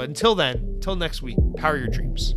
But 0.00 0.08
until 0.08 0.34
then, 0.34 0.56
until 0.76 0.96
next 0.96 1.20
week, 1.20 1.36
power 1.58 1.76
your 1.76 1.88
dreams. 1.88 2.34